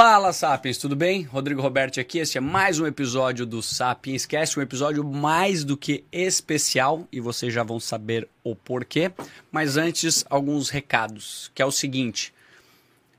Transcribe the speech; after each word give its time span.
Fala 0.00 0.32
Sapiens, 0.32 0.78
tudo 0.78 0.94
bem? 0.94 1.22
Rodrigo 1.22 1.60
Roberto 1.60 1.98
aqui. 1.98 2.20
Este 2.20 2.38
é 2.38 2.40
mais 2.40 2.78
um 2.78 2.86
episódio 2.86 3.44
do 3.44 3.60
Sapiens 3.60 4.24
Cast, 4.24 4.56
um 4.56 4.62
episódio 4.62 5.02
mais 5.02 5.64
do 5.64 5.76
que 5.76 6.04
especial 6.12 7.08
e 7.10 7.18
vocês 7.18 7.52
já 7.52 7.64
vão 7.64 7.80
saber 7.80 8.28
o 8.44 8.54
porquê. 8.54 9.10
Mas 9.50 9.76
antes, 9.76 10.24
alguns 10.30 10.70
recados, 10.70 11.50
que 11.52 11.60
é 11.60 11.66
o 11.66 11.72
seguinte: 11.72 12.32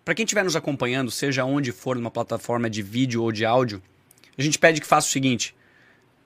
para 0.06 0.16
quem 0.16 0.24
estiver 0.24 0.42
nos 0.42 0.56
acompanhando, 0.56 1.12
seja 1.12 1.44
onde 1.44 1.74
for 1.74 1.98
numa 1.98 2.10
plataforma 2.10 2.70
de 2.70 2.82
vídeo 2.82 3.24
ou 3.24 3.32
de 3.34 3.46
áudio, 3.46 3.84
a 4.38 4.42
gente 4.42 4.58
pede 4.58 4.80
que 4.80 4.88
faça 4.88 5.10
o 5.10 5.12
seguinte: 5.12 5.54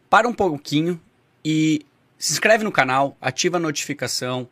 para 0.08 0.28
um 0.28 0.34
pouquinho 0.36 1.02
e 1.44 1.84
se 2.16 2.32
inscreve 2.32 2.64
no 2.64 2.72
canal, 2.72 3.18
ativa 3.20 3.58
a 3.58 3.60
notificação 3.60 4.48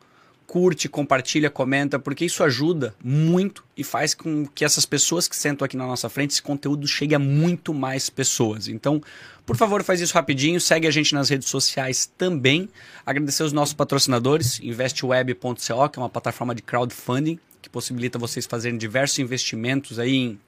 curte, 0.52 0.90
compartilha, 0.90 1.50
comenta, 1.50 1.98
porque 1.98 2.26
isso 2.26 2.44
ajuda 2.44 2.94
muito 3.02 3.64
e 3.78 3.86
faz 3.86 4.14
com 4.14 4.46
que 4.46 4.66
essas 4.66 4.86
pessoas 4.86 5.26
que 5.26 5.34
sentam 5.34 5.64
aqui 5.64 5.78
na 5.78 5.88
nossa 5.88 6.10
frente, 6.10 6.32
esse 6.32 6.42
conteúdo 6.42 6.86
chegue 6.86 7.16
a 7.16 7.20
muito 7.20 7.74
mais 7.74 8.10
pessoas. 8.10 8.68
Então, 8.68 9.02
por 9.46 9.56
favor, 9.56 9.82
faz 9.82 10.02
isso 10.02 10.14
rapidinho, 10.14 10.60
segue 10.60 10.86
a 10.86 10.92
gente 10.92 11.16
nas 11.16 11.30
redes 11.30 11.48
sociais 11.48 12.06
também. 12.18 12.68
Agradecer 13.06 13.44
os 13.44 13.54
nossos 13.54 13.74
patrocinadores, 13.74 14.60
investweb.co, 14.60 15.90
que 15.90 15.98
é 15.98 16.02
uma 16.02 16.10
plataforma 16.10 16.54
de 16.54 16.62
crowdfunding 16.62 17.40
que 17.62 17.70
possibilita 17.70 18.20
vocês 18.20 18.46
fazerem 18.46 18.78
diversos 18.78 19.20
investimentos 19.20 20.00
aí 20.00 20.18
em, 20.18 20.40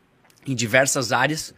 em 0.45 0.54
diversas 0.54 1.14
áreas. 1.14 1.56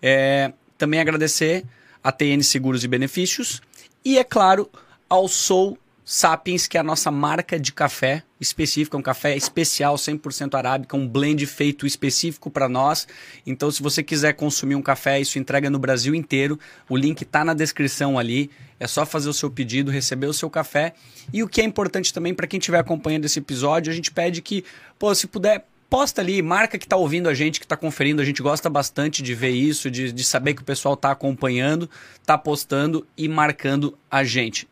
É, 0.00 0.52
também 0.76 1.00
agradecer 1.00 1.64
a 2.04 2.12
TN 2.12 2.44
Seguros 2.44 2.84
e 2.84 2.86
Benefícios 2.86 3.60
e, 4.04 4.18
é 4.18 4.22
claro, 4.22 4.70
ao 5.08 5.26
Soul 5.26 5.76
Sapiens, 6.10 6.66
que 6.66 6.78
é 6.78 6.80
a 6.80 6.82
nossa 6.82 7.10
marca 7.10 7.60
de 7.60 7.70
café 7.70 8.22
específica, 8.40 8.96
um 8.96 9.02
café 9.02 9.36
especial, 9.36 9.94
100% 9.96 10.54
arábica, 10.54 10.96
um 10.96 11.06
blend 11.06 11.44
feito 11.44 11.86
específico 11.86 12.50
para 12.50 12.66
nós. 12.66 13.06
Então, 13.46 13.70
se 13.70 13.82
você 13.82 14.02
quiser 14.02 14.32
consumir 14.32 14.74
um 14.74 14.80
café, 14.80 15.20
isso 15.20 15.38
entrega 15.38 15.68
no 15.68 15.78
Brasil 15.78 16.14
inteiro. 16.14 16.58
O 16.88 16.96
link 16.96 17.20
está 17.20 17.44
na 17.44 17.52
descrição 17.52 18.18
ali. 18.18 18.50
É 18.80 18.86
só 18.86 19.04
fazer 19.04 19.28
o 19.28 19.34
seu 19.34 19.50
pedido, 19.50 19.90
receber 19.90 20.26
o 20.28 20.32
seu 20.32 20.48
café. 20.48 20.94
E 21.30 21.42
o 21.42 21.48
que 21.48 21.60
é 21.60 21.64
importante 21.64 22.10
também 22.10 22.32
para 22.32 22.46
quem 22.46 22.56
estiver 22.56 22.78
acompanhando 22.78 23.26
esse 23.26 23.38
episódio, 23.38 23.92
a 23.92 23.94
gente 23.94 24.10
pede 24.10 24.40
que, 24.40 24.64
pô, 24.98 25.14
se 25.14 25.26
puder, 25.26 25.66
posta 25.90 26.22
ali, 26.22 26.40
marca 26.40 26.78
que 26.78 26.86
está 26.86 26.96
ouvindo 26.96 27.28
a 27.28 27.34
gente, 27.34 27.60
que 27.60 27.66
está 27.66 27.76
conferindo. 27.76 28.22
A 28.22 28.24
gente 28.24 28.40
gosta 28.40 28.70
bastante 28.70 29.22
de 29.22 29.34
ver 29.34 29.50
isso, 29.50 29.90
de, 29.90 30.10
de 30.10 30.24
saber 30.24 30.54
que 30.54 30.62
o 30.62 30.64
pessoal 30.64 30.94
está 30.94 31.10
acompanhando, 31.10 31.86
está 32.18 32.38
postando 32.38 33.06
e 33.14 33.28
marcando 33.28 33.98
a 34.10 34.24
gente. 34.24 34.66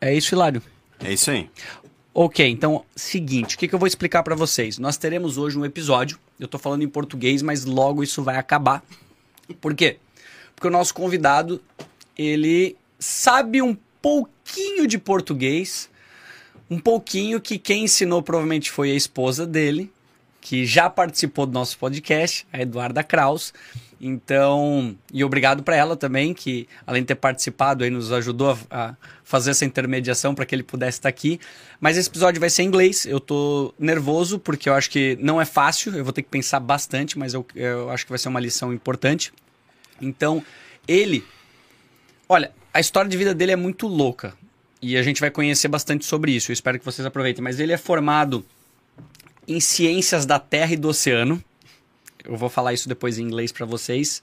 É 0.00 0.14
isso, 0.14 0.34
Hilário. 0.34 0.62
É 1.00 1.12
isso 1.12 1.30
aí. 1.30 1.48
Ok, 2.12 2.44
então, 2.48 2.84
seguinte, 2.96 3.54
o 3.54 3.58
que, 3.58 3.68
que 3.68 3.74
eu 3.74 3.78
vou 3.78 3.86
explicar 3.86 4.22
para 4.22 4.34
vocês? 4.34 4.76
Nós 4.78 4.96
teremos 4.96 5.38
hoje 5.38 5.56
um 5.56 5.64
episódio, 5.64 6.18
eu 6.40 6.48
tô 6.48 6.58
falando 6.58 6.82
em 6.82 6.88
português, 6.88 7.42
mas 7.42 7.64
logo 7.64 8.02
isso 8.02 8.22
vai 8.22 8.36
acabar. 8.36 8.82
Por 9.60 9.74
quê? 9.74 9.98
Porque 10.54 10.66
o 10.66 10.70
nosso 10.70 10.92
convidado, 10.92 11.62
ele 12.16 12.76
sabe 12.98 13.62
um 13.62 13.76
pouquinho 14.02 14.86
de 14.86 14.98
português, 14.98 15.88
um 16.68 16.80
pouquinho 16.80 17.40
que 17.40 17.56
quem 17.56 17.84
ensinou 17.84 18.22
provavelmente 18.22 18.70
foi 18.70 18.90
a 18.90 18.96
esposa 18.96 19.46
dele, 19.46 19.92
que 20.40 20.66
já 20.66 20.90
participou 20.90 21.46
do 21.46 21.52
nosso 21.52 21.78
podcast, 21.78 22.46
a 22.52 22.60
Eduarda 22.60 23.04
Kraus. 23.04 23.54
Então, 24.00 24.96
e 25.12 25.24
obrigado 25.24 25.62
para 25.62 25.74
ela 25.74 25.96
também, 25.96 26.32
que 26.32 26.68
além 26.86 27.02
de 27.02 27.08
ter 27.08 27.14
participado, 27.16 27.82
aí 27.82 27.90
nos 27.90 28.12
ajudou 28.12 28.56
a, 28.70 28.90
a 28.90 28.96
fazer 29.24 29.50
essa 29.50 29.64
intermediação 29.64 30.34
para 30.34 30.46
que 30.46 30.54
ele 30.54 30.62
pudesse 30.62 30.98
estar 30.98 31.08
aqui. 31.08 31.40
Mas 31.80 31.96
esse 31.96 32.08
episódio 32.08 32.40
vai 32.40 32.48
ser 32.48 32.62
em 32.62 32.66
inglês. 32.66 33.04
Eu 33.06 33.18
tô 33.18 33.74
nervoso 33.78 34.38
porque 34.38 34.68
eu 34.68 34.74
acho 34.74 34.88
que 34.88 35.18
não 35.20 35.40
é 35.40 35.44
fácil, 35.44 35.96
eu 35.96 36.04
vou 36.04 36.12
ter 36.12 36.22
que 36.22 36.28
pensar 36.28 36.60
bastante, 36.60 37.18
mas 37.18 37.34
eu, 37.34 37.44
eu 37.56 37.90
acho 37.90 38.04
que 38.04 38.12
vai 38.12 38.18
ser 38.18 38.28
uma 38.28 38.40
lição 38.40 38.72
importante. 38.72 39.32
Então, 40.00 40.44
ele. 40.86 41.24
Olha, 42.28 42.52
a 42.72 42.78
história 42.78 43.10
de 43.10 43.16
vida 43.16 43.34
dele 43.34 43.52
é 43.52 43.56
muito 43.56 43.88
louca. 43.88 44.32
E 44.80 44.96
a 44.96 45.02
gente 45.02 45.20
vai 45.20 45.30
conhecer 45.30 45.66
bastante 45.66 46.04
sobre 46.04 46.30
isso. 46.30 46.52
Eu 46.52 46.54
espero 46.54 46.78
que 46.78 46.84
vocês 46.84 47.04
aproveitem. 47.04 47.42
Mas 47.42 47.58
ele 47.58 47.72
é 47.72 47.76
formado 47.76 48.46
em 49.46 49.58
ciências 49.58 50.24
da 50.24 50.38
Terra 50.38 50.74
e 50.74 50.76
do 50.76 50.88
Oceano 50.88 51.42
eu 52.24 52.36
vou 52.36 52.48
falar 52.48 52.72
isso 52.72 52.88
depois 52.88 53.18
em 53.18 53.22
inglês 53.22 53.52
para 53.52 53.66
vocês. 53.66 54.22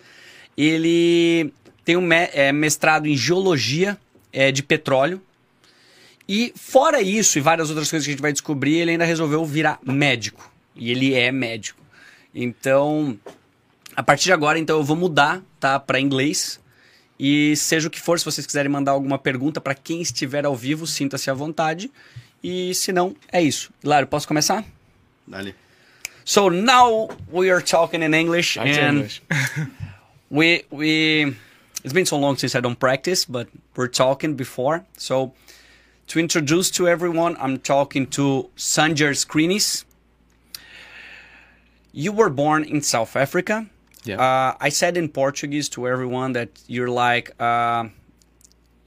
Ele 0.57 1.51
tem 1.83 1.97
um 1.97 2.11
é, 2.11 2.51
mestrado 2.51 3.07
em 3.07 3.16
geologia 3.16 3.97
é, 4.31 4.51
de 4.51 4.63
petróleo. 4.63 5.22
E 6.28 6.51
fora 6.55 7.01
isso 7.01 7.38
e 7.38 7.41
várias 7.41 7.69
outras 7.69 7.89
coisas 7.89 8.05
que 8.05 8.11
a 8.11 8.13
gente 8.13 8.22
vai 8.22 8.31
descobrir, 8.31 8.78
ele 8.78 8.91
ainda 8.91 9.05
resolveu 9.05 9.45
virar 9.45 9.79
médico. 9.84 10.51
E 10.75 10.91
ele 10.91 11.13
é 11.13 11.31
médico. 11.31 11.79
Então, 12.34 13.17
a 13.95 14.03
partir 14.03 14.25
de 14.25 14.34
agora, 14.34 14.57
então 14.57 14.78
eu 14.78 14.84
vou 14.84 14.95
mudar, 14.95 15.41
tá, 15.59 15.79
para 15.79 16.00
inglês. 16.00 16.59
E 17.17 17.55
seja 17.55 17.88
o 17.88 17.91
que 17.91 18.01
for, 18.01 18.19
se 18.19 18.25
vocês 18.25 18.45
quiserem 18.45 18.69
mandar 18.69 18.91
alguma 18.91 19.17
pergunta 19.17 19.61
para 19.61 19.73
quem 19.73 20.01
estiver 20.01 20.45
ao 20.45 20.55
vivo, 20.55 20.85
sinta-se 20.85 21.29
à 21.29 21.34
vontade. 21.34 21.89
E 22.44 22.73
se 22.75 22.91
não, 22.91 23.16
é 23.31 23.41
isso. 23.41 23.72
Hilário, 23.84 24.07
posso 24.07 24.28
começar? 24.28 24.66
Dale. 25.25 25.55
So 26.25 26.50
now 26.50 27.09
we 27.31 27.52
are 27.52 27.62
talking 27.62 28.02
in 28.02 28.16
English, 28.16 28.58
and 28.58 28.68
English. 28.68 29.22
we 30.31 30.63
we. 30.72 31.36
It's 31.84 31.94
been 31.94 32.08
so 32.08 32.18
long 32.18 32.36
since 32.36 32.56
I 32.56 32.62
don't 32.62 32.80
practice, 32.80 33.25
but 33.25 33.47
we're 33.75 33.88
talking 33.88 34.34
before. 34.34 34.84
So 34.97 35.34
to 36.08 36.19
introduce 36.19 36.72
to 36.72 36.88
everyone, 36.88 37.38
I'm 37.40 37.59
talking 37.59 38.08
to 38.18 38.50
Sanjar 38.58 39.14
Skrinis. 39.14 39.85
You 41.91 42.12
were 42.12 42.31
born 42.31 42.64
in 42.64 42.81
South 42.81 43.16
Africa. 43.16 43.68
Yeah. 44.03 44.19
Uh, 44.19 44.58
I 44.59 44.69
said 44.69 44.97
in 44.97 45.09
Portuguese 45.09 45.69
to 45.69 45.88
everyone 45.88 46.34
that 46.34 46.50
you're 46.66 46.90
like. 46.90 47.40
Uh, 47.40 47.90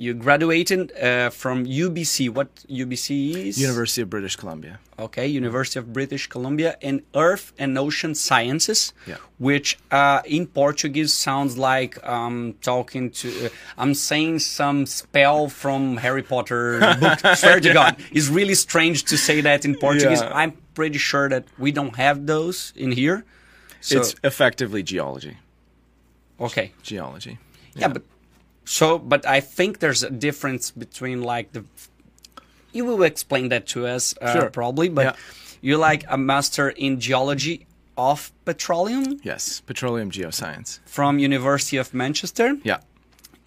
you 0.00 0.14
graduated 0.14 0.92
uh, 0.97 1.28
from 1.31 1.66
UBC. 1.66 2.31
What 2.31 2.54
UBC 2.70 3.34
is? 3.48 3.60
University 3.60 4.03
of 4.03 4.09
British 4.09 4.36
Columbia. 4.36 4.78
Okay, 4.98 5.26
University 5.26 5.78
of 5.81 5.92
British 5.92 6.26
Columbia 6.28 6.76
in 6.81 7.03
Earth 7.14 7.53
and 7.59 7.76
Ocean 7.78 8.14
Sciences, 8.14 8.92
Yeah. 9.06 9.16
which 9.38 9.76
uh, 9.91 10.22
in 10.25 10.47
Portuguese 10.47 11.12
sounds 11.12 11.59
like 11.59 11.92
um, 12.06 12.54
talking 12.62 13.10
to. 13.20 13.28
Uh, 13.47 13.48
I'm 13.76 13.94
saying 13.94 14.38
some 14.41 14.86
spell 14.86 15.48
from 15.48 15.97
Harry 15.98 16.22
Potter 16.22 16.78
book. 17.00 17.19
Swear 17.36 17.60
to 17.60 17.72
God, 17.72 17.97
it's 18.12 18.28
really 18.28 18.54
strange 18.54 19.04
to 19.04 19.16
say 19.16 19.41
that 19.42 19.65
in 19.65 19.75
Portuguese. 19.76 20.20
Yeah. 20.22 20.32
I'm 20.32 20.53
pretty 20.75 20.98
sure 20.98 21.28
that 21.28 21.44
we 21.59 21.70
don't 21.72 21.97
have 21.97 22.26
those 22.26 22.72
in 22.76 22.92
here. 22.92 23.25
So, 23.80 23.98
it's 24.00 24.15
effectively 24.25 24.82
geology. 24.82 25.36
okay. 26.41 26.72
Geology. 26.82 27.38
Yeah. 27.75 27.88
but 27.88 28.03
so, 28.68 28.98
but 28.98 29.24
I 29.26 29.40
think 29.40 29.78
there's 29.78 30.02
a 30.02 30.10
difference 30.10 30.70
between 30.70 31.22
like 31.22 31.52
the. 31.52 31.64
You 32.72 32.84
will 32.84 33.02
explain 33.02 33.48
that 33.48 33.66
to 33.68 33.86
us 33.86 34.14
uh, 34.20 34.32
Sure. 34.32 34.50
probably, 34.50 34.88
but 34.90 35.04
Yeah. 35.04 35.12
you're 35.62 35.78
like 35.90 36.04
a 36.08 36.16
master 36.18 36.68
in 36.68 37.00
geology 37.00 37.66
of 37.96 38.30
petroleum 38.44 39.18
Yes, 39.24 39.60
petroleum 39.66 40.10
geoscience. 40.10 40.78
from 40.86 41.18
University 41.18 41.78
of 41.78 41.92
Manchester, 41.94 42.56
Yeah. 42.62 42.78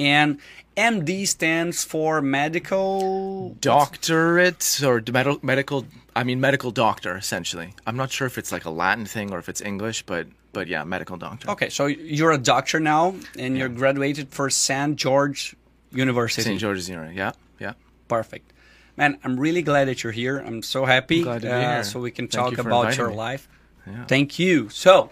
And 0.02 0.40
MD 0.76 1.28
stands 1.28 1.84
for 1.84 2.22
medical. 2.22 3.56
Doctorate 3.62 4.82
or 4.84 5.00
d- 5.00 5.12
medical, 5.12 5.40
medical. 5.44 5.86
I 6.16 6.24
mean, 6.24 6.40
medical 6.40 6.72
doctor 6.72 7.16
essentially. 7.16 7.74
I'm 7.86 7.96
not 7.96 8.12
sure 8.12 8.26
if 8.26 8.38
it's 8.38 8.52
like 8.52 8.66
a 8.66 8.72
Latin 8.72 9.06
thing 9.06 9.32
or 9.32 9.38
if 9.38 9.48
it's 9.48 9.62
English, 9.62 10.04
but 10.04 10.28
but 10.54 10.68
yeah, 10.68 10.84
medical 10.84 11.18
doctor. 11.18 11.52
Okay, 11.52 11.70
so 11.70 11.86
you're 11.86 12.32
a 12.32 12.38
doctor 12.38 12.80
now, 12.80 13.16
and 13.38 13.58
you're 13.58 13.70
graduated 13.70 14.30
for 14.30 14.50
St. 14.50 14.96
George 14.96 15.56
University. 15.92 16.42
St. 16.42 16.60
George's 16.60 16.90
University. 16.90 17.18
Yeah, 17.18 17.32
yeah. 17.60 17.74
Perfect. 18.08 18.52
Man, 18.98 19.20
I'm 19.24 19.40
really 19.40 19.62
glad 19.62 19.88
that 19.88 20.04
you're 20.04 20.12
here. 20.12 20.40
I'm 20.40 20.62
so 20.64 20.86
happy. 20.86 21.24
Glad 21.24 21.42
to 21.44 21.48
be 21.48 21.54
uh, 21.54 21.60
here. 21.76 21.84
So 21.84 22.00
we 22.00 22.12
can 22.12 22.28
Thank 22.28 22.44
talk 22.44 22.58
you 22.58 22.64
about 22.70 22.98
your 22.98 23.10
me. 23.10 23.16
life. 23.16 23.48
Yeah. 23.88 24.06
Thank 24.06 24.40
you. 24.40 24.70
So 24.70 25.12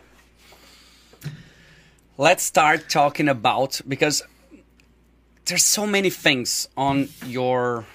let's 2.18 2.44
start 2.44 2.90
talking 2.90 3.30
about 3.30 3.80
because 3.88 4.22
there's 5.50 5.66
so 5.66 5.86
many 5.86 6.10
things 6.10 6.70
on 6.78 7.10
your 7.26 7.86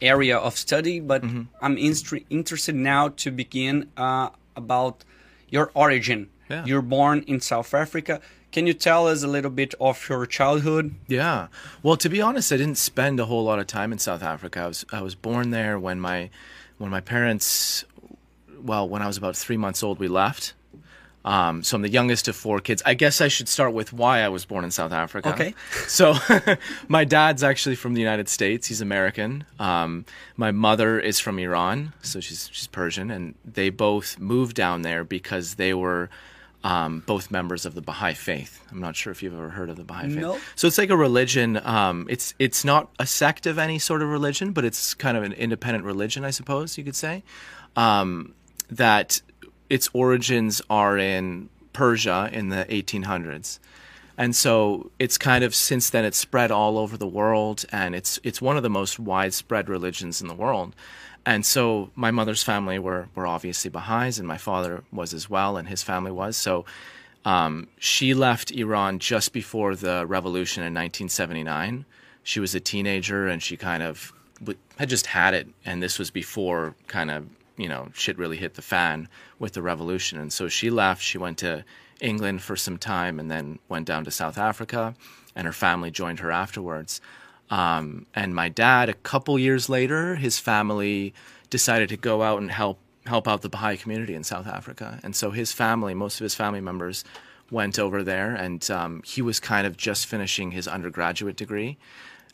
area 0.00 0.36
of 0.38 0.56
study, 0.56 1.00
but 1.00 1.22
Mm-hmm. 1.22 1.42
I'm 1.60 1.76
instr- 1.76 2.24
interested 2.30 2.74
now 2.74 3.08
to 3.22 3.30
begin 3.30 3.88
uh, 3.96 4.30
about 4.56 5.04
your 5.48 5.70
origin. 5.74 6.28
Yeah. 6.48 6.64
You're 6.64 6.82
born 6.82 7.24
in 7.26 7.40
South 7.40 7.72
Africa. 7.74 8.20
Can 8.50 8.66
you 8.66 8.74
tell 8.74 9.06
us 9.06 9.22
a 9.22 9.28
little 9.28 9.50
bit 9.50 9.74
of 9.80 10.08
your 10.08 10.26
childhood? 10.26 10.94
Yeah. 11.06 11.46
Well, 11.82 11.96
to 11.96 12.08
be 12.08 12.20
honest, 12.20 12.52
I 12.52 12.56
didn't 12.56 12.78
spend 12.78 13.18
a 13.20 13.24
whole 13.26 13.44
lot 13.44 13.58
of 13.58 13.66
time 13.66 13.92
in 13.92 13.98
South 13.98 14.22
Africa. 14.22 14.60
I 14.60 14.66
was 14.66 14.84
I 14.92 15.00
was 15.02 15.14
born 15.14 15.50
there 15.50 15.78
when 15.78 16.00
my 16.00 16.28
when 16.78 16.90
my 16.90 17.00
parents 17.00 17.84
well, 18.62 18.88
when 18.88 19.02
I 19.02 19.06
was 19.06 19.16
about 19.16 19.36
3 19.36 19.56
months 19.56 19.82
old, 19.82 19.98
we 19.98 20.08
left. 20.08 20.54
Um, 21.24 21.62
so 21.62 21.76
I'm 21.76 21.82
the 21.82 21.88
youngest 21.88 22.26
of 22.28 22.34
four 22.34 22.60
kids. 22.60 22.82
I 22.84 22.94
guess 22.94 23.20
I 23.20 23.28
should 23.28 23.48
start 23.48 23.72
with 23.72 23.92
why 23.92 24.22
I 24.22 24.28
was 24.28 24.44
born 24.44 24.64
in 24.64 24.70
South 24.70 24.92
Africa. 24.92 25.30
Okay. 25.30 25.54
So 25.88 26.14
my 26.88 27.04
dad's 27.04 27.42
actually 27.42 27.76
from 27.76 27.94
the 27.94 28.00
United 28.00 28.28
States. 28.28 28.68
He's 28.68 28.80
American. 28.80 29.44
Um, 29.58 30.04
my 30.36 30.50
mother 30.50 30.98
is 30.98 31.20
from 31.20 31.38
Iran, 31.38 31.92
so 32.02 32.18
she's 32.20 32.48
she's 32.52 32.66
Persian, 32.66 33.10
and 33.10 33.34
they 33.44 33.68
both 33.68 34.18
moved 34.18 34.56
down 34.56 34.82
there 34.82 35.04
because 35.04 35.56
they 35.56 35.74
were 35.74 36.08
um, 36.64 37.02
both 37.06 37.30
members 37.30 37.66
of 37.66 37.74
the 37.74 37.82
Baha'i 37.82 38.14
faith. 38.14 38.64
I'm 38.70 38.80
not 38.80 38.96
sure 38.96 39.10
if 39.10 39.22
you've 39.22 39.34
ever 39.34 39.50
heard 39.50 39.68
of 39.68 39.76
the 39.76 39.84
Baha'i 39.84 40.08
faith. 40.08 40.18
No. 40.18 40.38
So 40.54 40.66
it's 40.66 40.78
like 40.78 40.90
a 40.90 40.96
religion. 40.96 41.60
Um, 41.64 42.06
it's 42.08 42.34
it's 42.38 42.64
not 42.64 42.90
a 42.98 43.06
sect 43.06 43.46
of 43.46 43.58
any 43.58 43.78
sort 43.78 44.02
of 44.02 44.08
religion, 44.08 44.52
but 44.52 44.64
it's 44.64 44.94
kind 44.94 45.16
of 45.16 45.22
an 45.24 45.32
independent 45.32 45.84
religion, 45.84 46.24
I 46.24 46.30
suppose 46.30 46.78
you 46.78 46.84
could 46.84 46.96
say. 46.96 47.22
Um, 47.76 48.34
that 48.70 49.20
its 49.72 49.88
origins 49.94 50.60
are 50.68 50.98
in 50.98 51.48
Persia 51.72 52.28
in 52.30 52.50
the 52.50 52.66
1800s. 52.66 53.58
And 54.18 54.36
so 54.36 54.90
it's 54.98 55.16
kind 55.16 55.42
of 55.42 55.54
since 55.54 55.88
then 55.88 56.04
it's 56.04 56.18
spread 56.18 56.50
all 56.50 56.76
over 56.76 56.98
the 56.98 57.06
world 57.06 57.64
and 57.72 57.94
it's 57.94 58.20
it's 58.22 58.42
one 58.42 58.58
of 58.58 58.62
the 58.62 58.68
most 58.68 59.00
widespread 59.00 59.70
religions 59.70 60.20
in 60.20 60.28
the 60.28 60.34
world. 60.34 60.76
And 61.24 61.46
so 61.46 61.90
my 61.94 62.10
mother's 62.10 62.42
family 62.42 62.78
were 62.78 63.08
were 63.14 63.26
obviously 63.26 63.70
Baha'is 63.70 64.18
and 64.18 64.28
my 64.28 64.36
father 64.36 64.84
was 64.92 65.14
as 65.14 65.30
well 65.30 65.56
and 65.56 65.66
his 65.66 65.82
family 65.82 66.12
was. 66.12 66.36
So 66.36 66.66
um, 67.24 67.66
she 67.78 68.12
left 68.12 68.50
Iran 68.50 68.98
just 68.98 69.32
before 69.32 69.74
the 69.74 70.04
revolution 70.06 70.60
in 70.62 70.74
1979. 70.74 71.86
She 72.22 72.40
was 72.40 72.54
a 72.54 72.60
teenager 72.60 73.26
and 73.26 73.42
she 73.42 73.56
kind 73.56 73.82
of 73.82 74.12
had 74.78 74.90
just 74.90 75.06
had 75.06 75.32
it 75.32 75.48
and 75.64 75.82
this 75.82 75.98
was 75.98 76.10
before 76.10 76.74
kind 76.88 77.10
of 77.10 77.24
you 77.56 77.68
know 77.68 77.88
shit 77.94 78.18
really 78.18 78.36
hit 78.36 78.54
the 78.54 78.62
fan 78.62 79.08
with 79.38 79.52
the 79.52 79.62
revolution. 79.62 80.18
And 80.18 80.32
so 80.32 80.48
she 80.48 80.70
left 80.70 81.02
she 81.02 81.18
went 81.18 81.38
to 81.38 81.64
england 82.00 82.42
for 82.42 82.56
some 82.56 82.78
time 82.78 83.20
and 83.20 83.30
then 83.30 83.58
went 83.68 83.86
down 83.86 84.04
to 84.04 84.10
south 84.10 84.36
africa 84.36 84.92
and 85.36 85.46
her 85.46 85.52
family 85.52 85.90
joined 85.90 86.18
her 86.18 86.32
afterwards. 86.32 87.00
Um, 87.50 88.06
and 88.14 88.34
my 88.34 88.48
dad 88.48 88.88
a 88.88 88.94
couple 88.94 89.38
years 89.38 89.68
later 89.68 90.16
his 90.16 90.38
family 90.38 91.14
decided 91.50 91.88
to 91.90 91.96
go 91.96 92.22
out 92.22 92.40
and 92.40 92.50
help 92.50 92.78
help 93.06 93.26
out 93.26 93.42
the 93.42 93.48
baha'i 93.48 93.76
community 93.76 94.14
in 94.14 94.24
south 94.24 94.46
africa. 94.46 94.98
And 95.02 95.14
so 95.14 95.30
his 95.30 95.52
family 95.52 95.94
most 95.94 96.20
of 96.20 96.24
his 96.24 96.34
family 96.34 96.60
members 96.60 97.04
went 97.50 97.78
over 97.78 98.02
there 98.02 98.34
and 98.34 98.68
um, 98.70 99.02
he 99.04 99.20
was 99.20 99.38
kind 99.38 99.66
of 99.66 99.76
just 99.76 100.06
finishing 100.06 100.52
his 100.52 100.66
undergraduate 100.66 101.36
degree 101.36 101.76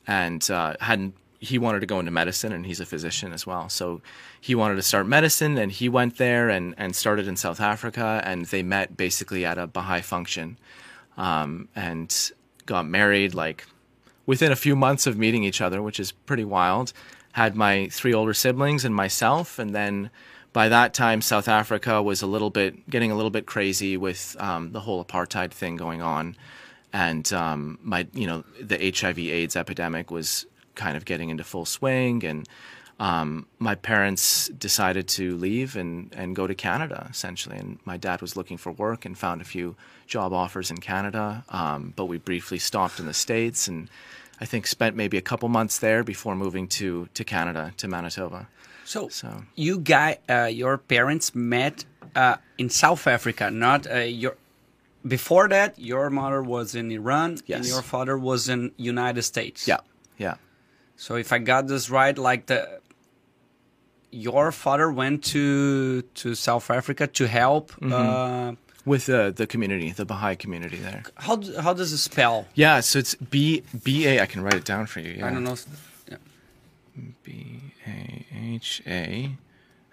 and 0.07 0.49
uh, 0.51 0.75
hadn't 0.81 1.15
he 1.41 1.59
wanted 1.59 1.81
to 1.81 1.87
go 1.87 2.01
into 2.01 2.11
medicine 2.11 2.53
and 2.53 2.67
he's 2.67 2.81
a 2.81 2.87
physician 2.87 3.33
as 3.33 3.47
well. 3.47 3.69
So 3.69 4.01
he 4.41 4.55
wanted 4.55 4.77
to 4.77 4.83
start 4.83 5.07
medicine 5.07 5.57
and 5.57 5.71
he 5.71 5.89
went 5.89 6.17
there 6.19 6.49
and, 6.49 6.75
and 6.77 6.95
started 6.97 7.29
in 7.29 7.37
south 7.37 7.61
africa 7.61 8.21
and 8.25 8.47
they 8.47 8.63
met 8.63 8.97
basically 8.97 9.45
at 9.45 9.59
a 9.59 9.67
baha'i 9.67 10.01
function 10.01 10.59
um, 11.17 11.69
and 11.77 12.33
got 12.67 12.87
married 12.87 13.35
like 13.35 13.67
within 14.27 14.53
a 14.53 14.57
few 14.57 14.75
months 14.75 15.07
of 15.07 15.17
meeting 15.17 15.45
each 15.45 15.61
other 15.61 15.81
which 15.81 16.01
is 16.01 16.11
pretty 16.13 16.45
wild. 16.45 16.93
Had 17.33 17.55
my 17.55 17.89
three 17.89 18.13
older 18.13 18.35
siblings 18.35 18.85
and 18.85 18.95
myself 18.95 19.59
and 19.61 19.75
then 19.75 20.11
by 20.53 20.69
that 20.69 20.93
time 20.93 21.21
south 21.21 21.47
africa 21.47 22.03
was 22.03 22.21
a 22.21 22.27
little 22.27 22.51
bit 22.51 22.91
getting 22.91 23.13
a 23.13 23.15
little 23.15 23.31
bit 23.31 23.47
crazy 23.47 23.97
with 23.97 24.35
um, 24.41 24.73
the 24.73 24.81
whole 24.81 25.05
apartheid 25.05 25.53
thing 25.53 25.77
going 25.77 26.03
on. 26.03 26.37
And 26.93 27.31
um, 27.33 27.79
my 27.83 28.09
you 28.13 28.27
know 28.27 28.43
the 28.61 28.93
hiv 28.99 29.19
aids 29.21 29.55
epidemic 29.55 30.11
was 30.11 30.47
kind 30.85 30.97
of 30.97 31.05
getting 31.05 31.29
into 31.31 31.45
full 31.45 31.67
swing 31.67 32.25
and 32.25 32.49
um, 33.01 33.47
my 33.59 33.75
parents 33.77 34.49
decided 34.49 35.07
to 35.19 35.37
leave 35.37 35.77
and, 35.77 36.13
and 36.17 36.35
go 36.35 36.47
to 36.49 36.55
Canada 36.55 37.07
essentially. 37.11 37.57
And 37.57 37.79
my 37.85 37.97
dad 37.97 38.21
was 38.21 38.35
looking 38.39 38.57
for 38.59 38.73
work 38.73 39.05
and 39.07 39.17
found 39.17 39.41
a 39.41 39.45
few 39.45 39.77
job 40.07 40.33
offers 40.33 40.71
in 40.71 40.79
Canada. 40.79 41.45
Um, 41.61 41.93
but 41.95 42.07
we 42.07 42.19
briefly 42.19 42.59
stopped 42.59 42.99
in 42.99 43.07
the 43.07 43.15
States 43.15 43.69
and 43.69 43.89
I 44.41 44.47
think 44.47 44.67
spent 44.67 44.97
maybe 44.97 45.17
a 45.17 45.27
couple 45.31 45.49
months 45.49 45.79
there 45.79 46.03
before 46.03 46.35
moving 46.35 46.67
to, 46.79 47.09
to 47.15 47.23
Canada, 47.25 47.73
to 47.77 47.87
Manitoba. 47.87 48.49
So, 48.85 49.09
So- 49.09 49.45
you 49.55 49.79
guy, 49.79 50.19
uh, 50.29 50.45
your 50.63 50.79
parents 50.79 51.35
met 51.35 51.85
uh, 52.17 52.37
in 52.57 52.69
South 52.71 53.07
Africa, 53.07 53.51
not 53.51 53.87
uh, 53.87 53.99
your. 53.99 54.35
Before 55.07 55.47
that, 55.49 55.79
your 55.79 56.11
mother 56.11 56.43
was 56.43 56.75
in 56.75 56.91
Iran 56.91 57.39
and 57.49 57.65
your 57.65 57.83
father 57.83 58.19
was 58.19 58.49
in 58.49 58.73
United 58.77 59.23
States. 59.23 59.69
Yeah, 59.69 59.81
yeah. 60.19 60.35
So 60.99 61.15
if 61.15 61.33
I 61.33 61.39
got 61.39 61.69
this 61.69 61.89
right, 61.91 62.19
like 62.19 62.47
the 62.47 62.81
your 64.11 64.51
father 64.53 64.91
went 64.91 65.23
to 65.33 66.03
to 66.03 66.35
South 66.35 66.71
Africa 66.71 67.07
to 67.07 67.27
help. 67.29 67.71
Mm-hmm. 67.81 67.93
Uh, 67.93 68.55
With 68.85 69.07
the, 69.07 69.33
the 69.35 69.47
community, 69.47 69.93
the 69.93 70.05
Baha'i 70.05 70.35
community 70.35 70.79
there. 70.79 71.03
how 71.15 71.37
how 71.61 71.73
does 71.75 71.93
it 71.93 71.99
spell? 71.99 72.47
Yeah, 72.55 72.81
so 72.81 72.99
it's 72.99 73.15
B 73.15 73.63
B 73.85 74.07
A. 74.11 74.21
I 74.23 74.27
can 74.27 74.43
write 74.43 74.59
it 74.63 74.65
down 74.65 74.87
for 74.87 75.01
you. 75.01 75.13
Yeah. 75.19 75.27
I 75.27 75.31
don't 75.31 75.45
know. 75.45 75.57
Yeah. 76.11 76.17
B 77.23 77.29
A 77.87 78.27
H 78.35 78.83
A, 78.87 79.37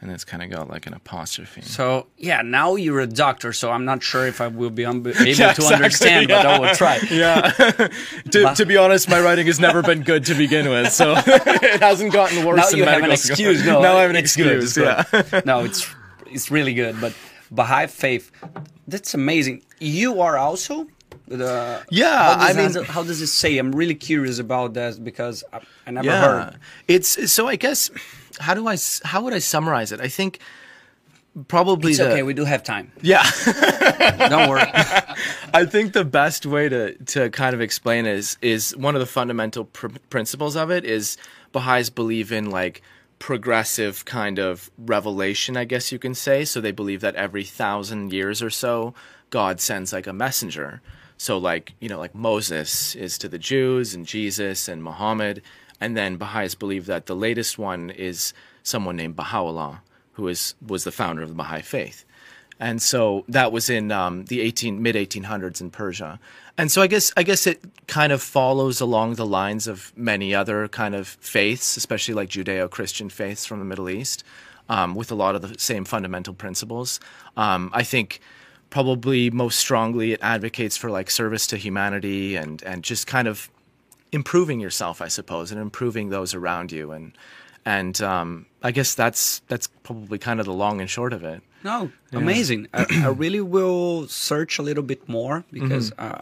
and 0.01 0.11
it's 0.11 0.23
kind 0.25 0.43
of 0.43 0.49
got 0.49 0.69
like 0.69 0.85
an 0.87 0.93
apostrophe. 0.93 1.61
So 1.61 2.07
yeah, 2.17 2.41
now 2.41 2.75
you're 2.75 2.99
a 2.99 3.07
doctor, 3.07 3.53
so 3.53 3.71
I'm 3.71 3.85
not 3.85 4.03
sure 4.03 4.27
if 4.27 4.41
I 4.41 4.47
will 4.47 4.69
be 4.69 4.83
able 4.89 5.07
Yeah, 5.07 5.13
to 5.13 5.29
exactly, 5.29 5.73
understand, 5.73 6.27
but 6.27 6.45
I 6.45 6.59
will 6.59 6.75
try. 6.75 6.99
Yeah. 7.11 7.51
to, 8.31 8.53
to 8.55 8.65
be 8.65 8.77
honest, 8.77 9.09
my 9.09 9.19
writing 9.21 9.47
has 9.47 9.59
never 9.59 9.81
been 9.81 10.03
good 10.03 10.25
to 10.25 10.35
begin 10.35 10.69
with, 10.69 10.91
so 10.91 11.13
it 11.17 11.81
hasn't 11.81 12.13
gotten 12.13 12.45
worse. 12.45 12.71
Now 12.71 12.77
you 12.77 12.85
have 12.85 13.03
an 13.03 13.11
excuse. 13.11 13.65
No, 13.65 13.81
now 13.81 13.97
I 13.97 14.01
have 14.01 14.09
an 14.11 14.15
it's 14.17 14.35
good, 14.35 14.61
excuse. 14.63 14.77
it's 14.77 15.31
yeah. 15.33 15.41
no, 15.45 15.63
it's 15.63 15.87
it's 16.27 16.51
really 16.51 16.73
good. 16.73 16.99
But 16.99 17.13
Baha'i 17.51 17.87
faith, 17.87 18.31
that's 18.87 19.13
amazing. 19.13 19.61
You 19.79 20.21
are 20.21 20.37
also 20.37 20.87
the 21.27 21.83
Yeah, 21.89 22.35
I 22.37 22.53
mean- 22.53 22.71
that- 22.73 22.85
how 22.85 23.03
does 23.03 23.21
it 23.21 23.27
say? 23.27 23.57
I'm 23.57 23.71
really 23.71 23.95
curious 23.95 24.37
about 24.39 24.73
that 24.75 25.03
because 25.03 25.43
I, 25.53 25.59
I 25.87 25.91
never 25.91 26.07
yeah. 26.07 26.21
heard. 26.21 26.57
It's 26.87 27.31
so. 27.31 27.47
I 27.47 27.55
guess 27.55 27.89
how 28.39 28.53
do 28.53 28.67
I 28.67 28.77
how 29.03 29.21
would 29.23 29.33
I 29.33 29.39
summarize 29.39 29.91
it? 29.91 29.99
I 29.99 30.07
think 30.07 30.39
probably 31.47 31.91
It's 31.91 31.99
the 31.99 32.11
okay. 32.11 32.23
We 32.23 32.33
do 32.33 32.45
have 32.45 32.63
time. 32.63 32.91
yeah. 33.01 33.23
Don't 34.29 34.49
worry. 34.49 34.61
I 35.53 35.65
think 35.65 35.93
the 35.93 36.05
best 36.05 36.45
way 36.45 36.69
to 36.69 36.93
to 36.95 37.29
kind 37.29 37.53
of 37.53 37.61
explain 37.61 38.05
is 38.05 38.37
is 38.41 38.75
one 38.77 38.95
of 38.95 38.99
the 38.99 39.05
fundamental 39.05 39.65
pr- 39.65 39.87
principles 40.09 40.55
of 40.55 40.71
it 40.71 40.85
is 40.85 41.17
Baha'is 41.51 41.89
believe 41.89 42.31
in 42.31 42.49
like 42.49 42.81
progressive 43.19 44.05
kind 44.05 44.39
of 44.39 44.69
revelation, 44.77 45.55
I 45.57 45.63
guess 45.65 45.91
you 45.91 45.99
can 45.99 46.13
say. 46.13 46.45
So 46.45 46.59
they 46.61 46.71
believe 46.71 47.01
that 47.01 47.15
every 47.15 47.43
thousand 47.43 48.11
years 48.13 48.41
or 48.41 48.49
so, 48.49 48.93
God 49.29 49.59
sends 49.61 49.91
like 49.93 50.05
a 50.07 50.13
messenger. 50.13 50.81
So 51.17 51.37
like 51.37 51.73
you 51.79 51.89
know 51.89 51.97
like 51.99 52.13
Moses 52.13 52.95
is 52.95 53.17
to 53.19 53.29
the 53.29 53.39
Jews 53.39 53.93
and 53.95 54.05
Jesus 54.05 54.67
and 54.67 54.83
Muhammad, 54.83 55.41
and 55.85 55.95
then 55.95 56.17
Baha'is 56.17 56.55
believe 56.55 56.85
that 56.87 57.05
the 57.05 57.15
latest 57.15 57.57
one 57.57 57.89
is 57.89 58.33
someone 58.63 58.95
named 58.95 59.15
Baha'u'llah, 59.15 59.81
who 60.13 60.27
is 60.27 60.55
was 60.65 60.83
the 60.83 60.91
founder 60.91 61.21
of 61.21 61.29
the 61.29 61.35
Baha'i 61.35 61.61
faith 61.61 62.05
and 62.59 62.81
so 62.81 63.25
that 63.27 63.51
was 63.51 63.69
in 63.69 63.91
um, 63.91 64.25
the 64.25 64.41
18 64.41 64.81
mid 64.81 64.95
1800s 64.95 65.59
in 65.61 65.71
Persia. 65.71 66.19
And 66.57 66.71
so 66.71 66.81
I 66.81 66.87
guess 66.87 67.11
I 67.17 67.23
guess 67.23 67.47
it 67.47 67.61
kind 67.87 68.11
of 68.13 68.21
follows 68.21 68.79
along 68.79 69.15
the 69.15 69.25
lines 69.25 69.67
of 69.67 69.91
many 69.97 70.33
other 70.33 70.67
kind 70.69 70.95
of 70.95 71.07
faiths, 71.07 71.75
especially 71.75 72.13
like 72.13 72.29
Judeo-Christian 72.29 73.09
faiths 73.09 73.45
from 73.45 73.59
the 73.59 73.65
Middle 73.65 73.89
East, 73.89 74.23
um, 74.69 74.95
with 74.95 75.11
a 75.11 75.15
lot 75.15 75.35
of 75.35 75.41
the 75.41 75.59
same 75.59 75.83
fundamental 75.83 76.33
principles. 76.33 76.99
Um, 77.35 77.71
I 77.73 77.83
think 77.83 78.21
probably 78.69 79.29
most 79.29 79.59
strongly 79.59 80.13
it 80.13 80.19
advocates 80.21 80.77
for 80.77 80.89
like 80.89 81.11
service 81.11 81.45
to 81.47 81.57
humanity 81.57 82.37
and 82.37 82.63
and 82.63 82.83
just 82.83 83.05
kind 83.05 83.27
of 83.27 83.49
improving 84.11 84.59
yourself, 84.59 85.01
I 85.01 85.07
suppose, 85.09 85.51
and 85.51 85.59
improving 85.61 86.09
those 86.09 86.33
around 86.33 86.71
you. 86.71 86.91
And 86.91 87.11
and 87.65 87.99
um, 88.01 88.45
I 88.63 88.71
guess 88.71 88.95
that's 88.95 89.39
that's 89.47 89.67
probably 89.83 90.17
kind 90.19 90.39
of 90.39 90.45
the 90.45 90.53
long 90.53 90.81
and 90.81 90.89
short 90.89 91.13
of 91.13 91.23
it. 91.23 91.41
No, 91.63 91.91
amazing. 92.13 92.67
I, 92.73 92.85
I 93.05 93.07
really 93.07 93.41
will 93.41 94.07
search 94.07 94.59
a 94.59 94.61
little 94.63 94.83
bit 94.83 95.07
more 95.09 95.43
because 95.51 95.91
Mm-hmm. 95.91 96.17
uh, 96.17 96.21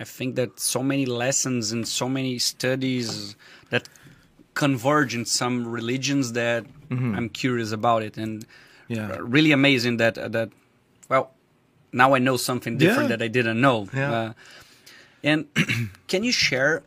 I 0.00 0.04
think 0.04 0.36
that 0.36 0.60
so 0.60 0.82
many 0.82 1.06
lessons 1.06 1.72
and 1.72 1.86
so 1.86 2.08
many 2.08 2.38
studies 2.38 3.34
that 3.70 3.88
converge 4.54 5.14
in 5.14 5.24
some 5.24 5.66
religions 5.66 6.32
that 6.32 6.64
I'm 6.90 7.28
curious 7.28 7.72
about 7.72 8.02
it, 8.02 8.16
and 8.16 8.44
Mm-hmm. 8.44 8.94
Yeah. 8.94 9.16
uh, 9.18 9.22
really 9.22 9.52
amazing 9.52 9.98
that 9.98 10.16
uh, 10.16 10.28
that 10.28 10.48
well, 11.10 11.30
now 11.92 12.14
I 12.14 12.18
know 12.20 12.38
something 12.38 12.78
different 12.78 13.10
Yeah. 13.10 13.16
that 13.16 13.22
I 13.24 13.28
didn't 13.28 13.60
know. 13.60 13.86
Yeah. 13.92 14.12
Uh, 14.12 14.32
and 15.22 15.46
can 16.08 16.24
you 16.24 16.32
share? 16.32 16.82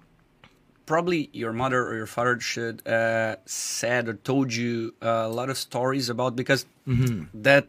Probably 0.85 1.29
your 1.33 1.53
mother 1.53 1.87
or 1.87 1.95
your 1.95 2.05
father 2.07 2.39
should 2.39 2.85
uh, 2.87 3.35
said 3.45 4.07
or 4.09 4.13
told 4.15 4.53
you 4.53 4.93
uh, 5.01 5.07
a 5.29 5.29
lot 5.29 5.49
of 5.49 5.57
stories 5.57 6.09
about 6.09 6.35
because 6.35 6.65
Mm-hmm. 6.87 7.25
that 7.43 7.67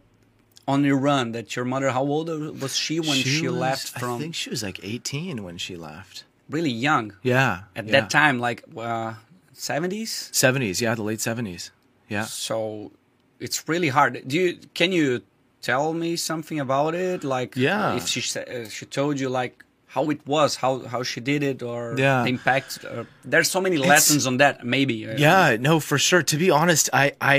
on 0.67 0.85
Iran 0.87 1.33
that 1.33 1.55
your 1.55 1.67
mother 1.67 1.91
how 1.91 2.03
old 2.03 2.29
was 2.63 2.75
she 2.75 2.99
when 2.99 3.17
she, 3.19 3.47
was- 3.49 3.57
left 3.59 4.03
I 4.03 4.19
think 4.19 4.35
she 4.35 4.49
was 4.49 4.63
like 4.63 4.81
18 4.83 5.43
when 5.45 5.59
she 5.59 5.77
left. 5.77 6.25
really 6.49 6.71
young 6.71 7.13
Yeah. 7.23 7.65
at 7.77 7.87
yeah. 7.87 7.93
that 8.01 8.11
time 8.11 8.39
like 8.41 8.65
uh, 8.77 9.15
70s 9.55 10.31
70s, 10.33 10.81
yeah, 10.81 10.95
the 10.95 11.03
late 11.03 11.19
70s. 11.19 11.71
Yeah. 12.09 12.25
so 12.25 12.91
it's 13.39 13.69
really 13.69 13.89
hard 13.89 14.23
do 14.27 14.35
you 14.39 14.59
can 14.75 14.93
you 14.93 15.21
tell 15.61 15.93
me 15.95 16.17
something 16.17 16.59
about 16.61 16.95
it 16.95 17.23
like 17.25 17.55
Yeah. 17.57 17.97
if 17.97 18.07
she 18.09 18.21
uh, 18.41 18.69
she 18.69 18.87
told 18.87 19.21
you 19.21 19.29
like 19.29 19.65
how 19.95 20.09
it 20.11 20.21
was 20.27 20.57
how 20.57 20.73
how 20.93 21.03
she 21.03 21.21
did 21.21 21.43
it 21.43 21.63
or 21.63 21.81
Yeah. 21.99 22.23
the 22.25 22.31
impact 22.31 22.71
uh, 22.85 23.05
there's 23.33 23.51
so 23.51 23.61
many 23.61 23.77
lessons 23.77 24.27
on 24.27 24.39
that 24.39 24.65
maybe 24.65 25.07
uh, 25.07 25.17
Yeah, 25.27 25.57
no, 25.61 25.81
for 25.81 25.99
sure. 25.99 26.23
To 26.33 26.37
be 26.37 26.51
honest, 26.51 26.89
I, 26.93 27.13
I, 27.21 27.37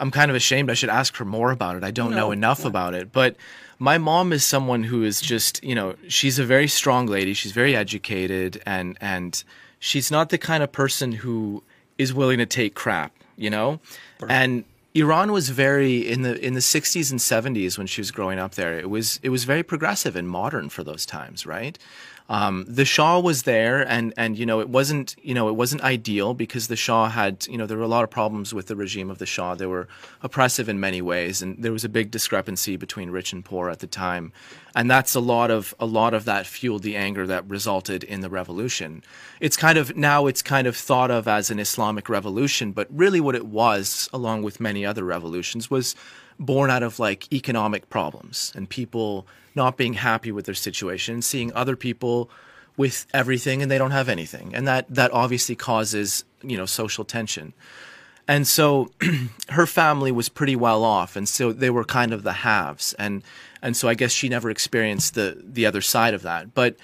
I'm 0.00 0.10
kind 0.10 0.30
of 0.30 0.36
ashamed. 0.36 0.70
I 0.70 0.74
should 0.74 0.90
ask 1.00 1.16
her 1.16 1.24
more 1.24 1.50
about 1.50 1.76
it. 1.76 1.82
I 1.84 1.90
don't 1.90 2.10
No, 2.10 2.16
know 2.20 2.30
enough 2.32 2.64
about 2.64 2.92
it. 2.94 3.06
But 3.12 3.36
my 3.78 3.96
mom 3.98 4.32
is 4.32 4.44
someone 4.44 4.84
who 4.90 5.02
is 5.10 5.20
just, 5.20 5.62
you 5.64 5.74
know, 5.74 5.94
she's 6.08 6.38
a 6.38 6.44
very 6.44 6.68
strong 6.68 7.06
lady. 7.06 7.32
She's 7.34 7.52
very 7.52 7.74
educated 7.74 8.62
and 8.66 8.96
and 9.00 9.42
she's 9.78 10.10
not 10.10 10.28
the 10.28 10.38
kind 10.38 10.62
of 10.62 10.70
person 10.72 11.12
who 11.22 11.62
is 11.98 12.12
willing 12.12 12.38
to 12.38 12.46
take 12.46 12.74
crap, 12.74 13.12
you 13.36 13.50
know? 13.50 13.80
And 14.28 14.64
Iran 14.94 15.32
was 15.32 15.48
very 15.48 16.08
in 16.08 16.22
the 16.22 16.38
in 16.38 16.54
the 16.54 16.60
60s 16.60 17.10
and 17.10 17.18
70s 17.18 17.76
when 17.76 17.88
she 17.88 18.00
was 18.00 18.12
growing 18.12 18.38
up 18.38 18.54
there. 18.54 18.78
It 18.78 18.88
was 18.88 19.18
it 19.22 19.30
was 19.30 19.42
very 19.44 19.64
progressive 19.64 20.14
and 20.14 20.28
modern 20.28 20.68
for 20.68 20.84
those 20.84 21.04
times, 21.04 21.44
right? 21.44 21.76
Um, 22.28 22.64
the 22.66 22.86
Shah 22.86 23.18
was 23.18 23.42
there, 23.42 23.86
and 23.86 24.14
and 24.16 24.38
you 24.38 24.46
know 24.46 24.60
it 24.60 24.70
wasn't 24.70 25.14
you 25.22 25.34
know 25.34 25.48
it 25.48 25.56
wasn't 25.56 25.82
ideal 25.82 26.32
because 26.32 26.68
the 26.68 26.76
Shah 26.76 27.10
had 27.10 27.46
you 27.48 27.58
know 27.58 27.66
there 27.66 27.76
were 27.76 27.84
a 27.84 27.88
lot 27.88 28.02
of 28.02 28.10
problems 28.10 28.54
with 28.54 28.66
the 28.66 28.76
regime 28.76 29.10
of 29.10 29.18
the 29.18 29.26
Shah. 29.26 29.54
They 29.54 29.66
were 29.66 29.88
oppressive 30.22 30.66
in 30.68 30.80
many 30.80 31.02
ways, 31.02 31.42
and 31.42 31.62
there 31.62 31.72
was 31.72 31.84
a 31.84 31.88
big 31.88 32.10
discrepancy 32.10 32.76
between 32.76 33.10
rich 33.10 33.34
and 33.34 33.44
poor 33.44 33.68
at 33.68 33.80
the 33.80 33.86
time, 33.86 34.32
and 34.74 34.90
that's 34.90 35.14
a 35.14 35.20
lot 35.20 35.50
of 35.50 35.74
a 35.78 35.84
lot 35.84 36.14
of 36.14 36.24
that 36.24 36.46
fueled 36.46 36.82
the 36.82 36.96
anger 36.96 37.26
that 37.26 37.46
resulted 37.46 38.02
in 38.02 38.20
the 38.20 38.30
revolution. 38.30 39.02
It's 39.38 39.58
kind 39.58 39.76
of 39.76 39.94
now 39.94 40.26
it's 40.26 40.40
kind 40.40 40.66
of 40.66 40.76
thought 40.76 41.10
of 41.10 41.28
as 41.28 41.50
an 41.50 41.58
Islamic 41.58 42.08
revolution, 42.08 42.72
but 42.72 42.88
really 42.90 43.20
what 43.20 43.34
it 43.34 43.46
was, 43.46 44.08
along 44.14 44.44
with 44.44 44.60
many 44.60 44.86
other 44.86 45.04
revolutions, 45.04 45.70
was 45.70 45.94
born 46.38 46.70
out 46.70 46.82
of 46.82 46.98
like 46.98 47.32
economic 47.32 47.88
problems 47.90 48.52
and 48.54 48.68
people 48.68 49.26
not 49.54 49.76
being 49.76 49.94
happy 49.94 50.32
with 50.32 50.46
their 50.46 50.54
situation, 50.54 51.22
seeing 51.22 51.52
other 51.52 51.76
people 51.76 52.30
with 52.76 53.06
everything 53.14 53.62
and 53.62 53.70
they 53.70 53.78
don't 53.78 53.92
have 53.92 54.08
anything. 54.08 54.54
And 54.54 54.66
that 54.66 54.86
that 54.88 55.12
obviously 55.12 55.54
causes, 55.54 56.24
you 56.42 56.56
know, 56.56 56.66
social 56.66 57.04
tension. 57.04 57.52
And 58.26 58.46
so 58.46 58.90
her 59.50 59.66
family 59.66 60.10
was 60.10 60.28
pretty 60.28 60.56
well 60.56 60.82
off 60.82 61.16
and 61.16 61.28
so 61.28 61.52
they 61.52 61.70
were 61.70 61.84
kind 61.84 62.12
of 62.12 62.22
the 62.22 62.32
haves 62.32 62.94
and 62.94 63.22
and 63.62 63.76
so 63.76 63.88
I 63.88 63.94
guess 63.94 64.12
she 64.12 64.28
never 64.28 64.50
experienced 64.50 65.14
the 65.14 65.40
the 65.42 65.66
other 65.66 65.80
side 65.80 66.14
of 66.14 66.22
that. 66.22 66.54
But 66.54 66.76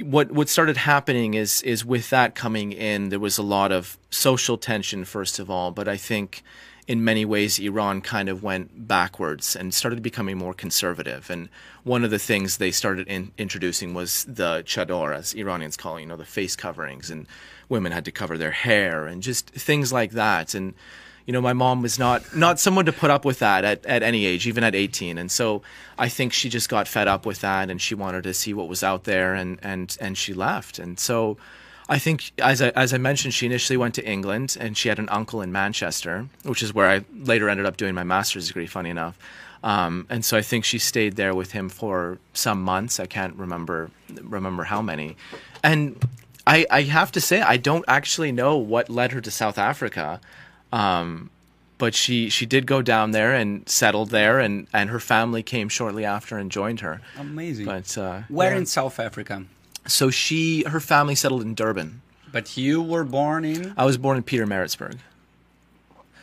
what 0.00 0.30
what 0.30 0.48
started 0.48 0.76
happening 0.76 1.34
is 1.34 1.60
is 1.62 1.84
with 1.84 2.08
that 2.10 2.34
coming 2.34 2.72
in 2.72 3.08
there 3.08 3.18
was 3.18 3.36
a 3.36 3.42
lot 3.42 3.72
of 3.72 3.98
social 4.10 4.56
tension 4.56 5.04
first 5.04 5.38
of 5.38 5.50
all, 5.50 5.70
but 5.70 5.88
I 5.88 5.96
think 5.96 6.42
in 6.88 7.04
many 7.04 7.26
ways, 7.26 7.58
Iran 7.58 8.00
kind 8.00 8.30
of 8.30 8.42
went 8.42 8.88
backwards 8.88 9.54
and 9.54 9.74
started 9.74 10.02
becoming 10.02 10.38
more 10.38 10.54
conservative. 10.54 11.28
And 11.28 11.50
one 11.84 12.02
of 12.02 12.10
the 12.10 12.18
things 12.18 12.56
they 12.56 12.70
started 12.70 13.06
in, 13.06 13.30
introducing 13.36 13.92
was 13.92 14.24
the 14.24 14.62
chador, 14.64 15.14
as 15.14 15.34
Iranians 15.34 15.76
call 15.76 15.98
it, 15.98 16.00
you 16.00 16.06
know, 16.06 16.16
the 16.16 16.24
face 16.24 16.56
coverings, 16.56 17.10
and 17.10 17.26
women 17.68 17.92
had 17.92 18.06
to 18.06 18.10
cover 18.10 18.38
their 18.38 18.52
hair 18.52 19.06
and 19.06 19.22
just 19.22 19.50
things 19.50 19.92
like 19.92 20.12
that. 20.12 20.54
And 20.54 20.72
you 21.26 21.32
know, 21.32 21.42
my 21.42 21.52
mom 21.52 21.82
was 21.82 21.98
not 21.98 22.34
not 22.34 22.58
someone 22.58 22.86
to 22.86 22.92
put 22.92 23.10
up 23.10 23.26
with 23.26 23.40
that 23.40 23.62
at, 23.62 23.84
at 23.84 24.02
any 24.02 24.24
age, 24.24 24.46
even 24.46 24.64
at 24.64 24.74
18. 24.74 25.18
And 25.18 25.30
so 25.30 25.60
I 25.98 26.08
think 26.08 26.32
she 26.32 26.48
just 26.48 26.70
got 26.70 26.88
fed 26.88 27.06
up 27.06 27.26
with 27.26 27.42
that, 27.42 27.68
and 27.68 27.82
she 27.82 27.94
wanted 27.94 28.22
to 28.22 28.32
see 28.32 28.54
what 28.54 28.66
was 28.66 28.82
out 28.82 29.04
there, 29.04 29.34
and 29.34 29.58
and 29.62 29.94
and 30.00 30.16
she 30.16 30.32
left. 30.32 30.78
And 30.78 30.98
so 30.98 31.36
I 31.88 31.98
think, 31.98 32.32
as 32.38 32.60
I, 32.60 32.68
as 32.70 32.92
I 32.92 32.98
mentioned, 32.98 33.32
she 33.32 33.46
initially 33.46 33.76
went 33.76 33.94
to 33.94 34.06
England 34.06 34.56
and 34.60 34.76
she 34.76 34.88
had 34.88 34.98
an 34.98 35.08
uncle 35.08 35.40
in 35.40 35.50
Manchester, 35.50 36.28
which 36.42 36.62
is 36.62 36.74
where 36.74 36.88
I 36.88 37.04
later 37.16 37.48
ended 37.48 37.64
up 37.64 37.76
doing 37.76 37.94
my 37.94 38.04
master's 38.04 38.48
degree, 38.48 38.66
funny 38.66 38.90
enough. 38.90 39.18
Um, 39.64 40.06
and 40.08 40.24
so 40.24 40.36
I 40.36 40.42
think 40.42 40.64
she 40.64 40.78
stayed 40.78 41.16
there 41.16 41.34
with 41.34 41.52
him 41.52 41.68
for 41.68 42.18
some 42.32 42.62
months. 42.62 43.00
I 43.00 43.06
can't 43.06 43.34
remember 43.36 43.90
remember 44.22 44.64
how 44.64 44.82
many. 44.82 45.16
And 45.64 46.00
I, 46.46 46.66
I 46.70 46.82
have 46.82 47.10
to 47.12 47.20
say, 47.20 47.40
I 47.40 47.56
don't 47.56 47.84
actually 47.88 48.32
know 48.32 48.56
what 48.56 48.88
led 48.88 49.12
her 49.12 49.20
to 49.20 49.30
South 49.30 49.58
Africa. 49.58 50.20
Um, 50.72 51.30
but 51.78 51.94
she, 51.94 52.28
she 52.28 52.44
did 52.44 52.66
go 52.66 52.82
down 52.82 53.12
there 53.12 53.32
and 53.32 53.68
settled 53.68 54.10
there, 54.10 54.40
and, 54.40 54.66
and 54.72 54.90
her 54.90 54.98
family 54.98 55.44
came 55.44 55.68
shortly 55.68 56.04
after 56.04 56.36
and 56.36 56.50
joined 56.50 56.80
her. 56.80 57.00
Amazing. 57.16 57.66
But 57.66 57.96
uh, 57.96 58.22
Where 58.28 58.50
yeah. 58.50 58.58
in 58.58 58.66
South 58.66 58.98
Africa? 58.98 59.44
So 59.88 60.10
she, 60.10 60.62
her 60.64 60.78
family 60.80 61.14
settled 61.16 61.42
in 61.42 61.54
Durban. 61.54 62.02
But 62.30 62.56
you 62.56 62.80
were 62.82 63.04
born 63.04 63.44
in. 63.44 63.74
I 63.76 63.84
was 63.84 63.98
born 63.98 64.16
in 64.18 64.22
Pietermaritzburg. 64.22 64.98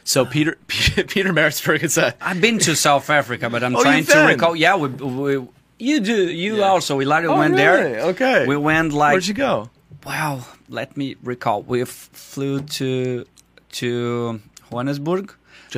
So 0.04 0.22
ah. 0.22 0.26
Peter 0.32 0.58
Pietermaritzburg 0.68 1.84
is 1.84 1.98
a. 1.98 2.14
I've 2.22 2.40
been 2.40 2.60
to 2.60 2.76
South 2.76 3.10
Africa, 3.10 3.50
but 3.50 3.64
I'm 3.64 3.76
Oh, 3.76 3.82
trying 3.82 4.06
to 4.06 4.20
recall. 4.28 4.56
Yeah, 4.56 4.76
we, 4.78 4.88
we 4.90 5.48
you 5.80 6.00
do. 6.00 6.30
You 6.32 6.58
Yeah. 6.58 6.64
also. 6.70 6.96
We 6.96 7.06
like 7.06 7.26
Oh, 7.26 7.36
went 7.38 7.56
really? 7.56 7.94
there. 7.94 8.02
Okay. 8.14 8.46
We 8.48 8.56
went 8.56 8.94
like 8.94 9.14
Where'd 9.14 9.28
you 9.28 9.34
go? 9.34 9.70
wow. 10.06 10.46
Let 10.70 10.96
me 10.96 11.16
recall. 11.24 11.64
We 11.64 11.82
f- 11.82 12.10
flew 12.14 12.62
to 12.62 13.26
to 13.74 14.42
Johannesburg, 14.70 15.34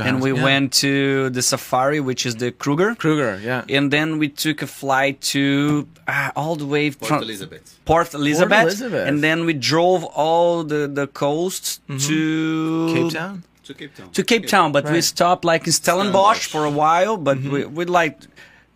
and 0.05 0.21
we 0.21 0.33
yeah. 0.33 0.43
went 0.43 0.73
to 0.73 1.29
the 1.29 1.41
safari, 1.41 1.99
which 1.99 2.25
is 2.25 2.35
the 2.35 2.51
Kruger. 2.51 2.95
Kruger. 2.95 3.39
Yeah. 3.43 3.63
And 3.69 3.91
then 3.91 4.17
we 4.19 4.29
took 4.29 4.61
a 4.61 4.67
flight 4.67 5.21
to 5.33 5.87
uh, 6.07 6.31
all 6.35 6.55
the 6.55 6.65
way 6.65 6.91
Port 6.91 7.07
from 7.09 7.23
Elizabeth. 7.23 7.79
Port 7.85 8.13
Elizabeth, 8.13 8.63
Elizabeth. 8.63 9.07
and 9.07 9.23
then 9.23 9.45
we 9.45 9.53
drove 9.53 10.03
all 10.03 10.63
the 10.63 10.87
the 10.87 11.07
coast 11.07 11.81
to 12.07 12.93
Cape 12.93 13.11
Town. 13.13 13.43
To 13.63 13.73
Cape 13.73 13.93
Town. 13.95 14.09
to 14.11 14.23
Cape 14.23 14.47
Town, 14.47 14.71
but 14.71 14.89
we 14.89 15.01
stopped 15.01 15.43
like 15.43 15.65
in 15.67 15.73
Stellenbosch 15.73 16.47
Stellenbosch. 16.47 16.47
for 16.47 16.63
a 16.65 16.71
while. 16.71 17.17
But 17.17 17.37
we 17.41 17.65
we 17.65 17.85
like 17.85 18.19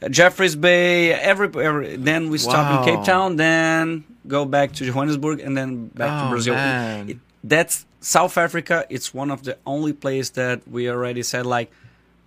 Jeffreys 0.09 0.55
Bay. 0.55 1.13
Every, 1.13 1.47
every 1.63 1.95
then 1.95 2.29
we 2.29 2.37
stop 2.37 2.65
in 2.87 2.95
Cape 2.95 3.05
Town, 3.05 3.35
then 3.37 4.03
go 4.27 4.45
back 4.45 4.73
to 4.73 4.85
Johannesburg, 4.85 5.39
and 5.39 5.55
then 5.55 5.87
back 5.87 6.09
to 6.21 6.27
Oh, 6.27 6.29
Brazil. 6.29 6.55
man. 6.55 7.09
It- 7.09 7.19
that's 7.43 7.85
South 8.01 8.37
Africa. 8.37 8.85
It's 8.89 9.13
one 9.13 9.31
of 9.31 9.43
the 9.43 9.57
only 9.65 9.93
places 9.93 10.31
that 10.31 10.67
we 10.67 10.89
already 10.89 11.23
said 11.23 11.45
like 11.45 11.71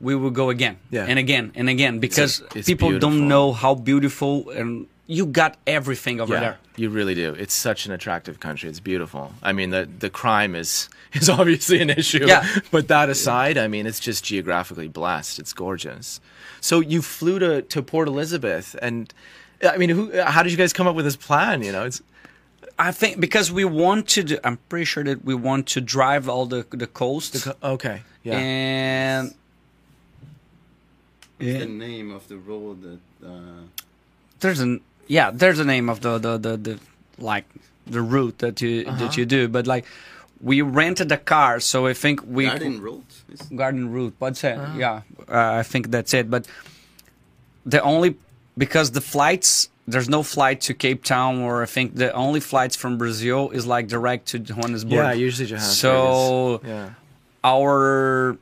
we 0.00 0.14
will 0.14 0.30
go 0.30 0.50
again 0.50 0.76
Yeah. 0.90 1.06
and 1.08 1.18
again 1.18 1.52
and 1.54 1.68
again 1.68 1.98
because 2.00 2.42
it's 2.54 2.66
people 2.66 2.88
beautiful. 2.90 3.10
don't 3.10 3.28
know 3.28 3.52
how 3.52 3.74
beautiful 3.74 4.50
and 4.50 4.86
you 5.06 5.26
got 5.26 5.56
everything 5.66 6.20
over 6.20 6.32
Yeah, 6.34 6.40
there. 6.40 6.58
you 6.76 6.88
really 6.90 7.14
do. 7.14 7.34
It's 7.34 7.52
such 7.54 7.86
an 7.86 7.92
attractive 7.92 8.40
country. 8.40 8.70
It's 8.70 8.80
beautiful. 8.80 9.32
I 9.42 9.52
mean, 9.52 9.70
the 9.70 9.88
the 9.98 10.10
crime 10.10 10.54
is 10.54 10.88
is 11.12 11.28
obviously 11.28 11.80
an 11.82 11.90
issue. 11.90 12.24
Yeah. 12.26 12.44
But 12.70 12.88
that 12.88 13.08
aside, 13.10 13.58
I 13.58 13.68
mean, 13.68 13.86
it's 13.86 14.00
just 14.00 14.24
geographically 14.24 14.88
blessed. 14.88 15.38
It's 15.38 15.52
gorgeous. 15.52 16.20
So 16.60 16.80
you 16.80 17.02
flew 17.02 17.38
to 17.38 17.62
to 17.62 17.82
Port 17.82 18.08
Elizabeth, 18.08 18.74
and 18.82 19.12
I 19.62 19.76
mean, 19.76 19.90
who? 19.90 20.10
How 20.22 20.42
did 20.42 20.52
you 20.52 20.58
guys 20.58 20.72
come 20.72 20.86
up 20.88 20.96
with 20.96 21.04
this 21.04 21.16
plan? 21.16 21.62
You 21.62 21.72
know, 21.72 21.84
it's 21.84 22.00
I 22.78 22.90
think 22.92 23.20
because 23.20 23.52
we 23.52 23.64
want 23.64 24.08
to. 24.10 24.22
Do, 24.24 24.38
I'm 24.44 24.56
pretty 24.68 24.84
sure 24.84 25.04
that 25.04 25.24
we 25.24 25.34
want 25.34 25.66
to 25.68 25.80
drive 25.80 26.28
all 26.28 26.46
the 26.46 26.66
the 26.70 26.86
coast 26.86 27.46
okay. 27.62 28.02
Yeah. 28.24 28.38
and 28.38 29.34
What's 31.38 31.58
the 31.58 31.66
name 31.66 32.10
of 32.12 32.26
the 32.28 32.36
road 32.36 32.82
that? 32.82 33.26
Uh, 33.26 33.30
there's 34.40 34.60
an 34.60 34.80
yeah 35.06 35.30
there's 35.32 35.58
a 35.58 35.64
name 35.64 35.88
of 35.88 36.00
the 36.00 36.18
the 36.18 36.38
the, 36.38 36.56
the 36.56 36.78
like 37.18 37.44
the 37.86 38.00
route 38.00 38.38
that 38.38 38.60
you 38.60 38.84
Uh-huh. 38.86 38.98
that 38.98 39.16
you 39.16 39.26
do 39.26 39.48
but 39.48 39.66
like 39.66 39.84
we 40.40 40.60
rented 40.62 41.10
a 41.12 41.16
car 41.16 41.60
so 41.60 41.86
i 41.86 41.94
think 41.94 42.20
we 42.26 42.44
Garden 42.46 42.80
route. 42.80 43.12
Garden 43.54 43.90
route 43.92 44.14
what's 44.18 44.42
it 44.44 44.56
Uh-huh. 44.58 44.78
yeah 44.78 45.00
uh, 45.28 45.60
i 45.60 45.62
think 45.62 45.90
that's 45.90 46.12
it 46.14 46.30
but 46.30 46.46
the 47.66 47.80
only 47.82 48.16
because 48.56 48.90
the 48.92 49.00
flights 49.00 49.68
there's 49.86 50.08
no 50.08 50.22
flight 50.22 50.60
to 50.62 50.74
cape 50.74 51.04
town 51.04 51.40
or 51.40 51.62
i 51.62 51.66
think 51.66 51.94
the 51.94 52.12
only 52.12 52.40
flights 52.40 52.76
from 52.76 52.96
brazil 52.98 53.50
is 53.50 53.66
like 53.66 53.88
direct 53.88 54.26
to 54.28 54.38
johannesburg 54.38 54.92
yeah. 54.92 55.12
Usually 55.12 55.46
Johannesburg. 55.46 55.76
so 55.76 56.60
yeah. 56.64 56.90
our 57.42 58.38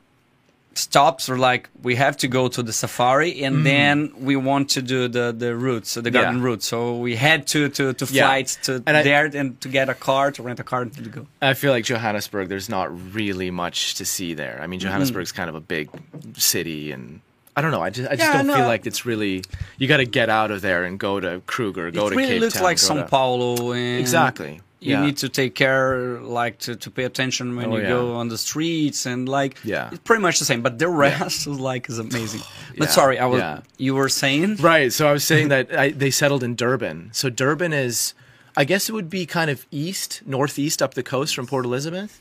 stops 0.75 1.29
are 1.29 1.37
like 1.37 1.69
we 1.83 1.95
have 1.95 2.17
to 2.17 2.27
go 2.27 2.47
to 2.47 2.63
the 2.63 2.73
safari 2.73 3.43
and 3.43 3.57
mm. 3.57 3.63
then 3.63 4.11
we 4.17 4.35
want 4.35 4.69
to 4.71 4.81
do 4.81 5.07
the 5.07 5.31
the 5.31 5.55
route 5.55 5.85
so 5.85 6.01
the 6.01 6.09
garden. 6.09 6.37
Yeah. 6.37 6.43
route 6.43 6.63
so 6.63 6.97
we 6.97 7.15
had 7.15 7.45
to 7.47 7.69
to 7.69 7.93
to 7.93 8.05
Yeah. 8.11 8.41
to 8.63 8.83
And 8.87 8.97
I- 8.97 9.03
there 9.03 9.25
and 9.25 9.59
to 9.61 9.69
get 9.69 9.89
a 9.89 9.93
car 9.93 10.31
to 10.31 10.41
rent 10.41 10.59
a 10.59 10.63
car 10.63 10.81
and 10.81 10.93
to 10.93 11.01
go 11.09 11.27
I 11.41 11.53
feel 11.53 11.71
like 11.71 11.85
Johannesburg, 11.85 12.49
there's 12.49 12.69
not 12.69 12.87
really 13.13 13.51
much 13.51 13.95
to 13.95 14.05
see 14.05 14.33
there. 14.33 14.59
I 14.63 14.67
mean, 14.67 14.79
Johannesburg's 14.79 15.31
kind 15.31 15.49
of 15.49 15.55
a 15.55 15.61
big 15.61 15.89
city, 16.37 16.91
and 16.91 17.19
I 17.55 17.61
don't 17.61 17.71
know. 17.71 17.81
I 17.81 17.89
just, 17.91 18.09
I 18.09 18.15
just 18.15 18.27
Yeah, 18.29 18.37
don't 18.37 18.47
no. 18.47 18.55
feel 18.55 18.65
like 18.67 18.87
it's 18.87 19.05
really. 19.05 19.43
You 19.77 19.87
got 19.87 19.97
to 19.97 20.05
get 20.05 20.29
out 20.29 20.49
of 20.51 20.61
there 20.61 20.83
and 20.85 20.99
go 20.99 21.19
to 21.19 21.41
Kruger, 21.45 21.91
go 21.91 22.07
it 22.07 22.09
to 22.11 22.15
really 22.15 22.29
Cape 22.33 22.41
looks 22.41 22.53
Town, 22.55 22.63
like 22.63 22.77
sao 22.79 22.95
to- 22.95 23.03
paulo 23.05 23.73
and 23.73 23.99
Exactly. 23.99 24.61
you 24.79 24.91
yeah. 24.95 25.05
need 25.05 25.17
to 25.17 25.29
take 25.29 25.53
care 25.55 26.19
like 26.21 26.57
to, 26.59 26.75
to 26.75 26.89
pay 26.91 27.03
attention 27.03 27.55
when 27.55 27.71
Oh, 27.71 27.75
you 27.77 27.83
yeah. 27.83 27.89
go 27.89 28.15
on 28.15 28.27
the 28.27 28.37
streets 28.37 29.05
and 29.05 29.29
like 29.29 29.57
Yeah. 29.63 29.89
it's 29.91 29.99
pretty 29.99 30.21
much 30.21 30.39
the 30.39 30.45
same 30.45 30.61
but 30.61 30.77
the 30.79 30.87
rest 30.89 31.47
is 31.47 31.59
like 31.59 31.89
is 31.89 31.99
amazing 31.99 32.41
but 32.77 32.89
sorry 32.89 33.17
i 33.17 33.25
was 33.25 33.41
you 33.77 33.93
were 33.95 34.09
saying 34.09 34.57
Right. 34.57 34.91
So 34.91 35.07
I 35.07 35.13
was 35.13 35.23
saying 35.23 35.47
that 35.55 35.73
I, 35.77 35.91
they 35.91 36.11
settled 36.11 36.43
in 36.43 36.55
Durban. 36.55 37.09
So 37.13 37.29
Durban 37.29 37.71
is, 37.71 38.13
I 38.57 38.65
guess 38.65 38.89
it 38.89 38.93
would 38.93 39.09
be 39.09 39.25
kind 39.25 39.49
of 39.49 39.65
east, 39.71 40.21
northeast 40.25 40.81
up 40.81 40.93
the 40.95 41.03
coast 41.03 41.33
from 41.35 41.47
Port 41.47 41.65
Elizabeth. 41.65 42.19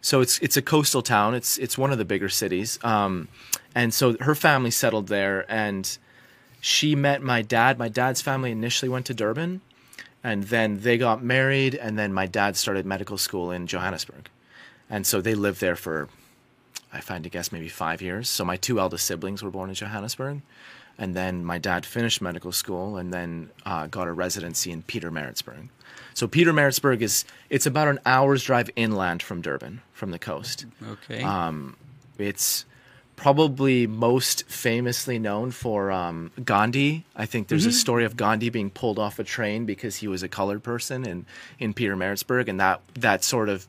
So 0.00 0.20
it's 0.20 0.38
it's 0.38 0.56
a 0.56 0.62
coastal 0.62 1.02
town. 1.02 1.34
It's 1.34 1.58
it's 1.58 1.76
one 1.76 1.90
of 1.92 1.98
the 1.98 2.04
bigger 2.04 2.28
cities. 2.28 2.78
Um, 2.84 3.28
and 3.74 3.92
so 3.92 4.16
her 4.20 4.34
family 4.34 4.70
settled 4.70 5.08
there, 5.08 5.44
and 5.50 5.98
she 6.60 6.94
met 6.94 7.22
my 7.22 7.42
dad. 7.42 7.78
My 7.78 7.88
dad's 7.88 8.22
family 8.22 8.50
initially 8.50 8.88
went 8.88 9.06
to 9.06 9.14
Durban, 9.14 9.60
and 10.22 10.44
then 10.44 10.80
they 10.80 10.96
got 10.98 11.22
married, 11.22 11.74
and 11.74 11.98
then 11.98 12.12
my 12.12 12.26
dad 12.26 12.56
started 12.56 12.86
medical 12.86 13.18
school 13.18 13.50
in 13.50 13.66
Johannesburg, 13.66 14.28
and 14.88 15.06
so 15.06 15.20
they 15.20 15.34
lived 15.34 15.60
there 15.60 15.76
for, 15.76 16.08
I 16.92 17.00
find 17.00 17.24
to 17.24 17.30
guess 17.30 17.52
maybe 17.52 17.68
five 17.68 18.00
years. 18.00 18.28
So 18.30 18.44
my 18.44 18.56
two 18.56 18.78
eldest 18.80 19.06
siblings 19.06 19.42
were 19.42 19.50
born 19.50 19.68
in 19.68 19.74
Johannesburg. 19.74 20.40
and 20.98 21.14
then 21.14 21.44
my 21.44 21.58
dad 21.58 21.84
finished 21.84 22.20
medical 22.22 22.52
school 22.52 22.96
and 22.96 23.12
then 23.12 23.50
uh, 23.64 23.86
got 23.86 24.08
a 24.08 24.12
residency 24.12 24.72
in 24.72 24.82
Pietermaritzburg. 24.82 25.68
So 26.14 26.26
Pietermaritzburg 26.26 27.02
is 27.02 27.24
it's 27.50 27.66
about 27.66 27.88
an 27.88 27.98
hour's 28.06 28.42
drive 28.44 28.70
inland 28.76 29.22
from 29.22 29.42
Durban, 29.42 29.82
from 29.96 30.10
the 30.10 30.18
coast. 30.18 30.66
Okay. 30.86 31.22
Um, 31.22 31.76
it's 32.18 32.66
probably 33.16 33.86
most 33.86 34.44
famously 34.46 35.18
known 35.18 35.50
for 35.50 35.90
um, 35.90 36.30
Gandhi. 36.44 37.04
I 37.16 37.24
think 37.24 37.48
there's 37.48 37.64
a 37.64 37.72
story 37.72 38.04
of 38.04 38.16
Gandhi 38.16 38.50
being 38.50 38.70
pulled 38.70 38.98
off 38.98 39.18
a 39.18 39.24
train 39.24 39.64
because 39.64 39.96
he 39.96 40.06
was 40.06 40.22
a 40.22 40.28
colored 40.28 40.62
person 40.62 41.06
in, 41.06 41.24
in 41.58 41.72
Pietermaritzburg, 41.72 42.48
and 42.48 42.60
that 42.60 42.82
that 42.94 43.24
sort 43.24 43.48
of 43.48 43.66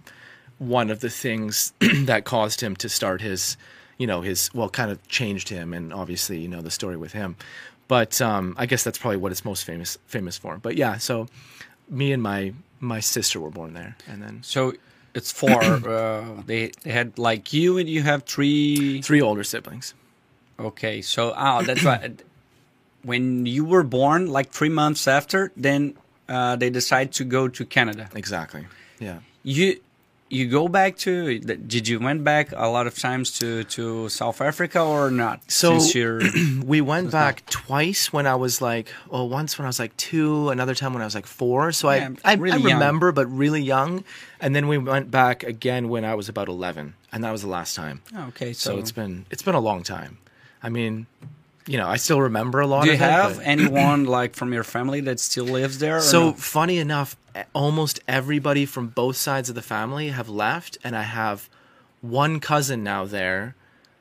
one 0.60 0.90
of 0.90 1.00
the 1.00 1.10
things 1.10 1.72
that 1.80 2.26
caused 2.26 2.60
him 2.62 2.76
to 2.76 2.90
start 2.90 3.22
his, 3.22 3.56
you 3.98 4.06
know, 4.06 4.22
his 4.22 4.54
well, 4.54 4.70
kind 4.70 4.92
of 4.92 5.06
changed 5.08 5.48
him, 5.48 5.74
and 5.74 5.94
obviously 5.94 6.40
you 6.40 6.50
know 6.50 6.62
the 6.62 6.72
story 6.72 6.98
with 6.98 7.14
him. 7.14 7.38
But 7.88 8.20
um, 8.22 8.54
I 8.58 8.66
guess 8.66 8.84
that's 8.84 8.98
probably 8.98 9.18
what 9.18 9.32
it's 9.32 9.46
most 9.46 9.64
famous 9.64 9.98
famous 10.08 10.38
for. 10.38 10.58
But 10.58 10.76
yeah, 10.76 10.98
so 10.98 11.28
me 11.90 12.12
and 12.12 12.22
my 12.22 12.54
my 12.82 13.00
sister 13.00 13.40
were 13.40 13.50
born 13.50 13.74
there, 13.74 13.96
and 14.10 14.22
then 14.22 14.40
so 14.44 14.74
it's 15.18 15.32
four. 15.32 15.62
uh, 15.62 16.44
they, 16.46 16.72
they 16.84 16.92
had 16.92 17.18
like 17.18 17.52
you 17.52 17.78
and 17.78 17.90
you 17.90 18.04
have 18.04 18.24
three. 18.24 19.02
three 19.02 19.22
older 19.22 19.44
siblings. 19.44 19.94
Okay, 20.60 21.02
so 21.02 21.34
oh, 21.36 21.64
that's 21.64 21.84
right. 21.84 22.22
When 23.04 23.46
you 23.46 23.64
were 23.66 23.84
born, 23.84 24.28
like 24.28 24.52
three 24.52 24.70
months 24.70 25.08
after, 25.08 25.52
then 25.56 25.96
uh, 26.30 26.56
they 26.56 26.70
decide 26.70 27.12
to 27.14 27.24
go 27.24 27.48
to 27.48 27.66
Canada. 27.66 28.10
Exactly. 28.14 28.66
Yeah. 29.00 29.20
You 29.44 29.80
you 30.30 30.48
go 30.48 30.68
back 30.68 30.98
to? 30.98 31.40
Did 31.40 31.88
you 31.88 32.00
went 32.00 32.24
back 32.24 32.52
a 32.56 32.68
lot 32.68 32.88
of 32.88 32.98
times 32.98 33.38
to 33.40 33.64
to 33.66 34.10
South 34.10 34.42
Africa 34.42 34.82
or 34.82 35.10
not? 35.12 35.40
So- 35.52 35.80
we 36.64 36.82
went 36.82 37.12
back 37.12 37.46
twice 37.50 38.12
when 38.12 38.28
I 38.28 38.36
was 38.36 38.62
like, 38.62 38.90
well, 39.10 39.28
once 39.30 39.58
when 39.58 39.66
I 39.66 39.70
was 39.70 39.80
like 39.80 39.96
two, 39.98 40.50
another 40.50 40.76
time 40.76 40.94
when 40.94 41.02
I 41.02 41.06
was 41.06 41.16
like 41.16 41.28
four. 41.28 41.72
So 41.72 41.90
Yeah, 41.92 42.10
I, 42.26 42.32
I, 42.34 42.36
really 42.36 42.56
I 42.56 42.58
young. 42.58 42.74
remember, 42.80 43.12
but 43.12 43.26
really 43.28 43.62
young. 43.62 44.04
And 44.40 44.56
then 44.56 44.68
we 44.68 44.78
went 44.78 45.10
back 45.12 45.44
again 45.44 45.90
when 45.90 46.04
I 46.06 46.14
was 46.16 46.30
about 46.30 46.48
eleven, 46.50 46.94
and 47.12 47.24
that 47.24 47.32
was 47.32 47.42
the 47.42 47.48
last 47.50 47.76
time. 47.76 48.02
Oh, 48.16 48.28
okay, 48.28 48.54
So, 48.54 48.72
so, 48.74 48.78
it's 48.80 48.92
been 48.92 49.26
it's 49.32 49.44
been 49.44 49.56
a 49.56 49.60
long 49.60 49.84
time. 49.84 50.18
I 50.62 50.70
mean, 50.70 51.06
you 51.68 51.78
know, 51.78 51.88
I 51.88 51.98
still 51.98 52.22
remember 52.22 52.60
a 52.62 52.68
lot. 52.68 52.88
Of 52.88 52.94
people. 52.94 52.98
Do 52.98 53.04
you 53.04 53.10
it, 53.10 53.22
have 53.22 53.38
but- 53.38 53.46
anyone 53.46 54.06
like 54.18 54.36
from 54.36 54.54
your 54.54 54.64
family 54.64 55.02
that 55.02 55.20
still 55.20 55.46
lives 55.46 55.80
there? 55.80 56.00
So 56.00 56.28
no? 56.28 56.34
funny 56.34 56.78
enough, 56.78 57.16
almost 57.54 58.00
everybody 58.08 58.66
from 58.66 58.88
both 58.88 59.18
sides 59.18 59.50
of 59.50 59.56
the 59.56 59.62
family 59.62 60.10
have 60.10 60.30
left, 60.30 60.78
and 60.84 60.96
I 60.96 61.04
have 61.04 61.50
one 62.02 62.40
cousin 62.40 62.84
now 62.84 63.06
there, 63.06 63.56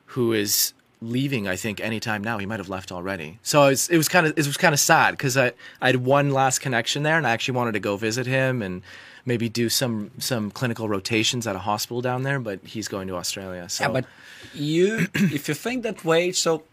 who 0.07 0.33
is 0.33 0.73
leaving. 1.01 1.47
I 1.47 1.55
think 1.55 1.79
anytime 1.79 2.23
now. 2.23 2.37
He 2.37 2.45
might 2.45 2.59
have 2.59 2.69
left 2.69 2.91
already. 2.91 3.39
So 3.43 3.63
it 3.65 3.69
was, 3.69 3.89
it 3.89 3.97
was 3.97 4.09
kind 4.09 4.25
of 4.25 4.33
it 4.37 4.47
was 4.47 4.57
kind 4.57 4.73
of 4.73 4.79
sad 4.79 5.11
because 5.11 5.37
I 5.37 5.51
I 5.81 5.87
had 5.87 5.97
one 5.97 6.31
last 6.31 6.59
connection 6.59 7.03
there, 7.03 7.17
and 7.17 7.27
I 7.27 7.31
actually 7.31 7.55
wanted 7.57 7.73
to 7.73 7.79
go 7.79 7.97
visit 7.97 8.25
him 8.25 8.61
and 8.61 8.81
maybe 9.25 9.49
do 9.49 9.67
some 9.69 10.11
some 10.19 10.51
clinical 10.51 10.87
rotations 10.87 11.45
at 11.45 11.55
a 11.55 11.59
hospital 11.59 12.01
down 12.01 12.23
there. 12.23 12.39
But 12.39 12.59
he's 12.63 12.87
going 12.87 13.07
to 13.09 13.15
Australia. 13.15 13.67
So 13.69 13.83
Yeah, 13.83 13.91
but 13.91 14.05
you, 14.53 15.07
if 15.13 15.47
you 15.47 15.53
think 15.53 15.83
that 15.83 16.03
way, 16.05 16.31
so 16.31 16.63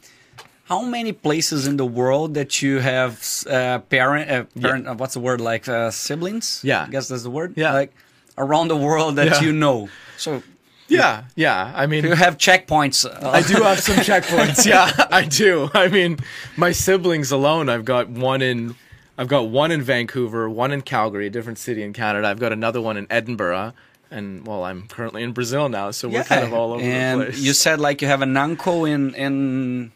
how 0.65 0.83
many 0.83 1.13
places 1.13 1.67
in 1.67 1.77
the 1.77 1.85
world 1.87 2.35
that 2.35 2.63
you 2.63 2.79
have 2.81 3.23
uh, 3.49 3.79
parent, 3.81 4.31
uh, 4.31 4.45
parent, 4.61 4.87
uh, 4.89 4.95
what's 4.95 5.15
the 5.15 5.21
word 5.21 5.41
like 5.41 5.69
uh, 5.69 5.91
siblings? 5.91 6.61
Yeah. 6.65 6.85
I 6.87 6.91
guess 6.91 7.09
that's 7.09 7.23
the 7.23 7.31
word. 7.31 7.55
Yeah. 7.57 7.73
like 7.73 7.93
around 8.39 8.69
the 8.69 8.77
world 8.77 9.17
that 9.17 9.27
Yeah. 9.27 9.41
you 9.43 9.53
know. 9.53 9.89
So 10.17 10.43
yeah, 10.89 11.25
yeah. 11.37 11.73
I 11.75 11.87
mean, 11.87 12.05
you 12.05 12.15
have 12.15 12.37
checkpoints. 12.37 13.05
I 13.25 13.41
do 13.43 13.63
have 13.63 13.81
some 13.81 13.97
checkpoints. 13.97 14.67
Yeah, 14.73 14.91
I 15.11 15.25
do. 15.27 15.71
I 15.75 15.89
mean, 15.89 16.19
my 16.57 16.73
siblings 16.73 17.31
alone, 17.33 17.69
I've 17.69 17.85
got 17.85 18.09
one 18.09 18.43
in 18.43 18.75
I've 19.17 19.29
got 19.29 19.49
one 19.49 19.71
in 19.71 19.81
Vancouver, 19.83 20.51
one 20.51 20.73
in 20.73 20.83
Calgary, 20.83 21.27
a 21.29 21.31
different 21.31 21.59
city 21.59 21.83
in 21.83 21.93
Canada. 21.93 22.27
I've 22.27 22.41
got 22.41 22.53
another 22.53 22.81
one 22.81 22.97
in 22.97 23.07
Edinburgh, 23.11 23.73
and 24.11 24.45
well, 24.47 24.65
I'm 24.65 24.89
currently 24.89 25.23
in 25.23 25.33
Brazil 25.33 25.69
now, 25.69 25.91
so 25.93 26.09
we're 26.09 26.25
kind 26.25 26.43
of 26.45 26.53
all 26.53 26.73
over 26.73 26.83
and 26.83 27.21
the 27.21 27.25
place. 27.27 27.39
you 27.39 27.53
said 27.53 27.79
like 27.81 28.03
you 28.03 28.09
have 28.09 28.23
an 28.23 28.37
uncle 28.37 28.85
in 28.85 29.15
in 29.15 29.93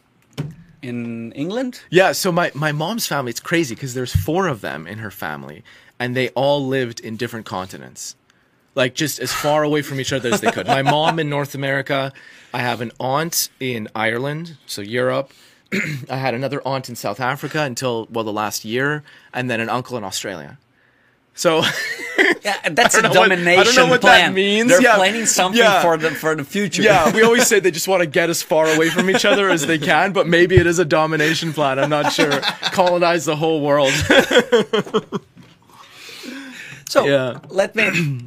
in 0.82 1.32
England. 1.32 1.80
Yeah, 1.90 2.12
so 2.12 2.30
my, 2.32 2.50
my 2.54 2.72
mom's 2.72 3.06
family, 3.06 3.30
it's 3.30 3.40
crazy 3.40 3.74
because 3.74 3.94
there's 3.94 4.14
four 4.14 4.46
of 4.46 4.60
them 4.60 4.86
in 4.86 4.98
her 4.98 5.10
family, 5.10 5.64
and 5.98 6.16
they 6.16 6.28
all 6.30 6.66
lived 6.66 7.00
in 7.00 7.16
different 7.16 7.46
continents. 7.46 8.16
Like 8.74 8.94
just 8.94 9.18
as 9.18 9.32
far 9.32 9.64
away 9.64 9.82
from 9.82 9.98
each 9.98 10.12
other 10.12 10.32
as 10.32 10.40
they 10.40 10.52
could. 10.52 10.66
My 10.68 10.82
mom 10.82 11.18
in 11.18 11.28
North 11.28 11.54
America. 11.54 12.12
I 12.54 12.60
have 12.60 12.80
an 12.80 12.92
aunt 13.00 13.50
in 13.58 13.88
Ireland, 13.94 14.56
so 14.66 14.82
Europe. 14.82 15.32
I 16.08 16.16
had 16.16 16.32
another 16.32 16.62
aunt 16.64 16.88
in 16.88 16.94
South 16.94 17.18
Africa 17.18 17.62
until, 17.62 18.06
well, 18.10 18.24
the 18.24 18.32
last 18.32 18.64
year, 18.64 19.02
and 19.34 19.50
then 19.50 19.60
an 19.60 19.68
uncle 19.68 19.96
in 19.98 20.04
Australia. 20.04 20.58
So, 21.38 21.62
Yeah, 22.42 22.68
that's 22.70 22.96
a 22.96 23.02
know 23.02 23.10
what- 23.10 23.30
I 23.30 23.36
don't 23.36 23.44
know 23.44 23.44
domination 23.54 23.90
what 23.90 24.02
that 24.02 24.32
means. 24.34 24.68
They're 24.70 24.82
Yeah. 24.82 24.96
planning 24.96 25.24
something 25.24 25.60
Yeah. 25.62 25.82
for 25.82 25.96
the 25.96 26.10
for 26.10 26.34
the 26.34 26.42
future. 26.42 26.82
yeah, 26.82 27.14
we 27.14 27.22
always 27.22 27.46
say 27.50 27.60
they 27.60 27.70
just 27.70 27.86
want 27.86 28.00
to 28.02 28.06
get 28.08 28.28
as 28.28 28.42
far 28.42 28.66
away 28.74 28.90
from 28.90 29.08
each 29.08 29.24
other 29.24 29.48
as 29.48 29.64
they 29.64 29.78
can, 29.78 30.12
but 30.12 30.26
maybe 30.26 30.56
it 30.56 30.66
is 30.66 30.80
a 30.80 30.84
domination 30.84 31.52
plan. 31.52 31.78
I'm 31.78 31.90
not 31.90 32.12
sure. 32.12 32.40
Colonize 32.72 33.24
the 33.24 33.36
whole 33.36 33.60
world. 33.62 33.92
So 36.88 37.04
Yeah. 37.06 37.38
let 37.50 37.76
me. 37.76 38.24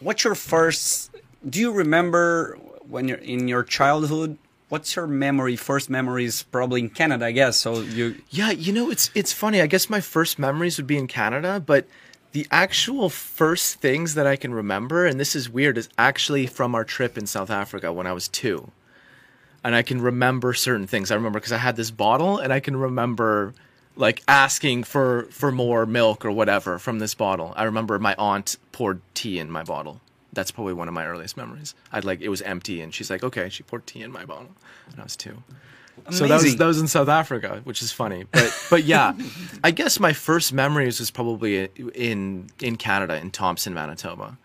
What's 0.00 0.24
your 0.24 0.34
first? 0.34 1.10
Do 1.48 1.60
you 1.60 1.70
remember 1.70 2.58
when 2.90 3.06
you're 3.08 3.18
in 3.22 3.46
your 3.46 3.62
childhood? 3.62 4.36
What's 4.72 4.96
your 4.96 5.06
memory? 5.06 5.56
First 5.56 5.90
memories 5.90 6.44
probably 6.44 6.80
in 6.80 6.88
Canada, 6.88 7.26
I 7.26 7.32
guess. 7.32 7.58
So 7.58 7.82
you. 7.82 8.16
Yeah, 8.30 8.52
you 8.52 8.72
know, 8.72 8.90
it's 8.90 9.10
it's 9.14 9.30
funny. 9.30 9.60
I 9.60 9.66
guess 9.66 9.90
my 9.90 10.00
first 10.00 10.38
memories 10.38 10.78
would 10.78 10.86
be 10.86 10.96
in 10.96 11.08
Canada, 11.08 11.60
but 11.60 11.86
the 12.32 12.46
actual 12.50 13.10
first 13.10 13.80
things 13.80 14.14
that 14.14 14.26
I 14.26 14.36
can 14.36 14.54
remember, 14.54 15.04
and 15.04 15.20
this 15.20 15.36
is 15.36 15.50
weird, 15.50 15.76
is 15.76 15.90
actually 15.98 16.46
from 16.46 16.74
our 16.74 16.84
trip 16.84 17.18
in 17.18 17.26
South 17.26 17.50
Africa 17.50 17.92
when 17.92 18.06
I 18.06 18.14
was 18.14 18.28
two. 18.28 18.70
And 19.62 19.74
I 19.74 19.82
can 19.82 20.00
remember 20.00 20.54
certain 20.54 20.86
things. 20.86 21.10
I 21.10 21.16
remember 21.16 21.38
because 21.38 21.52
I 21.52 21.58
had 21.58 21.76
this 21.76 21.90
bottle, 21.90 22.38
and 22.38 22.50
I 22.50 22.60
can 22.60 22.74
remember 22.74 23.52
like 23.94 24.22
asking 24.26 24.84
for 24.84 25.24
for 25.24 25.52
more 25.52 25.84
milk 25.84 26.24
or 26.24 26.30
whatever 26.30 26.78
from 26.78 26.98
this 26.98 27.12
bottle. 27.12 27.52
I 27.56 27.64
remember 27.64 27.98
my 27.98 28.14
aunt 28.16 28.56
poured 28.72 29.02
tea 29.12 29.38
in 29.38 29.50
my 29.50 29.64
bottle. 29.64 30.00
That's 30.32 30.50
probably 30.50 30.72
one 30.72 30.88
of 30.88 30.94
my 30.94 31.06
earliest 31.06 31.36
memories. 31.36 31.74
I'd 31.92 32.04
like 32.04 32.20
it 32.20 32.28
was 32.28 32.42
empty, 32.42 32.80
and 32.80 32.94
she's 32.94 33.10
like, 33.10 33.22
"Okay," 33.22 33.48
she 33.48 33.62
poured 33.62 33.86
tea 33.86 34.02
in 34.02 34.12
my 34.12 34.24
bottle, 34.24 34.54
and 34.90 35.00
I 35.00 35.04
was 35.04 35.16
two. 35.16 35.42
Amazing. 36.06 36.18
So 36.18 36.26
that 36.28 36.42
was 36.42 36.56
that 36.56 36.66
was 36.66 36.80
in 36.80 36.88
South 36.88 37.08
Africa, 37.08 37.60
which 37.64 37.82
is 37.82 37.92
funny. 37.92 38.24
But 38.30 38.66
but 38.70 38.84
yeah, 38.84 39.12
I 39.64 39.70
guess 39.70 40.00
my 40.00 40.12
first 40.12 40.52
memories 40.52 40.98
was 41.00 41.10
probably 41.10 41.66
in 41.94 42.48
in 42.60 42.76
Canada 42.76 43.16
in 43.16 43.30
Thompson, 43.30 43.74
Manitoba, 43.74 44.38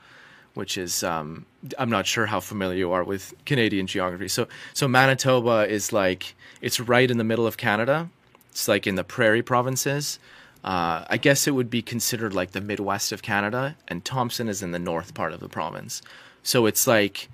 which 0.55 0.77
is 0.77 1.03
um, 1.03 1.45
I'm 1.79 1.89
not 1.89 2.05
sure 2.05 2.25
how 2.25 2.41
familiar 2.41 2.77
you 2.77 2.91
are 2.91 3.03
with 3.03 3.33
Canadian 3.45 3.87
geography. 3.87 4.27
So 4.27 4.47
so 4.73 4.87
Manitoba 4.87 5.67
is 5.67 5.93
like 5.93 6.35
it's 6.61 6.79
right 6.79 7.09
in 7.09 7.17
the 7.17 7.23
middle 7.23 7.47
of 7.47 7.57
Canada. 7.57 8.09
It's 8.49 8.67
like 8.67 8.85
in 8.85 8.95
the 8.95 9.03
prairie 9.03 9.43
provinces. 9.43 10.19
Uh, 10.63 11.05
I 11.09 11.17
guess 11.17 11.47
it 11.47 11.51
would 11.51 11.69
be 11.69 11.81
considered 11.81 12.33
like 12.33 12.51
the 12.51 12.61
Midwest 12.61 13.11
of 13.11 13.21
Canada, 13.21 13.77
and 13.87 14.03
Thompson 14.03 14.49
is 14.49 14.61
in 14.61 14.71
the 14.71 14.79
north 14.79 15.13
part 15.13 15.33
of 15.33 15.39
the 15.39 15.47
province. 15.47 16.01
So 16.43 16.65
it's 16.65 16.87
like, 16.87 17.29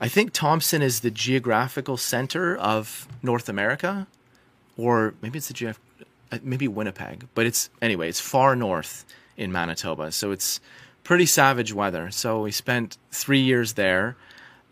I 0.00 0.08
think 0.08 0.32
Thompson 0.32 0.80
is 0.80 1.00
the 1.00 1.10
geographical 1.10 1.96
center 1.96 2.56
of 2.56 3.08
North 3.22 3.48
America, 3.48 4.06
or 4.76 5.14
maybe 5.20 5.38
it's 5.38 5.48
the 5.48 5.54
geograph- 5.54 5.80
uh, 6.32 6.38
maybe 6.42 6.68
Winnipeg, 6.68 7.26
but 7.34 7.46
it's 7.46 7.68
anyway, 7.82 8.08
it's 8.08 8.20
far 8.20 8.54
north 8.54 9.04
in 9.36 9.52
Manitoba, 9.52 10.12
so 10.12 10.30
it's 10.30 10.60
pretty 11.04 11.26
savage 11.26 11.72
weather. 11.72 12.10
So 12.10 12.42
we 12.42 12.52
spent 12.52 12.96
three 13.10 13.40
years 13.40 13.74
there, 13.74 14.16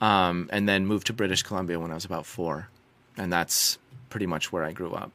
um, 0.01 0.49
and 0.53 0.69
then 0.69 0.87
moved 0.87 1.07
to 1.09 1.13
British 1.13 1.43
Columbia 1.43 1.81
when 1.81 1.91
I 1.91 1.95
was 1.95 2.05
about 2.05 2.27
four, 2.27 2.69
and 3.17 3.33
that's 3.33 3.79
pretty 4.11 4.27
much 4.27 4.53
where 4.53 4.65
I 4.65 4.73
grew 4.73 4.93
up. 4.93 5.11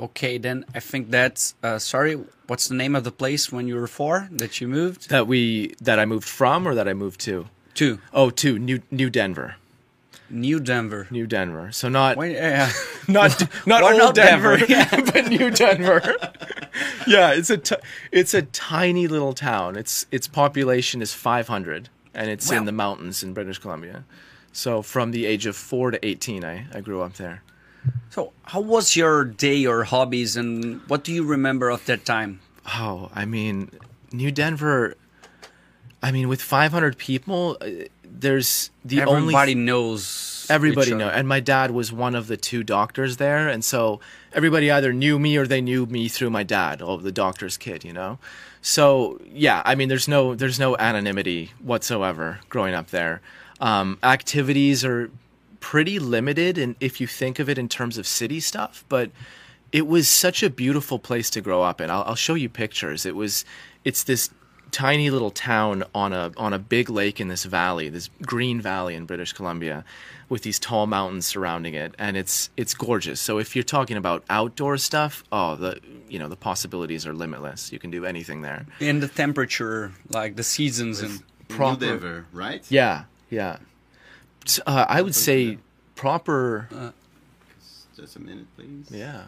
Okay, 0.00 0.38
then 0.38 0.64
I 0.74 0.80
think 0.80 1.10
that's. 1.10 1.54
Uh, 1.62 1.78
sorry, 1.78 2.14
what's 2.46 2.68
the 2.68 2.74
name 2.74 2.96
of 2.96 3.04
the 3.04 3.12
place 3.12 3.52
when 3.52 3.68
you 3.68 3.74
were 3.76 3.86
four 3.86 4.28
that 4.32 4.60
you 4.60 4.66
moved 4.68 5.10
That 5.10 5.26
we 5.26 5.74
that 5.80 5.98
I 5.98 6.04
moved 6.06 6.28
from, 6.28 6.66
or 6.66 6.74
that 6.74 6.88
I 6.88 6.94
moved 6.94 7.20
to. 7.20 7.46
to? 7.74 7.98
Oh, 8.12 8.30
to 8.30 8.58
New 8.58 8.80
New 8.90 9.10
Denver, 9.10 9.56
New 10.30 10.58
Denver. 10.60 11.06
New 11.10 11.26
Denver. 11.26 11.70
So 11.72 11.88
not 11.90 12.16
Wait, 12.16 12.32
yeah. 12.32 12.72
not 13.08 13.42
not 13.66 13.82
old 13.82 13.98
not 13.98 14.14
Denver, 14.14 14.56
Denver, 14.56 15.02
but 15.12 15.28
New 15.28 15.50
Denver. 15.50 16.16
yeah, 17.06 17.32
it's 17.32 17.50
a 17.50 17.58
t- 17.58 17.76
it's 18.10 18.32
a 18.34 18.42
tiny 18.42 19.06
little 19.06 19.34
town. 19.34 19.76
Its 19.76 20.06
its 20.10 20.26
population 20.28 21.02
is 21.02 21.12
500, 21.12 21.88
and 22.14 22.30
it's 22.30 22.50
Wow. 22.50 22.56
in 22.58 22.64
the 22.64 22.72
mountains 22.72 23.22
in 23.22 23.34
British 23.34 23.58
Columbia. 23.58 24.04
So 24.52 24.82
from 24.82 25.10
the 25.12 25.26
age 25.26 25.46
of 25.46 25.54
four 25.56 25.90
to 25.92 25.98
18, 26.04 26.44
I, 26.44 26.66
I 26.74 26.80
grew 26.80 27.02
up 27.02 27.14
there. 27.14 27.42
So, 28.10 28.32
how 28.44 28.60
was 28.60 28.96
your 28.96 29.24
day 29.24 29.66
or 29.66 29.84
hobbies, 29.84 30.36
and 30.36 30.80
what 30.88 31.04
do 31.04 31.12
you 31.12 31.24
remember 31.24 31.70
of 31.70 31.84
that 31.86 32.04
time? 32.04 32.40
Oh, 32.66 33.10
I 33.14 33.24
mean, 33.24 33.70
New 34.12 34.30
Denver. 34.30 34.96
I 36.02 36.12
mean, 36.12 36.28
with 36.28 36.40
500 36.40 36.96
people, 36.96 37.58
uh, 37.60 37.66
there's 38.02 38.70
the 38.84 39.02
only 39.02 39.34
Everybody 39.34 39.54
knows 39.54 40.40
Everybody 40.50 40.94
know, 40.94 41.08
and 41.08 41.28
my 41.28 41.38
dad 41.38 41.70
was 41.70 41.92
one 41.92 42.16
of 42.16 42.26
the 42.26 42.36
two 42.36 42.64
doctors 42.64 43.18
there, 43.18 43.48
and 43.48 43.64
so 43.64 44.00
everybody 44.32 44.68
either 44.68 44.92
knew 44.92 45.16
me 45.18 45.36
or 45.36 45.46
they 45.46 45.60
knew 45.60 45.86
me 45.86 46.08
through 46.08 46.30
my 46.30 46.42
dad, 46.42 46.82
oh, 46.82 46.96
the 46.96 47.12
doctor's 47.12 47.56
kid, 47.56 47.84
you 47.84 47.92
know. 47.92 48.18
So 48.60 49.20
yeah, 49.32 49.62
I 49.64 49.76
mean, 49.76 49.88
there's 49.88 50.08
no 50.08 50.34
there's 50.34 50.58
no 50.58 50.76
anonymity 50.76 51.52
whatsoever 51.60 52.40
growing 52.48 52.74
up 52.74 52.88
there. 52.88 53.20
Um, 53.60 53.98
activities 54.02 54.84
are 54.84 55.10
pretty 55.60 55.98
limited, 55.98 56.58
and 56.58 56.74
if 56.80 57.00
you 57.00 57.06
think 57.06 57.38
of 57.38 57.48
it 57.48 57.58
in 57.58 57.68
terms 57.68 57.98
of 57.98 58.06
city 58.06 58.40
stuff, 58.40 58.84
but 58.88 59.10
it 59.72 59.86
was 59.86 60.08
such 60.08 60.42
a 60.42 60.50
beautiful 60.50 60.98
place 60.98 61.30
to 61.30 61.40
grow 61.40 61.62
up 61.62 61.80
in. 61.80 61.90
I'll, 61.90 62.02
I'll 62.02 62.14
show 62.16 62.34
you 62.34 62.48
pictures. 62.48 63.06
It 63.06 63.14
was, 63.14 63.44
it's 63.84 64.02
this 64.02 64.30
tiny 64.72 65.10
little 65.10 65.30
town 65.30 65.82
on 65.94 66.12
a 66.12 66.32
on 66.36 66.52
a 66.52 66.58
big 66.58 66.88
lake 66.88 67.20
in 67.20 67.28
this 67.28 67.44
valley, 67.44 67.88
this 67.88 68.08
green 68.22 68.60
valley 68.60 68.94
in 68.94 69.04
British 69.04 69.32
Columbia, 69.32 69.84
with 70.28 70.42
these 70.42 70.58
tall 70.58 70.86
mountains 70.86 71.26
surrounding 71.26 71.74
it, 71.74 71.94
and 71.98 72.16
it's 72.16 72.50
it's 72.56 72.74
gorgeous. 72.74 73.20
So 73.20 73.38
if 73.38 73.54
you're 73.54 73.62
talking 73.64 73.96
about 73.96 74.24
outdoor 74.30 74.78
stuff, 74.78 75.24
oh, 75.32 75.56
the 75.56 75.80
you 76.08 76.18
know 76.18 76.28
the 76.28 76.36
possibilities 76.36 77.06
are 77.06 77.12
limitless. 77.12 77.72
You 77.72 77.78
can 77.78 77.90
do 77.90 78.04
anything 78.04 78.42
there. 78.42 78.66
and 78.80 79.02
the 79.02 79.08
temperature, 79.08 79.92
like 80.08 80.36
the 80.36 80.44
seasons 80.44 81.00
and 81.00 81.22
Proper- 81.48 81.80
New 81.84 81.90
Denver, 81.90 82.26
right? 82.32 82.64
Yeah, 82.70 83.04
yeah. 83.28 83.56
Uh, 84.66 84.86
I 84.88 85.02
would 85.02 85.14
say 85.14 85.58
proper. 85.94 86.92
Just 87.96 88.16
a 88.16 88.20
minute, 88.20 88.46
please. 88.56 88.86
Yeah. 88.90 89.24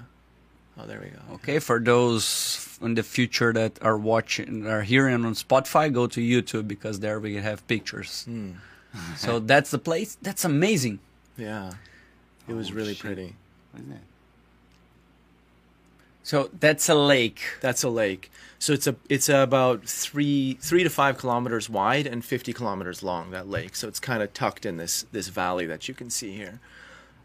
Oh, 0.79 0.87
there 0.87 1.01
we 1.01 1.11
go. 1.11 1.35
Okay, 1.35 1.59
for 1.59 1.79
those 1.79 2.79
in 2.81 2.95
the 2.95 3.03
future 3.03 3.53
that 3.53 3.79
are 3.83 3.99
watching, 3.99 4.67
are 4.67 4.81
hearing 4.83 5.25
on 5.27 5.35
Spotify, 5.35 5.93
go 5.93 6.07
to 6.07 6.21
YouTube 6.21 6.67
because 6.67 7.01
there 7.01 7.21
we 7.21 7.35
have 7.37 7.67
pictures. 7.69 8.25
Hmm. 8.25 8.53
so 9.17 9.39
that's 9.39 9.71
the 9.71 9.79
place. 9.79 10.17
That's 10.23 10.45
amazing. 10.45 10.99
Yeah. 11.37 11.73
It 12.49 12.55
was 12.55 12.71
Oh, 12.71 12.75
really 12.75 12.95
shit. 12.95 13.05
pretty. 13.05 13.35
What 13.73 13.83
is 13.83 13.89
that? 13.91 14.01
So 16.23 16.51
that's 16.59 16.89
a 16.89 16.95
lake. 16.95 17.41
That's 17.61 17.83
a 17.83 17.89
lake. 17.89 18.31
So 18.59 18.73
it's 18.73 18.87
a 18.87 18.95
it's 19.09 19.29
about 19.29 19.85
three 19.87 20.57
three 20.61 20.85
to 20.85 20.91
five 20.91 21.19
kilometers 21.19 21.69
wide 21.69 22.07
and 22.07 22.25
fifty 22.25 22.53
kilometers 22.53 23.03
long. 23.03 23.31
That 23.33 23.49
lake. 23.49 23.75
So 23.75 23.89
it's 23.89 23.99
kind 23.99 24.23
of 24.23 24.33
tucked 24.33 24.65
in 24.65 24.77
this 24.77 25.05
this 25.13 25.29
valley 25.29 25.67
that 25.67 25.89
you 25.89 25.95
can 25.95 26.11
see 26.11 26.37
here. 26.37 26.61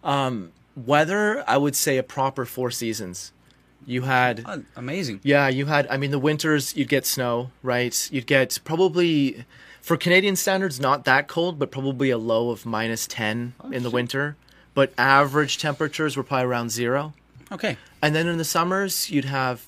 Um, 0.03 0.51
weather, 0.75 1.43
I 1.47 1.57
would 1.57 1.75
say 1.75 1.97
a 1.97 2.03
proper 2.03 2.45
four 2.45 2.71
seasons. 2.71 3.31
You 3.85 4.01
had 4.01 4.43
Oh, 4.45 4.63
amazing. 4.75 5.19
yeah, 5.23 5.47
you 5.47 5.67
had. 5.67 5.87
I 5.89 5.97
mean, 5.97 6.11
the 6.11 6.19
winters 6.19 6.75
you'd 6.75 6.89
get 6.89 7.05
snow, 7.05 7.51
right? 7.61 8.09
You'd 8.11 8.25
get 8.27 8.59
probably 8.63 9.45
for 9.79 9.95
Canadian 9.95 10.35
standards 10.35 10.79
not 10.79 11.05
that 11.05 11.27
cold, 11.27 11.59
but 11.59 11.69
probably 11.71 12.09
a 12.09 12.17
low 12.17 12.49
of 12.49 12.65
minus 12.65 13.05
ten 13.05 13.53
in 13.71 13.83
the 13.83 13.91
winter. 13.91 14.35
But 14.73 14.91
average 14.97 15.57
temperatures 15.59 16.17
were 16.17 16.23
probably 16.23 16.45
around 16.47 16.71
zero. 16.71 17.13
Okay. 17.51 17.77
And 18.01 18.13
then 18.15 18.27
in 18.27 18.37
the 18.37 18.43
summers, 18.45 19.09
you'd 19.09 19.25
have 19.25 19.67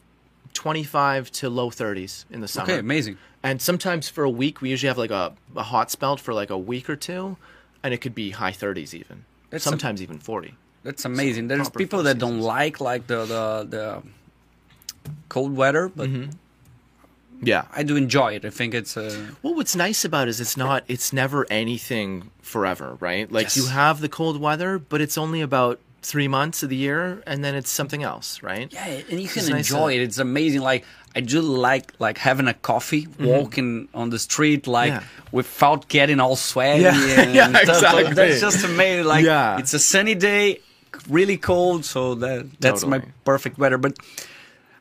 25 0.54 1.32
to 1.32 1.50
low 1.50 1.70
30s 1.70 2.26
in 2.30 2.42
the 2.42 2.48
summer. 2.48 2.72
Okay, 2.72 2.80
amazing. 2.80 3.18
And 3.42 3.62
sometimes 3.62 4.10
for 4.10 4.24
a 4.24 4.30
week, 4.30 4.62
we 4.62 4.70
usually 4.70 4.88
have 4.90 4.98
like 4.98 5.12
a, 5.12 5.34
a 5.56 5.64
hot 5.64 5.90
spell 5.92 6.18
for 6.18 6.34
like 6.34 6.50
a 6.50 6.58
week 6.58 6.90
or 6.90 6.96
two, 6.96 7.38
and 7.84 7.94
it 7.94 8.00
could 8.02 8.14
be 8.14 8.32
high 8.32 8.52
30s 8.52 8.94
even. 8.94 9.26
That's 9.50 9.66
a- 9.66 9.70
sometimes 9.70 10.02
even 10.02 10.20
40. 10.20 10.54
That's 10.84 11.06
amazing. 11.06 11.48
There's 11.50 11.70
people 11.70 12.04
that 12.04 12.20
don't 12.20 12.40
like 12.40 12.80
like 12.80 13.08
the 13.08 13.26
the, 13.26 13.68
the 13.70 14.04
cold 15.30 15.56
weather, 15.56 15.90
but 15.90 16.10
Mm-hmm. 16.10 16.32
Yeah. 17.42 17.66
I 17.74 17.84
do 17.84 17.96
enjoy 17.96 18.34
it. 18.36 18.44
I 18.44 18.50
think 18.50 18.74
it's 18.74 18.98
a. 18.98 19.30
Well, 19.42 19.56
what's 19.56 19.76
nice 19.76 20.04
about 20.04 20.28
it 20.28 20.32
is 20.32 20.42
it's 20.42 20.58
not, 20.58 20.84
it's 20.90 21.14
never 21.14 21.48
anything 21.50 22.32
forever, 22.42 22.98
right? 23.00 23.32
Like 23.32 23.56
you 23.56 23.68
have 23.68 24.02
the 24.02 24.10
cold 24.10 24.42
weather, 24.42 24.78
but 24.78 25.00
it's 25.00 25.18
only 25.18 25.40
about 25.40 25.80
three 26.02 26.28
months 26.28 26.64
of 26.64 26.70
the 26.70 26.76
year, 26.76 27.22
and 27.28 27.44
then 27.44 27.56
it's 27.56 27.70
something 27.70 28.04
else, 28.04 28.42
right? 28.44 28.72
yeah, 28.72 28.86
and 29.10 29.20
you 29.22 29.28
can 29.28 29.40
It's 29.44 29.50
nice 29.50 29.70
enjoy 29.72 29.94
to- 29.96 30.02
it. 30.02 30.04
It's 30.04 30.18
amazing. 30.18 30.62
Like 30.62 30.86
I 31.16 31.22
do 31.22 31.42
like 31.42 31.94
like 32.00 32.18
having 32.18 32.48
a 32.48 32.54
coffee, 32.54 33.08
walking 33.20 33.90
on 33.94 34.10
the 34.10 34.20
street, 34.20 34.68
like 34.68 34.94
Mm-hmm. 34.94 35.04
Yeah. 35.04 35.30
without 35.32 35.88
getting 35.90 36.20
all 36.20 36.36
sweaty. 36.36 36.84
Yeah, 36.84 36.94
and 37.22 37.36
yeah, 37.36 37.48
stuff. 37.64 37.82
Like, 37.94 38.08
exactly. 38.08 38.14
that's 38.16 38.42
just 38.42 38.64
amazing. 38.66 39.06
Like 39.06 39.26
Yeah. 39.26 39.60
it's 39.60 39.74
a 39.74 39.80
sunny 39.80 40.16
day, 40.16 40.60
really 41.10 41.38
cold, 41.38 41.86
so 41.86 42.16
that 42.16 42.46
that's 42.60 42.86
my 42.86 43.00
perfect 43.26 43.58
weather. 43.58 43.78
But 43.78 43.98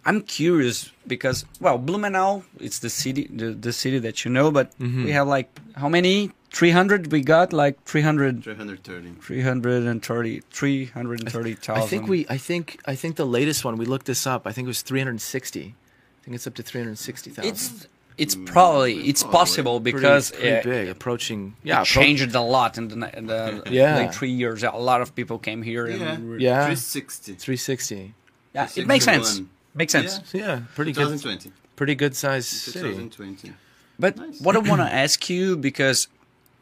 I'm 0.04 0.22
curious 0.22 0.90
because 1.06 1.44
well, 1.60 1.78
Blumenau, 1.78 2.42
it's 2.60 2.78
the 2.78 2.88
city, 2.90 3.28
the, 3.30 3.52
the 3.52 3.72
city 3.72 3.98
that 4.00 4.24
you 4.24 4.30
know, 4.30 4.50
but 4.50 4.70
Mm-hmm. 4.78 5.04
we 5.04 5.10
have 5.12 5.26
like 5.28 5.48
how 5.76 5.88
many? 5.88 6.30
300 6.50 7.12
we 7.12 7.20
got 7.20 7.52
like 7.52 7.82
300 7.84 8.42
330. 8.42 9.14
330 9.20 10.40
330,000 10.50 11.82
I 11.82 11.86
think 11.86 12.08
we, 12.08 12.26
I 12.28 12.36
think, 12.38 12.80
I 12.86 12.94
think 12.94 13.16
the 13.16 13.26
latest 13.26 13.64
one 13.64 13.76
we 13.76 13.84
looked 13.86 14.06
this 14.06 14.26
up. 14.26 14.46
I 14.46 14.52
think 14.52 14.66
it 14.66 14.68
was 14.68 14.82
360. 14.82 15.60
I 15.60 16.24
think 16.24 16.34
it's 16.34 16.46
up 16.46 16.54
to 16.54 16.62
360,000. 16.62 17.48
it's 17.48 17.86
it's 18.16 18.34
probably 18.34 19.08
it's 19.08 19.22
probably. 19.22 19.38
possible 19.38 19.78
because 19.80 20.32
pretty 20.32 20.56
uh, 20.56 20.62
big, 20.64 20.88
approaching. 20.88 21.54
Yeah, 21.62 21.82
appro- 21.82 21.86
changed 21.86 22.34
a 22.34 22.40
lot 22.40 22.76
in 22.76 22.88
the, 22.88 23.16
in 23.18 23.26
the 23.26 23.62
Yeah. 23.70 23.96
like 23.96 24.12
three 24.12 24.32
years. 24.32 24.64
A 24.64 24.70
lot 24.72 25.00
of 25.02 25.14
people 25.14 25.38
came 25.38 25.62
here. 25.62 25.86
And 25.86 26.00
Yeah. 26.00 26.18
we- 26.18 26.42
Yeah. 26.44 26.64
360. 26.64 27.34
360. 27.34 28.14
yeah, 28.54 28.68
it 28.74 28.86
makes 28.88 29.04
sense. 29.04 29.28
61. 29.28 29.50
Makes 29.74 29.92
sense. 29.92 30.20
Yeah. 30.34 30.40
Yeah, 30.46 30.60
pretty 30.74 30.90
good, 30.92 31.04
2020. 31.20 31.52
pretty 31.76 31.94
good 31.94 32.16
sized 32.16 32.48
city. 32.48 32.88
2020. 32.88 33.52
But 34.00 34.16
Nice. 34.16 34.40
what 34.40 34.56
I 34.56 34.60
want 34.60 34.80
to 34.86 34.92
ask 34.92 35.30
you 35.30 35.56
because 35.56 36.08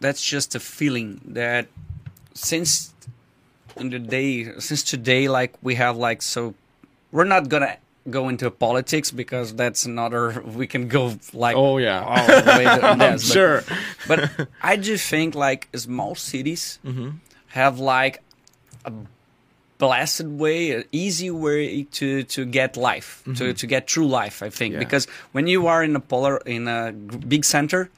that's 0.00 0.22
just 0.22 0.54
a 0.54 0.60
feeling 0.60 1.20
that 1.26 1.66
since 2.34 2.92
in 3.76 3.90
the 3.90 3.98
day 3.98 4.52
since 4.58 4.82
today 4.82 5.28
like 5.28 5.54
we 5.62 5.74
have 5.74 5.96
like 5.96 6.22
so 6.22 6.54
we're 7.12 7.24
not 7.24 7.48
gonna 7.48 7.76
go 8.08 8.28
into 8.28 8.50
politics 8.50 9.10
because 9.10 9.54
that's 9.54 9.84
another 9.84 10.40
we 10.42 10.66
can 10.66 10.86
go 10.88 11.16
like 11.32 11.56
Oh, 11.56 11.78
yeah. 11.78 12.04
all 12.04 12.26
the 12.26 12.54
way 12.58 12.64
to 12.64 12.96
this, 12.98 13.28
but- 13.28 13.32
sure. 13.34 13.64
but 14.06 14.48
I 14.62 14.76
just 14.76 15.08
think 15.08 15.34
like 15.34 15.68
small 15.74 16.14
cities 16.14 16.78
Mm-hmm. 16.84 17.10
have 17.48 17.78
like 17.80 18.22
a 18.84 18.92
blessed 19.78 20.24
way, 20.24 20.70
an 20.70 20.84
easy 20.92 21.30
way 21.30 21.82
to 21.98 22.22
to 22.24 22.44
get 22.46 22.76
life, 22.76 23.22
to 23.36 23.52
to 23.52 23.66
get 23.66 23.86
true 23.86 24.06
life. 24.06 24.42
I 24.42 24.50
think 24.50 24.72
Mm-hmm. 24.74 24.80
Yeah. 24.82 24.86
because 24.86 25.06
when 25.32 25.46
you 25.48 25.66
are 25.66 25.82
in 25.84 25.96
a 25.96 26.00
polar 26.00 26.38
in 26.46 26.68
a 26.68 26.92
big 26.92 27.44
center. 27.44 27.90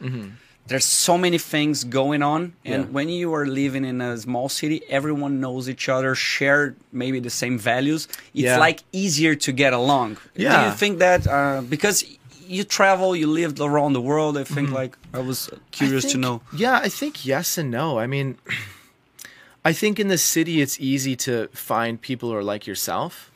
There's 0.68 0.84
so 0.84 1.16
many 1.18 1.38
things 1.38 1.84
going 1.84 2.22
on, 2.22 2.40
and. 2.64 2.84
Yeah. 2.84 2.90
when 2.96 3.08
you 3.08 3.34
are 3.34 3.46
living 3.46 3.84
in 3.84 4.00
a 4.00 4.16
small 4.18 4.48
city, 4.48 4.78
everyone 4.88 5.40
knows 5.40 5.68
each 5.68 5.88
other, 5.88 6.14
share 6.14 6.74
maybe 6.92 7.20
the 7.20 7.30
same 7.42 7.58
values. 7.58 8.06
It's 8.34 8.44
Yeah. 8.44 8.58
like 8.66 8.80
easier 8.92 9.34
to 9.46 9.50
get 9.52 9.72
along. 9.72 10.16
yeah. 10.36 10.50
Do 10.54 10.66
you 10.68 10.74
think 10.82 10.98
that 10.98 11.26
uh, 11.26 11.62
because 11.68 12.04
you 12.46 12.64
travel, 12.64 13.16
you 13.16 13.26
lived 13.42 13.58
around 13.60 13.92
the 13.94 14.00
world? 14.10 14.36
I 14.38 14.44
think 14.44 14.70
like 14.80 14.92
I 15.14 15.20
was 15.30 15.50
curious. 15.70 16.04
I 16.06 16.10
to 16.12 16.18
know. 16.18 16.40
Yeah, 16.64 16.86
I 16.86 16.88
think 16.90 17.24
yes 17.26 17.58
and 17.58 17.70
no. 17.70 17.98
I 18.04 18.06
mean, 18.06 18.36
I 19.70 19.72
think 19.72 19.98
in 19.98 20.08
the 20.08 20.18
city 20.18 20.60
it's 20.64 20.78
easy 20.80 21.16
to 21.16 21.48
find 21.52 22.00
people 22.00 22.26
who 22.30 22.36
are 22.36 22.52
like 22.54 22.66
yourself 22.70 23.30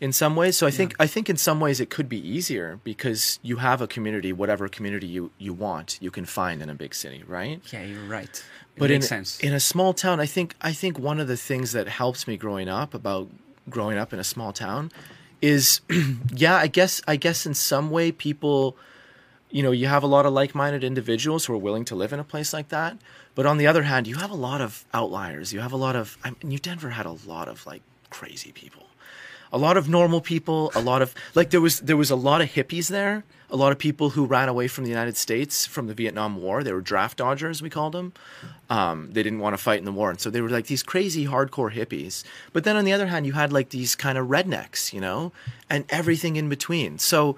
in 0.00 0.12
some 0.12 0.34
ways. 0.34 0.56
So 0.56 0.66
I 0.66 0.70
think 0.70 0.94
I 0.98 1.06
think 1.06 1.28
in 1.28 1.36
some 1.36 1.60
ways 1.60 1.80
it 1.80 1.90
could 1.90 2.08
be 2.08 2.18
easier 2.26 2.80
because 2.82 3.38
you 3.42 3.56
have 3.56 3.80
a 3.80 3.86
community, 3.86 4.32
whatever 4.32 4.68
community 4.68 5.06
you 5.06 5.30
you 5.38 5.52
want, 5.52 5.98
you 6.00 6.10
can 6.10 6.24
find 6.24 6.62
in 6.62 6.70
a 6.70 6.74
big 6.74 6.94
city, 6.94 7.22
right? 7.26 7.60
Yeah, 7.72 7.84
you're 7.84 8.04
right. 8.04 8.42
It 8.76 8.78
but 8.78 8.90
makes 8.90 9.04
in, 9.04 9.08
sense. 9.08 9.40
in 9.40 9.52
a 9.52 9.60
small 9.60 9.92
town, 9.92 10.18
I 10.18 10.26
think 10.26 10.56
I 10.60 10.72
think 10.72 10.98
one 10.98 11.20
of 11.20 11.28
the 11.28 11.36
things 11.36 11.72
that 11.72 11.86
helps 11.88 12.26
me 12.26 12.36
growing 12.36 12.68
up 12.68 12.94
about 12.94 13.28
growing 13.68 13.98
up 13.98 14.12
in 14.12 14.18
a 14.18 14.24
small 14.24 14.52
town 14.52 14.90
is 15.42 15.82
yeah, 16.34 16.56
I 16.56 16.66
guess 16.66 17.02
I 17.06 17.16
guess 17.16 17.44
in 17.44 17.54
some 17.54 17.90
way 17.90 18.10
people 18.10 18.76
you 19.52 19.64
know, 19.64 19.72
you 19.72 19.88
have 19.88 20.04
a 20.04 20.06
lot 20.06 20.26
of 20.26 20.32
like-minded 20.32 20.84
individuals 20.84 21.44
who 21.44 21.52
are 21.52 21.58
willing 21.58 21.84
to 21.84 21.96
live 21.96 22.12
in 22.12 22.20
a 22.20 22.24
place 22.24 22.52
like 22.52 22.68
that. 22.68 22.96
But 23.34 23.46
on 23.46 23.58
the 23.58 23.66
other 23.66 23.82
hand, 23.82 24.06
you 24.06 24.14
have 24.14 24.30
a 24.30 24.36
lot 24.36 24.60
of 24.60 24.84
outliers. 24.94 25.52
You 25.52 25.58
have 25.58 25.72
a 25.72 25.76
lot 25.76 25.96
of 25.96 26.16
I 26.24 26.30
mean, 26.30 26.38
New 26.44 26.58
Denver 26.58 26.90
had 26.90 27.04
a 27.04 27.16
lot 27.26 27.48
of 27.48 27.66
like 27.66 27.82
crazy 28.10 28.52
people. 28.52 28.89
A 29.52 29.58
lot 29.58 29.76
of 29.76 29.88
normal 29.88 30.20
people, 30.20 30.70
a 30.74 30.80
lot 30.80 31.02
of 31.02 31.14
like 31.34 31.50
there 31.50 31.60
was 31.60 31.80
there 31.80 31.96
was 31.96 32.10
a 32.10 32.16
lot 32.16 32.40
of 32.40 32.48
hippies 32.48 32.88
there, 32.88 33.24
a 33.50 33.56
lot 33.56 33.72
of 33.72 33.78
people 33.78 34.10
who 34.10 34.24
ran 34.24 34.48
away 34.48 34.68
from 34.68 34.84
the 34.84 34.90
United 34.90 35.16
States 35.16 35.66
from 35.66 35.86
the 35.86 35.94
Vietnam 35.94 36.40
War. 36.40 36.62
They 36.62 36.72
were 36.72 36.80
draft 36.80 37.18
dodgers, 37.18 37.60
we 37.60 37.70
called 37.70 37.92
them. 37.92 38.12
Um, 38.68 39.10
they 39.12 39.22
didn't 39.22 39.40
want 39.40 39.54
to 39.56 39.62
fight 39.62 39.80
in 39.80 39.84
the 39.84 39.92
war, 39.92 40.10
and 40.10 40.20
so 40.20 40.30
they 40.30 40.40
were 40.40 40.48
like 40.48 40.66
these 40.66 40.82
crazy 40.82 41.26
hardcore 41.26 41.72
hippies. 41.72 42.22
But 42.52 42.64
then 42.64 42.76
on 42.76 42.84
the 42.84 42.92
other 42.92 43.08
hand, 43.08 43.26
you 43.26 43.32
had 43.32 43.52
like 43.52 43.70
these 43.70 43.96
kind 43.96 44.16
of 44.16 44.28
rednecks, 44.28 44.92
you 44.92 45.00
know, 45.00 45.32
and 45.68 45.84
everything 45.88 46.36
in 46.36 46.48
between. 46.48 46.98
So 46.98 47.36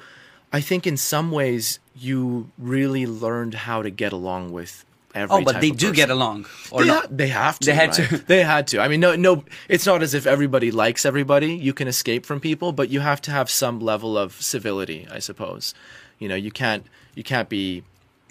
I 0.53 0.61
think 0.61 0.87
in 0.87 0.99
some 0.99 1.31
ways 1.31 1.79
you 1.95 2.51
really 2.59 3.07
learned 3.07 3.55
how 3.55 3.83
to 3.83 3.91
get 3.91 4.13
along 4.13 4.53
with 4.53 4.85
every. 5.15 5.37
oh, 5.37 5.43
but 5.43 5.61
they 5.61 5.71
do 5.71 5.89
person. 5.89 5.95
get 5.95 6.11
along, 6.11 6.47
or 6.71 6.83
They, 6.83 6.89
not? 6.89 7.03
ha- 7.05 7.09
they 7.11 7.29
have 7.29 7.59
to. 7.61 7.67
They 7.67 7.75
had 7.75 7.99
right? 7.99 8.09
to. 8.09 8.19
They 8.27 8.43
had 8.43 8.67
to. 8.69 8.81
I 8.81 8.89
mean, 8.89 9.01
no, 9.01 9.15
no. 9.17 9.45
It's 9.69 9.87
not 9.87 10.03
as 10.03 10.15
if 10.15 10.27
everybody 10.27 10.71
likes 10.71 11.05
everybody. 11.05 11.55
You 11.55 11.73
can 11.73 11.89
escape 11.89 12.25
from 12.27 12.41
people, 12.41 12.73
but 12.73 12.89
you 12.91 13.01
have 13.01 13.21
to 13.23 13.31
have 13.31 13.49
some 13.51 13.81
level 13.81 14.17
of 14.17 14.41
civility, 14.41 15.07
I 15.11 15.19
suppose. 15.21 15.75
You 16.19 16.29
know, 16.29 16.37
you 16.37 16.51
can't 16.51 16.85
you 17.15 17.23
can't 17.23 17.49
be 17.49 17.83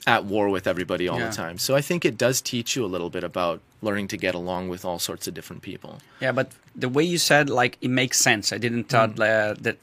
at 0.08 0.26
war 0.26 0.50
with 0.50 0.66
everybody 0.66 1.08
all 1.08 1.20
Yeah. 1.20 1.30
the 1.30 1.36
time. 1.36 1.58
So 1.60 1.76
I 1.76 1.82
think 1.82 2.06
it 2.06 2.18
does 2.18 2.42
teach 2.42 2.76
you 2.76 2.84
a 2.84 2.90
little 2.90 3.10
bit 3.12 3.24
about 3.24 3.62
learning 3.84 4.08
to 4.10 4.18
get 4.18 4.34
along 4.34 4.70
with 4.70 4.84
all 4.84 4.98
sorts 5.00 5.28
of 5.28 5.34
different 5.36 5.62
people. 5.62 6.00
Yeah, 6.20 6.32
but 6.32 6.52
the 6.76 6.90
way 6.90 7.04
you 7.04 7.18
said, 7.20 7.50
like, 7.50 7.78
it 7.82 7.90
makes 7.90 8.18
sense. 8.20 8.52
I 8.52 8.58
didn't 8.58 8.86
thought 8.90 9.16
Mm. 9.16 9.52
uh, 9.52 9.56
that 9.62 9.78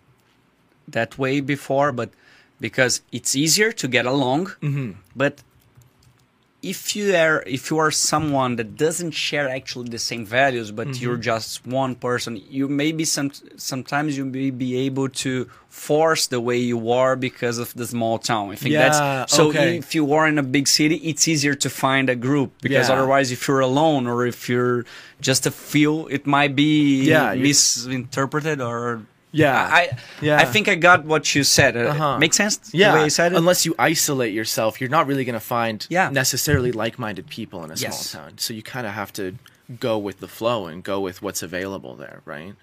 that 0.89 1.19
way 1.19 1.41
before, 1.41 1.93
but 1.93 2.11
because 2.61 3.03
it's 3.13 3.37
easier 3.37 3.71
to 3.73 3.87
get 3.89 4.07
along. 4.07 4.47
Mm-hmm. 4.63 4.93
But 5.15 5.39
if 6.73 6.79
you 6.97 7.05
are 7.25 7.39
if 7.47 7.63
you 7.71 7.77
are 7.85 7.91
someone 8.13 8.53
that 8.59 8.71
doesn't 8.87 9.13
share 9.27 9.47
actually 9.59 9.89
the 9.97 9.99
same 10.11 10.25
values, 10.41 10.69
but 10.79 10.87
Mm-hmm. 10.89 11.03
you're 11.03 11.21
just 11.33 11.67
one 11.67 11.95
person, 12.07 12.33
you 12.57 12.65
maybe 12.83 13.05
some 13.05 13.31
sometimes 13.57 14.11
you 14.19 14.25
may 14.39 14.51
be 14.65 14.71
able 14.87 15.09
to 15.25 15.33
force 15.87 16.23
the 16.35 16.41
way 16.49 16.59
you 16.73 16.81
are 17.03 17.15
because 17.29 17.57
of 17.65 17.69
the 17.81 17.87
small 17.95 18.17
town. 18.31 18.45
I 18.55 18.57
think 18.57 18.73
Yeah, 18.73 18.83
that's 18.89 19.01
so. 19.37 19.49
okay. 19.49 19.71
If 19.85 19.95
you 19.95 20.05
are 20.17 20.27
in 20.33 20.39
a 20.39 20.47
big 20.57 20.67
city, 20.79 20.97
it's 21.11 21.25
easier 21.33 21.55
to 21.65 21.69
find 21.85 22.07
a 22.11 22.17
group 22.29 22.51
because 22.67 22.87
Yeah. 22.89 22.95
otherwise, 22.97 23.27
if 23.37 23.41
you're 23.47 23.65
alone 23.73 24.03
or 24.13 24.19
if 24.27 24.49
you're 24.51 24.85
just 25.29 25.43
a 25.47 25.51
few, 25.71 25.93
it 26.17 26.23
might 26.27 26.55
be 26.65 27.05
Yeah, 27.13 27.35
misinterpreted 27.35 28.61
or. 28.61 29.03
Yeah. 29.33 29.55
I 29.71 29.91
Yeah. 30.21 30.39
I 30.39 30.45
think 30.47 30.69
I 30.69 30.75
got 30.75 31.05
what 31.05 31.35
you 31.35 31.45
said. 31.45 31.77
Uh, 31.77 31.81
Uh-huh. 31.91 32.19
Makes 32.19 32.37
sense. 32.37 32.57
the 32.57 32.79
Yeah, 32.79 32.95
way 32.95 33.05
you 33.05 33.11
said 33.11 33.33
it. 33.33 33.37
unless 33.37 33.67
you 33.67 33.75
isolate 33.79 34.33
yourself, 34.33 34.81
you're 34.81 34.91
not 34.91 35.07
really 35.07 35.25
going 35.25 35.35
to 35.41 35.47
find 35.59 35.87
Yeah. 35.91 36.09
necessarily 36.11 36.73
like-minded 36.73 37.29
people 37.29 37.63
in 37.65 37.71
a 37.71 37.75
Yes. 37.75 38.09
small 38.11 38.25
town. 38.25 38.39
So 38.39 38.55
you 38.55 38.63
kind 38.63 38.87
of 38.87 38.93
have 38.95 39.13
to 39.15 39.35
go 39.79 39.99
with 39.99 40.21
the 40.21 40.29
flow 40.29 40.67
and 40.67 40.83
go 40.83 40.99
with 41.01 41.21
what's 41.23 41.43
available 41.43 41.95
there, 41.95 42.21
right? 42.25 42.55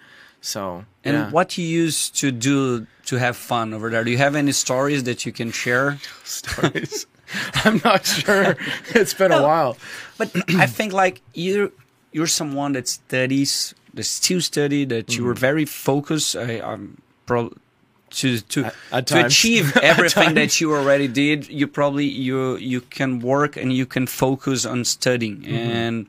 So 0.42 0.86
And 1.04 1.16
yeah. 1.16 1.30
what 1.32 1.58
you 1.58 1.66
use 1.66 2.10
to 2.22 2.32
do 2.32 2.88
to 3.06 3.16
have 3.18 3.36
fun 3.38 3.74
over 3.74 3.90
there? 3.92 4.04
Do 4.04 4.10
you 4.12 4.18
have 4.18 4.36
any 4.36 4.52
stories 4.52 5.04
that 5.04 5.26
you 5.26 5.32
can 5.32 5.52
share? 5.52 6.00
stories? 6.24 7.06
I'm 7.66 7.82
not 7.84 8.06
sure. 8.06 8.56
it's 8.96 9.14
been 9.14 9.32
a 9.32 9.42
while. 9.42 9.78
But 10.18 10.30
I 10.64 10.66
think 10.68 10.94
like 10.94 11.22
you, 11.34 11.72
you're 12.12 12.28
someone 12.42 12.74
that 12.74 12.88
studies, 12.88 13.74
that 13.96 14.04
still 14.06 14.42
study, 14.42 14.86
that 14.86 15.16
you 15.16 15.24
were 15.26 15.34
Mm-hmm. 15.34 15.48
very 15.50 15.66
focused. 15.66 16.36
I, 16.36 16.60
um, 16.60 16.98
pro, 17.26 17.52
to 18.20 18.40
to 18.54 18.72
at 18.92 19.08
to 19.08 19.14
times. 19.16 19.34
achieve 19.34 19.76
everything 19.92 20.36
that 20.36 20.60
you 20.62 20.74
already 20.74 21.08
did. 21.08 21.48
You 21.50 21.68
probably 21.68 22.06
you 22.06 22.58
you 22.58 22.82
can 22.82 23.20
work 23.20 23.58
and 23.58 23.72
you 23.74 23.86
can 23.86 24.08
focus 24.08 24.66
on 24.66 24.86
studying 24.86 25.38
Mm-hmm. 25.42 25.56
and. 25.78 26.06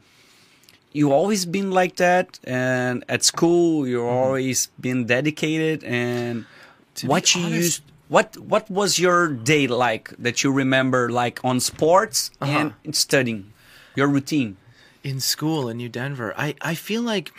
You 0.92 1.12
always 1.12 1.44
been 1.44 1.72
like 1.72 1.96
that, 1.96 2.38
and 2.44 3.04
at 3.08 3.22
school 3.22 3.86
you 3.86 3.98
Mm-hmm. 3.98 4.16
always 4.16 4.68
been 4.80 5.04
dedicated. 5.06 5.84
And 5.84 6.46
be 7.02 7.06
what 7.06 7.34
you 7.34 7.42
honest- 7.42 7.56
used, 7.64 7.82
what 8.08 8.36
what 8.38 8.70
was 8.70 8.98
your 8.98 9.28
day 9.28 9.66
like 9.66 10.14
that 10.18 10.42
you 10.42 10.50
remember, 10.50 11.10
like 11.10 11.36
on 11.44 11.60
sports 11.60 12.30
Uh-huh. 12.40 12.70
and 12.84 12.94
studying, 12.96 13.52
your 13.94 14.08
routine? 14.08 14.56
in 15.04 15.20
school 15.20 15.68
in 15.70 15.76
New 15.76 15.88
Denver, 15.90 16.32
I, 16.36 16.54
I 16.72 16.74
feel 16.74 17.02
like, 17.02 17.30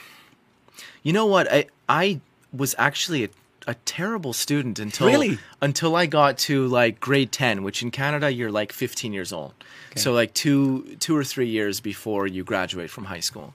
you 1.08 1.14
know 1.14 1.26
what? 1.26 1.50
I 1.50 1.68
I 1.88 2.20
was 2.52 2.76
actually 2.78 3.24
a, 3.24 3.30
a 3.66 3.76
terrible 3.86 4.34
student 4.34 4.78
until 4.78 5.08
Really? 5.08 5.40
until 5.62 5.96
I 5.96 6.06
got 6.06 6.38
to 6.50 6.68
like 6.68 7.00
grade 7.00 7.32
ten, 7.32 7.64
which 7.64 7.82
in 7.82 7.92
Canada 7.92 8.30
you're 8.30 8.52
like 8.52 8.74
15 8.74 9.14
years 9.14 9.32
old, 9.32 9.54
so 9.96 10.12
like 10.12 10.34
two 10.34 10.98
two 11.00 11.16
or 11.16 11.24
three 11.24 11.48
years 11.48 11.80
before 11.80 12.28
you 12.28 12.44
graduate 12.44 12.90
from 12.90 13.06
high 13.06 13.22
school. 13.22 13.54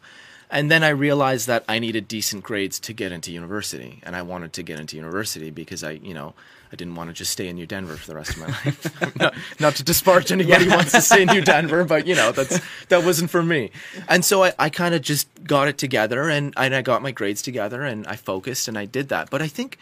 And 0.51 0.71
then 0.71 0.83
I 0.83 0.89
realized 0.91 1.47
that 1.47 1.63
I 1.69 1.79
needed 1.79 2.09
decent 2.09 2.43
grades 2.43 2.81
to 2.81 2.95
get 2.95 3.13
into 3.13 3.31
university, 3.31 4.01
and 4.03 4.17
I 4.17 4.23
wanted 4.23 4.55
to 4.55 4.63
get 4.63 4.81
into 4.81 4.97
university 4.97 5.51
because 5.51 5.85
I, 5.85 5.93
you 5.93 6.15
know, 6.15 6.33
I 6.73 6.77
didn't 6.77 6.95
want 6.95 7.11
to 7.11 7.15
just 7.15 7.31
stay 7.31 7.49
in 7.49 7.57
New 7.57 7.67
Denver 7.67 7.97
for 7.97 8.07
the 8.07 8.15
rest 8.15 8.31
of 8.31 8.39
my 8.39 8.47
life. 8.65 9.17
not, 9.17 9.35
not 9.61 9.75
to 9.77 9.85
disparage 9.85 10.33
anybody 10.33 10.65
who 10.65 10.71
wants 10.71 10.93
to 10.93 11.03
stay 11.03 11.23
in 11.23 11.29
New 11.29 11.41
Denver, 11.55 11.85
but 11.85 12.07
you 12.07 12.15
know, 12.15 12.33
that's 12.33 12.61
that 12.89 13.05
wasn't 13.05 13.31
for 13.31 13.43
me. 13.43 13.71
And 14.09 14.25
so 14.25 14.45
I, 14.45 14.55
I 14.59 14.71
kind 14.71 14.95
of 14.95 15.03
just 15.03 15.29
got 15.45 15.69
it 15.69 15.77
together, 15.77 16.29
and, 16.31 16.55
and 16.57 16.75
I 16.75 16.81
got 16.81 17.03
my 17.03 17.11
grades 17.11 17.43
together, 17.43 17.83
and 17.83 18.07
I 18.07 18.17
focused, 18.17 18.69
and 18.69 18.79
I 18.79 18.87
did 18.87 19.11
that. 19.11 19.29
But 19.29 19.43
I 19.43 19.49
think 19.49 19.79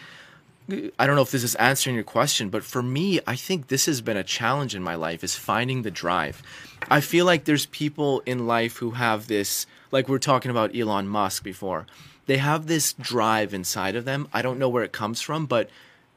I 0.98 1.06
don't 1.06 1.16
know 1.16 1.22
if 1.22 1.30
this 1.30 1.44
is 1.44 1.54
answering 1.56 1.94
your 1.94 2.04
question, 2.04 2.48
but 2.48 2.64
for 2.64 2.82
me, 2.82 3.20
I 3.26 3.36
think 3.36 3.68
this 3.68 3.86
has 3.86 4.00
been 4.00 4.16
a 4.16 4.24
challenge 4.24 4.74
in 4.74 4.82
my 4.82 4.94
life 4.94 5.24
is 5.24 5.34
finding 5.34 5.82
the 5.82 5.90
drive. 5.90 6.42
I 6.90 7.00
feel 7.00 7.24
like 7.24 7.44
there's 7.44 7.66
people 7.66 8.20
in 8.26 8.46
life 8.46 8.76
who 8.76 8.92
have 8.92 9.26
this, 9.26 9.66
like 9.90 10.08
we 10.08 10.16
are 10.16 10.20
talking 10.20 10.50
about 10.50 10.76
Elon 10.76 11.08
Musk 11.08 11.42
before. 11.42 11.86
They 12.26 12.38
have 12.38 12.66
this 12.66 12.92
drive 12.92 13.52
inside 13.52 13.96
of 13.96 14.04
them. 14.04 14.28
I 14.32 14.42
don't 14.42 14.58
know 14.58 14.68
where 14.68 14.84
it 14.84 14.92
comes 14.92 15.20
from, 15.20 15.46
but 15.46 15.68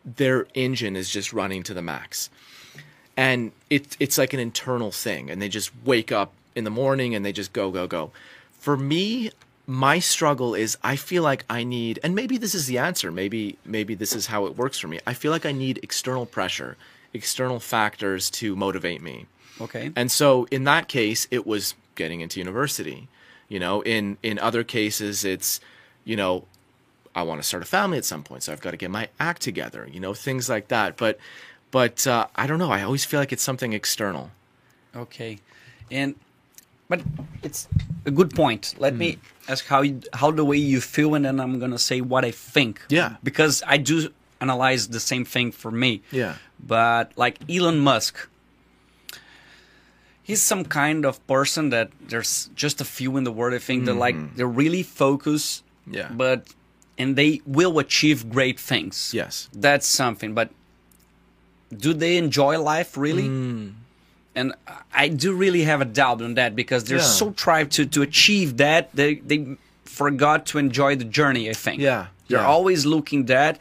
their 0.06 0.48
engine 0.54 0.96
is 0.96 1.10
just 1.10 1.34
running 1.34 1.64
to 1.64 1.74
the 1.74 1.82
max. 1.82 2.30
And 3.16 3.52
it, 3.70 3.96
it's 4.00 4.18
like 4.18 4.34
an 4.34 4.40
internal 4.40 4.92
thing. 4.92 5.30
And 5.30 5.42
they 5.42 5.50
just 5.50 5.72
wake 5.86 6.12
up 6.12 6.34
in 6.56 6.64
the 6.64 6.70
morning 6.70 7.16
and 7.16 7.26
they 7.26 7.32
just 7.32 7.54
go, 7.54 7.72
go, 7.72 7.88
go. 7.88 8.12
For 8.60 8.76
me, 8.78 9.32
my 9.66 10.00
struggle 10.00 10.56
is 10.56 10.78
I 10.84 10.96
feel 10.96 11.24
like 11.24 11.46
I 11.50 11.64
need, 11.64 12.00
and 12.04 12.16
maybe 12.16 12.38
this 12.38 12.54
is 12.54 12.68
the 12.68 12.78
answer. 12.78 13.12
Maybe 13.12 13.58
maybe 13.66 13.96
this 13.96 14.14
is 14.14 14.28
how 14.28 14.46
it 14.46 14.58
works 14.58 14.78
for 14.80 14.88
me. 14.88 15.00
I 15.08 15.14
feel 15.14 15.32
like 15.32 15.46
I 15.46 15.52
need 15.52 15.80
external 15.84 16.26
pressure, 16.26 16.76
external 17.14 17.60
factors 17.60 18.30
to 18.32 18.56
motivate 18.56 19.02
me. 19.02 19.26
Okay. 19.62 19.92
And 19.96 20.12
so 20.12 20.46
in 20.52 20.66
that 20.66 20.88
case, 20.88 21.28
it 21.32 21.46
was 21.48 21.76
getting 21.96 22.22
into 22.22 22.40
university. 22.40 23.08
You 23.48 23.60
know, 23.60 23.82
in 23.82 24.18
in 24.24 24.40
other 24.40 24.64
cases, 24.64 25.24
it's 25.24 25.62
you 26.04 26.18
know, 26.18 26.46
I 27.16 27.24
want 27.24 27.42
to 27.42 27.48
start 27.48 27.64
a 27.64 27.66
family 27.66 27.98
at 27.98 28.06
some 28.06 28.24
point, 28.24 28.44
so 28.44 28.52
I've 28.52 28.62
got 28.62 28.72
to 28.72 28.78
get 28.78 28.90
my 28.92 29.08
act 29.20 29.42
together. 29.42 29.88
You 29.92 30.00
know, 30.00 30.14
things 30.14 30.50
like 30.50 30.68
that. 30.70 30.98
But 30.98 31.20
but 31.72 32.06
uh, 32.08 32.28
I 32.36 32.48
don't 32.48 32.60
know. 32.60 32.72
I 32.72 32.82
always 32.84 33.06
feel 33.06 33.20
like 33.20 33.32
it's 33.34 33.44
something 33.44 33.74
external. 33.74 34.32
Okay, 34.96 35.40
and 35.92 36.16
but 36.90 37.02
it's 37.44 37.68
a 38.06 38.12
good 38.12 38.32
point. 38.36 38.76
Let 38.78 38.96
me 38.96 39.14
Hmm. 39.46 39.52
ask 39.52 39.66
how 39.68 39.82
you, 39.82 40.02
how 40.14 40.32
the 40.32 40.46
way 40.46 40.58
you 40.58 40.80
feel, 40.82 41.16
and 41.16 41.26
then 41.26 41.40
I'm 41.40 41.60
gonna 41.60 41.80
say 41.80 42.02
what 42.02 42.24
I 42.26 42.32
think. 42.32 42.82
Yeah. 42.90 43.16
because 43.24 43.64
I 43.68 43.78
do 43.78 44.10
analyze 44.42 44.90
the 44.90 45.00
same 45.00 45.24
thing 45.26 45.52
for 45.52 45.72
me. 45.72 46.02
Yeah. 46.12 46.36
but 46.66 47.12
like 47.18 47.38
Elon 47.50 47.80
Musk. 47.80 48.30
He's 50.24 50.42
some 50.42 50.64
kind 50.64 51.06
of 51.06 51.20
person 51.28 51.70
that 51.70 51.92
there's 52.08 52.50
just 52.56 52.80
a 52.80 52.86
few 52.86 53.18
in 53.18 53.26
the 53.26 53.32
world. 53.32 53.54
I 53.54 53.60
think 53.60 53.84
they're 53.86 53.94
like 53.94 54.16
they're 54.36 54.48
really 54.64 54.84
focused. 54.84 55.64
Yeah. 55.86 56.10
but 56.12 56.48
and 56.98 57.16
they 57.16 57.42
will 57.46 57.80
achieve 57.80 58.30
great 58.30 58.60
things. 58.60 59.12
Yes. 59.14 59.50
that's 59.54 59.88
something. 59.88 60.34
But 60.34 60.50
do 61.76 61.94
they 61.94 62.18
enjoy 62.18 62.60
life 62.62 62.98
really? 62.98 63.24
Mm. 63.28 63.74
And 64.36 64.54
I 64.94 65.08
do 65.10 65.34
really 65.34 65.64
have 65.64 65.82
a 65.82 65.86
doubt 65.86 66.22
on 66.22 66.34
that 66.36 66.56
because 66.56 66.86
they're 66.86 66.98
Yeah. 66.98 67.04
so 67.04 67.32
tried 67.32 67.72
to 67.72 67.86
to 67.86 68.02
achieve 68.02 68.58
that 68.58 68.90
they 68.94 69.16
they 69.16 69.58
forgot 69.86 70.46
to 70.48 70.58
enjoy 70.58 70.96
the 70.96 71.06
journey. 71.06 71.50
I 71.50 71.54
think. 71.54 71.82
Yeah, 71.82 72.08
they're 72.28 72.40
yeah. 72.40 72.46
always 72.48 72.86
looking 72.86 73.26
that, 73.26 73.60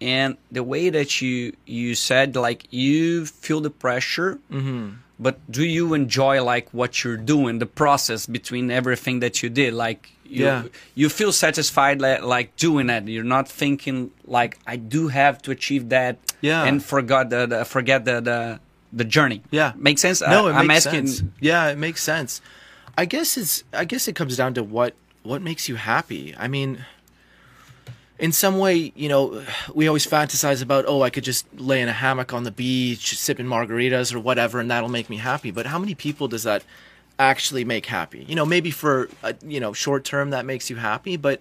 and 0.00 0.36
the 0.52 0.62
way 0.62 0.90
that 0.90 1.22
you 1.22 1.54
you 1.64 1.94
said 1.94 2.36
like 2.36 2.64
you 2.70 3.24
feel 3.26 3.60
the 3.62 3.70
pressure. 3.70 4.38
Mm-hmm. 4.52 5.00
But 5.18 5.36
do 5.50 5.64
you 5.64 5.92
enjoy 5.94 6.42
like 6.42 6.68
what 6.72 7.04
you're 7.04 7.18
doing, 7.20 7.58
the 7.58 7.66
process 7.66 8.24
between 8.26 8.70
everything 8.70 9.20
that 9.20 9.42
you 9.42 9.48
did? 9.50 9.72
Like 9.74 10.12
you, 10.30 10.44
Yeah. 10.46 10.64
you 10.94 11.08
feel 11.08 11.32
satisfied 11.32 12.00
like, 12.00 12.22
like 12.22 12.56
doing 12.56 12.86
that. 12.86 13.06
You're 13.08 13.24
not 13.24 13.48
thinking 13.48 14.10
like 14.24 14.58
I 14.66 14.76
do 14.76 15.08
have 15.08 15.42
to 15.42 15.50
achieve 15.50 15.88
that. 15.90 16.18
Yeah. 16.40 16.64
And 16.64 16.82
forgot 16.82 17.30
the, 17.30 17.46
the 17.46 17.64
forget 17.64 18.04
the, 18.04 18.20
the 18.20 18.60
the 18.92 19.04
journey. 19.04 19.42
Yeah. 19.50 19.72
Make 19.76 19.98
sense? 19.98 20.20
No, 20.20 20.46
I, 20.48 20.50
it 20.50 20.54
I'm 20.54 20.66
makes 20.66 20.86
asking. 20.86 21.06
sense. 21.06 21.30
Yeah, 21.40 21.68
it 21.70 21.78
makes 21.78 22.02
sense. 22.02 22.40
I 22.96 23.04
guess 23.04 23.36
it's 23.36 23.64
I 23.72 23.84
guess 23.84 24.08
it 24.08 24.14
comes 24.14 24.36
down 24.36 24.54
to 24.54 24.62
what 24.62 24.94
what 25.22 25.42
makes 25.42 25.68
you 25.68 25.76
happy. 25.76 26.34
I 26.38 26.48
mean, 26.48 26.84
in 28.18 28.32
some 28.32 28.58
way, 28.58 28.92
you 28.94 29.08
know, 29.08 29.42
we 29.74 29.86
always 29.86 30.06
fantasize 30.06 30.62
about, 30.62 30.84
oh, 30.86 31.02
I 31.02 31.10
could 31.10 31.24
just 31.24 31.46
lay 31.58 31.80
in 31.80 31.88
a 31.88 31.92
hammock 31.92 32.32
on 32.34 32.44
the 32.44 32.50
beach, 32.50 33.16
sipping 33.18 33.46
margaritas 33.46 34.14
or 34.14 34.18
whatever, 34.20 34.60
and 34.60 34.70
that'll 34.70 34.90
make 34.90 35.08
me 35.08 35.16
happy. 35.18 35.50
But 35.50 35.66
how 35.66 35.78
many 35.78 35.94
people 35.94 36.28
does 36.28 36.42
that 36.42 36.62
actually 37.20 37.64
make 37.64 37.86
happy? 37.86 38.24
You 38.26 38.34
know, 38.34 38.46
maybe 38.46 38.70
for 38.70 39.08
a, 39.22 39.34
you 39.46 39.60
know 39.60 39.72
short 39.72 40.04
term 40.04 40.30
that 40.30 40.44
makes 40.44 40.70
you 40.70 40.76
happy, 40.76 41.16
but 41.16 41.40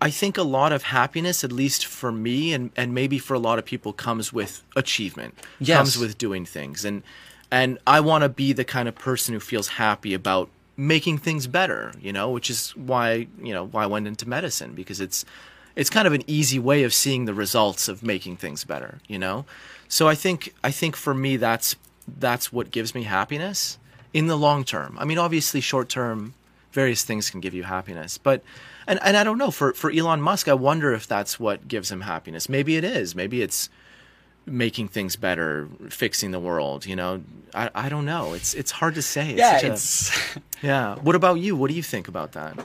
I 0.00 0.10
think 0.10 0.36
a 0.36 0.42
lot 0.42 0.72
of 0.72 0.84
happiness, 0.84 1.42
at 1.42 1.52
least 1.52 1.84
for 1.84 2.12
me, 2.12 2.52
and 2.52 2.70
and 2.76 2.94
maybe 2.94 3.18
for 3.18 3.34
a 3.34 3.38
lot 3.38 3.58
of 3.58 3.64
people, 3.64 3.92
comes 3.92 4.32
with 4.32 4.62
achievement. 4.76 5.34
Yes. 5.58 5.78
Comes 5.78 5.98
with 5.98 6.16
doing 6.18 6.44
things, 6.44 6.84
and 6.84 7.02
and 7.50 7.78
I 7.86 8.00
want 8.00 8.22
to 8.22 8.28
be 8.28 8.52
the 8.52 8.64
kind 8.64 8.88
of 8.88 8.94
person 8.94 9.34
who 9.34 9.40
feels 9.40 9.68
happy 9.68 10.14
about 10.14 10.48
making 10.76 11.18
things 11.18 11.46
better. 11.46 11.92
You 12.00 12.12
know, 12.12 12.30
which 12.30 12.50
is 12.50 12.70
why 12.76 13.26
you 13.42 13.52
know 13.52 13.66
why 13.66 13.84
I 13.84 13.86
went 13.86 14.06
into 14.06 14.28
medicine 14.28 14.74
because 14.74 15.00
it's 15.00 15.24
it's 15.74 15.90
kind 15.90 16.06
of 16.06 16.12
an 16.12 16.22
easy 16.26 16.58
way 16.58 16.84
of 16.84 16.94
seeing 16.94 17.24
the 17.24 17.34
results 17.34 17.88
of 17.88 18.02
making 18.02 18.36
things 18.36 18.64
better. 18.64 19.00
You 19.08 19.18
know, 19.18 19.46
so 19.88 20.08
I 20.08 20.14
think 20.14 20.54
I 20.62 20.70
think 20.70 20.94
for 20.94 21.14
me 21.14 21.36
that's 21.36 21.74
that's 22.06 22.52
what 22.52 22.70
gives 22.70 22.94
me 22.94 23.02
happiness 23.02 23.78
in 24.16 24.28
the 24.28 24.36
long 24.36 24.64
term. 24.64 24.96
I 24.98 25.04
mean, 25.04 25.18
obviously, 25.18 25.60
short 25.60 25.90
term, 25.90 26.32
various 26.72 27.04
things 27.04 27.28
can 27.28 27.40
give 27.40 27.52
you 27.52 27.64
happiness, 27.64 28.16
but 28.16 28.42
and 28.86 28.98
and 29.04 29.14
I 29.14 29.22
don't 29.24 29.36
know 29.36 29.50
for 29.50 29.74
for 29.74 29.90
Elon 29.90 30.22
Musk, 30.22 30.48
I 30.48 30.54
wonder 30.54 30.94
if 30.94 31.06
that's 31.06 31.38
what 31.38 31.68
gives 31.68 31.92
him 31.92 32.00
happiness. 32.00 32.48
Maybe 32.48 32.76
it 32.76 32.84
is. 32.84 33.14
Maybe 33.14 33.42
it's 33.42 33.68
making 34.46 34.88
things 34.88 35.16
better, 35.16 35.68
fixing 35.90 36.30
the 36.30 36.40
world. 36.40 36.86
You 36.86 36.96
know, 36.96 37.22
I, 37.54 37.68
I 37.74 37.88
don't 37.90 38.06
know. 38.06 38.32
It's 38.32 38.54
it's 38.54 38.70
hard 38.70 38.94
to 38.94 39.02
say. 39.02 39.32
It's 39.32 39.38
yeah, 39.38 39.74
such 39.74 40.36
a- 40.36 40.40
yeah. 40.66 40.94
What 40.96 41.14
about 41.14 41.34
you? 41.34 41.54
What 41.54 41.68
do 41.68 41.76
you 41.76 41.82
think 41.82 42.08
about 42.08 42.32
that? 42.32 42.56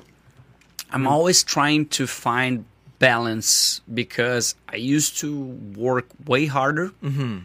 I'm 0.89 1.05
always 1.05 1.43
trying 1.43 1.87
to 1.87 2.07
find 2.07 2.63
balance 2.99 3.81
because 3.93 4.55
I 4.69 4.77
used 4.77 5.17
to 5.19 5.37
work 5.75 6.07
way 6.25 6.45
harder. 6.45 6.91
Mm-hmm. 7.03 7.39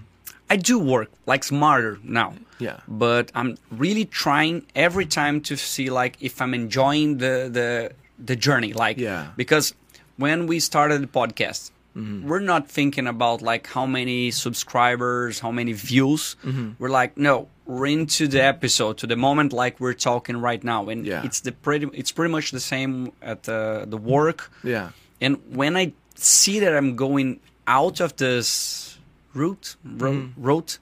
I 0.48 0.56
do 0.56 0.78
work 0.78 1.10
like 1.26 1.42
smarter 1.42 1.98
now. 2.04 2.34
Yeah. 2.58 2.80
But 2.88 3.30
I'm 3.34 3.56
really 3.70 4.04
trying 4.04 4.66
every 4.74 5.06
time 5.06 5.40
to 5.42 5.56
see 5.56 5.90
like 5.90 6.16
if 6.20 6.40
I'm 6.40 6.54
enjoying 6.54 7.18
the 7.18 7.48
the 7.52 7.92
the 8.18 8.36
journey. 8.36 8.72
Like 8.72 8.98
Yeah. 8.98 9.28
because 9.36 9.74
when 10.16 10.46
we 10.46 10.60
started 10.60 11.02
the 11.02 11.06
podcast, 11.06 11.70
mm-hmm. 11.96 12.26
we're 12.26 12.40
not 12.40 12.68
thinking 12.68 13.06
about 13.06 13.42
like 13.42 13.66
how 13.66 13.86
many 13.86 14.30
subscribers, 14.30 15.40
how 15.40 15.52
many 15.52 15.72
views. 15.72 16.36
Mm-hmm. 16.44 16.70
We're 16.78 16.88
like, 16.88 17.16
no, 17.16 17.48
we're 17.66 17.86
into 17.86 18.26
the 18.28 18.42
episode 18.42 18.96
to 18.98 19.06
the 19.06 19.16
moment 19.16 19.52
like 19.52 19.78
we're 19.80 19.92
talking 19.94 20.36
right 20.38 20.62
now, 20.64 20.88
and 20.88 21.04
Yeah. 21.06 21.24
it's 21.24 21.40
the 21.40 21.52
pretty 21.52 21.88
it's 21.92 22.12
pretty 22.12 22.32
much 22.32 22.50
the 22.52 22.60
same 22.60 23.12
at 23.20 23.42
the 23.42 23.84
the 23.86 23.98
work. 23.98 24.50
Yeah. 24.64 24.90
And 25.20 25.38
when 25.50 25.76
I 25.76 25.92
see 26.14 26.60
that 26.60 26.74
I'm 26.76 26.96
going 26.96 27.40
out 27.66 28.00
of 28.00 28.16
this 28.16 28.98
route, 29.34 29.76
ro- 29.84 30.12
mm-hmm. 30.12 30.42
route, 30.42 30.78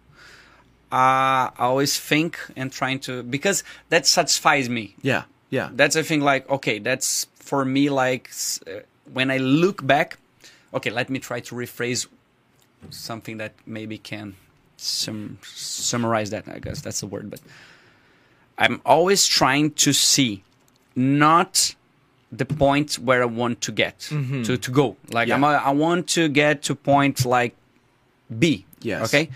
uh, 0.94 1.50
I 1.58 1.64
always 1.72 1.98
think 1.98 2.38
and 2.56 2.70
trying 2.80 3.00
to 3.06 3.22
because 3.36 3.58
that 3.88 4.06
satisfies 4.06 4.68
me. 4.68 4.94
Yeah. 5.02 5.24
Yeah. 5.50 5.68
That's 5.72 5.96
a 5.96 6.02
thing. 6.02 6.20
Like, 6.20 6.48
okay, 6.56 6.78
that's 6.78 7.26
for 7.48 7.64
me. 7.64 7.90
Like 7.90 8.30
uh, 8.66 8.80
when 9.12 9.30
I 9.30 9.38
look 9.38 9.84
back. 9.94 10.18
Okay, 10.72 10.90
let 10.90 11.08
me 11.10 11.18
try 11.18 11.40
to 11.48 11.54
rephrase 11.54 12.06
something 12.90 13.36
that 13.38 13.52
maybe 13.66 13.96
can 13.98 14.34
sum- 14.76 15.38
summarize 15.44 16.30
that. 16.30 16.44
I 16.48 16.58
guess 16.58 16.80
that's 16.80 17.00
the 17.00 17.06
word, 17.06 17.30
but 17.30 17.40
I'm 18.58 18.80
always 18.84 19.26
trying 19.26 19.70
to 19.86 19.92
see 19.92 20.42
not 20.96 21.74
the 22.32 22.44
point 22.44 22.94
where 22.98 23.22
I 23.22 23.26
want 23.26 23.60
to 23.66 23.72
get 23.72 24.00
to, 24.10 24.56
to 24.56 24.70
go. 24.70 24.96
Like 25.12 25.30
I'm 25.30 25.42
Mm-hmm. 25.42 25.66
A, 25.66 25.70
I 25.70 25.70
want 25.70 26.08
to 26.18 26.28
get 26.28 26.62
to 26.64 26.74
point 26.74 27.24
like 27.24 27.54
B. 28.38 28.64
Yes. 28.82 29.06
Okay. 29.14 29.30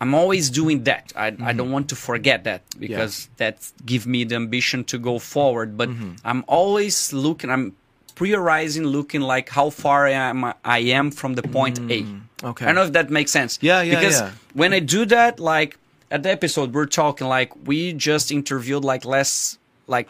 I'm 0.00 0.14
always 0.14 0.48
doing 0.50 0.84
that. 0.84 1.12
I, 1.14 1.30
Mm-hmm. 1.30 1.44
I 1.44 1.52
don't 1.52 1.70
want 1.70 1.88
to 1.90 1.96
forget 1.96 2.44
that 2.44 2.62
because 2.78 3.28
that 3.36 3.56
give 3.84 4.06
me 4.06 4.24
the 4.24 4.36
ambition 4.36 4.84
to 4.84 4.98
go 4.98 5.18
forward. 5.18 5.76
But 5.76 5.88
Mm-hmm. 5.90 6.12
I'm 6.24 6.44
always 6.48 7.12
looking. 7.12 7.50
I'm 7.50 7.76
prioritizing, 8.16 8.84
looking 8.90 9.20
like 9.22 9.48
how 9.48 9.70
far 9.70 10.06
I 10.06 10.12
am. 10.12 10.44
I 10.64 10.78
am 10.78 11.10
from 11.10 11.34
the 11.34 11.42
point 11.42 11.78
A. 11.78 12.02
Mm, 12.02 12.20
okay. 12.44 12.64
I 12.64 12.68
don't 12.68 12.74
know 12.76 12.84
if 12.84 12.92
that 12.92 13.10
makes 13.10 13.30
sense. 13.30 13.58
Yeah, 13.62 13.80
yeah, 13.82 13.94
Because 13.94 14.20
yeah. 14.20 14.30
when 14.54 14.72
I 14.72 14.80
do 14.80 15.04
that, 15.06 15.40
like 15.40 15.78
at 16.10 16.22
the 16.22 16.30
episode, 16.30 16.74
we're 16.74 16.86
talking 16.86 17.26
like 17.28 17.52
we 17.66 17.92
just 17.92 18.30
interviewed 18.30 18.84
like 18.84 19.04
less 19.04 19.58
like 19.86 20.08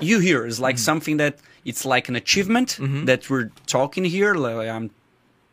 you 0.00 0.18
here 0.20 0.44
is 0.46 0.60
like 0.60 0.76
Mm-hmm. 0.76 0.84
something 0.90 1.16
that 1.18 1.38
it's 1.64 1.84
like 1.84 2.08
an 2.08 2.16
achievement 2.16 2.78
that 3.06 3.28
we're 3.30 3.50
talking 3.66 4.04
here. 4.04 4.34
Like 4.34 4.68
I'm 4.68 4.90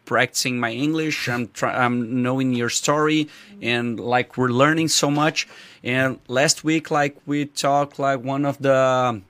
practicing 0.05 0.59
my 0.59 0.71
English. 0.71 1.27
I'm 1.29 1.47
try- 1.49 1.73
I'm 1.85 2.21
knowing 2.21 2.53
your 2.53 2.69
story, 2.69 3.29
and 3.61 3.99
like 3.99 4.37
we're 4.37 4.49
learning 4.49 4.89
so 4.89 5.09
much. 5.11 5.47
And 5.83 6.19
last 6.27 6.63
week, 6.63 6.91
like 6.91 7.17
we 7.25 7.45
talked, 7.45 7.99
like 7.99 8.21
one 8.23 8.45
of 8.45 8.57
the 8.59 9.21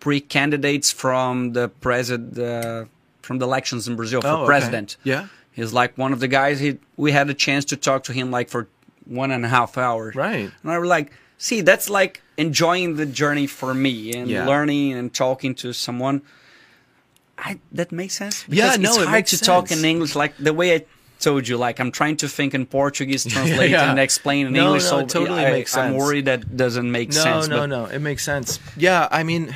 pre-candidates 0.00 0.90
from 0.90 1.52
the 1.52 1.68
president 1.68 2.38
uh, 2.38 2.84
from 3.22 3.38
the 3.38 3.46
elections 3.46 3.86
in 3.86 3.94
Brazil 3.96 4.20
for 4.20 4.28
Oh, 4.28 4.36
okay. 4.38 4.46
president. 4.46 4.96
Yeah. 5.04 5.28
He's 5.52 5.72
like 5.72 5.96
one 5.96 6.12
of 6.12 6.20
the 6.20 6.28
guys. 6.28 6.58
He 6.60 6.78
we 6.96 7.12
had 7.12 7.28
a 7.30 7.34
chance 7.34 7.64
to 7.66 7.76
talk 7.76 8.04
to 8.04 8.12
him 8.12 8.30
like 8.30 8.48
for 8.48 8.68
one 9.04 9.30
and 9.30 9.44
a 9.44 9.48
half 9.48 9.78
hours. 9.78 10.14
Right. 10.14 10.50
And 10.62 10.72
I 10.72 10.78
was 10.78 10.88
like, 10.88 11.12
see, 11.38 11.60
that's 11.60 11.88
like 11.90 12.22
enjoying 12.36 12.96
the 12.96 13.06
journey 13.06 13.46
for 13.46 13.74
me 13.74 14.12
and 14.14 14.28
Yeah. 14.28 14.46
learning 14.46 14.92
and 14.94 15.12
talking 15.12 15.54
to 15.56 15.72
someone. 15.72 16.22
I 17.42 17.58
that 17.72 17.90
makes 17.92 18.14
sense. 18.14 18.44
Yeah, 18.48 18.76
Because 18.76 18.78
no, 18.78 18.88
it's 18.94 18.98
it 19.02 19.08
hard 19.08 19.26
to 19.26 19.38
talk 19.40 19.72
in. 19.72 19.84
English 19.84 20.14
like 20.14 20.36
the 20.38 20.54
way 20.54 20.74
I 20.76 20.84
told 21.18 21.46
you. 21.48 21.56
Like 21.56 21.80
I'm 21.80 21.90
trying 21.92 22.16
to 22.18 22.28
think 22.28 22.54
in 22.54 22.66
Portuguese, 22.66 23.24
translate 23.36 23.70
yeah. 23.70 23.90
and 23.90 23.98
explain 23.98 24.46
in 24.46 24.52
No, 24.52 24.66
English. 24.66 24.84
no, 24.84 24.88
so 24.90 24.98
it 25.00 25.08
totally 25.08 25.44
I, 25.44 25.50
makes 25.50 25.76
I'm 25.76 25.94
worried 25.96 26.26
that 26.26 26.56
doesn't 26.56 26.90
make 26.90 27.08
No, 27.10 27.22
sense. 27.22 27.48
no, 27.48 27.66
no, 27.66 27.84
no. 27.84 27.90
It 27.90 27.98
makes 28.00 28.24
sense. 28.24 28.58
Yeah, 28.76 29.08
I 29.10 29.22
mean, 29.24 29.54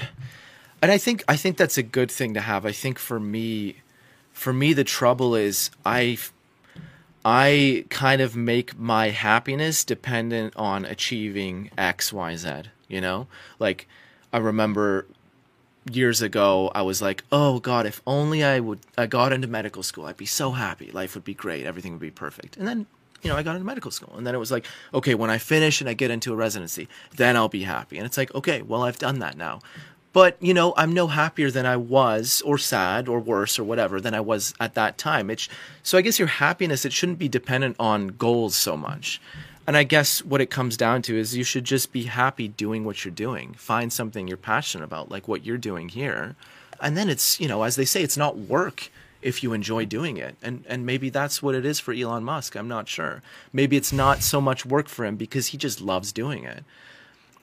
and 0.83 0.91
I 0.93 0.99
think 0.99 1.23
I 1.29 1.37
think 1.37 1.57
that's 1.57 1.79
a 1.79 1.83
good 1.83 2.11
thing 2.11 2.35
to 2.35 2.41
have. 2.41 2.67
I 2.67 2.73
think 2.73 2.99
for 2.99 3.19
me, 3.21 3.77
for 4.33 4.53
me, 4.53 4.73
the 4.75 4.85
trouble 4.85 5.35
is 5.35 5.71
I, 5.85 6.19
I 7.25 7.85
kind 7.91 8.21
of 8.21 8.37
make 8.37 8.79
my 8.79 9.11
happiness 9.11 9.85
dependent 9.85 10.55
on 10.57 10.85
achieving 10.85 11.71
X, 11.79 12.13
Y, 12.13 12.37
Z. 12.37 12.51
You 12.89 13.01
know, 13.01 13.27
like 13.59 13.89
I 14.33 14.39
remember 14.39 15.07
years 15.91 16.23
ago 16.23 16.71
I 16.75 16.83
was 16.83 17.01
like, 17.03 17.25
"Oh 17.31 17.61
god, 17.61 17.87
if 17.87 18.01
only 18.07 18.43
I 18.45 18.61
would 18.61 18.81
I 18.97 19.07
got 19.07 19.33
into 19.33 19.49
medical 19.49 19.83
school, 19.83 20.07
I'd 20.07 20.17
be 20.17 20.27
so 20.27 20.53
happy. 20.53 20.91
Life 20.91 21.15
would 21.15 21.25
be 21.25 21.35
great. 21.35 21.67
Everything 21.67 21.93
would 21.93 22.01
be 22.01 22.11
perfect." 22.11 22.57
And 22.57 22.67
then, 22.67 22.87
you 23.23 23.31
know, 23.31 23.37
I 23.37 23.43
got 23.43 23.57
into 23.57 23.67
medical 23.67 23.91
school. 23.91 24.15
And 24.17 24.27
then 24.27 24.35
it 24.35 24.39
was 24.39 24.51
like, 24.51 24.67
"Okay, 24.93 25.15
when 25.15 25.31
I 25.31 25.39
finish 25.39 25.81
and 25.81 25.89
I 25.91 25.95
get 25.95 26.11
into 26.11 26.33
a 26.33 26.37
residency, 26.37 26.89
then 27.17 27.37
I'll 27.37 27.49
be 27.49 27.65
happy." 27.65 27.97
And 27.99 28.07
it's 28.07 28.17
like, 28.17 28.35
"Okay, 28.35 28.63
well, 28.63 28.83
I've 28.83 28.99
done 28.99 29.19
that 29.21 29.37
now." 29.37 29.61
But, 30.13 30.39
you 30.41 30.55
know, 30.55 30.73
I'm 30.79 30.95
no 30.95 31.09
happier 31.09 31.51
than 31.51 31.67
I 31.67 31.77
was 31.77 32.41
or 32.47 32.57
sad 32.57 33.07
or 33.07 33.21
worse 33.21 33.59
or 33.59 33.65
whatever 33.65 34.01
than 34.01 34.15
I 34.15 34.21
was 34.21 34.55
at 34.59 34.73
that 34.73 34.97
time. 34.97 35.29
It's 35.29 35.47
so 35.83 35.99
I 35.99 36.01
guess 36.01 36.19
your 36.19 36.29
happiness 36.29 36.87
it 36.87 36.95
shouldn't 36.95 37.19
be 37.19 37.29
dependent 37.29 37.77
on 37.79 38.09
goals 38.09 38.57
so 38.57 38.79
much. 38.79 39.21
And 39.67 39.77
I 39.77 39.83
guess 39.83 40.25
what 40.25 40.41
it 40.41 40.51
comes 40.51 40.77
down 40.77 41.03
to 41.03 41.19
is 41.19 41.37
you 41.37 41.45
should 41.45 41.65
just 41.65 41.93
be 41.93 42.05
happy 42.05 42.47
doing 42.49 42.85
what 42.85 43.05
you're 43.05 43.13
doing. 43.13 43.55
Find 43.55 43.93
something 43.93 44.29
you're 44.29 44.37
passionate 44.37 44.85
about, 44.85 45.11
like 45.11 45.27
what 45.27 45.45
you're 45.45 45.59
doing 45.59 45.89
here. 45.89 46.37
And 46.81 46.97
then 46.97 47.09
it's, 47.09 47.41
you 47.41 47.49
know, 47.49 47.63
as 47.63 47.77
they 47.77 47.85
say, 47.85 48.03
it's 48.03 48.17
not 48.17 48.37
work 48.37 48.91
if 49.23 49.43
you 49.43 49.53
enjoy 49.53 49.85
doing 49.85 50.17
it. 50.19 50.37
And 50.41 50.65
and 50.69 50.87
maybe 50.87 51.11
that's 51.11 51.43
what 51.43 51.55
it 51.55 51.65
is 51.65 51.81
for 51.81 51.93
Elon 51.93 52.23
Musk. 52.23 52.55
I'm 52.55 52.69
not 52.69 52.89
sure. 52.89 53.23
Maybe 53.53 53.77
it's 53.77 53.93
not 53.93 54.23
so 54.23 54.41
much 54.41 54.65
work 54.65 54.89
for 54.89 55.05
him 55.05 55.17
because 55.17 55.49
he 55.49 55.59
just 55.59 55.81
loves 55.81 56.13
doing 56.13 56.45
it. 56.45 56.65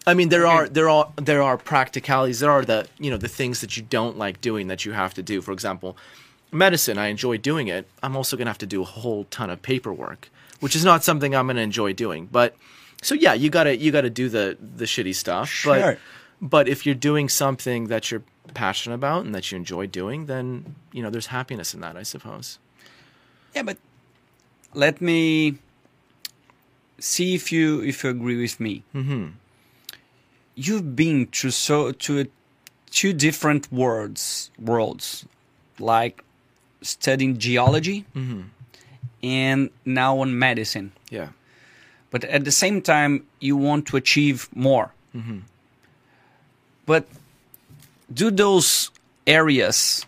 I 0.06 0.14
mean, 0.14 0.30
there 0.30 0.48
are 0.48 0.68
there 0.68 0.90
are 0.90 1.12
there 1.16 1.42
are 1.42 1.58
practicalities. 1.58 2.40
There 2.40 2.52
are 2.52 2.64
the 2.64 2.88
you 3.00 3.10
know 3.10 3.18
the 3.18 3.28
things 3.28 3.62
that 3.62 3.76
you 3.76 3.84
don't 3.84 4.18
like 4.18 4.40
doing 4.40 4.68
that 4.68 4.86
you 4.86 4.94
have 4.94 5.14
to 5.16 5.24
do. 5.24 5.42
For 5.42 5.52
example, 5.52 5.98
medicine. 6.52 6.98
I 6.98 7.08
enjoy 7.08 7.38
doing 7.38 7.68
it. 7.68 7.88
I'm 8.02 8.16
also 8.16 8.38
gonna 8.38 8.50
have 8.50 8.58
to 8.60 8.66
do 8.66 8.82
a 8.82 8.86
whole 8.86 9.26
ton 9.26 9.50
of 9.50 9.62
paperwork, 9.62 10.30
which 10.64 10.78
is 10.78 10.86
not 10.86 11.04
something 11.04 11.36
I'm 11.36 11.48
gonna 11.48 11.60
enjoy 11.60 11.92
doing. 11.92 12.30
But 12.32 12.56
so 13.02 13.16
yeah, 13.16 13.34
you 13.34 13.50
gotta 13.50 13.76
you 13.76 13.92
gotta 13.92 14.10
do 14.10 14.30
the 14.30 14.58
the 14.78 14.86
shitty 14.86 15.14
stuff. 15.14 15.50
Sure. 15.50 15.76
But 15.76 16.00
but 16.42 16.68
if 16.70 16.86
you're 16.86 16.96
doing 16.96 17.28
something 17.28 17.88
that 17.88 18.10
you're 18.10 18.24
passionate 18.54 18.96
about 18.96 19.26
and 19.26 19.36
that 19.36 19.52
you 19.52 19.58
enjoy 19.58 19.88
doing, 19.88 20.28
then 20.28 20.76
you 20.94 21.04
know 21.04 21.10
there's 21.10 21.28
happiness 21.28 21.74
in 21.74 21.82
that, 21.82 21.98
I 21.98 22.04
suppose. 22.04 22.60
Yeah, 23.54 23.64
but 23.64 23.78
let 24.74 25.02
me 25.02 25.58
see 26.98 27.36
if 27.36 27.52
you 27.52 27.82
if 27.84 28.02
you 28.06 28.10
agree 28.10 28.40
with 28.40 28.58
me. 28.62 28.84
Mm-hmm. 28.96 29.28
You've 30.56 30.96
been 30.96 31.28
to 31.40 31.52
so 31.52 31.92
to 31.92 32.28
two 32.90 33.12
different 33.12 33.70
worlds 33.70 34.50
worlds, 34.58 35.26
like 35.78 36.24
studying 36.82 37.38
geology 37.38 38.06
and 39.24 39.70
now 39.86 40.20
on 40.20 40.38
medicine. 40.38 40.92
Yeah. 41.10 41.30
But 42.12 42.26
at 42.26 42.44
the 42.46 42.52
same 42.52 42.82
time, 42.82 43.26
you 43.40 43.58
want 43.58 43.88
to 43.88 43.98
achieve 43.98 44.48
more. 44.54 44.94
But 46.86 47.08
do 48.14 48.30
those 48.30 48.92
areas 49.26 50.06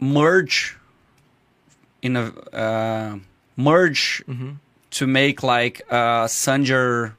merge 0.00 0.76
in 2.02 2.16
a 2.16 2.32
uh, 2.52 3.18
merge 3.56 4.24
to 4.90 5.06
make 5.06 5.42
like 5.42 5.82
uh, 5.90 6.26
Sanjar? 6.26 7.12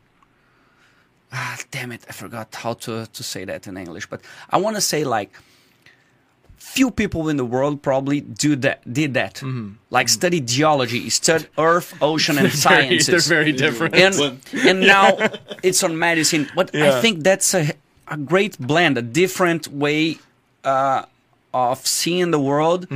Ah, 1.32 1.58
damn 1.71 1.91
it! 1.91 2.06
I 2.10 2.13
forgot 2.13 2.56
how 2.56 2.73
to 2.73 3.06
to 3.06 3.23
say 3.23 3.45
that 3.45 3.68
in 3.68 3.78
English. 3.78 4.07
But 4.09 4.22
I 4.49 4.57
want 4.57 4.76
to 4.76 4.82
say 4.82 5.03
like 5.03 5.32
few 6.58 6.89
people 6.91 7.30
in 7.30 7.38
the 7.38 7.45
world 7.45 7.82
probably 7.82 8.22
do 8.22 8.56
that 8.56 8.82
did 8.91 9.14
that 9.14 9.41
like 9.89 10.10
study 10.10 10.39
geology 10.41 11.10
study 11.10 11.45
earth 11.58 11.93
ocean 12.01 12.38
and 12.38 12.51
sciences 12.51 13.08
they're 13.08 13.38
very 13.38 13.51
different. 13.51 13.95
and 13.95 14.14
and 14.68 14.80
now 14.82 15.18
it's 15.64 15.84
on 15.84 15.97
medicine. 15.97 16.47
But 16.56 16.74
I 16.76 17.01
think 17.01 17.24
that's 17.24 17.53
a 17.53 17.74
a 18.08 18.18
great 18.18 18.58
blend, 18.60 18.97
a 18.97 19.01
different 19.01 19.68
way 19.68 20.18
uh, 20.64 21.06
of 21.53 21.86
seeing 21.88 22.32
the 22.32 22.39
world, 22.39 22.88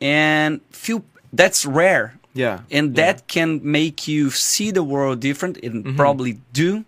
and 0.00 0.60
few 0.70 1.02
that's 1.32 1.64
rare. 1.66 2.14
Yeah, 2.34 2.60
and 2.70 2.96
yeah. 2.96 3.06
that 3.12 3.26
can 3.28 3.60
make 3.62 4.06
you 4.08 4.30
see 4.30 4.70
the 4.72 4.82
world 4.82 5.20
different. 5.20 5.56
It 5.62 5.72
Mm-hmm. 5.72 5.96
probably 5.96 6.38
do. 6.52 6.84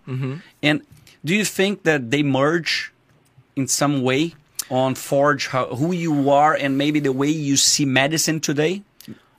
And 0.63 0.83
do 1.25 1.35
you 1.35 1.45
think 1.45 1.83
that 1.85 2.11
they 2.11 2.23
merge 2.23 2.93
in 3.57 3.67
some 3.69 4.03
way 4.03 4.35
on 4.71 4.95
Forge 4.95 5.49
how, 5.49 5.67
who 5.75 5.93
you 5.93 6.31
are 6.31 6.55
and 6.55 6.77
maybe 6.79 7.01
the 7.01 7.13
way 7.13 7.29
you 7.29 7.57
see 7.57 7.85
medicine 7.85 8.41
today? 8.41 8.83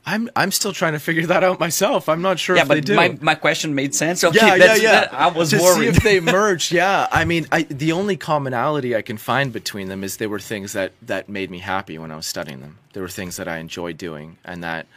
I'm 0.06 0.30
I'm 0.36 0.52
still 0.52 0.74
trying 0.74 0.94
to 0.94 1.00
figure 1.00 1.28
that 1.28 1.44
out 1.44 1.60
myself. 1.60 2.10
I'm 2.10 2.22
not 2.22 2.40
sure 2.40 2.56
yeah, 2.56 2.64
if 2.64 2.68
they 2.68 2.76
but 2.76 2.86
do. 2.86 2.96
my, 2.96 3.18
my 3.22 3.36
question 3.36 3.76
made 3.76 3.94
sense. 3.94 4.24
Okay, 4.24 4.38
yeah, 4.40 4.56
yeah, 4.56 4.76
yeah. 4.76 4.92
that- 4.92 5.14
I 5.14 5.28
was 5.28 5.52
to 5.52 5.60
see 5.60 5.64
worried. 5.64 5.90
if 5.90 6.04
they 6.04 6.20
merged. 6.38 6.72
Yeah, 6.72 7.08
I 7.12 7.26
mean, 7.26 7.46
I, 7.52 7.64
the 7.64 7.92
only 7.92 8.18
commonality 8.18 8.96
I 8.96 9.04
can 9.04 9.18
find 9.18 9.54
between 9.54 9.88
them 9.88 10.04
is 10.04 10.18
they 10.18 10.26
were 10.26 10.40
things 10.40 10.74
that 10.74 10.94
that 11.04 11.30
made 11.30 11.52
me 11.52 11.60
happy 11.60 12.00
when 12.00 12.12
I 12.12 12.16
was 12.16 12.26
studying 12.26 12.62
them. 12.62 12.80
There 12.94 13.04
were 13.04 13.10
things 13.10 13.38
that 13.38 13.48
I 13.48 13.58
enjoyed 13.58 13.98
doing 13.98 14.38
and 14.44 14.64
that 14.64 14.88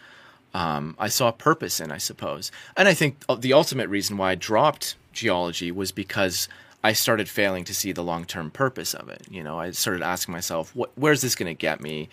um, 0.54 0.96
I 0.98 1.08
saw 1.08 1.30
purpose 1.30 1.80
in, 1.80 1.90
I 1.92 1.98
suppose. 1.98 2.50
And 2.76 2.88
I 2.88 2.94
think 2.94 3.16
uh, 3.28 3.34
the 3.34 3.52
ultimate 3.52 3.88
reason 3.88 4.16
why 4.16 4.32
I 4.32 4.34
dropped 4.34 4.96
geology 5.12 5.70
was 5.70 5.92
because 5.92 6.48
I 6.84 6.92
started 6.92 7.28
failing 7.28 7.64
to 7.64 7.74
see 7.74 7.92
the 7.92 8.02
long 8.02 8.24
term 8.24 8.50
purpose 8.50 8.94
of 8.94 9.08
it. 9.08 9.26
You 9.30 9.42
know, 9.42 9.58
I 9.58 9.70
started 9.70 10.02
asking 10.02 10.32
myself, 10.32 10.74
what, 10.74 10.90
where's 10.94 11.20
this 11.22 11.34
going 11.34 11.54
to 11.54 11.58
get 11.58 11.80
me? 11.80 12.08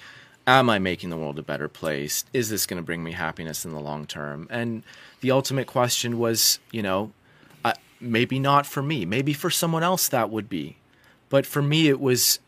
Am 0.45 0.69
I 0.69 0.79
making 0.79 1.09
the 1.09 1.17
world 1.17 1.37
a 1.37 1.43
better 1.43 1.67
place? 1.67 2.25
Is 2.33 2.49
this 2.49 2.65
going 2.65 2.81
to 2.81 2.85
bring 2.85 3.03
me 3.03 3.11
happiness 3.11 3.65
in 3.65 3.71
the 3.71 3.79
long 3.79 4.05
term? 4.05 4.47
And 4.49 4.83
the 5.21 5.31
ultimate 5.31 5.67
question 5.67 6.17
was, 6.17 6.59
you 6.71 6.81
know, 6.81 7.11
uh, 7.63 7.73
maybe 7.99 8.39
not 8.39 8.65
for 8.65 8.81
me. 8.81 9.05
Maybe 9.05 9.33
for 9.33 9.49
someone 9.49 9.83
else 9.83 10.07
that 10.09 10.29
would 10.29 10.49
be. 10.49 10.77
But 11.29 11.45
for 11.45 11.61
me, 11.61 11.87
it 11.87 11.99
was 11.99 12.39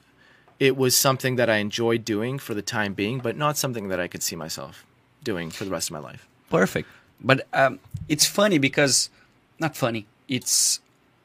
it 0.60 0.78
was 0.78 0.96
something 0.96 1.38
that 1.38 1.50
I 1.50 1.58
enjoyed 1.58 2.06
doing 2.06 2.38
for 2.38 2.54
the 2.54 2.62
time 2.62 2.94
being, 2.94 3.20
but 3.20 3.36
not 3.36 3.58
something 3.58 3.88
that 3.90 4.00
I 4.00 4.08
could 4.08 4.22
see 4.22 4.36
myself 4.36 4.86
doing 5.24 5.50
for 5.50 5.66
the 5.66 5.72
rest 5.72 5.90
of 5.90 5.94
my 5.94 6.00
life. 6.00 6.28
Perfect. 6.52 6.88
But 7.20 7.48
um, 7.54 7.80
it's 8.08 8.26
funny 8.26 8.60
because, 8.60 9.10
not 9.60 9.76
funny. 9.76 10.06
It's 10.28 10.80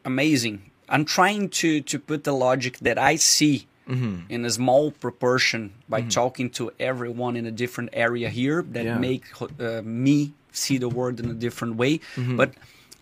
amazing. 0.07 0.71
I'm 0.89 1.05
trying 1.05 1.49
to 1.61 1.81
to 1.83 1.99
put 1.99 2.25
the 2.25 2.33
logic 2.33 2.79
that 2.81 2.99
I 2.99 3.17
see 3.17 3.67
Mm-hmm. 3.89 4.17
in 4.35 4.45
a 4.45 4.51
small 4.51 4.91
proportion 4.91 5.71
by 5.89 6.03
talking 6.03 6.51
to 6.59 6.73
everyone 6.81 7.37
in 7.39 7.47
a 7.47 7.53
different 7.53 7.91
area 7.93 8.29
here 8.31 8.65
that 8.73 8.85
Yeah. 8.85 8.99
make 8.99 9.23
uh, 9.41 9.81
me 9.85 10.33
see 10.51 10.79
the 10.79 10.89
world 10.89 11.21
in 11.21 11.31
a 11.31 11.35
different 11.35 11.77
way. 11.77 12.01
Mm-hmm. 12.17 12.37
But 12.37 12.51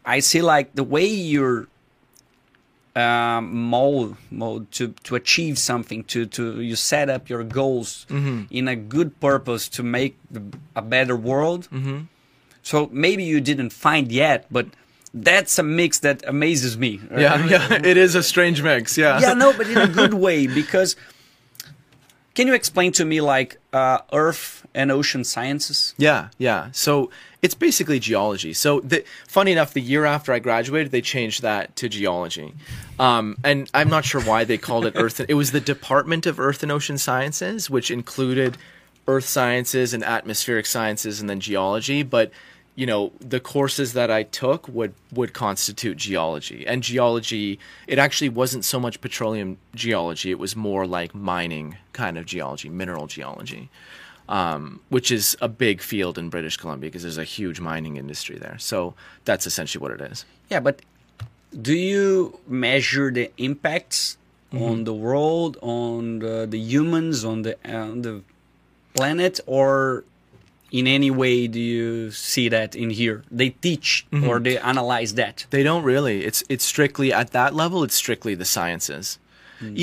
I 0.04 0.20
see 0.20 0.42
like 0.42 0.74
the 0.74 0.84
way 0.84 1.06
you're 1.06 1.68
um, 2.96 3.50
mold 3.70 4.16
mold 4.30 4.70
to 4.72 4.88
to 5.04 5.14
achieve 5.16 5.58
something 5.58 6.04
to 6.04 6.26
to 6.26 6.60
you 6.60 6.76
set 6.76 7.08
up 7.08 7.28
your 7.28 7.42
goals 7.44 8.06
Mm-hmm. 8.08 8.42
in 8.50 8.68
a 8.68 8.76
good 8.76 9.18
purpose 9.20 9.68
to 9.76 9.82
make 9.82 10.14
the, 10.30 10.42
a 10.76 10.82
better 10.82 11.16
world 11.16 11.66
Mm-hmm. 11.72 11.98
so 12.62 12.88
maybe 12.92 13.24
you 13.24 13.40
didn't 13.40 13.72
find 13.72 14.12
yet 14.12 14.46
but 14.50 14.66
that's 15.14 15.58
a 15.58 15.62
mix 15.62 16.00
that 16.00 16.22
amazes 16.26 16.76
me 16.76 17.00
Yeah, 17.10 17.46
yeah, 17.46 17.80
it 17.84 17.96
is 17.96 18.14
a 18.14 18.22
strange 18.22 18.62
mix. 18.62 18.98
Yeah, 18.98 19.20
yeah 19.20 19.32
no 19.32 19.56
but 19.56 19.68
in 19.68 19.78
a 19.78 19.88
good 19.88 20.14
way 20.14 20.46
because 20.46 20.96
can 22.34 22.48
you 22.48 22.54
explain 22.54 22.90
to 22.92 23.04
me 23.04 23.20
like 23.20 23.58
uh, 23.72 23.98
earth 24.12 24.66
and 24.74 24.90
ocean 24.90 25.22
sciences 25.24 25.94
Yeah, 25.96 26.28
yeah. 26.36 26.68
So 26.72 27.10
it's 27.44 27.54
basically 27.54 28.00
geology. 28.00 28.52
So 28.54 28.80
the, 28.80 29.04
funny 29.28 29.52
enough, 29.52 29.72
the 29.72 29.80
year 29.80 30.04
after 30.04 30.32
I 30.32 30.38
graduated, 30.38 30.92
they 30.92 31.02
changed 31.02 31.42
that 31.42 31.76
to 31.76 31.88
geology, 31.88 32.54
um, 32.98 33.36
and 33.44 33.70
I'm 33.74 33.90
not 33.90 34.04
sure 34.04 34.22
why 34.22 34.44
they 34.44 34.58
called 34.58 34.86
it 34.86 34.94
Earth. 34.96 35.20
It 35.28 35.34
was 35.34 35.52
the 35.52 35.60
Department 35.60 36.26
of 36.26 36.40
Earth 36.40 36.62
and 36.62 36.72
Ocean 36.72 36.98
Sciences, 36.98 37.68
which 37.68 37.90
included 37.90 38.56
Earth 39.06 39.26
sciences 39.26 39.92
and 39.92 40.02
atmospheric 40.02 40.66
sciences, 40.66 41.20
and 41.20 41.28
then 41.28 41.38
geology. 41.38 42.02
But 42.02 42.32
you 42.74 42.86
know, 42.86 43.12
the 43.20 43.40
courses 43.40 43.92
that 43.92 44.10
I 44.10 44.22
took 44.24 44.68
would 44.68 44.94
would 45.12 45.32
constitute 45.32 45.96
geology, 45.96 46.66
and 46.66 46.82
geology. 46.82 47.58
It 47.86 47.98
actually 47.98 48.30
wasn't 48.30 48.64
so 48.64 48.80
much 48.80 49.00
petroleum 49.00 49.58
geology; 49.74 50.30
it 50.30 50.38
was 50.38 50.56
more 50.56 50.86
like 50.86 51.14
mining 51.14 51.76
kind 51.92 52.18
of 52.18 52.26
geology, 52.26 52.68
mineral 52.68 53.06
geology 53.06 53.70
um, 54.28 54.80
which 54.88 55.10
is 55.10 55.36
a 55.40 55.48
big 55.48 55.80
field 55.80 56.16
in 56.18 56.30
British 56.30 56.56
Columbia 56.56 56.88
because 56.88 57.02
there's 57.02 57.18
a 57.18 57.24
huge 57.24 57.60
mining 57.60 57.96
industry 57.96 58.38
there. 58.38 58.56
So 58.58 58.94
that's 59.24 59.46
essentially 59.46 59.82
what 59.82 59.92
it 59.92 60.00
is. 60.12 60.24
yeah 60.50 60.60
but 60.60 60.80
do 61.60 61.74
you 61.74 62.40
measure 62.46 63.10
the 63.10 63.30
impacts 63.36 64.16
Mm-hmm. 64.52 64.70
on 64.70 64.84
the 64.84 64.94
world 64.94 65.56
on 65.62 66.20
the, 66.20 66.46
the 66.48 66.58
humans 66.58 67.24
on 67.24 67.42
the 67.42 67.56
on 67.66 68.02
the 68.02 68.22
planet 68.94 69.40
or 69.46 70.04
in 70.78 70.86
any 70.98 71.10
way 71.22 71.46
do 71.56 71.60
you 71.60 72.10
see 72.10 72.46
that 72.56 72.74
in 72.74 72.90
here 72.90 73.22
they 73.40 73.50
teach 73.66 74.04
Mm-hmm. 74.10 74.28
or 74.28 74.40
they 74.40 74.56
analyze 74.58 75.14
that 75.14 75.36
They 75.50 75.62
don't 75.68 75.84
really. 75.92 76.16
It's 76.28 76.42
it's 76.48 76.64
strictly 76.64 77.08
at 77.20 77.28
that 77.30 77.50
level. 77.54 77.78
It's 77.86 77.94
strictly 78.04 78.34
the 78.34 78.44
sciences. 78.56 79.18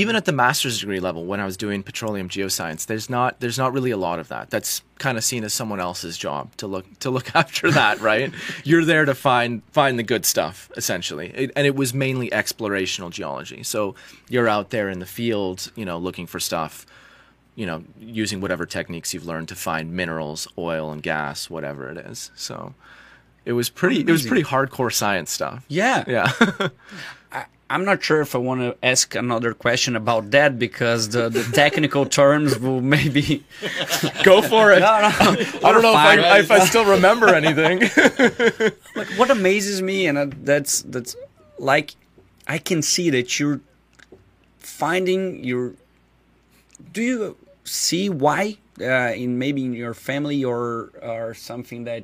Even 0.02 0.16
at 0.16 0.26
the 0.26 0.32
master's 0.32 0.80
degree 0.80 1.00
level, 1.00 1.26
when 1.26 1.40
I 1.40 1.46
was 1.46 1.58
doing 1.58 1.82
petroleum 1.82 2.30
geoscience, 2.30 2.86
there's 2.86 3.10
not 3.10 3.40
there's 3.40 3.58
not 3.58 3.74
really 3.74 3.90
a 3.90 3.98
lot 3.98 4.20
of 4.20 4.28
that. 4.28 4.52
That's 4.52 4.84
kind 5.00 5.18
of 5.18 5.24
seen 5.24 5.44
as 5.44 5.54
someone 5.56 5.80
else's 5.80 6.18
job 6.20 6.44
to 6.58 6.68
look 6.68 6.86
to 7.00 7.10
look 7.10 7.36
after 7.42 7.72
that, 7.72 8.00
right? 8.00 8.32
You're 8.64 8.86
there 8.86 9.06
to 9.06 9.16
find 9.16 9.64
find 9.72 9.98
the 9.98 10.04
good 10.14 10.24
stuff, 10.26 10.70
essentially. 10.78 11.28
It, 11.34 11.52
and 11.56 11.66
it 11.66 11.76
was 11.76 11.94
mainly 11.96 12.30
explorational 12.30 13.10
geology. 13.10 13.64
So 13.64 13.96
you're 14.30 14.48
out 14.48 14.70
there 14.70 14.88
in 14.94 15.00
the 15.00 15.08
field, 15.20 15.72
you 15.76 15.86
know, 15.86 15.98
looking 15.98 16.28
for 16.28 16.40
stuff, 16.40 16.86
you 17.56 17.66
know, 17.66 17.84
using 18.00 18.42
whatever 18.42 18.66
techniques 18.66 19.14
you've 19.14 19.26
learned 19.26 19.48
to 19.50 19.56
find 19.56 19.94
minerals, 19.94 20.48
oil 20.58 20.92
and 20.92 21.04
gas, 21.04 21.50
whatever 21.50 21.90
it 21.90 21.98
is. 21.98 22.32
So 22.36 22.74
it 23.46 23.54
was 23.54 23.70
pretty 23.70 24.02
it 24.02 24.10
was 24.10 24.26
pretty 24.26 24.44
hardcore 24.44 24.94
science 24.94 25.32
stuff. 25.32 25.66
yeah 25.68 26.04
Yeah. 26.08 26.32
i'm 27.72 27.86
not 27.86 28.04
sure 28.04 28.20
if 28.20 28.36
i 28.36 28.38
want 28.38 28.60
to 28.60 28.76
ask 28.86 29.16
another 29.16 29.54
question 29.54 29.96
about 29.96 30.32
that 30.32 30.60
because 30.60 31.08
the, 31.10 31.30
the 31.30 31.42
technical 31.54 32.06
terms 32.06 32.60
will 32.60 32.82
maybe 32.82 33.46
Go 34.26 34.42
for 34.42 34.74
it. 34.74 34.80
no, 34.88 35.00
no, 35.00 35.10
I 35.64 35.72
don't 35.72 35.82
know 35.82 35.92
if 35.92 35.96
fine. 35.96 36.20
I, 36.20 36.40
if 36.40 36.52
I 36.52 36.60
still 36.66 36.84
remember 36.84 37.30
anything. 37.34 37.80
like 38.96 39.08
what 39.18 39.32
amazes 39.32 39.82
me 39.82 40.06
and 40.08 40.18
uh, 40.18 40.28
that's 40.44 40.82
that's 40.82 41.16
like 41.58 41.96
i 42.46 42.58
can 42.58 42.82
see 42.82 43.10
that 43.10 43.40
you're 43.40 43.62
finding 44.60 45.44
your 45.44 45.74
do 46.94 47.02
you 47.02 47.38
see 47.64 48.10
why 48.10 48.58
uh, 48.80 49.14
in 49.14 49.38
maybe 49.38 49.66
in 49.66 49.74
your 49.74 49.94
family 49.94 50.44
or 50.44 50.92
or 51.02 51.34
something 51.34 51.84
that 51.86 52.04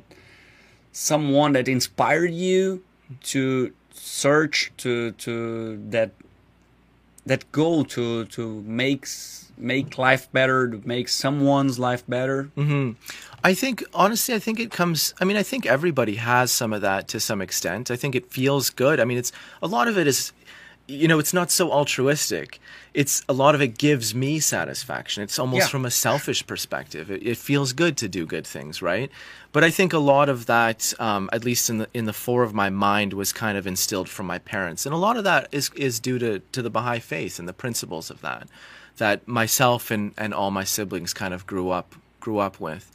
someone 0.92 1.52
that 1.52 1.68
inspired 1.68 2.32
you 2.32 2.82
to 3.22 3.72
search 3.92 4.72
to 4.76 5.12
to 5.12 5.76
that 5.90 6.10
that 7.26 7.50
goal 7.52 7.84
to 7.84 8.24
to 8.26 8.62
make 8.62 9.06
make 9.56 9.98
life 9.98 10.30
better 10.32 10.68
to 10.68 10.80
make 10.86 11.08
someone's 11.08 11.78
life 11.78 12.04
better 12.06 12.50
I 13.44 13.54
think 13.54 13.84
honestly, 13.94 14.34
I 14.34 14.40
think 14.40 14.58
it 14.58 14.72
comes. 14.72 15.14
I 15.20 15.24
mean, 15.24 15.36
I 15.36 15.44
think 15.44 15.64
everybody 15.64 16.16
has 16.16 16.50
some 16.50 16.72
of 16.72 16.80
that 16.82 17.06
to 17.08 17.20
some 17.20 17.40
extent. 17.40 17.88
I 17.88 17.96
think 17.96 18.16
it 18.16 18.32
feels 18.32 18.68
good. 18.70 18.98
I 18.98 19.04
mean, 19.04 19.16
it's 19.16 19.30
a 19.62 19.68
lot 19.68 19.86
of 19.86 19.96
it 19.96 20.08
is, 20.08 20.32
you 20.88 21.06
know, 21.06 21.18
it's 21.18 21.34
not 21.34 21.50
so 21.50 21.70
altruistic. 21.70 22.58
It's 22.94 23.22
a 23.28 23.34
lot 23.34 23.54
of 23.54 23.60
it 23.60 23.76
gives 23.78 24.14
me 24.14 24.40
satisfaction. 24.40 25.22
It's 25.22 25.38
almost 25.38 25.64
Yeah. 25.66 25.68
from 25.68 25.84
a 25.84 25.90
selfish 25.90 26.46
perspective. 26.46 27.10
It, 27.10 27.22
it 27.26 27.36
feels 27.36 27.74
good 27.74 27.96
to 27.98 28.08
do 28.08 28.24
good 28.24 28.46
things, 28.46 28.80
right? 28.80 29.10
But 29.52 29.62
I 29.64 29.70
think 29.70 29.92
a 29.92 29.98
lot 29.98 30.28
of 30.30 30.46
that, 30.46 30.94
um, 30.98 31.28
at 31.32 31.44
least 31.44 31.68
in 31.68 31.78
the 31.78 31.88
in 31.92 32.06
the 32.06 32.12
fore 32.14 32.42
of 32.42 32.54
my 32.54 32.70
mind, 32.70 33.12
was 33.12 33.32
kind 33.32 33.58
of 33.58 33.66
instilled 33.66 34.08
from 34.08 34.26
my 34.26 34.38
parents, 34.38 34.86
and 34.86 34.94
a 34.94 34.98
lot 34.98 35.16
of 35.18 35.24
that 35.24 35.48
is 35.52 35.70
is 35.76 36.00
due 36.00 36.18
to 36.18 36.38
to 36.52 36.62
the 36.62 36.70
Baha'i 36.70 37.00
faith 37.00 37.38
and 37.38 37.46
the 37.46 37.52
principles 37.52 38.10
of 38.10 38.20
that, 38.22 38.48
that 38.96 39.28
myself 39.28 39.90
and 39.90 40.12
and 40.16 40.32
all 40.32 40.50
my 40.50 40.64
siblings 40.64 41.12
kind 41.12 41.34
of 41.34 41.46
grew 41.46 41.68
up 41.70 41.94
grew 42.20 42.38
up 42.38 42.58
with. 42.60 42.90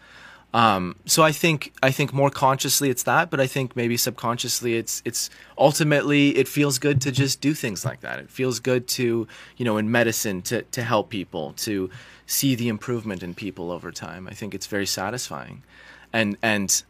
Um, 0.53 0.95
so 1.05 1.23
I 1.23 1.31
think 1.31 1.73
I 1.81 1.89
think 1.89 2.13
more 2.13 2.29
consciously 2.29 2.89
it's 2.91 3.03
that, 3.03 3.31
but 3.31 3.39
I 3.39 3.47
think 3.47 3.75
maybe 3.75 3.97
subconsciously 3.97 4.75
it's 4.75 5.01
it's 5.03 5.31
ultimately 5.57 6.37
it 6.37 6.47
feels 6.47 6.77
good 6.77 7.01
to 7.01 7.11
just 7.11 7.41
do 7.41 7.55
things 7.55 7.83
like 7.83 8.01
that. 8.01 8.19
It 8.19 8.29
feels 8.29 8.59
good 8.59 8.87
to 8.89 9.27
you 9.57 9.65
know 9.65 9.77
in 9.77 9.89
medicine 9.89 10.43
to 10.43 10.61
to 10.61 10.83
help 10.83 11.09
people 11.09 11.53
to 11.57 11.89
see 12.27 12.53
the 12.53 12.67
improvement 12.67 13.23
in 13.23 13.33
people 13.33 13.71
over 13.71 13.91
time. 13.91 14.27
I 14.27 14.33
think 14.33 14.53
it's 14.53 14.67
very 14.67 14.85
satisfying, 14.85 15.63
and 16.11 16.37
and 16.43 16.83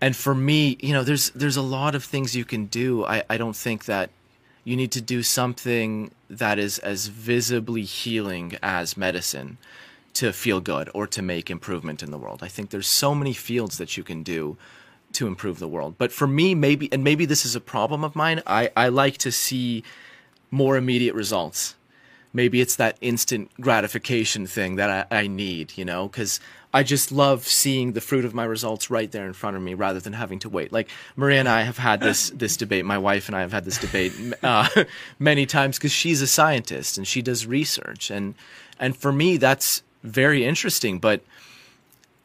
and 0.00 0.16
for 0.16 0.34
me, 0.34 0.76
you 0.80 0.92
know, 0.92 1.04
there's 1.04 1.30
there's 1.30 1.56
a 1.56 1.62
lot 1.62 1.94
of 1.94 2.04
things 2.04 2.36
you 2.36 2.44
can 2.44 2.66
do. 2.66 3.04
I 3.04 3.22
I 3.28 3.36
don't 3.36 3.56
think 3.56 3.86
that 3.86 4.10
you 4.64 4.76
need 4.76 4.92
to 4.92 5.00
do 5.00 5.24
something 5.24 6.12
that 6.30 6.58
is 6.58 6.78
as 6.78 7.08
visibly 7.08 7.82
healing 7.82 8.56
as 8.62 8.96
medicine 8.96 9.58
to 10.14 10.32
feel 10.32 10.60
good 10.60 10.90
or 10.94 11.06
to 11.06 11.22
make 11.22 11.50
improvement 11.50 12.02
in 12.02 12.10
the 12.10 12.18
world. 12.18 12.42
I 12.42 12.48
think 12.48 12.70
there's 12.70 12.86
so 12.86 13.14
many 13.14 13.32
fields 13.32 13.78
that 13.78 13.96
you 13.96 14.02
can 14.02 14.22
do 14.22 14.56
to 15.12 15.26
improve 15.26 15.58
the 15.58 15.68
world. 15.68 15.96
But 15.98 16.12
for 16.12 16.26
me, 16.26 16.54
maybe, 16.54 16.90
and 16.92 17.04
maybe 17.04 17.24
this 17.24 17.44
is 17.44 17.54
a 17.54 17.60
problem 17.60 18.04
of 18.04 18.16
mine, 18.16 18.42
I, 18.46 18.70
I 18.76 18.88
like 18.88 19.18
to 19.18 19.32
see 19.32 19.84
more 20.50 20.76
immediate 20.76 21.14
results. 21.14 21.76
Maybe 22.32 22.60
it's 22.60 22.76
that 22.76 22.96
instant 23.00 23.50
gratification 23.60 24.46
thing 24.46 24.76
that 24.76 25.06
I, 25.10 25.18
I 25.18 25.26
need, 25.26 25.76
you 25.76 25.84
know, 25.84 26.08
because 26.08 26.40
I 26.74 26.82
just 26.82 27.12
love 27.12 27.46
seeing 27.46 27.92
the 27.92 28.00
fruit 28.00 28.24
of 28.24 28.32
my 28.32 28.44
results 28.44 28.90
right 28.90 29.10
there 29.10 29.26
in 29.26 29.34
front 29.34 29.56
of 29.56 29.62
me 29.62 29.74
rather 29.74 30.00
than 30.00 30.14
having 30.14 30.38
to 30.40 30.48
wait. 30.48 30.72
Like 30.72 30.88
Maria 31.16 31.40
and 31.40 31.48
I 31.48 31.62
have 31.62 31.76
had 31.76 32.00
this 32.00 32.30
this 32.34 32.56
debate. 32.56 32.86
My 32.86 32.96
wife 32.96 33.28
and 33.28 33.36
I 33.36 33.40
have 33.40 33.52
had 33.52 33.64
this 33.66 33.78
debate 33.78 34.12
uh, 34.42 34.68
many 35.18 35.44
times 35.44 35.76
because 35.76 35.92
she's 35.92 36.22
a 36.22 36.26
scientist 36.26 36.96
and 36.96 37.06
she 37.06 37.20
does 37.20 37.46
research, 37.46 38.10
and 38.10 38.34
and 38.80 38.96
for 38.96 39.12
me 39.12 39.36
that's 39.36 39.82
very 40.02 40.44
interesting. 40.44 40.98
But 40.98 41.22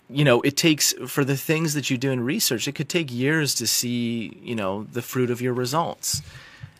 you 0.09 0.23
know, 0.23 0.41
it 0.41 0.55
takes 0.55 0.93
for 1.07 1.25
the 1.25 1.35
things 1.35 1.73
that 1.73 1.89
you 1.89 1.97
do 1.97 2.11
in 2.11 2.21
research, 2.21 2.67
it 2.67 2.73
could 2.73 2.89
take 2.89 3.11
years 3.11 3.53
to 3.55 3.67
see, 3.67 4.37
you 4.41 4.55
know, 4.55 4.83
the 4.83 5.01
fruit 5.01 5.29
of 5.29 5.41
your 5.41 5.53
results. 5.53 6.21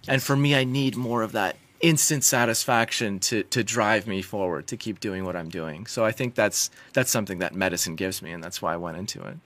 And 0.08 0.24
for 0.24 0.36
me, 0.36 0.56
I 0.56 0.64
need 0.64 0.96
more 0.96 1.24
of 1.24 1.34
that 1.34 1.58
instant 1.80 2.24
satisfaction 2.24 3.20
to 3.20 3.44
to 3.44 3.64
drive 3.64 4.08
me 4.08 4.22
forward 4.22 4.66
to 4.68 4.78
keep 4.78 5.00
doing 5.00 5.26
what 5.26 5.36
I'm 5.36 5.50
doing. 5.50 5.86
So 5.86 6.06
I 6.06 6.12
think 6.12 6.36
that's 6.36 6.72
that's 6.94 7.12
something 7.12 7.40
that 7.40 7.54
medicine 7.54 7.96
gives 7.96 8.22
me, 8.22 8.32
and 8.32 8.44
that's 8.44 8.62
why 8.62 8.74
I 8.74 8.78
went 8.78 8.98
into 8.98 9.22
it. 9.26 9.38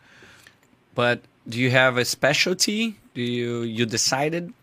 But 0.93 1.21
do 1.47 1.59
you 1.59 1.71
have 1.71 1.97
a 1.97 2.05
specialty? 2.05 2.97
Do 3.13 3.21
you 3.21 3.61
you 3.61 3.85
decided? 3.85 4.53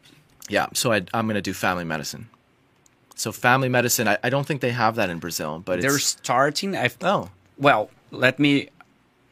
Yeah, 0.49 0.68
so 0.72 0.93
I, 0.93 1.05
I'm 1.12 1.26
going 1.26 1.34
to 1.34 1.43
do 1.43 1.53
family 1.53 1.84
medicine. 1.84 2.28
So 3.19 3.33
family 3.33 3.69
medicine, 3.69 4.07
I, 4.07 4.16
I 4.23 4.31
don't 4.31 4.47
think 4.47 4.61
they 4.61 4.71
have 4.71 4.95
that 4.95 5.11
in 5.11 5.19
Brazil, 5.19 5.61
but 5.64 5.81
They're 5.81 5.99
starting. 5.99 6.77
I 6.77 6.89
oh 7.03 7.31
well, 7.59 7.91
let 8.12 8.39
me 8.39 8.69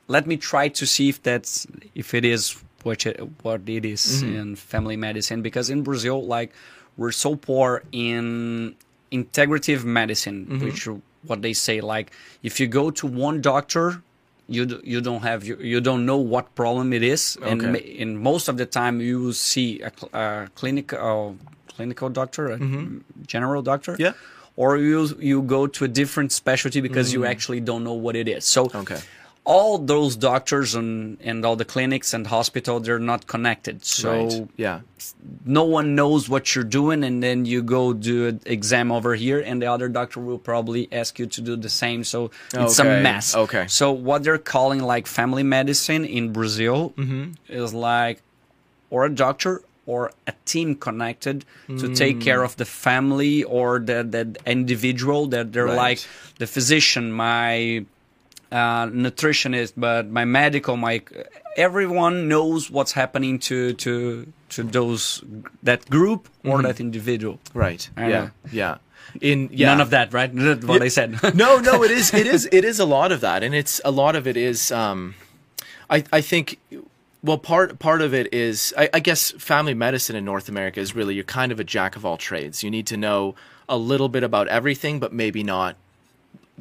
let 0.09 0.27
me 0.27 0.37
try 0.37 0.67
to 0.69 0.85
see 0.85 1.09
if 1.09 1.23
that's 1.23 1.69
if 1.95 2.13
it 2.13 2.25
is 2.25 2.61
what 2.83 3.07
it, 3.07 3.21
what 3.43 3.61
it 3.69 3.85
is 3.85 4.25
mm-hmm. 4.25 4.37
in 4.37 4.57
family 4.57 4.97
medicine 4.97 5.41
because 5.41 5.71
in 5.71 5.83
Brazil, 5.83 6.27
like 6.27 6.53
we're 6.97 7.13
so 7.13 7.37
poor 7.37 7.85
in 7.93 8.75
integrative 9.13 9.85
medicine, 9.85 10.47
mm-hmm. 10.47 10.65
which 10.65 10.89
what 11.23 11.43
they 11.43 11.53
say. 11.53 11.81
Like 11.81 12.11
if 12.43 12.59
you 12.59 12.67
go 12.67 12.91
to 12.91 13.07
one 13.07 13.41
doctor. 13.41 14.03
You, 14.49 14.81
you 14.85 15.01
don't 15.01 15.23
have 15.23 15.43
you, 15.43 15.57
you 15.57 15.81
don't 15.81 16.07
know 16.07 16.19
what 16.19 16.55
problem 16.55 16.93
it 16.93 17.03
is 17.03 17.37
and 17.43 17.61
Okay. 17.61 17.71
ma- 17.73 17.79
in 17.79 18.23
most 18.23 18.47
of 18.47 18.59
the 18.59 18.65
time 18.65 19.01
you 19.01 19.19
will 19.19 19.33
see 19.33 19.81
a, 19.81 19.91
a 20.13 20.49
clinical 20.55 21.37
uh, 21.37 21.66
clinical 21.77 22.09
doctor 22.21 22.43
a 22.57 22.59
general 23.27 23.63
doctor 23.63 23.95
Yeah. 23.99 24.13
or 24.63 24.69
you 24.79 25.01
you 25.31 25.43
go 25.57 25.61
to 25.77 25.85
a 25.85 25.89
different 26.01 26.31
specialty 26.33 26.81
because 26.81 27.13
you 27.15 27.25
actually 27.33 27.61
don't 27.61 27.85
know 27.89 27.99
what 28.07 28.15
it 28.17 28.27
is. 28.37 28.45
So 28.55 28.61
Okay. 28.83 29.01
all 29.57 29.79
those 29.95 30.13
doctors 30.31 30.75
and 30.81 30.91
and 31.29 31.45
all 31.47 31.57
the 31.63 31.69
clinics 31.75 32.09
and 32.17 32.27
hospital 32.27 32.75
they're 32.85 33.07
not 33.13 33.21
connected. 33.35 33.77
So 33.85 34.09
right. 34.11 34.49
Yeah. 34.67 34.79
no 35.61 35.65
one 35.79 35.87
knows 36.01 36.23
what 36.33 36.45
you're 36.55 36.71
doing 36.81 37.05
and 37.09 37.17
then 37.27 37.39
you 37.53 37.61
go 37.63 37.93
do 37.93 38.17
an 38.31 38.41
exam 38.57 38.91
over 38.97 39.13
here 39.25 39.41
and 39.49 39.57
the 39.63 39.69
other 39.75 39.89
doctor 39.99 40.19
will 40.29 40.43
probably 40.51 40.83
ask 41.01 41.11
you 41.21 41.27
to 41.37 41.41
do 41.49 41.55
the 41.67 41.73
same. 41.85 42.01
So 42.13 42.19
it's 42.63 42.79
a 42.81 42.85
mess. 42.85 43.27
okay. 43.45 43.65
So 43.69 43.87
what 44.09 44.19
they're 44.25 44.45
calling 44.57 44.81
like 44.95 45.05
family 45.21 45.45
medicine 45.59 46.03
in 46.19 46.25
Brazil 46.39 46.79
Mm-hmm. 46.97 47.25
is 47.63 47.71
like 47.93 48.17
or 48.93 49.01
a 49.11 49.13
doctor 49.27 49.53
or 49.87 50.11
a 50.27 50.33
team 50.45 50.75
connected 50.75 51.45
to 51.69 51.95
take 51.95 52.21
care 52.21 52.43
of 52.43 52.57
the 52.57 52.65
family 52.65 53.45
or 53.45 53.79
the, 53.79 54.03
the 54.03 54.37
individual 54.45 55.27
that 55.29 55.53
they're 55.53 55.67
Right. 55.67 55.77
like 55.77 56.01
the 56.39 56.47
physician 56.47 57.13
my 57.13 57.85
uh, 58.53 58.87
nutritionist 58.87 59.73
but 59.77 60.09
my 60.09 60.25
medical 60.25 60.77
my 60.77 61.03
everyone 61.57 62.29
knows 62.29 62.71
what's 62.71 62.93
happening 62.93 63.39
to 63.39 63.73
to 63.75 64.27
to 64.49 64.63
those 64.63 65.23
that 65.63 65.89
group 65.91 66.29
or 66.45 66.63
that 66.63 66.81
individual 66.81 67.39
Right. 67.55 67.89
Yeah. 67.97 68.09
know. 68.09 68.31
Yeah. 68.53 68.77
In 69.21 69.49
yeah. 69.53 69.69
none 69.69 69.81
of 69.81 69.91
that 69.91 70.13
right 70.13 70.31
That's 70.47 70.65
what 70.65 70.83
i 70.83 70.89
said 70.89 71.11
no, 71.35 71.59
no, 71.61 71.83
it 71.85 71.91
is, 71.91 72.13
it 72.15 72.27
is, 72.27 72.49
it 72.53 72.65
is 72.65 72.79
a 72.81 72.85
lot 72.85 73.13
of 73.13 73.21
that, 73.21 73.43
and 73.43 73.55
it's 73.55 73.81
a 73.85 73.91
lot 73.91 74.17
of 74.17 74.27
it 74.27 74.37
is. 74.37 74.71
Um, 74.73 75.15
I, 75.89 76.03
I 76.13 76.21
think, 76.21 76.59
well, 77.27 77.39
part 77.39 77.81
part 77.81 78.03
of 78.03 78.15
it 78.15 78.33
is, 78.33 78.73
I, 78.79 78.89
I 78.95 79.01
guess, 79.01 79.33
family 79.33 79.75
medicine 79.75 80.15
in 80.15 80.25
North 80.25 80.49
America 80.49 80.79
is 80.79 80.95
really 80.95 81.17
you're 81.17 81.25
kind 81.25 81.51
of 81.51 81.59
a 81.59 81.65
jack 81.65 81.97
of 81.97 82.07
all 82.07 82.17
trades. 82.17 82.63
You 82.63 82.71
need 82.71 82.87
to 82.87 82.97
know 82.97 83.35
a 83.69 83.77
little 83.77 84.09
bit 84.09 84.23
about 84.23 84.47
everything, 84.47 85.01
but 85.01 85.13
maybe 85.13 85.43
not, 85.43 85.75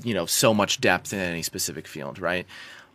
you 0.03 0.15
know, 0.15 0.25
so 0.25 0.55
much 0.55 0.81
depth 0.81 1.13
in 1.13 1.19
any 1.19 1.43
specific 1.43 1.87
field, 1.87 2.17
right? 2.17 2.47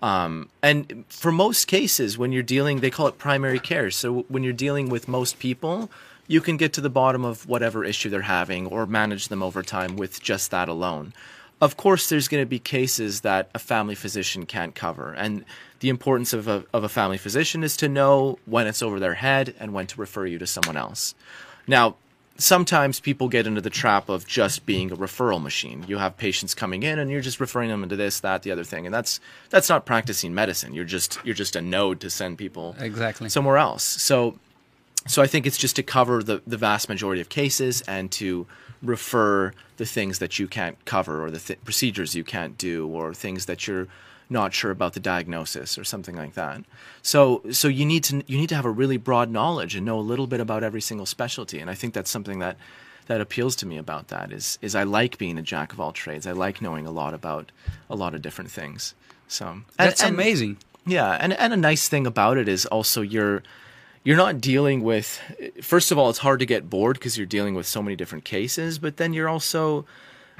Um, 0.02 0.48
and 0.62 1.04
for 1.08 1.30
most 1.30 1.66
cases, 1.66 2.18
when 2.18 2.32
you're 2.32 2.42
dealing, 2.42 2.80
they 2.80 2.90
call 2.90 3.06
it 3.06 3.18
primary 3.18 3.60
care. 3.60 3.90
So 3.92 4.22
when 4.28 4.42
you're 4.42 4.52
dealing 4.52 4.88
with 4.88 5.06
most 5.06 5.38
people, 5.38 5.90
you 6.26 6.40
can 6.40 6.56
get 6.56 6.72
to 6.72 6.80
the 6.80 6.90
bottom 6.90 7.24
of 7.24 7.48
whatever 7.48 7.84
issue 7.84 8.10
they're 8.10 8.22
having 8.22 8.66
or 8.66 8.84
manage 8.84 9.28
them 9.28 9.44
over 9.44 9.62
time 9.62 9.96
with 9.96 10.20
just 10.20 10.50
that 10.50 10.68
alone. 10.68 11.12
Of 11.60 11.76
course, 11.76 12.08
there's 12.08 12.28
going 12.28 12.42
to 12.42 12.48
be 12.48 12.58
cases 12.58 13.20
that 13.20 13.50
a 13.54 13.58
family 13.58 13.94
physician 13.94 14.46
can't 14.46 14.74
cover. 14.74 15.12
And 15.12 15.44
the 15.80 15.90
importance 15.90 16.32
of 16.32 16.48
a, 16.48 16.64
of 16.72 16.84
a 16.84 16.88
family 16.88 17.18
physician 17.18 17.62
is 17.62 17.76
to 17.78 17.88
know 17.88 18.38
when 18.46 18.66
it's 18.66 18.82
over 18.82 18.98
their 18.98 19.14
head 19.14 19.54
and 19.60 19.74
when 19.74 19.86
to 19.88 20.00
refer 20.00 20.26
you 20.26 20.38
to 20.38 20.46
someone 20.46 20.76
else. 20.76 21.14
Now, 21.66 21.96
sometimes 22.40 23.00
people 23.00 23.28
get 23.28 23.46
into 23.46 23.60
the 23.60 23.70
trap 23.70 24.08
of 24.08 24.26
just 24.26 24.64
being 24.66 24.90
a 24.90 24.96
referral 24.96 25.42
machine. 25.42 25.84
You 25.86 25.98
have 25.98 26.16
patients 26.16 26.54
coming 26.54 26.82
in 26.82 26.98
and 26.98 27.10
you're 27.10 27.20
just 27.20 27.40
referring 27.40 27.68
them 27.68 27.82
into 27.82 27.96
this, 27.96 28.20
that, 28.20 28.42
the 28.42 28.50
other 28.50 28.64
thing. 28.64 28.86
And 28.86 28.94
that's 28.94 29.20
that's 29.50 29.68
not 29.68 29.84
practicing 29.84 30.34
medicine. 30.34 30.74
You're 30.74 30.84
just 30.84 31.18
you're 31.24 31.34
just 31.34 31.56
a 31.56 31.60
node 31.60 32.00
to 32.00 32.10
send 32.10 32.38
people 32.38 32.74
Exactly. 32.78 33.28
somewhere 33.28 33.58
else. 33.58 33.82
So 33.82 34.38
so 35.06 35.22
I 35.22 35.26
think 35.26 35.46
it's 35.46 35.58
just 35.58 35.76
to 35.76 35.82
cover 35.82 36.22
the, 36.22 36.42
the 36.46 36.56
vast 36.56 36.88
majority 36.88 37.20
of 37.20 37.28
cases 37.28 37.82
and 37.82 38.10
to 38.12 38.46
refer 38.82 39.52
the 39.76 39.84
things 39.86 40.18
that 40.18 40.38
you 40.38 40.48
can't 40.48 40.82
cover 40.84 41.24
or 41.24 41.30
the 41.30 41.38
th- 41.38 41.62
procedures 41.64 42.14
you 42.14 42.24
can't 42.24 42.56
do 42.56 42.86
or 42.88 43.12
things 43.14 43.46
that 43.46 43.66
you're 43.66 43.86
not 44.28 44.54
sure 44.54 44.70
about 44.70 44.92
the 44.94 45.00
diagnosis 45.00 45.76
or 45.76 45.84
something 45.84 46.14
like 46.16 46.34
that. 46.34 46.62
So 47.02 47.42
so 47.50 47.68
you 47.68 47.84
need 47.84 48.04
to 48.04 48.22
you 48.26 48.38
need 48.38 48.48
to 48.50 48.54
have 48.54 48.64
a 48.64 48.70
really 48.70 48.96
broad 48.96 49.30
knowledge 49.30 49.74
and 49.74 49.84
know 49.84 49.98
a 49.98 50.02
little 50.02 50.26
bit 50.26 50.40
about 50.40 50.62
every 50.62 50.80
single 50.80 51.06
specialty 51.06 51.58
and 51.58 51.68
I 51.68 51.74
think 51.74 51.94
that's 51.94 52.10
something 52.10 52.38
that 52.38 52.56
that 53.06 53.20
appeals 53.20 53.56
to 53.56 53.66
me 53.66 53.76
about 53.76 54.08
that 54.08 54.32
is 54.32 54.58
is 54.62 54.74
I 54.74 54.84
like 54.84 55.18
being 55.18 55.36
a 55.36 55.42
jack 55.42 55.72
of 55.72 55.80
all 55.80 55.92
trades. 55.92 56.26
I 56.26 56.32
like 56.32 56.62
knowing 56.62 56.86
a 56.86 56.92
lot 56.92 57.12
about 57.12 57.50
a 57.88 57.96
lot 57.96 58.14
of 58.14 58.22
different 58.22 58.50
things. 58.50 58.94
So 59.28 59.46
and- 59.46 59.64
that's 59.76 60.02
and- 60.02 60.14
amazing 60.14 60.58
yeah, 60.86 61.18
and 61.20 61.32
and 61.34 61.52
a 61.52 61.56
nice 61.56 61.88
thing 61.88 62.06
about 62.06 62.38
it 62.38 62.48
is 62.48 62.66
also 62.66 63.02
you're 63.02 63.42
you're 64.04 64.16
not 64.16 64.40
dealing 64.40 64.82
with 64.82 65.20
first 65.60 65.90
of 65.90 65.98
all 65.98 66.10
it's 66.10 66.18
hard 66.18 66.40
to 66.40 66.46
get 66.46 66.70
bored 66.70 66.98
because 66.98 67.16
you're 67.16 67.26
dealing 67.26 67.54
with 67.54 67.66
so 67.66 67.82
many 67.82 67.96
different 67.96 68.24
cases, 68.24 68.78
but 68.78 68.96
then 68.96 69.12
you're 69.12 69.28
also 69.28 69.84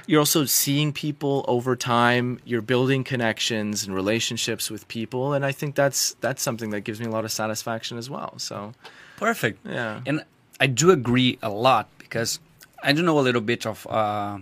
you're 0.07 0.21
also 0.21 0.47
seeing 0.47 0.93
people 0.93 1.45
over 1.47 1.77
time, 1.77 2.41
you're 2.45 2.63
building 2.63 3.05
connections 3.05 3.85
and 3.85 3.95
relationships 3.95 4.71
with 4.71 4.89
people 4.89 5.33
and 5.35 5.45
I 5.45 5.53
think 5.53 5.75
that's 5.75 6.15
that's 6.21 6.43
something 6.43 6.71
that 6.71 6.83
gives 6.83 7.01
me 7.01 7.07
a 7.07 7.11
lot 7.11 7.25
of 7.25 7.33
satisfaction 7.33 7.99
as 7.99 8.09
well. 8.09 8.35
So, 8.39 8.73
Perfect. 9.17 9.67
Yeah. 9.67 10.01
And 10.07 10.25
I 10.59 10.67
do 10.67 10.91
agree 10.91 11.39
a 11.43 11.51
lot 11.51 11.89
because 11.99 12.41
I 12.83 12.93
do 12.93 13.03
know 13.03 13.19
a 13.19 13.21
little 13.21 13.43
bit 13.43 13.67
of 13.67 13.87
uh, 13.87 14.39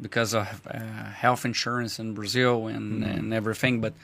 because 0.00 0.34
of 0.34 0.62
uh, 0.66 0.78
health 0.78 1.44
insurance 1.44 1.98
in 1.98 2.14
Brazil 2.14 2.66
and, 2.66 3.02
and 3.04 3.32
everything, 3.32 3.80
but 3.80 3.94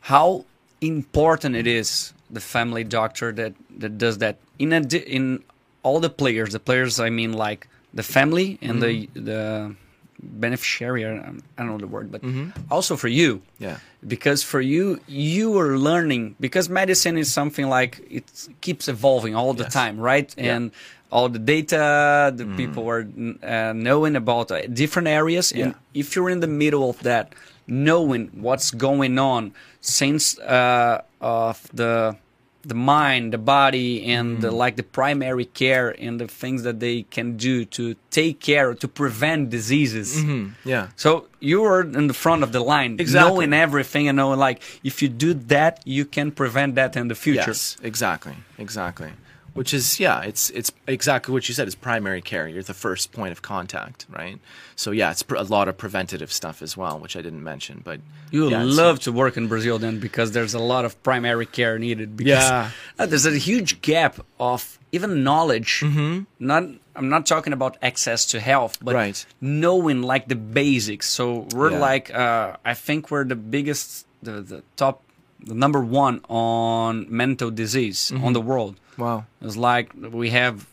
how 0.00 0.44
important 0.80 1.54
it 1.54 1.66
is 1.66 2.12
the 2.32 2.40
family 2.40 2.84
doctor 2.84 3.30
that, 3.32 3.52
that 3.78 3.98
does 3.98 4.18
that 4.18 4.36
in 4.58 4.72
a, 4.72 4.80
in 5.16 5.44
all 5.82 6.00
the 6.00 6.10
players. 6.10 6.52
The 6.52 6.60
players, 6.60 6.98
I 6.98 7.10
mean, 7.10 7.32
like 7.34 7.68
the 7.94 8.02
family 8.02 8.58
and 8.62 8.80
the 8.82 9.08
the 9.14 9.74
beneficiary. 10.22 11.04
I 11.04 11.10
don't 11.58 11.66
know 11.66 11.78
the 11.78 11.86
word, 11.86 12.10
but 12.12 12.22
also 12.70 12.96
for 12.96 13.08
you 13.08 13.42
yeah. 13.58 13.78
Because 14.06 14.42
for 14.42 14.60
you 14.60 15.00
you 15.06 15.58
are 15.58 15.76
learning 15.78 16.34
because 16.40 16.68
medicine 16.68 17.16
is 17.18 17.32
something 17.32 17.68
like 17.68 18.00
it 18.10 18.24
keeps 18.60 18.88
evolving 18.88 19.34
all 19.34 19.52
the 19.54 19.64
Yes. 19.64 19.72
time 19.72 19.96
right 20.00 20.32
Yeah. 20.36 20.54
and 20.56 20.70
all 21.10 21.28
the 21.28 21.38
data 21.38 22.32
the 22.34 22.46
people 22.56 22.88
are 22.88 23.04
uh, 23.42 23.72
knowing 23.74 24.16
about 24.16 24.50
uh, 24.50 24.66
different 24.66 25.08
areas 25.08 25.52
and 25.52 25.60
Yeah. 25.60 26.00
if 26.00 26.16
you're 26.16 26.30
in 26.30 26.40
the 26.40 26.52
middle 26.64 26.88
of 26.88 26.98
that 27.02 27.34
knowing 27.66 28.30
what's 28.46 28.70
going 28.72 29.18
on 29.18 29.52
since 29.80 30.38
uh, 30.38 31.02
of 31.20 31.56
the 31.74 32.16
the 32.62 32.74
mind 32.74 33.32
the 33.32 33.38
body 33.38 34.04
and 34.06 34.40
the, 34.40 34.48
mm-hmm. 34.48 34.56
like 34.56 34.76
the 34.76 34.82
primary 34.82 35.44
care 35.44 35.90
and 35.98 36.20
the 36.20 36.28
things 36.28 36.62
that 36.62 36.80
they 36.80 37.02
can 37.02 37.36
do 37.36 37.64
to 37.64 37.94
take 38.10 38.40
care 38.40 38.74
to 38.74 38.88
prevent 38.88 39.50
diseases 39.50 40.16
mm-hmm. 40.16 40.68
Yeah. 40.68 40.88
so 40.96 41.28
you 41.42 41.64
are 41.64 41.80
in 41.82 42.06
the 42.06 42.14
front 42.14 42.42
of 42.42 42.52
the 42.52 42.60
line, 42.60 42.96
Exactly. 42.98 43.28
knowing 43.28 43.52
everything 43.52 44.08
and 44.08 44.16
knowing 44.16 44.38
like 44.38 44.62
if 44.84 45.02
you 45.02 45.08
do 45.08 45.34
that, 45.34 45.82
you 45.84 46.04
can 46.04 46.30
prevent 46.30 46.76
that 46.76 46.96
in 46.96 47.08
the 47.08 47.14
future. 47.14 47.50
Yes, 47.50 47.76
exactly, 47.82 48.36
exactly. 48.58 49.10
Which 49.54 49.74
is 49.74 50.00
yeah, 50.00 50.22
it's 50.22 50.48
it's 50.50 50.72
exactly 50.86 51.32
what 51.34 51.46
you 51.46 51.54
said. 51.54 51.68
Is 51.68 51.74
primary 51.74 52.22
care. 52.22 52.48
You're 52.48 52.62
the 52.62 52.72
first 52.72 53.12
point 53.12 53.32
of 53.32 53.42
contact, 53.42 54.06
right? 54.08 54.38
So 54.76 54.92
yeah, 54.92 55.10
it's 55.10 55.22
pr- 55.22 55.36
a 55.36 55.42
lot 55.42 55.68
of 55.68 55.76
preventative 55.76 56.32
stuff 56.32 56.62
as 56.62 56.74
well, 56.74 56.98
which 56.98 57.16
I 57.16 57.20
didn't 57.20 57.42
mention. 57.44 57.82
But 57.84 58.00
You 58.30 58.48
yeah, 58.48 58.62
love 58.64 59.00
to 59.00 59.12
work 59.12 59.36
in 59.36 59.48
Brazil 59.48 59.78
then 59.78 60.00
because 60.00 60.32
there's 60.32 60.54
a 60.54 60.58
lot 60.58 60.86
of 60.86 61.00
primary 61.02 61.44
care 61.44 61.78
needed. 61.78 62.16
Because 62.16 62.48
Yeah. 62.48 62.70
uh, 62.98 63.04
there's 63.04 63.26
a 63.26 63.36
huge 63.36 63.82
gap 63.82 64.24
of 64.40 64.78
even 64.90 65.22
knowledge. 65.22 65.80
Mm-hmm. 65.84 66.22
Not 66.38 66.62
I'm 66.96 67.08
not 67.10 67.26
talking 67.26 67.52
about 67.52 67.76
access 67.82 68.24
to 68.32 68.40
health, 68.40 68.78
but 68.82 68.94
Right. 68.94 69.26
knowing 69.40 70.00
like 70.02 70.28
the 70.28 70.36
basics. 70.36 71.10
So 71.10 71.46
we're 71.54 71.72
Yeah. 71.72 71.78
like 71.90 72.10
uh, 72.14 72.56
I 72.64 72.72
think 72.72 73.10
we're 73.10 73.24
the 73.28 73.36
biggest, 73.36 74.06
the 74.22 74.40
the 74.40 74.62
top, 74.76 75.02
the 75.44 75.54
number 75.54 75.80
one 75.80 76.20
on 76.30 77.06
mental 77.10 77.50
disease 77.50 78.10
Mm-hmm. 78.10 78.24
on 78.24 78.32
the 78.32 78.40
world. 78.40 78.76
Wow. 78.98 79.24
It's 79.40 79.56
like 79.56 79.92
we 79.94 80.30
have, 80.30 80.66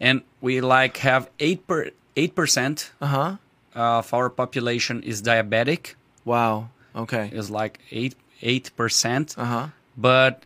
and 0.00 0.22
we 0.40 0.60
like 0.60 0.98
have 0.98 1.30
eight 1.40 1.66
per 1.66 1.90
eight 2.16 2.34
percent 2.34 2.92
Uh 3.00 3.06
huh. 3.06 3.36
of 3.74 4.12
our 4.14 4.30
population 4.30 5.02
is 5.02 5.22
diabetic, 5.22 5.94
Wow. 6.24 6.68
Okay. 6.96 7.30
It's 7.32 7.50
like 7.50 7.80
eight 7.90 8.14
eight 8.42 8.70
percent, 8.76 9.34
Uh 9.38 9.44
huh. 9.44 9.66
but 9.96 10.44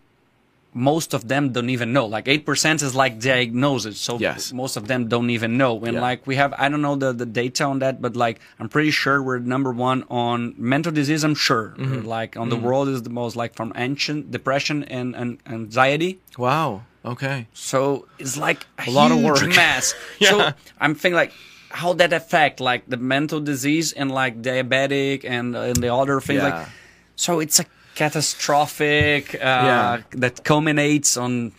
most 0.79 1.14
of 1.14 1.26
them 1.29 1.51
don't 1.53 1.70
even 1.70 1.93
know. 1.93 2.07
Like 2.07 2.29
eight 2.29 2.45
percent 2.47 2.83
is 2.83 2.95
like 2.95 3.18
diagnosis, 3.20 3.99
so 3.99 4.18
Yes. 4.18 4.53
most 4.53 4.76
of 4.76 4.87
them 4.87 5.09
don't 5.09 5.31
even 5.31 5.57
know. 5.59 5.74
And 5.85 5.95
Yeah. 5.95 6.01
like 6.09 6.26
we 6.26 6.37
have, 6.37 6.55
I 6.57 6.68
don't 6.70 6.83
know 6.83 6.97
the 6.97 7.12
the 7.12 7.26
data 7.26 7.64
on 7.64 7.79
that, 7.81 8.01
but 8.05 8.14
like 8.16 8.39
I'm 8.61 8.68
pretty 8.68 8.91
sure 8.93 9.16
we're 9.22 9.39
number 9.55 9.72
one 9.72 10.05
on 10.11 10.55
mental 10.57 10.93
disease. 10.93 11.22
I'm 11.24 11.35
sure, 11.49 11.74
Mm-hmm. 11.79 12.07
like 12.07 12.37
on 12.43 12.49
the 12.49 12.57
world 12.66 12.87
is 12.89 13.03
the 13.03 13.11
most 13.22 13.35
like 13.43 13.53
from 13.55 13.72
ancient 13.76 14.31
depression 14.31 14.85
and, 14.85 15.14
and 15.20 15.39
anxiety. 15.47 16.20
Wow. 16.39 16.83
Okay. 17.05 17.47
So 17.53 18.07
it's 18.18 18.37
like 18.37 18.66
a, 18.79 18.89
A 18.89 18.93
lot 18.93 19.11
of 19.12 19.18
work. 19.22 19.47
mass. 19.49 19.95
Yeah. 20.18 20.31
So 20.31 20.37
I'm 20.81 20.95
thinking 20.95 21.16
like 21.22 21.33
how 21.70 21.93
that 22.01 22.12
affect 22.12 22.61
like 22.61 22.83
the 22.89 22.97
mental 22.97 23.41
disease 23.41 23.93
and 23.93 24.11
like 24.11 24.35
diabetic 24.43 25.24
and 25.24 25.55
and 25.57 25.76
the 25.85 25.91
other 25.93 26.20
things 26.20 26.43
Yeah. 26.43 26.49
like. 26.59 26.68
So 27.16 27.41
it's 27.41 27.59
a 27.61 27.64
catastrophic 27.99 29.34
uh, 29.34 29.38
Yeah. 29.70 30.03
that 30.22 30.44
culminates 30.44 31.16
on 31.16 31.53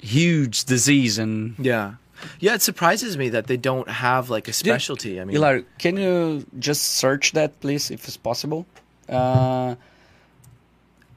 huge 0.00 0.64
disease 0.64 1.18
and. 1.18 1.54
Yeah. 1.58 1.94
Yeah, 2.40 2.54
it 2.54 2.62
surprises 2.62 3.16
me 3.16 3.30
that 3.30 3.46
they 3.46 3.56
don't 3.56 3.88
have 3.88 4.30
like 4.30 4.46
a 4.48 4.52
specialty. 4.52 5.20
I 5.20 5.24
mean, 5.24 5.34
Hilar, 5.36 5.64
can 5.78 5.96
you 5.96 6.44
just 6.58 6.82
search 7.02 7.32
that, 7.32 7.50
please, 7.60 7.90
if 7.90 8.06
it's 8.06 8.16
possible? 8.16 8.64
Uh, 9.08 9.74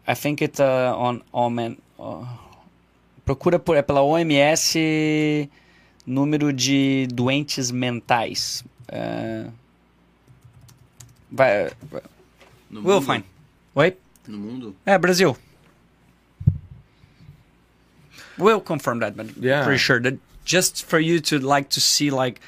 I 0.08 0.16
think 0.16 0.42
it 0.42 0.60
uh, 0.60 0.96
on 0.98 1.22
on 1.32 1.78
uh, 2.00 2.26
procura 3.24 3.60
por, 3.60 3.76
é 3.78 3.84
pela 3.84 4.02
OMS 4.02 4.76
número 6.08 6.52
de 6.52 7.08
doentes 7.14 7.72
mentais. 7.72 8.64
Uh, 8.92 9.52
vai, 11.32 11.70
No 12.72 12.82
we'll 12.82 13.02
find. 13.02 13.24
Wait. 13.76 13.98
No 14.28 14.38
mundo? 14.38 14.76
É, 14.86 14.98
Brasil. 15.00 15.38
We'll 18.38 18.62
confirm 18.62 19.00
that, 19.00 19.16
but 19.16 19.28
Yeah. 19.38 19.64
pretty 19.64 19.78
sure 19.80 20.00
that 20.02 20.18
just 20.44 20.84
for 20.86 21.00
you 21.00 21.20
to 21.22 21.40
like 21.40 21.70
to 21.70 21.82
see 21.82 22.12
like 22.12 22.42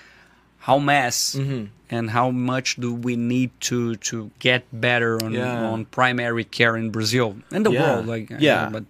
how 0.60 0.78
mass 0.80 1.36
Mm-hmm. 1.36 1.66
and 1.90 2.10
how 2.12 2.30
much 2.30 2.76
do 2.76 2.94
we 2.94 3.16
need 3.16 3.52
to 3.62 3.96
to 3.96 4.30
get 4.40 4.64
better 4.74 5.18
on 5.24 5.32
Yeah. 5.34 5.64
on 5.72 5.86
primary 5.86 6.44
care 6.44 6.76
in 6.76 6.92
Brazil 6.92 7.38
and 7.52 7.66
the 7.66 7.72
Yeah. 7.72 7.82
world, 7.96 8.06
like 8.08 8.30
Yeah. 8.40 8.70
but 8.70 8.84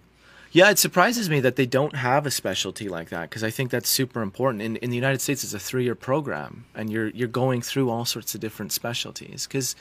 Yeah, 0.50 0.70
it 0.70 0.78
surprises 0.78 1.28
me 1.28 1.40
that 1.40 1.56
they 1.56 1.66
don't 1.66 1.94
have 1.94 2.26
a 2.26 2.30
specialty 2.30 2.88
like 2.88 3.10
that 3.10 3.28
because 3.28 3.44
I 3.44 3.50
think 3.50 3.70
that's 3.70 3.88
super 3.88 4.22
important. 4.22 4.62
In 4.62 4.76
in 4.76 4.88
the 4.90 4.96
United 4.96 5.20
States, 5.20 5.44
it's 5.44 5.52
a 5.54 5.58
three 5.60 5.84
year 5.84 5.94
program, 5.94 6.64
and 6.74 6.90
you're 6.90 7.08
you're 7.10 7.28
going 7.42 7.60
through 7.62 7.90
all 7.90 8.04
sorts 8.06 8.34
of 8.34 8.40
different 8.40 8.72
specialties. 8.72 9.46
Because, 9.46 9.76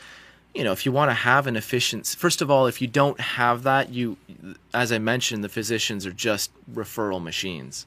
you 0.54 0.64
know, 0.64 0.72
if 0.72 0.86
you 0.86 0.92
want 0.92 1.12
to 1.12 1.16
have 1.16 1.46
an 1.48 1.56
efficient, 1.56 2.08
first 2.18 2.42
of 2.42 2.50
all, 2.50 2.66
if 2.68 2.82
you 2.82 2.88
don't 2.88 3.20
have 3.20 3.64
that, 3.64 3.90
you, 3.90 4.18
as 4.74 4.92
I 4.92 4.98
mentioned, 4.98 5.44
the 5.44 5.50
physicians 5.50 6.06
are 6.06 6.12
just 6.12 6.52
referral 6.74 7.22
machines, 7.22 7.86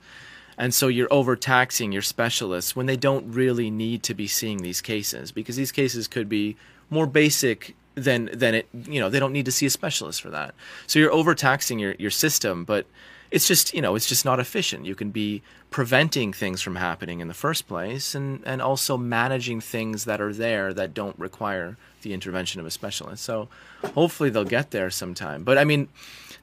and 0.56 0.74
so 0.74 0.88
you're 0.88 1.12
overtaxing 1.12 1.90
your 1.90 2.02
specialists 2.02 2.76
when 2.76 2.86
they 2.86 2.96
don't 2.96 3.32
really 3.32 3.70
need 3.70 4.02
to 4.04 4.14
be 4.14 4.26
seeing 4.26 4.58
these 4.58 4.80
cases 4.80 5.32
because 5.32 5.56
these 5.56 5.72
cases 5.72 6.06
could 6.06 6.28
be 6.28 6.56
more 6.90 7.06
basic 7.06 7.74
than 7.94 8.30
than 8.32 8.54
it 8.54 8.68
you 8.72 9.00
know 9.00 9.08
they 9.08 9.18
don't 9.18 9.32
need 9.32 9.44
to 9.46 9.52
see 9.52 9.66
a 9.66 9.70
specialist 9.70 10.20
for 10.20 10.30
that. 10.30 10.54
So 10.86 10.98
you're 10.98 11.12
overtaxing 11.12 11.78
your 11.78 11.94
your 11.98 12.10
system 12.10 12.64
but 12.64 12.86
it's 13.30 13.46
just 13.46 13.72
you 13.74 13.80
know 13.80 13.94
it's 13.94 14.06
just 14.06 14.24
not 14.24 14.40
efficient. 14.40 14.86
You 14.86 14.94
can 14.94 15.10
be 15.10 15.42
preventing 15.70 16.32
things 16.32 16.60
from 16.60 16.76
happening 16.76 17.20
in 17.20 17.28
the 17.28 17.34
first 17.34 17.66
place 17.66 18.14
and 18.14 18.42
and 18.44 18.60
also 18.60 18.96
managing 18.96 19.60
things 19.60 20.04
that 20.04 20.20
are 20.20 20.32
there 20.32 20.74
that 20.74 20.94
don't 20.94 21.18
require 21.18 21.76
the 22.02 22.12
intervention 22.12 22.60
of 22.60 22.66
a 22.66 22.70
specialist. 22.70 23.22
So 23.24 23.48
hopefully 23.94 24.30
they'll 24.30 24.44
get 24.58 24.70
there 24.70 24.90
sometime. 24.90 25.44
But 25.44 25.58
i 25.58 25.64
mean 25.64 25.88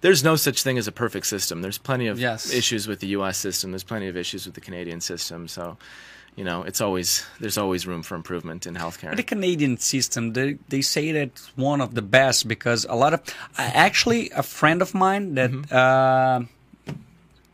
there's 0.02 0.24
no 0.24 0.36
such 0.36 0.62
thing 0.62 0.78
as 0.78 0.88
a 0.88 0.92
perfect 0.92 1.26
system. 1.26 1.62
There's 1.64 1.80
plenty 1.80 2.06
of 2.08 2.20
Yes. 2.20 2.54
issues 2.54 2.88
with 2.88 3.00
the 3.00 3.08
us 3.10 3.38
system. 3.38 3.72
There's 3.72 3.84
plenty 3.84 4.08
of 4.08 4.16
issues 4.16 4.46
with 4.46 4.54
the 4.56 4.62
canadian 4.62 5.02
system. 5.02 5.48
So 5.48 5.78
you 6.36 6.44
know 6.44 6.62
it's 6.70 6.82
always 6.82 7.26
there's 7.40 7.58
always 7.58 7.88
room 7.88 8.04
for 8.04 8.14
improvement 8.16 8.68
in 8.68 8.76
healthcare. 8.76 9.16
The 9.16 9.24
Canadian 9.24 9.78
system 9.78 10.34
they 10.34 10.58
they 10.70 10.82
say 10.82 11.12
that 11.14 11.22
it's 11.34 11.48
one 11.58 11.82
of 11.82 11.96
the 11.96 12.04
best 12.04 12.48
because 12.48 12.86
a 12.90 12.94
lot 12.96 13.14
of 13.14 13.22
actually 13.58 14.30
a 14.32 14.44
friend 14.44 14.82
of 14.82 14.94
mine 14.94 15.34
that 15.36 15.50
Mm-hmm. 15.52 15.76
uh, 15.76 16.46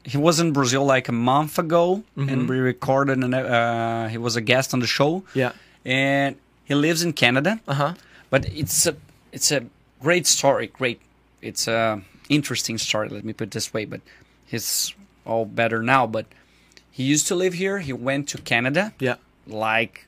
he 0.06 0.18
was 0.18 0.40
in 0.42 0.52
Brazil 0.52 0.84
like 0.86 1.08
a 1.08 1.14
month 1.14 1.58
ago 1.58 2.04
and 2.18 2.50
we 2.50 2.58
recorded 2.60 3.18
and 3.24 3.34
uh, 3.34 4.08
he 4.10 4.18
was 4.18 4.36
a 4.36 4.42
guest 4.42 4.74
on 4.74 4.82
the 4.82 4.88
show. 4.88 5.20
Mm-hmm. 5.22 5.40
yeah. 5.40 5.52
And 5.86 6.36
he 6.64 6.74
lives 6.76 7.04
in 7.04 7.14
Canada 7.14 7.60
uh-huh 7.68 7.94
but 8.30 8.46
it's 8.54 8.86
a 8.88 8.96
it's 9.32 9.52
a 9.52 9.66
great 10.02 10.26
story 10.28 10.68
great 10.68 11.00
it's 11.42 11.68
a 11.68 12.02
interesting 12.30 12.78
story 12.78 13.10
let 13.10 13.24
me 13.26 13.34
put 13.34 13.48
it 13.50 13.52
this 13.52 13.74
way 13.74 13.86
but 13.86 14.02
he's 14.46 14.94
all 15.26 15.46
better 15.46 15.82
now 15.84 16.08
but 16.08 16.26
he 16.92 17.04
used 17.04 17.28
to 17.28 17.36
live 17.36 17.54
here 17.54 17.80
he 17.80 17.94
went 17.94 18.28
to 18.30 18.38
Canada 18.38 18.94
yeah 19.00 19.16
like 19.48 20.08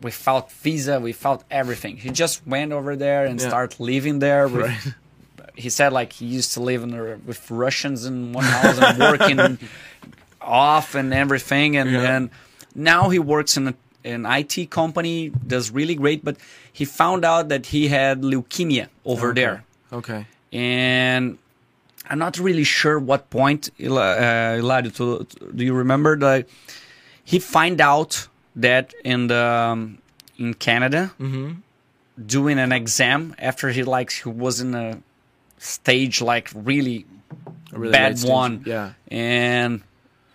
without 0.00 0.52
visa, 0.52 1.00
without 1.00 1.42
everything. 1.50 1.96
He 1.96 2.10
just 2.10 2.46
went 2.46 2.70
over 2.72 2.94
there 2.94 3.24
and 3.26 3.40
Yeah. 3.40 3.48
started 3.48 3.80
living 3.80 4.20
there. 4.20 4.46
With, 4.46 4.66
Right. 4.66 4.94
He 5.56 5.70
said 5.70 5.92
like 5.92 6.12
he 6.12 6.26
used 6.26 6.52
to 6.54 6.60
live 6.62 6.84
in 6.84 6.94
a, 6.94 7.16
with 7.26 7.50
Russians 7.50 8.04
in 8.04 8.32
one 8.32 8.44
house 8.44 8.78
and 8.78 8.96
working 8.96 9.58
off 10.40 10.94
and 10.94 11.12
everything, 11.12 11.76
and 11.76 11.90
Yeah. 11.90 12.16
and 12.16 12.30
now 12.76 13.08
he 13.08 13.18
works 13.18 13.56
in 13.56 13.66
a, 13.68 13.74
an 14.08 14.26
IT 14.26 14.70
company, 14.70 15.30
does 15.46 15.70
really 15.70 15.94
great. 15.94 16.24
But 16.24 16.36
he 16.72 16.84
found 16.84 17.24
out 17.24 17.48
that 17.48 17.66
he 17.66 17.88
had 17.88 18.22
leukemia 18.22 18.88
over 19.04 19.30
Okay. 19.30 19.40
there, 19.40 19.64
okay 19.92 20.26
and 20.52 21.38
I'm 22.10 22.18
not 22.18 22.38
really 22.38 22.64
sure 22.64 22.98
what 22.98 23.28
point. 23.28 23.68
Uh, 23.78 24.56
Eladio, 24.62 24.90
to- 24.96 25.24
to- 25.24 25.52
do 25.52 25.62
you 25.64 25.74
remember 25.74 26.16
that 26.18 26.48
he 27.24 27.38
find 27.38 27.80
out 27.82 28.28
that 28.56 28.94
in 29.04 29.26
the 29.26 29.44
um, 29.44 29.98
in 30.38 30.54
Canada 30.54 31.12
Mm-hmm. 31.20 31.50
doing 32.26 32.58
an 32.58 32.72
exam 32.72 33.34
after 33.38 33.68
he 33.68 33.82
like 33.84 34.10
he 34.12 34.28
was 34.28 34.60
in 34.60 34.74
a 34.74 34.98
stage 35.58 36.22
like 36.22 36.48
really 36.54 37.04
A 37.74 37.78
really 37.78 37.92
bad 37.92 38.12
late 38.12 38.18
stage. 38.18 38.30
one, 38.30 38.62
Yeah. 38.64 38.92
and 39.10 39.82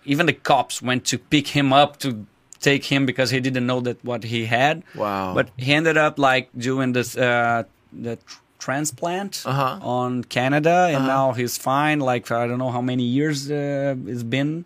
even 0.04 0.26
the 0.26 0.32
cops 0.50 0.80
went 0.80 1.04
to 1.06 1.18
pick 1.18 1.48
him 1.48 1.72
up 1.72 1.98
to 2.00 2.24
take 2.70 2.84
him 2.92 3.06
because 3.06 3.28
he 3.34 3.40
didn't 3.40 3.66
know 3.66 3.80
that 3.86 3.98
what 4.04 4.24
he 4.24 4.40
had. 4.58 4.82
Wow. 4.94 5.34
But 5.36 5.46
he 5.56 5.70
ended 5.80 5.96
up 6.06 6.18
like 6.18 6.48
doing 6.56 6.92
this 6.96 7.16
uh, 7.16 7.62
the 7.92 8.16
tr- 8.16 8.40
transplant 8.64 9.42
Uh-huh. 9.46 9.78
on 10.00 10.10
Canada, 10.36 10.76
and 10.88 10.96
Uh-huh. 11.04 11.14
now 11.16 11.26
he's 11.38 11.56
fine. 11.58 11.98
Like 12.12 12.24
I 12.30 12.46
don't 12.48 12.58
know 12.64 12.72
how 12.72 12.82
many 12.82 13.04
years 13.18 13.50
uh, 13.50 13.94
it's 14.12 14.24
been. 14.36 14.64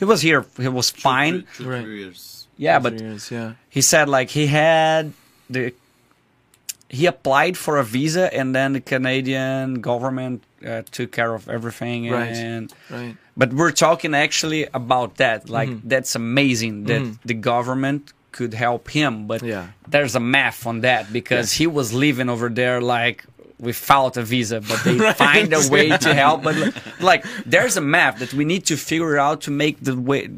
He 0.00 0.04
was 0.06 0.22
here. 0.22 0.42
He 0.56 0.68
was 0.68 0.88
fine. 0.90 1.34
Two, 1.56 1.64
two, 1.64 1.70
Right. 1.70 1.86
years. 1.86 2.46
Yeah, 2.66 2.78
but 2.84 2.92
years, 3.00 3.30
yeah. 3.30 3.52
he 3.76 3.80
said 3.82 4.08
like 4.08 4.28
he 4.38 4.46
had 4.46 5.12
the 5.54 5.72
he 6.88 7.06
applied 7.06 7.56
for 7.56 7.78
a 7.78 7.84
visa 7.84 8.26
and 8.38 8.54
then 8.54 8.72
the 8.72 8.80
Canadian 8.80 9.80
government 9.80 10.42
uh, 10.66 10.82
took 10.90 11.10
care 11.12 11.32
of 11.34 11.48
everything 11.48 12.10
Right. 12.10 12.34
and 12.36 12.72
Right. 12.90 13.16
But 13.36 13.52
we're 13.52 13.72
talking 13.72 14.14
actually 14.14 14.66
about 14.74 15.16
that 15.16 15.48
like 15.48 15.68
Mm-hmm. 15.68 15.88
that's 15.88 16.14
amazing 16.14 16.84
that 16.84 17.02
the 17.24 17.34
government 17.34 18.12
could 18.32 18.54
help 18.54 18.88
him 18.90 19.26
but 19.26 19.42
Yeah. 19.42 19.68
there's 19.88 20.14
a 20.16 20.20
math 20.20 20.66
on 20.66 20.80
that 20.82 21.12
because 21.12 21.52
he 21.52 21.66
was 21.66 21.92
living 21.92 22.28
over 22.28 22.48
there 22.48 22.80
like 22.80 23.24
without 23.58 24.16
a 24.16 24.22
visa 24.22 24.60
but 24.60 24.78
they 24.84 24.98
find 25.26 25.52
a 25.52 25.62
way 25.70 25.88
to 26.06 26.14
help 26.14 26.42
but 26.42 26.56
like 27.00 27.24
there's 27.46 27.76
a 27.76 27.80
math 27.80 28.18
that 28.20 28.32
we 28.32 28.44
need 28.44 28.64
to 28.66 28.76
figure 28.76 29.18
out 29.18 29.42
to 29.42 29.50
make 29.50 29.76
the 29.80 29.96
way 29.96 30.30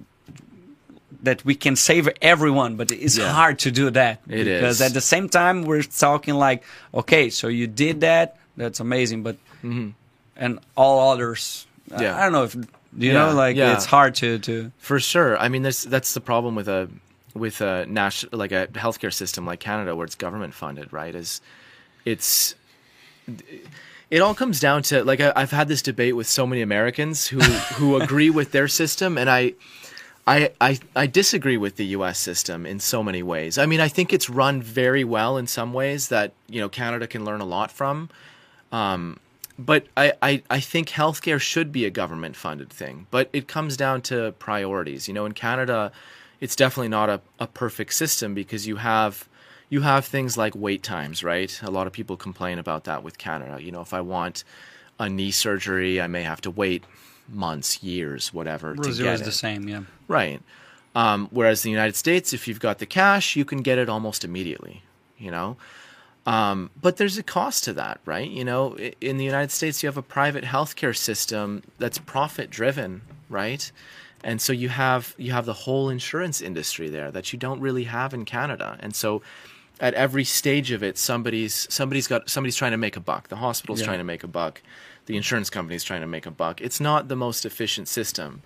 that 1.23 1.45
we 1.45 1.55
can 1.55 1.77
save 1.77 2.09
everyone, 2.21 2.75
but 2.77 2.91
it's 2.91 3.17
Yeah. 3.17 3.33
hard 3.33 3.59
to 3.61 3.71
do 3.71 3.91
that 3.91 4.21
It 4.29 4.45
because 4.45 4.81
is. 4.81 4.89
at 4.89 4.93
the 4.93 5.01
same 5.01 5.29
time 5.29 5.63
we're 5.63 5.83
talking 5.85 6.35
like, 6.35 6.65
okay, 6.93 7.31
so 7.31 7.47
you 7.47 7.69
did 7.69 8.01
that, 8.01 8.37
that's 8.57 8.81
amazing, 8.81 9.23
but 9.23 9.37
and 10.37 10.59
all 10.75 11.13
others, 11.13 11.67
I- 11.67 11.95
Mm-hmm. 11.95 12.03
Yeah. 12.03 12.17
I, 12.19 12.23
don't 12.25 12.33
know 12.33 12.45
if 12.45 12.57
you 12.97 13.13
Yeah, 13.13 13.27
know 13.27 13.35
like 13.35 13.57
yeah. 13.57 13.75
it's 13.75 13.87
hard 13.87 14.15
to 14.17 14.39
to 14.41 14.73
For 14.79 15.01
sure. 15.01 15.39
I 15.39 15.49
mean, 15.49 15.63
that's 15.63 15.85
that's 15.85 16.15
the 16.15 16.21
problem 16.21 16.55
with 16.55 16.69
a 16.69 16.89
with 17.35 17.61
a 17.61 17.87
national 17.87 18.39
like 18.39 18.53
a 18.53 18.67
healthcare 18.73 19.13
system 19.13 19.47
like 19.47 19.61
Canada 19.61 19.97
where 19.97 20.05
it's 20.05 20.15
government 20.15 20.55
funded, 20.55 20.93
right? 20.93 21.15
Is 21.15 21.41
it's 22.05 22.55
it 24.11 24.21
all 24.21 24.35
comes 24.35 24.61
down 24.61 24.83
to 24.85 25.05
like 25.05 25.21
I, 25.21 25.33
I've 25.35 25.51
had 25.53 25.69
this 25.69 25.83
debate 25.83 26.17
with 26.17 26.27
so 26.27 26.47
many 26.47 26.61
Americans 26.63 27.27
who 27.29 27.41
who 27.79 28.01
agree 28.01 28.31
with 28.31 28.53
their 28.53 28.69
system, 28.69 29.19
and 29.19 29.29
I. 29.31 29.55
I, 30.25 30.53
I, 30.61 30.79
I 30.95 31.09
disagree 31.09 31.57
with 31.57 31.75
the 31.75 31.87
U.S. 31.99 32.17
system 32.17 32.65
in 32.65 32.79
so 32.79 33.03
many 33.03 33.25
ways. 33.25 33.59
I 33.59 33.67
mean, 33.67 33.81
I 33.81 33.89
think 33.89 34.13
it's 34.13 34.31
run 34.31 34.63
very 34.63 35.03
well 35.03 35.37
in 35.37 35.49
some 35.49 35.73
ways 35.73 36.07
that 36.11 36.33
you 36.49 36.61
know 36.61 36.69
Canada 36.69 37.09
can 37.09 37.25
learn 37.25 37.41
a 37.41 37.45
lot 37.45 37.73
from. 37.73 38.09
Um, 38.71 39.19
but 39.65 39.87
I, 39.97 40.13
I, 40.21 40.43
I 40.51 40.61
think 40.61 40.89
healthcare 40.89 41.41
should 41.41 41.73
be 41.73 41.85
a 41.85 41.91
government 41.91 42.37
funded 42.37 42.71
thing. 42.71 43.07
But 43.11 43.29
it 43.33 43.49
comes 43.49 43.77
down 43.77 44.03
to 44.03 44.33
priorities. 44.39 45.09
You 45.09 45.15
know, 45.15 45.27
in 45.27 45.33
Canada, 45.33 45.93
it's 46.41 46.57
definitely 46.57 46.89
not 46.89 47.09
a, 47.09 47.21
a 47.39 47.47
perfect 47.47 47.95
system 47.95 48.35
because 48.35 48.67
you 48.67 48.77
have, 48.77 49.29
you 49.69 49.83
have 49.83 50.05
things 50.05 50.37
like 50.37 50.55
wait 50.55 50.83
times, 50.83 51.23
right? 51.23 51.61
A 51.63 51.71
lot 51.71 51.87
of 51.87 51.93
people 51.93 52.17
complain 52.17 52.59
about 52.59 52.85
that 52.85 53.03
with 53.03 53.19
Canada. 53.19 53.63
You 53.63 53.73
know, 53.73 53.81
if 53.81 53.95
I 53.95 54.01
want 54.01 54.45
a 54.99 55.09
knee 55.09 55.31
surgery, 55.31 56.01
I 56.01 56.07
may 56.07 56.23
have 56.23 56.41
to 56.43 56.51
wait 56.51 56.85
months, 57.29 57.83
years, 57.83 58.33
whatever 58.33 58.75
to 58.75 58.83
Brazil 58.83 59.07
get 59.07 59.15
is 59.15 59.21
it. 59.23 59.25
the 59.25 59.33
same, 59.33 59.69
yeah. 59.69 59.83
Right. 60.09 60.43
Um, 60.95 61.29
whereas 61.31 61.63
the 61.63 61.71
United 61.71 61.97
States, 61.97 62.33
if 62.33 62.47
you've 62.47 62.61
got 62.61 62.79
the 62.79 62.87
cash, 62.87 63.37
you 63.37 63.45
can 63.45 63.63
get 63.63 63.79
it 63.79 63.89
almost 63.89 64.25
immediately. 64.25 64.83
You 65.19 65.31
know, 65.31 65.57
um, 66.27 66.71
but 66.81 66.97
there's 66.99 67.19
a 67.19 67.23
cost 67.23 67.65
to 67.65 67.73
that, 67.75 68.01
right? 68.05 68.31
You 68.31 68.45
know, 68.45 68.77
in 69.01 69.17
the 69.17 69.25
United 69.25 69.51
States, 69.51 69.83
you 69.83 69.89
have 69.89 69.97
a 69.97 70.03
private 70.03 70.45
healthcare 70.45 70.97
system 70.97 71.63
that's 71.79 71.99
profit 71.99 72.49
driven, 72.51 73.03
right? 73.29 73.71
And 74.23 74.41
so 74.41 74.53
you 74.53 74.69
have 74.69 75.15
you 75.19 75.33
have 75.33 75.47
the 75.47 75.53
whole 75.53 75.89
insurance 75.89 76.41
industry 76.41 76.89
there 76.89 77.11
that 77.11 77.33
you 77.33 77.39
don't 77.39 77.61
really 77.61 77.85
have 77.85 78.15
in 78.15 78.25
Canada. 78.25 78.77
And 78.79 78.95
so 78.95 79.21
at 79.81 79.95
every 79.95 80.23
stage 80.23 80.71
of 80.71 80.83
it, 80.85 80.97
somebody's 80.97 81.67
somebody's 81.69 82.07
got 82.07 82.31
somebody's 82.31 82.55
trying 82.55 82.71
to 82.71 82.77
make 82.77 82.97
a 82.97 83.01
buck. 83.01 83.29
The 83.29 83.37
hospital's 83.37 83.81
Yeah. 83.81 83.87
trying 83.87 83.99
to 83.99 84.05
make 84.05 84.23
a 84.23 84.29
buck. 84.29 84.63
The 85.07 85.17
insurance 85.17 85.51
company's 85.51 85.83
trying 85.83 86.03
to 86.03 86.07
make 86.07 86.25
a 86.27 86.31
buck. 86.31 86.61
It's 86.61 86.79
not 86.79 87.09
the 87.09 87.17
most 87.17 87.45
efficient 87.45 87.89
system 87.89 88.43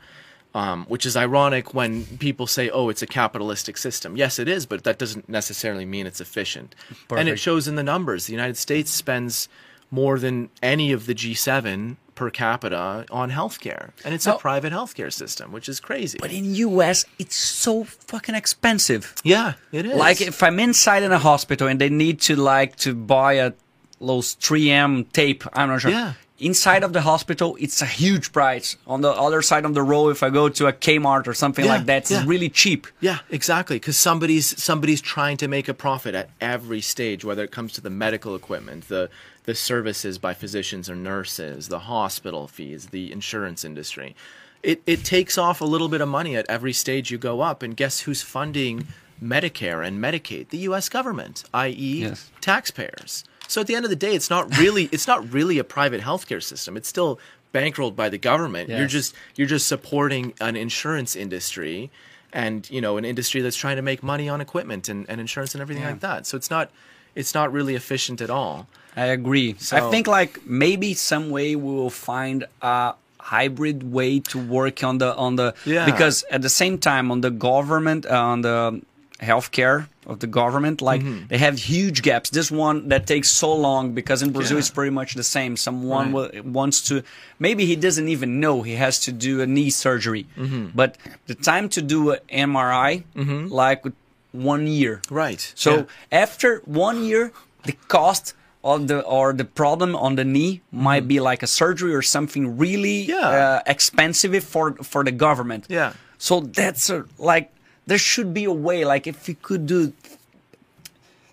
um, 0.57 0.86
which 0.86 1.04
is 1.04 1.16
ironic 1.16 1.74
when 1.74 2.07
people 2.18 2.46
say, 2.46 2.70
"Oh, 2.70 2.88
it's 2.88 3.02
a 3.02 3.07
capitalistic 3.07 3.76
system." 3.76 4.16
Yes, 4.16 4.38
it 4.38 4.48
is, 4.48 4.64
but 4.64 4.84
that 4.84 4.98
doesn't 4.98 5.28
necessarily 5.28 5.84
mean 5.84 6.07
it's 6.07 6.20
efficient. 6.20 6.74
And 7.11 7.28
it 7.28 7.38
shows 7.38 7.68
in 7.68 7.74
the 7.76 7.82
numbers. 7.82 8.26
The 8.26 8.32
United 8.32 8.57
States 8.57 8.90
spends 8.90 9.48
more 9.90 10.18
than 10.18 10.48
any 10.62 10.92
of 10.92 11.04
the 11.07 11.14
G7 11.14 11.96
per 12.14 12.30
capita 12.30 13.04
on 13.11 13.30
healthcare, 13.30 13.90
and 14.02 14.14
it's 14.14 14.26
a 14.26 14.36
private 14.36 14.72
healthcare 14.72 15.12
system, 15.12 15.52
which 15.52 15.68
is 15.68 15.78
crazy. 15.78 16.18
But 16.18 16.32
in 16.32 16.54
US, 16.54 17.04
it's 17.18 17.36
so 17.36 17.84
fucking 17.84 18.34
expensive. 18.34 19.14
yeah, 19.22 19.54
it 19.72 19.84
is. 19.84 19.94
Like 19.94 20.22
if 20.22 20.42
I'm 20.42 20.59
inside 20.59 21.02
in 21.02 21.12
a 21.12 21.18
hospital 21.18 21.68
and 21.68 21.78
they 21.78 21.90
need 21.90 22.18
to 22.22 22.34
like 22.34 22.76
to 22.76 22.94
buy 22.94 23.34
a 23.34 23.52
those 24.00 24.36
3M 24.36 25.11
tape, 25.12 25.44
I'm 25.52 25.68
not 25.68 25.82
sure. 25.82 25.90
Yeah. 25.90 26.14
Inside 26.39 26.84
of 26.84 26.93
the 26.93 27.01
hospital, 27.01 27.57
it's 27.59 27.80
a 27.80 27.87
huge 27.87 28.30
price. 28.30 28.76
On 28.87 29.01
the 29.01 29.11
other 29.11 29.41
side 29.41 29.64
of 29.64 29.72
the 29.72 29.82
road, 29.82 30.11
if 30.11 30.22
I 30.22 30.28
go 30.28 30.51
to 30.51 30.66
a 30.66 30.72
Kmart 30.72 31.26
or 31.26 31.32
something 31.32 31.64
Yeah, 31.64 31.76
like 31.76 31.87
that, 31.87 31.97
it's 32.03 32.11
yeah. 32.11 32.24
really 32.26 32.51
cheap. 32.51 32.87
Yeah, 33.01 33.20
exactly. 33.30 33.76
Because 33.76 33.97
somebody's 33.97 34.62
somebody's 34.62 35.01
trying 35.01 35.39
to 35.39 35.49
make 35.49 35.66
a 35.66 35.72
profit 35.74 36.14
at 36.14 36.28
every 36.41 36.82
stage, 36.82 37.24
whether 37.24 37.43
it 37.43 37.53
comes 37.53 37.72
to 37.74 37.80
the 37.80 37.89
medical 37.91 38.34
equipment, 38.37 38.89
the 38.89 39.09
the 39.45 39.55
services 39.55 40.18
by 40.18 40.34
physicians 40.34 40.91
or 40.91 40.95
nurses, 40.97 41.68
the 41.68 41.78
hospital 41.78 42.49
fees, 42.49 42.89
the 42.89 43.11
insurance 43.12 43.64
industry. 43.64 44.14
It 44.62 44.82
it 44.84 45.05
takes 45.05 45.39
off 45.39 45.62
a 45.62 45.64
little 45.64 45.89
bit 45.89 46.03
of 46.03 46.09
money 46.09 46.37
at 46.37 46.45
every 46.51 46.74
stage 46.74 47.11
you 47.11 47.16
go 47.16 47.41
up, 47.41 47.62
and 47.62 47.74
guess 47.74 48.01
who's 48.01 48.20
funding 48.20 48.89
Medicare 49.22 49.87
and 49.87 50.03
Medicaid? 50.03 50.51
The 50.51 50.59
U.S. 50.68 50.91
government, 50.91 51.45
i.e., 51.55 52.01
Yes. 52.03 52.30
taxpayers. 52.43 53.24
So 53.49 53.61
at 53.61 53.66
the 53.66 53.74
end 53.74 53.84
of 53.84 53.90
the 53.90 53.97
day, 53.97 54.14
it's 54.14 54.30
not 54.30 54.57
really 54.59 54.88
it's 54.92 55.07
not 55.07 55.32
really 55.32 55.59
a 55.59 55.64
private 55.64 56.01
healthcare 56.01 56.42
system. 56.42 56.76
It's 56.76 56.88
still 56.88 57.18
bankrolled 57.55 57.97
by 57.97 58.09
the 58.09 58.18
government. 58.18 58.68
You're 58.68 58.86
just 58.86 59.14
you're 59.36 59.47
just 59.49 59.66
supporting 59.66 60.34
an 60.40 60.57
insurance 60.57 61.16
industry 61.16 61.90
and 62.32 62.68
you 62.70 62.80
know 62.80 62.97
an 62.99 63.05
industry 63.05 63.40
that's 63.40 63.57
trying 63.57 63.76
to 63.76 63.82
make 63.82 64.03
money 64.03 64.28
on 64.28 64.40
equipment 64.40 64.88
and, 64.88 65.09
and 65.09 65.20
insurance 65.20 65.55
and 65.55 65.62
everything 65.62 65.84
Yeah. 65.84 65.90
like 65.92 66.01
that. 66.01 66.26
So 66.26 66.36
it's 66.36 66.51
not 66.51 66.70
it's 67.14 67.32
not 67.34 67.53
really 67.53 67.74
efficient 67.74 68.20
at 68.20 68.30
all. 68.30 68.66
I 68.97 69.07
agree. 69.07 69.57
I 69.72 69.80
think 69.90 70.07
like 70.07 70.47
maybe 70.47 70.94
some 70.94 71.30
way 71.30 71.55
we 71.57 71.72
will 71.72 71.90
find 71.90 72.47
a 72.62 72.94
hybrid 73.20 73.92
way 73.92 74.20
to 74.20 74.38
work 74.38 74.82
on 74.84 74.99
the 74.99 75.14
on 75.16 75.36
the 75.36 75.55
Yeah. 75.64 75.84
because 75.86 76.24
at 76.30 76.42
the 76.42 76.49
same 76.49 76.78
time 76.78 77.11
on 77.11 77.20
the 77.22 77.30
government 77.30 78.07
uh, 78.07 78.11
on 78.32 78.42
the 78.42 78.82
healthcare 79.20 79.88
of 80.06 80.18
the 80.20 80.26
government 80.26 80.80
like 80.82 81.00
Mm-hmm. 81.02 81.26
they 81.28 81.38
have 81.38 81.58
huge 81.58 82.02
gaps 82.02 82.30
this 82.30 82.50
one 82.50 82.88
that 82.88 83.06
takes 83.06 83.30
so 83.30 83.52
long 83.54 83.92
because 83.94 84.22
in 84.22 84.30
brazil 84.32 84.56
Yeah. 84.56 84.58
it's 84.60 84.70
pretty 84.70 84.90
much 84.90 85.14
the 85.14 85.22
same 85.24 85.56
someone 85.56 86.12
Right. 86.12 86.44
wa- 86.44 86.60
wants 86.60 86.80
to 86.88 87.02
maybe 87.38 87.64
he 87.66 87.76
doesn't 87.76 88.08
even 88.08 88.40
know 88.40 88.62
he 88.62 88.74
has 88.76 89.00
to 89.06 89.12
do 89.12 89.40
a 89.40 89.46
knee 89.46 89.70
surgery 89.70 90.26
Mm-hmm. 90.36 90.66
but 90.74 90.98
the 91.26 91.34
time 91.34 91.68
to 91.70 91.80
do 91.82 92.10
an 92.12 92.18
mri 92.50 93.04
like 93.50 93.84
one 94.32 94.66
year 94.66 95.00
Right. 95.10 95.52
so 95.54 95.70
Yeah. 95.76 95.84
after 96.24 96.60
one 96.66 97.04
year, 97.04 97.32
the 97.64 97.72
cost 97.88 98.34
of 98.62 98.86
the 98.88 99.00
or 99.00 99.32
the 99.32 99.44
problem 99.44 99.94
on 99.96 100.16
the 100.16 100.24
knee 100.24 100.60
might 100.72 101.06
be 101.08 101.20
like 101.20 101.42
a 101.42 101.46
surgery 101.46 101.94
or 101.94 102.02
something 102.02 102.58
really 102.58 103.06
Mm-hmm. 103.06 103.10
Yeah. 103.16 103.56
uh, 103.58 103.60
expensive 103.66 104.44
for 104.44 104.74
for 104.82 105.04
the 105.04 105.12
government. 105.12 105.64
Yeah. 105.68 105.92
So 106.18 106.40
that's 106.40 106.90
a, 106.90 107.04
like 107.18 107.46
there 107.87 107.99
should 107.99 108.34
be 108.34 108.45
a 108.45 108.53
way 108.53 108.84
like 108.84 109.07
if 109.07 109.28
you 109.28 109.37
could 109.41 109.66
do 109.66 109.93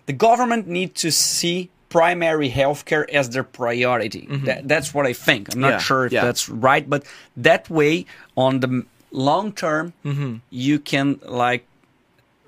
the 0.06 0.12
government 0.12 0.66
need 0.66 0.94
to 0.96 1.10
see 1.10 1.70
primary 1.88 2.50
healthcare 2.50 3.08
as 3.10 3.30
their 3.30 3.44
priority. 3.44 4.26
That, 4.44 4.66
that's 4.68 4.92
what 4.92 5.06
I 5.06 5.12
think. 5.12 5.54
I'm 5.54 5.60
not 5.60 5.66
Mm-hmm. 5.68 5.74
Yeah, 5.74 5.78
sure 5.78 6.06
if 6.06 6.12
yeah. 6.12 6.24
that's 6.24 6.48
right, 6.48 6.88
but 6.90 7.04
that 7.36 7.70
way 7.70 8.06
on 8.36 8.60
the 8.60 8.84
long 9.12 9.52
term 9.52 9.92
Mm-hmm. 10.04 10.36
you 10.50 10.78
can 10.80 11.20
like 11.24 11.64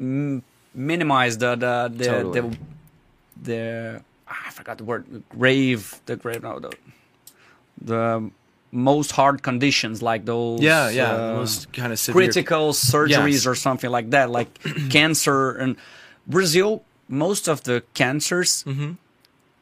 m- 0.01 0.43
minimize 0.75 1.39
the 1.39 1.55
the 1.57 1.91
the, 1.95 2.05
Totally. 2.05 2.41
the 2.41 2.59
the 3.43 4.03
ah, 4.29 4.43
I 4.49 4.51
forgot 4.51 4.79
the 4.79 4.85
word 4.85 5.23
grave 5.31 6.01
the 6.07 6.17
grave 6.17 6.43
no 6.43 6.59
the 6.59 6.73
the 7.81 8.31
most 8.77 9.11
hard 9.13 9.43
conditions 9.43 10.03
like 10.03 10.25
those 10.27 10.61
Yeah, 10.61 10.91
yeah. 10.91 11.15
uh, 11.15 11.35
most 11.41 11.73
kind 11.73 11.93
of 11.93 11.99
severe 11.99 12.21
critical 12.29 12.73
surgeries 12.73 13.43
Yes. 13.43 13.47
or 13.47 13.55
something 13.55 13.91
like 13.91 14.11
that 14.11 14.31
like 14.31 14.51
cancer 14.91 15.51
and 15.63 15.77
Brazil 16.27 16.83
most 17.09 17.49
of 17.49 17.63
the 17.65 17.83
cancers 17.95 18.63
Mm-hmm. 18.67 18.93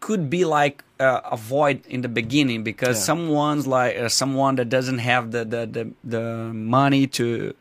could 0.00 0.28
be 0.28 0.44
like 0.44 0.82
uh, 1.00 1.20
avoid 1.30 1.86
in 1.86 2.00
the 2.02 2.08
beginning 2.08 2.62
because 2.64 2.96
Yeah. 2.98 3.04
someone's 3.14 3.66
like 3.66 3.96
uh, 3.96 4.08
someone 4.08 4.56
that 4.56 4.68
doesn't 4.68 4.98
have 4.98 5.30
the 5.30 5.44
the 5.44 5.62
the, 5.76 5.84
the 6.04 6.24
money 6.52 7.06
to 7.18 7.54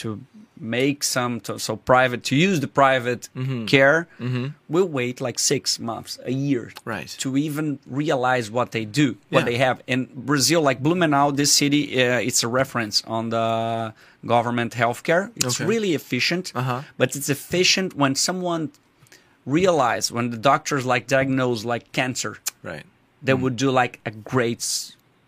to 0.00 0.20
make 0.60 1.02
some 1.04 1.40
to, 1.40 1.58
so 1.58 1.76
private 1.76 2.22
to 2.24 2.34
use 2.36 2.60
the 2.60 2.68
private 2.68 3.28
Mm-hmm. 3.36 3.66
care 3.66 4.08
will 4.68 4.88
wait 4.88 5.20
like 5.20 5.38
six 5.38 5.78
months 5.78 6.18
a 6.24 6.32
year 6.32 6.72
Right. 6.84 7.08
to 7.18 7.36
even 7.36 7.78
realize 7.86 8.50
what 8.50 8.72
they 8.72 8.84
do 8.84 9.16
what 9.30 9.40
Yeah. 9.40 9.44
they 9.50 9.56
have 9.58 9.82
in 9.86 10.08
brazil 10.14 10.60
like 10.62 10.82
blumenau 10.82 11.30
this 11.34 11.52
city 11.52 11.82
uh, 12.02 12.18
it's 12.28 12.42
a 12.42 12.48
reference 12.48 13.02
on 13.06 13.30
the 13.30 13.92
government 14.26 14.72
healthcare 14.74 15.30
it's 15.36 15.60
Okay. 15.60 15.64
really 15.72 15.92
efficient 15.94 16.52
Uh-huh. 16.54 16.82
but 16.96 17.14
it's 17.16 17.28
efficient 17.28 17.94
when 17.94 18.14
someone 18.14 18.70
realize 19.46 20.12
when 20.12 20.30
the 20.30 20.36
doctors 20.36 20.84
like 20.84 21.06
diagnose 21.06 21.64
like 21.64 21.90
cancer 21.92 22.36
Right. 22.62 22.84
they 23.22 23.34
would 23.34 23.56
do 23.56 23.70
like 23.70 24.00
a 24.04 24.10
great 24.10 24.62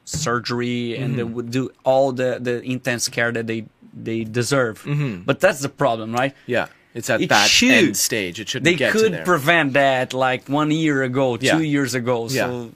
surgery 0.05 0.97
and 0.97 1.11
Mm-hmm. 1.11 1.17
they 1.17 1.23
would 1.35 1.51
do 1.51 1.71
all 1.85 2.13
the 2.13 2.39
the 2.41 2.61
intense 2.63 3.09
care 3.09 3.33
that 3.33 3.47
they 3.47 3.61
they 3.95 4.25
deserve 4.25 4.83
Mm-hmm. 4.85 5.23
but 5.25 5.41
that's 5.41 5.61
the 5.61 5.69
problem 5.69 6.13
right 6.15 6.35
Yeah. 6.47 6.67
It's 6.93 7.09
at 7.09 7.21
It 7.21 7.29
that 7.29 7.49
should. 7.49 7.71
end 7.71 7.97
stage. 7.97 8.41
It 8.41 8.49
shouldn't 8.49 8.65
they 8.79 8.91
could 8.91 9.25
prevent 9.25 9.75
that 9.75 10.13
like 10.13 10.49
one 10.49 10.71
year 10.73 11.03
ago 11.05 11.39
Yeah. 11.41 11.57
two 11.59 11.63
years 11.63 11.95
ago 11.95 12.29
Yeah. 12.29 12.67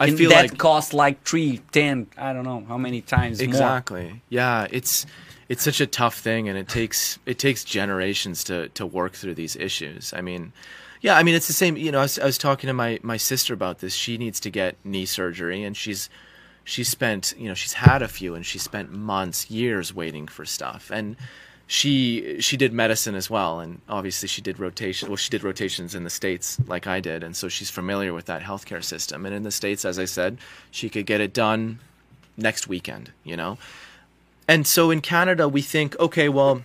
I 0.00 0.10
feel 0.10 0.30
that 0.30 0.50
like- 0.50 0.58
cost 0.58 0.92
like 0.94 1.22
three 1.24 1.60
ten 1.72 2.06
i 2.18 2.32
don't 2.32 2.44
know 2.44 2.64
how 2.68 2.76
many 2.78 3.00
times 3.00 3.38
more 3.40 3.48
exactly 3.48 4.22
yeah 4.28 4.66
it's 4.70 5.06
it's 5.48 5.62
such 5.62 5.80
a 5.80 5.86
tough 5.86 6.18
thing 6.18 6.48
and 6.48 6.58
it 6.58 6.68
takes 6.68 7.18
it 7.26 7.38
takes 7.38 7.62
generations 7.64 8.42
to 8.44 8.68
to 8.70 8.84
work 8.86 9.12
through 9.12 9.34
these 9.34 9.54
issues 9.54 10.12
i 10.16 10.20
mean 10.20 10.52
yeah 11.00 11.16
i 11.16 11.22
mean 11.22 11.34
it's 11.36 11.46
the 11.46 11.52
same 11.52 11.76
you 11.76 11.92
know 11.92 11.98
i 12.00 12.02
was, 12.02 12.18
I 12.18 12.24
was 12.24 12.38
talking 12.38 12.66
to 12.66 12.74
my 12.74 12.98
my 13.02 13.16
sister 13.18 13.54
about 13.54 13.78
this 13.78 13.94
she 13.94 14.18
needs 14.18 14.40
to 14.40 14.50
get 14.50 14.74
knee 14.84 15.06
surgery 15.06 15.62
and 15.62 15.76
she's 15.76 16.10
she's 16.64 16.88
spent 16.88 17.34
you 17.38 17.48
know 17.48 17.54
she's 17.54 17.74
had 17.74 18.02
a 18.02 18.08
few 18.08 18.34
and 18.34 18.44
she 18.44 18.58
spent 18.58 18.90
months 18.90 19.50
years 19.50 19.94
waiting 19.94 20.26
for 20.26 20.44
stuff. 20.44 20.90
And 20.92 21.16
she 21.66 22.40
she 22.40 22.56
did 22.56 22.72
medicine 22.72 23.14
as 23.14 23.30
well. 23.30 23.60
And 23.60 23.80
obviously 23.88 24.28
she 24.28 24.42
did 24.42 24.58
rotation 24.58 25.08
well 25.08 25.16
she 25.16 25.30
did 25.30 25.44
rotations 25.44 25.94
in 25.94 26.04
the 26.04 26.10
states 26.10 26.58
like 26.66 26.86
i 26.86 27.00
did. 27.00 27.22
And 27.22 27.36
so 27.36 27.48
she's 27.48 27.70
familiar 27.70 28.12
with 28.12 28.26
that 28.26 28.42
healthcare 28.42 28.82
system. 28.82 29.24
And 29.26 29.34
in 29.34 29.42
the 29.42 29.52
states 29.52 29.84
as 29.84 29.98
i 29.98 30.04
said 30.04 30.38
she 30.70 30.88
could 30.88 31.06
get 31.06 31.20
it 31.20 31.32
done 31.32 31.80
next 32.36 32.66
weekend 32.66 33.12
you 33.24 33.36
know? 33.36 33.58
And 34.46 34.66
so 34.66 34.90
in 34.90 35.00
Canada, 35.00 35.48
we 35.48 35.62
think, 35.62 35.98
okay, 35.98 36.28
well, 36.28 36.62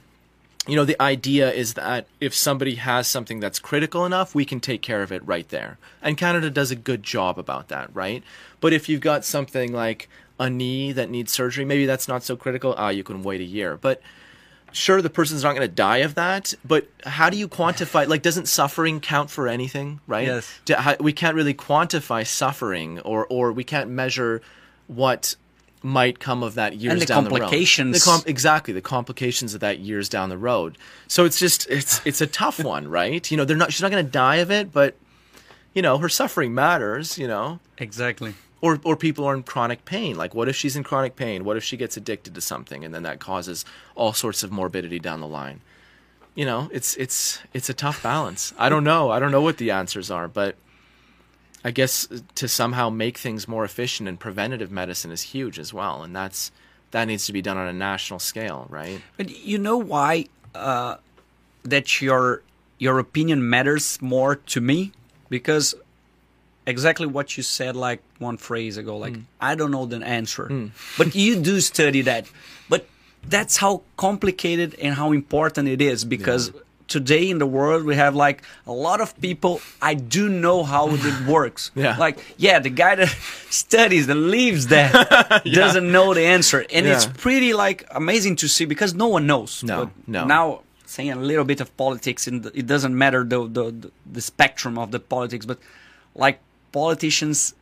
you 0.69 0.75
know, 0.75 0.85
the 0.85 1.01
idea 1.01 1.51
is 1.51 1.73
that 1.75 2.07
if 2.19 2.33
somebody 2.33 2.75
has 2.75 3.07
something 3.07 3.39
that's 3.39 3.59
critical 3.59 4.05
enough, 4.05 4.35
we 4.35 4.45
can 4.45 4.59
take 4.59 4.81
care 4.81 5.01
of 5.01 5.11
it 5.11 5.25
right 5.25 5.47
there. 5.49 5.77
And 6.01 6.17
Canada 6.17 6.49
does 6.49 6.71
a 6.71 6.75
good 6.75 7.03
job 7.03 7.37
about 7.39 7.67
that, 7.69 7.93
right? 7.93 8.23
But 8.61 8.73
if 8.73 8.89
you've 8.89 9.01
got 9.01 9.25
something 9.25 9.71
like 9.73 10.09
a 10.39 10.49
knee 10.49 10.91
that 10.91 11.09
needs 11.09 11.31
surgery, 11.31 11.65
maybe 11.65 11.85
that's 11.85 12.07
not 12.07 12.23
so 12.23 12.35
critical. 12.35 12.75
Ah, 12.77 12.89
you 12.89 13.03
can 13.03 13.23
wait 13.23 13.41
a 13.41 13.45
year. 13.45 13.77
But 13.77 14.01
sure, 14.71 15.01
the 15.01 15.09
person's 15.09 15.43
not 15.43 15.55
going 15.55 15.67
to 15.67 15.73
die 15.73 15.97
of 15.97 16.15
that. 16.15 16.53
But 16.63 16.87
how 17.05 17.29
do 17.29 17.37
you 17.37 17.47
quantify? 17.47 18.07
Like, 18.07 18.21
doesn't 18.21 18.47
suffering 18.47 18.99
count 18.99 19.29
for 19.29 19.47
anything, 19.47 19.99
right? 20.07 20.27
Yes. 20.27 20.59
We 20.99 21.13
can't 21.13 21.35
really 21.35 21.53
quantify 21.53 22.25
suffering, 22.25 22.99
or 23.01 23.25
or 23.27 23.51
we 23.51 23.63
can't 23.63 23.89
measure 23.89 24.41
what 24.87 25.35
might 25.81 26.19
come 26.19 26.43
of 26.43 26.55
that 26.55 26.75
years 26.75 26.93
And 26.93 27.01
the 27.01 27.05
down 27.05 27.23
the 27.23 27.29
road. 27.29 27.39
complications. 27.41 28.03
The 28.03 28.11
com- 28.11 28.23
exactly 28.25 28.73
the 28.73 28.81
complications 28.81 29.53
of 29.53 29.61
that 29.61 29.79
years 29.79 30.09
down 30.09 30.29
the 30.29 30.37
road. 30.37 30.77
So 31.07 31.25
it's 31.25 31.39
just 31.39 31.69
it's 31.69 32.01
it's 32.05 32.21
a 32.21 32.27
tough 32.27 32.63
one, 32.63 32.87
right? 32.87 33.29
You 33.31 33.37
know, 33.37 33.45
they're 33.45 33.55
not 33.57 33.71
she's 33.71 33.81
not 33.81 33.91
going 33.91 34.05
to 34.05 34.11
die 34.11 34.37
of 34.37 34.51
it, 34.51 34.71
but 34.73 34.95
you 35.73 35.81
know, 35.81 35.97
her 35.99 36.09
suffering 36.09 36.53
matters. 36.53 37.17
You 37.17 37.27
know, 37.27 37.59
Exactly. 37.77 38.33
or 38.61 38.79
or 38.83 38.95
people 38.97 39.23
are 39.25 39.33
in 39.33 39.43
chronic 39.43 39.85
pain. 39.85 40.17
Like, 40.17 40.35
what 40.35 40.49
if 40.49 40.55
she's 40.55 40.75
in 40.75 40.83
chronic 40.83 41.15
pain? 41.15 41.45
What 41.45 41.55
if 41.57 41.63
she 41.63 41.77
gets 41.77 41.95
addicted 41.95 42.35
to 42.35 42.41
something, 42.41 42.83
and 42.83 42.93
then 42.93 43.03
that 43.03 43.19
causes 43.19 43.63
all 43.95 44.11
sorts 44.13 44.43
of 44.43 44.51
morbidity 44.51 44.99
down 44.99 45.21
the 45.21 45.27
line? 45.27 45.61
You 46.35 46.45
know, 46.45 46.69
it's 46.73 46.95
it's 46.97 47.39
it's 47.53 47.69
a 47.69 47.73
tough 47.73 48.03
balance. 48.03 48.53
I 48.57 48.67
don't 48.69 48.83
know. 48.83 49.11
I 49.11 49.19
don't 49.19 49.31
know 49.31 49.41
what 49.41 49.57
the 49.57 49.71
answers 49.71 50.11
are, 50.11 50.27
but 50.27 50.55
I 51.63 51.71
guess 51.71 52.07
to 52.35 52.47
somehow 52.47 52.89
make 52.89 53.17
things 53.17 53.47
more 53.47 53.65
efficient 53.65 54.07
and 54.07 54.19
preventative 54.19 54.71
medicine 54.71 55.11
is 55.11 55.21
huge 55.21 55.59
as 55.59 55.73
well, 55.73 56.03
and 56.03 56.15
that's 56.15 56.51
that 56.91 57.05
needs 57.05 57.25
to 57.27 57.33
be 57.33 57.41
done 57.41 57.57
on 57.57 57.67
a 57.67 57.73
national 57.73 58.19
scale, 58.19 58.65
right? 58.69 59.01
But 59.17 59.29
you 59.45 59.57
know 59.57 59.77
why 59.77 60.25
uh, 60.55 60.97
that 61.63 62.01
your 62.01 62.41
your 62.77 62.97
opinion 62.99 63.49
matters 63.49 64.01
more 64.01 64.35
to 64.35 64.61
me? 64.61 64.91
Because 65.29 65.75
exactly 66.65 67.07
what 67.07 67.35
you 67.35 67.43
said 67.43 67.75
like 67.75 68.01
one 68.19 68.37
phrase 68.37 68.77
ago 68.77 68.97
like 68.97 69.15
Hmm. 69.15 69.21
I 69.41 69.55
don't 69.55 69.71
know 69.71 69.85
the 69.85 69.97
answer. 70.05 70.69
But 70.97 71.15
you 71.15 71.41
do 71.41 71.59
study 71.61 72.01
that. 72.03 72.25
But 72.69 72.87
that's 73.27 73.57
how 73.57 73.81
complicated 73.97 74.75
and 74.81 74.95
how 74.95 75.11
important 75.11 75.67
it 75.67 75.81
is 75.81 76.05
because 76.05 76.51
today 76.89 77.29
in 77.29 77.37
the 77.37 77.45
world 77.45 77.83
we 77.85 77.95
have 77.95 78.15
like 78.15 78.41
a 78.67 78.71
lot 78.87 78.99
of 78.99 79.09
people 79.21 79.61
I 79.81 79.93
do 79.93 80.27
know 80.27 80.63
how 80.63 80.89
it 80.89 81.27
works 81.35 81.71
Yeah. 81.75 81.95
like 81.97 82.17
yeah 82.37 82.57
the 82.59 82.69
guy 82.83 82.95
that 82.95 83.07
studies 83.49 84.07
that 84.07 84.15
lives 84.15 84.67
that 84.67 84.91
doesn't 85.61 85.89
know 85.91 86.13
the 86.13 86.25
answer 86.35 86.65
and 86.75 86.85
it's 86.87 87.05
pretty 87.05 87.53
like 87.53 87.85
amazing 87.91 88.35
to 88.37 88.47
see 88.47 88.65
because 88.65 88.93
no 88.93 89.07
one 89.07 89.25
knows. 89.27 89.63
No, 89.63 89.85
But 89.85 89.89
no. 90.07 90.25
Now 90.25 90.61
saying 90.85 91.11
a 91.11 91.15
little 91.31 91.45
bit 91.45 91.61
of 91.61 91.69
politics, 91.77 92.27
and 92.27 92.45
it 92.53 92.65
doesn't 92.65 92.95
matter 92.97 93.23
the 93.23 93.39
the 93.57 93.65
the 94.15 94.21
spectrum 94.21 94.77
of 94.83 94.89
the 94.91 94.99
politics, 94.99 95.45
but 95.45 95.59
like 96.15 96.39
politicians. 96.71 97.53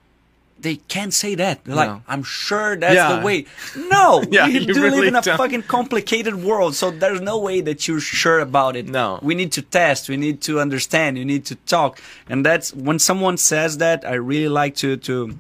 They 0.60 0.78
can't 0.88 1.14
say 1.14 1.36
that. 1.36 1.64
They're 1.64 1.76
like, 1.76 1.90
No. 1.90 2.02
I'm 2.08 2.24
sure 2.24 2.76
that's 2.76 2.96
Yeah. 2.96 3.20
the 3.20 3.26
way. 3.26 3.46
No, 3.76 4.24
Yeah, 4.32 4.48
we 4.48 4.54
you 4.60 4.66
do 4.74 4.82
really 4.82 5.00
live 5.00 5.08
in 5.10 5.16
a 5.16 5.22
don't. 5.22 5.38
fucking 5.38 5.64
complicated 5.64 6.36
world, 6.36 6.76
so 6.76 6.90
there's 6.92 7.22
no 7.22 7.38
way 7.38 7.62
that 7.62 7.88
you're 7.88 8.00
sure 8.00 8.40
about 8.40 8.76
it. 8.76 8.88
No. 8.88 9.20
we 9.22 9.36
need 9.36 9.52
to 9.54 9.62
test. 9.62 10.10
We 10.10 10.18
need 10.18 10.42
to 10.42 10.60
understand. 10.60 11.18
You 11.18 11.26
need 11.26 11.46
to 11.46 11.56
talk, 11.68 12.02
and 12.30 12.46
that's 12.46 12.74
when 12.74 12.98
someone 13.00 13.38
says 13.38 13.78
that. 13.78 14.04
I 14.06 14.16
really 14.16 14.50
like 14.50 14.76
to 14.78 14.98
to 14.98 15.38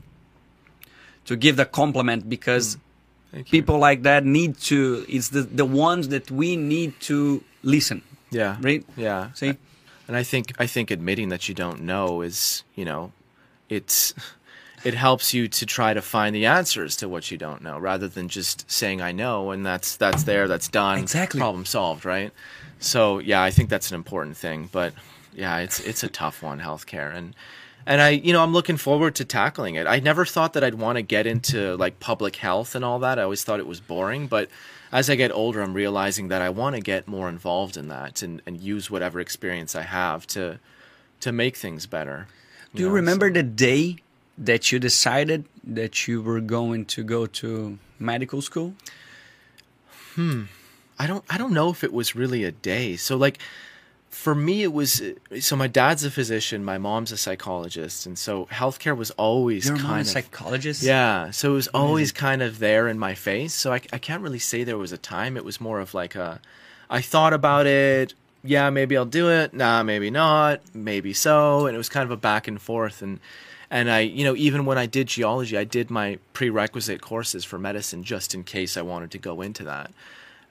to 1.25 1.35
give 1.35 1.55
the 1.57 1.65
compliment 1.65 2.29
because 2.29 2.75
mm. 3.33 3.39
you. 3.39 3.43
people 3.43 3.77
like 3.79 4.03
that 4.03 4.23
need 4.25 4.57
to 4.71 5.05
it's 5.09 5.29
the 5.29 5.41
the 5.41 5.65
ones 5.65 6.07
that 6.09 6.31
we 6.31 6.55
need 6.55 6.93
to 7.01 7.43
listen 7.63 8.01
Yeah. 8.31 8.55
right 8.61 8.83
Yeah. 8.95 9.31
see 9.33 9.53
And 10.07 10.15
I 10.15 10.23
think 10.23 10.53
I 10.63 10.67
think 10.67 10.89
admitting 10.91 11.27
that 11.29 11.49
you 11.49 11.55
don't 11.63 11.81
know 11.81 12.21
is, 12.23 12.63
you 12.79 12.85
know, 12.85 13.11
it's 13.67 14.13
it 14.83 14.93
helps 14.93 15.33
you 15.33 15.47
to 15.47 15.65
try 15.65 15.93
to 15.93 16.01
find 16.01 16.35
the 16.35 16.45
answers 16.45 16.95
to 16.97 17.09
what 17.09 17.31
you 17.31 17.37
don't 17.37 17.61
know 17.61 17.77
rather 17.77 18.07
than 18.07 18.29
just 18.29 18.69
saying 18.69 19.01
I 19.01 19.11
know 19.11 19.51
and 19.51 19.65
that's 19.65 19.97
that's 19.97 20.23
there, 20.23 20.47
that's 20.47 20.67
done, 20.67 20.99
Exactly. 20.99 21.39
problem 21.39 21.65
solved, 21.65 22.05
right? 22.05 22.31
So, 22.79 23.17
yeah, 23.19 23.41
I 23.41 23.49
think 23.49 23.69
that's 23.69 23.89
an 23.89 23.95
important 23.95 24.37
thing, 24.37 24.69
but 24.71 24.93
yeah, 25.33 25.57
it's 25.59 25.79
it's 25.79 26.03
a 26.03 26.09
tough 26.09 26.43
one 26.43 26.59
healthcare 26.59 27.13
and 27.15 27.35
and 27.85 28.01
I, 28.01 28.09
you 28.09 28.33
know, 28.33 28.43
I'm 28.43 28.51
looking 28.51 28.75
forward 28.75 29.15
to 29.15 29.23
tackling 29.25 29.75
it. 29.75 29.87
I 29.87 29.99
never 30.01 30.25
thought 30.25 30.51
that 30.53 30.63
I'd 30.63 30.75
want 30.75 30.97
to 30.97 31.01
get 31.01 31.25
into 31.25 31.77
like 31.77 32.01
public 32.01 32.35
health 32.35 32.75
and 32.75 32.83
all 32.83 32.99
that. 32.99 33.17
I 33.17 33.23
always 33.23 33.45
thought 33.45 33.61
it 33.61 33.67
was 33.67 33.79
boring, 33.79 34.27
but 34.27 34.49
as 34.91 35.09
I 35.09 35.15
get 35.15 35.31
older, 35.31 35.61
I'm 35.61 35.73
realizing 35.73 36.27
that 36.27 36.41
I 36.41 36.49
want 36.49 36.75
to 36.75 36.81
get 36.81 37.07
more 37.07 37.29
involved 37.29 37.77
in 37.77 37.87
that 37.87 38.21
and, 38.21 38.41
and 38.45 38.59
use 38.59 38.91
whatever 38.91 39.21
experience 39.21 39.73
I 39.75 39.83
have 39.83 40.27
to 40.27 40.59
to 41.21 41.31
make 41.31 41.55
things 41.55 41.87
better. 41.87 42.27
do 42.75 42.83
you 42.83 42.89
know, 42.89 42.95
remember 42.95 43.31
the 43.31 43.41
day 43.41 43.97
that 44.37 44.71
you 44.71 44.79
decided 44.79 45.45
that 45.63 46.07
you 46.07 46.21
were 46.21 46.39
going 46.39 46.85
to 46.85 47.03
go 47.03 47.25
to 47.25 47.77
medical 47.99 48.41
school 48.41 48.73
Hmm. 50.17 50.45
I 50.97 51.05
don't 51.05 51.23
I 51.29 51.37
don't 51.37 51.53
know 51.53 51.69
if 51.69 51.83
it 51.83 51.93
was 51.93 52.15
really 52.15 52.43
a 52.43 52.51
day. 52.51 52.95
So 52.95 53.15
like 53.15 53.37
for 54.09 54.33
me 54.33 54.63
it 54.63 54.73
was 54.73 55.01
so 55.39 55.55
my 55.55 55.67
dad's 55.67 56.03
a 56.03 56.09
physician, 56.09 56.65
my 56.65 56.79
mom's 56.79 57.11
a 57.11 57.17
psychologist, 57.17 58.07
and 58.07 58.17
so 58.17 58.47
healthcare 58.47 58.97
was 58.97 59.11
always 59.11 59.67
your 59.67 59.77
kind 59.77 60.01
of 60.01 60.07
is 60.07 60.11
psychologist 60.11 60.81
Yeah, 60.81 61.29
so 61.29 61.51
it 61.51 61.53
was 61.53 61.67
always 61.67 62.11
kind 62.11 62.41
of 62.41 62.57
there 62.57 62.87
in 62.87 62.97
my 62.97 63.13
face. 63.13 63.53
So 63.53 63.71
I, 63.73 63.81
I 63.93 63.99
can't 63.99 64.23
really 64.23 64.39
say 64.39 64.63
there 64.63 64.77
was 64.77 64.91
a 64.91 64.97
time. 64.97 65.37
It 65.37 65.45
was 65.45 65.61
more 65.61 65.79
of 65.79 65.93
like 65.93 66.15
a, 66.15 66.41
I 66.89 67.01
thought 67.01 67.33
about 67.33 67.67
it. 67.67 68.15
Yeah, 68.43 68.71
maybe 68.71 68.97
I'll 68.97 69.05
do 69.05 69.29
it. 69.29 69.53
Nah, 69.53 69.83
maybe 69.83 70.09
not. 70.09 70.61
Maybe 70.73 71.13
so. 71.13 71.67
And 71.67 71.75
it 71.75 71.77
was 71.77 71.89
kind 71.89 72.05
of 72.05 72.11
a 72.11 72.17
back 72.17 72.47
and 72.47 72.59
forth. 72.59 73.03
And 73.03 73.19
and 73.69 73.91
I, 73.91 73.99
you 73.99 74.23
know, 74.23 74.35
even 74.35 74.65
when 74.65 74.77
I 74.77 74.85
did 74.85 75.07
geology, 75.07 75.57
I 75.57 75.63
did 75.63 75.89
my 75.89 76.19
prerequisite 76.33 77.01
courses 77.01 77.43
for 77.43 77.59
medicine 77.59 78.03
just 78.03 78.33
in 78.33 78.43
case 78.43 78.77
I 78.77 78.81
wanted 78.81 79.11
to 79.11 79.17
go 79.17 79.41
into 79.41 79.63
that. 79.65 79.91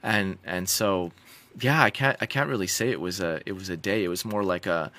And 0.03 0.37
and 0.45 0.69
so, 0.69 1.11
yeah, 1.59 1.81
I 1.81 1.89
can't 1.89 2.17
I 2.21 2.25
can't 2.27 2.49
really 2.49 2.67
say 2.67 2.89
it 2.89 3.01
was 3.01 3.19
a 3.19 3.41
it 3.45 3.53
was 3.53 3.69
a 3.69 3.77
day. 3.77 4.03
It 4.03 4.09
was 4.09 4.23
more 4.23 4.43
like 4.43 4.65
a 4.65 4.91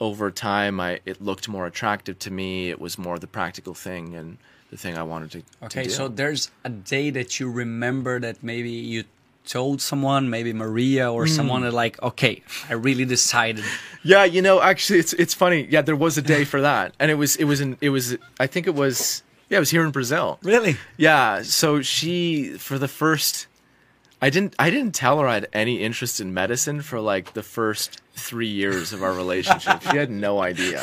over 0.00 0.30
time 0.30 0.80
I 0.80 1.00
it 1.04 1.20
looked 1.20 1.48
more 1.48 1.66
attractive 1.66 2.18
to 2.20 2.30
me. 2.30 2.70
It 2.70 2.80
was 2.80 2.96
more 2.96 3.18
the 3.18 3.26
practical 3.26 3.74
thing 3.74 4.14
and 4.14 4.38
the 4.70 4.76
thing 4.76 4.96
I 4.96 5.02
wanted 5.02 5.30
to, 5.32 5.40
to 5.40 5.66
okay 5.66 5.84
do. 5.84 5.90
so 5.90 6.08
there's 6.08 6.50
a 6.64 6.70
day 6.70 7.10
that 7.10 7.38
you 7.38 7.50
remember 7.50 8.20
that 8.20 8.42
maybe 8.42 8.70
you 8.70 9.04
told 9.46 9.80
someone 9.82 10.30
maybe 10.30 10.52
maria 10.52 11.10
or 11.12 11.24
Hmm. 11.26 11.32
someone 11.36 11.62
that 11.62 11.74
like 11.74 12.00
okay 12.02 12.42
i 12.70 12.72
really 12.74 13.04
decided 13.04 13.64
Yeah, 14.06 14.24
you 14.24 14.42
know, 14.42 14.60
actually, 14.60 14.98
it's 14.98 15.14
it's 15.14 15.32
funny. 15.32 15.66
Yeah, 15.70 15.80
there 15.82 15.96
was 15.96 16.18
a 16.18 16.22
day 16.22 16.44
for 16.44 16.60
that, 16.60 16.92
and 17.00 17.10
it 17.10 17.14
was 17.14 17.36
it 17.36 17.44
was 17.44 17.60
in 17.62 17.78
it 17.80 17.88
was 17.88 18.16
I 18.38 18.46
think 18.46 18.66
it 18.66 18.74
was 18.74 19.22
yeah 19.48 19.56
it 19.56 19.60
was 19.60 19.70
here 19.70 19.82
in 19.86 19.92
Brazil. 19.92 20.38
really 20.42 20.76
Yeah, 20.98 21.40
so 21.42 21.80
she 21.80 22.52
for 22.58 22.78
the 22.78 22.86
first, 22.88 23.46
I 24.24 24.30
didn't 24.30 24.56
I 24.58 24.70
didn't 24.70 24.94
tell 24.94 25.18
her 25.18 25.28
I 25.28 25.34
had 25.34 25.48
any 25.52 25.82
interest 25.82 26.18
in 26.18 26.32
medicine 26.32 26.80
for 26.80 26.98
like 26.98 27.34
the 27.34 27.42
first 27.42 28.00
three 28.14 28.48
years 28.48 28.94
of 28.94 29.02
our 29.02 29.12
relationship. 29.12 29.82
she 29.82 29.98
had 29.98 30.10
no 30.10 30.40
idea. 30.40 30.80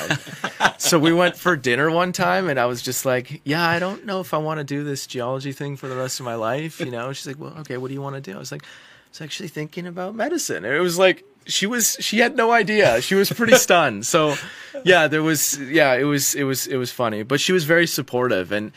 So 0.77 0.99
we 0.99 1.11
went 1.11 1.35
for 1.35 1.55
dinner 1.55 1.89
one 1.89 2.11
time, 2.11 2.49
and 2.49 2.59
I 2.59 2.67
was 2.67 2.83
just 2.83 3.03
like, 3.03 3.41
yeah, 3.43 3.67
I 3.67 3.79
don't 3.79 4.05
know 4.05 4.19
if 4.19 4.35
I 4.35 4.37
want 4.37 4.59
to 4.59 4.63
do 4.63 4.83
this 4.83 5.07
geology 5.07 5.53
thing 5.53 5.75
for 5.75 5.87
the 5.87 5.95
rest 5.95 6.19
of 6.19 6.25
my 6.27 6.35
life. 6.35 6.79
You 6.79 6.91
know, 6.91 7.13
she's 7.13 7.25
like, 7.25 7.39
well, 7.39 7.55
okay, 7.61 7.77
what 7.77 7.87
do 7.87 7.95
you 7.95 8.01
want 8.01 8.13
to 8.15 8.21
do? 8.21 8.35
I 8.35 8.39
was 8.39 8.51
like, 8.51 8.61
I 8.61 8.67
was 9.09 9.21
actually 9.21 9.49
thinking 9.49 9.87
about 9.87 10.13
medicine. 10.13 10.63
And 10.63 10.75
it 10.75 10.79
was 10.79 10.99
like 10.99 11.23
she 11.47 11.65
was 11.65 11.97
she 11.99 12.19
had 12.19 12.35
no 12.35 12.51
idea. 12.51 13.01
She 13.01 13.15
was 13.15 13.31
pretty 13.31 13.55
stunned. 13.67 14.05
So 14.05 14.35
yeah, 14.83 15.07
there 15.07 15.23
was 15.23 15.59
yeah, 15.59 15.95
it 15.95 16.03
was 16.03 16.35
it 16.35 16.43
was 16.43 16.67
it 16.67 16.77
was 16.77 16.91
funny. 16.91 17.23
But 17.23 17.41
she 17.41 17.53
was 17.53 17.63
very 17.63 17.87
supportive 17.87 18.51
and 18.51 18.71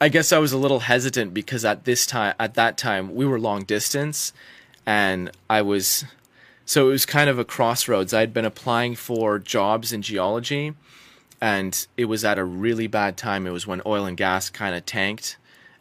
I 0.00 0.08
guess 0.08 0.32
I 0.32 0.38
was 0.38 0.52
a 0.52 0.58
little 0.58 0.78
hesitant 0.80 1.34
because 1.34 1.64
at 1.64 1.84
this 1.84 2.06
time 2.06 2.34
at 2.38 2.54
that 2.54 2.78
time 2.78 3.16
we 3.16 3.26
were 3.26 3.40
long 3.40 3.64
distance 3.64 4.32
and 4.86 5.28
I 5.50 5.62
was 5.62 6.04
so 6.64 6.88
it 6.88 6.92
was 6.92 7.04
kind 7.04 7.28
of 7.28 7.38
a 7.40 7.44
crossroads. 7.44 8.14
I'd 8.14 8.32
been 8.32 8.44
applying 8.44 8.94
for 8.94 9.40
jobs 9.40 9.92
in 9.92 10.02
geology 10.02 10.74
and 11.40 11.84
it 11.96 12.04
was 12.04 12.24
at 12.24 12.38
a 12.38 12.44
really 12.44 12.86
bad 12.86 13.16
time. 13.16 13.44
It 13.44 13.50
was 13.50 13.66
when 13.66 13.82
oil 13.84 14.04
and 14.04 14.16
gas 14.16 14.50
kind 14.50 14.76
of 14.76 14.86
tanked. 14.86 15.36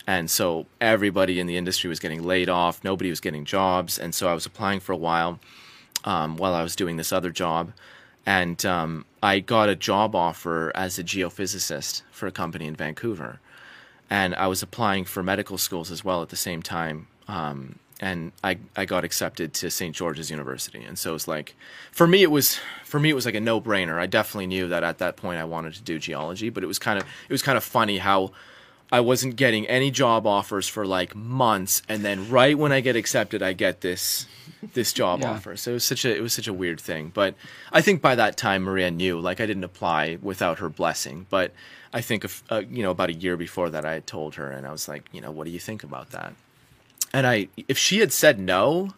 And 0.07 0.32
so 0.32 0.65
everybody 0.82 1.39
in 1.39 1.45
the 1.45 1.57
industry 1.57 1.88
was 1.88 1.99
getting 1.99 2.24
laid 2.24 2.49
off. 2.49 2.84
Nobody 2.84 3.11
was 3.11 3.20
getting 3.20 3.45
jobs. 3.45 3.99
And 3.99 4.15
so 4.15 4.28
I 4.28 4.34
was 4.34 4.47
applying 4.47 4.80
for 4.80 4.93
a 4.93 4.97
while 4.97 5.39
um, 6.05 6.38
while 6.38 6.55
I 6.55 6.63
was 6.63 6.76
doing 6.76 6.97
this 6.97 7.11
other 7.11 7.30
job. 7.30 7.72
And 8.26 8.65
um, 8.65 9.05
I 9.22 9.41
got 9.41 9.70
a 9.70 9.76
job 9.76 10.15
offer 10.15 10.72
as 10.74 10.97
a 10.97 11.03
geophysicist 11.03 12.01
for 12.11 12.26
a 12.26 12.32
company 12.32 12.65
in 12.65 12.76
Vancouver. 12.76 13.39
And 14.09 14.33
I 14.35 14.47
was 14.47 14.63
applying 14.63 15.05
for 15.05 15.21
medical 15.21 15.57
schools 15.57 15.91
as 15.91 16.03
well 16.03 16.21
at 16.21 16.29
the 16.29 16.35
same 16.37 16.61
time. 16.61 17.07
Um, 17.27 17.79
and 17.99 18.31
I, 18.43 18.59
I 18.75 18.85
got 18.85 19.03
accepted 19.03 19.53
to 19.55 19.69
St. 19.71 19.95
George's 19.95 20.29
University. 20.29 20.83
And 20.83 20.97
so 20.99 21.15
it's 21.15 21.27
like, 21.27 21.55
for 21.91 22.07
me, 22.07 22.21
it 22.23 22.31
was, 22.31 22.59
for 22.85 22.99
me, 22.99 23.09
it 23.09 23.13
was 23.15 23.25
like 23.25 23.35
a 23.35 23.39
no 23.41 23.59
brainer. 23.59 23.99
I 23.99 24.05
definitely 24.05 24.47
knew 24.47 24.67
that 24.69 24.83
at 24.83 24.99
that 24.99 25.17
point 25.17 25.39
I 25.39 25.43
wanted 25.45 25.73
to 25.73 25.81
do 25.81 25.97
geology, 25.99 26.49
but 26.49 26.63
it 26.63 26.67
was 26.67 26.79
kind 26.79 26.99
of, 26.99 27.05
it 27.27 27.33
was 27.33 27.41
kind 27.41 27.57
of 27.57 27.63
funny 27.63 27.97
how 27.97 28.31
I 28.91 28.99
wasn't 29.01 29.35
getting 29.35 29.67
any 29.67 29.89
job 29.91 30.25
offers 30.27 30.67
for 30.67 30.85
like 30.85 31.15
months. 31.15 31.81
And 31.89 32.05
then 32.05 32.29
right 32.29 32.57
when 32.57 32.71
I 32.71 32.79
get 32.81 32.95
accepted, 32.95 33.41
I 33.41 33.53
get 33.53 33.81
this, 33.81 34.27
this 34.73 34.93
job 34.93 35.21
Yeah. 35.21 35.31
offer. 35.31 35.57
So 35.57 35.71
it 35.71 35.73
was 35.73 35.83
such 35.83 36.05
a, 36.05 36.15
it 36.15 36.21
was 36.21 36.33
such 36.33 36.47
a 36.47 36.53
weird 36.53 36.79
thing. 36.79 37.11
But 37.13 37.33
I 37.73 37.81
think 37.81 38.01
by 38.01 38.13
that 38.15 38.37
time, 38.37 38.61
Maria 38.61 38.91
knew, 38.91 39.19
like 39.19 39.41
I 39.41 39.47
didn't 39.47 39.63
apply 39.65 40.19
without 40.21 40.59
her 40.59 40.69
blessing, 40.69 41.25
but 41.31 41.51
I 41.97 42.01
think, 42.01 42.23
of, 42.23 42.43
uh, 42.51 42.61
you 42.69 42.83
know, 42.83 42.91
about 42.91 43.09
a 43.09 43.13
year 43.25 43.35
before 43.37 43.69
that, 43.71 43.83
I 43.83 43.93
had 43.93 44.05
told 44.05 44.35
her 44.35 44.51
and 44.55 44.67
I 44.67 44.71
was 44.71 44.87
like, 44.87 45.03
you 45.11 45.21
know, 45.23 45.31
what 45.31 45.45
do 45.45 45.51
you 45.51 45.59
think 45.69 45.81
about 45.83 46.11
that? 46.11 46.31
And 47.11 47.25
I, 47.25 47.47
if 47.67 47.77
she 47.85 47.95
had 48.03 48.11
said 48.13 48.35
no, 48.39 48.93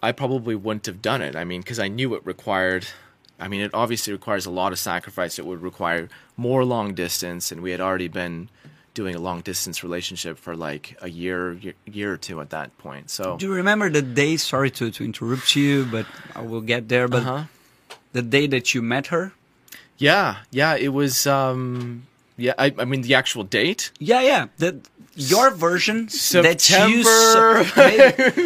I 0.00 0.12
probably 0.12 0.54
wouldn't 0.54 0.86
have 0.86 1.02
done 1.02 1.22
it. 1.22 1.34
I 1.34 1.42
mean, 1.42 1.60
because 1.60 1.80
I 1.80 1.88
knew 1.88 2.14
it 2.14 2.22
required. 2.24 2.86
I 3.40 3.48
mean, 3.48 3.60
it 3.60 3.72
obviously 3.74 4.12
requires 4.12 4.46
a 4.46 4.50
lot 4.50 4.70
of 4.72 4.78
sacrifice. 4.78 5.40
It 5.40 5.46
would 5.46 5.60
require 5.60 6.08
more 6.36 6.64
long 6.64 6.94
distance, 6.94 7.50
and 7.50 7.62
we 7.62 7.72
had 7.72 7.80
already 7.80 8.08
been 8.08 8.48
doing 8.94 9.14
a 9.16 9.20
long 9.20 9.40
distance 9.40 9.82
relationship 9.82 10.38
for 10.38 10.54
like 10.54 10.96
a 11.02 11.10
year, 11.10 11.54
year, 11.54 11.74
year 11.84 12.12
or 12.12 12.16
two 12.16 12.40
at 12.40 12.50
that 12.50 12.76
point. 12.78 13.10
So 13.10 13.36
Do 13.36 13.46
you 13.46 13.52
remember 13.54 13.90
the 13.90 14.02
day? 14.02 14.36
Sorry 14.36 14.70
to, 14.78 14.90
to 14.92 15.04
interrupt 15.04 15.56
you, 15.56 15.84
but 15.90 16.06
I 16.36 16.42
will 16.42 16.60
get 16.62 16.88
there. 16.88 17.08
But 17.08 17.22
Uh-huh. 17.22 17.44
the 18.12 18.22
day 18.22 18.46
that 18.46 18.72
you 18.74 18.82
met 18.82 19.08
her? 19.08 19.32
Yeah, 19.98 20.36
yeah, 20.50 20.76
it 20.76 20.88
was. 20.92 21.26
um 21.26 22.04
Yeah, 22.36 22.54
I, 22.56 22.72
I 22.78 22.84
mean 22.84 23.02
the 23.02 23.14
actual 23.16 23.42
date. 23.44 23.90
Yeah, 23.98 24.22
yeah. 24.22 24.46
The 24.58 24.80
your 25.16 25.50
version 25.50 26.06
that 26.06 26.60
you 26.70 27.02
September. 27.02 27.64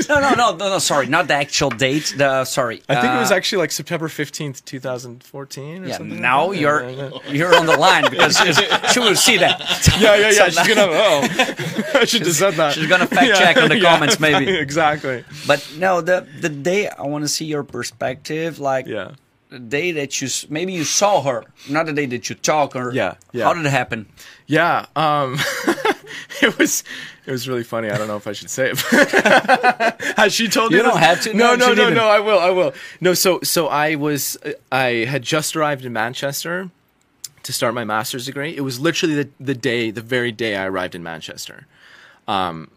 no, 0.09 0.21
no, 0.21 0.35
no, 0.35 0.57
no, 0.57 0.69
no. 0.71 0.79
Sorry, 0.79 1.07
not 1.07 1.29
the 1.29 1.35
actual 1.35 1.69
date. 1.69 2.15
The 2.17 2.47
sorry. 2.47 2.81
I 2.89 2.95
think 3.01 3.13
it 3.13 3.19
was 3.19 3.31
uh, 3.31 3.35
actually 3.35 3.59
like 3.65 3.73
September 3.73 4.09
fifteenth, 4.09 4.65
two 4.65 4.81
thousand 4.81 5.23
fourteen. 5.23 5.85
Yeah, 5.85 5.99
something 5.99 6.21
now 6.23 6.49
like 6.49 6.61
you're 6.61 6.89
Yeah, 6.89 7.11
yeah. 7.27 7.33
you're 7.33 7.55
on 7.55 7.67
the 7.67 7.77
line 7.77 8.09
because 8.09 8.37
she, 8.93 9.01
will 9.01 9.15
see 9.17 9.37
that. 9.45 9.61
yeah, 10.01 10.17
yeah, 10.17 10.31
yeah. 10.31 10.49
So 10.49 10.63
She's 10.65 10.69
gonna. 10.75 10.89
Oh, 11.05 11.21
I 12.01 12.05
should 12.07 12.23
have 12.25 12.35
said 12.35 12.55
that. 12.55 12.73
she's 12.75 12.89
gonna 12.89 13.07
fact 13.07 13.37
check 13.37 13.57
on 13.59 13.69
the 13.69 13.79
comments, 13.81 14.19
maybe. 14.19 14.49
exactly. 14.57 15.25
But 15.47 15.61
no, 15.77 16.01
the 16.01 16.27
the 16.41 16.49
day 16.49 16.89
I 16.89 17.03
want 17.03 17.25
to 17.25 17.29
see 17.29 17.45
your 17.45 17.65
perspective, 17.65 18.59
like 18.59 18.87
Yeah. 18.87 19.13
The 19.53 19.59
day 19.59 19.93
that 19.93 20.21
you 20.21 20.29
maybe 20.51 20.73
you 20.73 20.85
saw 20.85 21.23
her, 21.23 21.45
not 21.69 21.87
the 21.87 21.93
day 21.93 22.07
that 22.07 22.29
you 22.29 22.35
talk 22.35 22.75
or 22.75 22.93
Yeah, 22.93 23.15
yeah. 23.33 23.45
How 23.45 23.53
did 23.55 23.65
it 23.67 23.71
happen? 23.71 24.07
Yeah. 24.47 24.87
Um, 24.97 25.39
it 26.43 26.59
was. 26.59 26.83
It 27.25 27.31
was 27.31 27.49
really 27.49 27.63
funny. 27.63 27.89
I 27.89 27.97
don't 27.99 28.09
know 28.09 28.17
if 28.17 28.27
I 28.27 28.33
should 28.33 28.51
say 28.51 28.73
it. 28.73 28.81
Has 30.17 30.33
she 30.35 30.49
told 30.49 30.73
You 30.73 30.79
you? 30.79 30.83
don't 30.83 30.95
this? 30.95 31.05
have 31.05 31.21
to. 31.23 31.35
No, 31.35 31.55
No, 31.55 31.69
no, 31.73 31.75
no, 31.89 31.91
no. 31.91 32.05
I 32.09 32.19
will. 32.19 32.39
I 32.41 32.51
will. 32.51 32.73
No. 33.01 33.15
So, 33.15 33.39
so 33.43 33.69
I 33.69 33.95
was. 33.95 34.37
I 34.73 35.05
had 35.07 35.23
just 35.23 35.55
arrived 35.55 35.85
in 35.85 35.93
Manchester 35.93 36.71
to 37.45 37.53
start 37.53 37.75
my 37.75 37.85
master's 37.85 38.27
degree. 38.27 38.57
It 38.57 38.63
was 38.63 38.81
literally 38.81 39.15
the 39.15 39.29
the 39.39 39.55
day, 39.55 39.93
the 39.93 40.01
very 40.03 40.33
day 40.33 40.57
I 40.57 40.67
arrived 40.67 40.97
in 40.97 41.03
Manchester. 41.05 41.67
Um, 42.27 42.71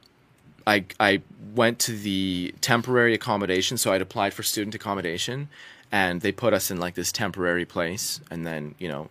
I 0.67 0.85
I 0.99 1.21
went 1.55 1.79
to 1.79 1.91
the 1.93 2.53
temporary 2.61 3.13
accommodation, 3.15 3.77
so 3.77 3.93
I'd 3.93 4.01
applied 4.01 4.33
for 4.35 4.43
student 4.43 4.75
accommodation, 4.75 5.49
and 5.95 6.19
they 6.19 6.33
put 6.33 6.53
us 6.53 6.71
in 6.71 6.77
like 6.77 6.93
this 6.95 7.13
temporary 7.13 7.63
place, 7.63 8.19
and 8.29 8.45
then 8.45 8.75
you 8.79 8.89
know 8.89 9.09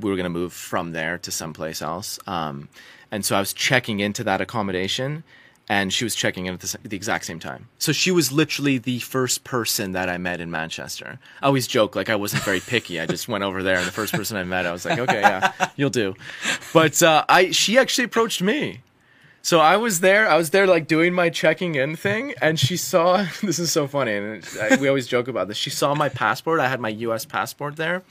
we 0.00 0.10
were 0.10 0.16
going 0.16 0.24
to 0.24 0.30
move 0.30 0.52
from 0.52 0.90
there 0.90 1.16
to 1.18 1.30
someplace 1.30 1.80
else. 1.80 2.18
Um, 2.26 2.68
and 3.12 3.24
so 3.24 3.36
I 3.36 3.40
was 3.40 3.52
checking 3.52 4.00
into 4.00 4.24
that 4.24 4.40
accommodation, 4.40 5.22
and 5.68 5.92
she 5.92 6.02
was 6.02 6.16
checking 6.16 6.46
in 6.46 6.54
at 6.54 6.60
the, 6.60 6.76
the 6.82 6.96
exact 6.96 7.24
same 7.24 7.38
time. 7.38 7.68
So 7.78 7.92
she 7.92 8.10
was 8.10 8.32
literally 8.32 8.78
the 8.78 8.98
first 8.98 9.44
person 9.44 9.92
that 9.92 10.08
I 10.08 10.18
met 10.18 10.40
in 10.40 10.50
Manchester. 10.50 11.20
I 11.40 11.46
always 11.46 11.68
joke 11.68 11.94
like 11.94 12.10
I 12.10 12.16
wasn't 12.16 12.42
very 12.42 12.60
picky. 12.60 12.98
I 12.98 13.06
just 13.06 13.28
went 13.28 13.44
over 13.44 13.62
there, 13.62 13.76
and 13.76 13.86
the 13.86 13.92
first 13.92 14.12
person 14.12 14.36
I 14.36 14.42
met, 14.42 14.66
I 14.66 14.72
was 14.72 14.84
like, 14.84 14.98
okay, 14.98 15.20
yeah, 15.20 15.52
you'll 15.76 15.88
do. 15.90 16.16
But 16.72 17.00
uh, 17.00 17.24
I 17.28 17.52
she 17.52 17.78
actually 17.78 18.06
approached 18.06 18.42
me. 18.42 18.80
So 19.48 19.60
I 19.60 19.78
was 19.78 20.00
there. 20.00 20.28
I 20.28 20.36
was 20.36 20.50
there, 20.50 20.66
like 20.66 20.86
doing 20.86 21.14
my 21.14 21.30
checking 21.30 21.74
in 21.74 21.96
thing, 21.96 22.34
and 22.42 22.60
she 22.60 22.76
saw. 22.76 23.26
This 23.42 23.58
is 23.58 23.72
so 23.72 23.86
funny, 23.86 24.12
and 24.12 24.46
I, 24.60 24.76
we 24.76 24.88
always 24.88 25.06
joke 25.06 25.26
about 25.26 25.48
this. 25.48 25.56
She 25.56 25.70
saw 25.70 25.94
my 25.94 26.10
passport. 26.10 26.60
I 26.60 26.68
had 26.68 26.80
my 26.80 26.90
U.S. 27.06 27.24
passport 27.24 27.76
there, 27.76 28.02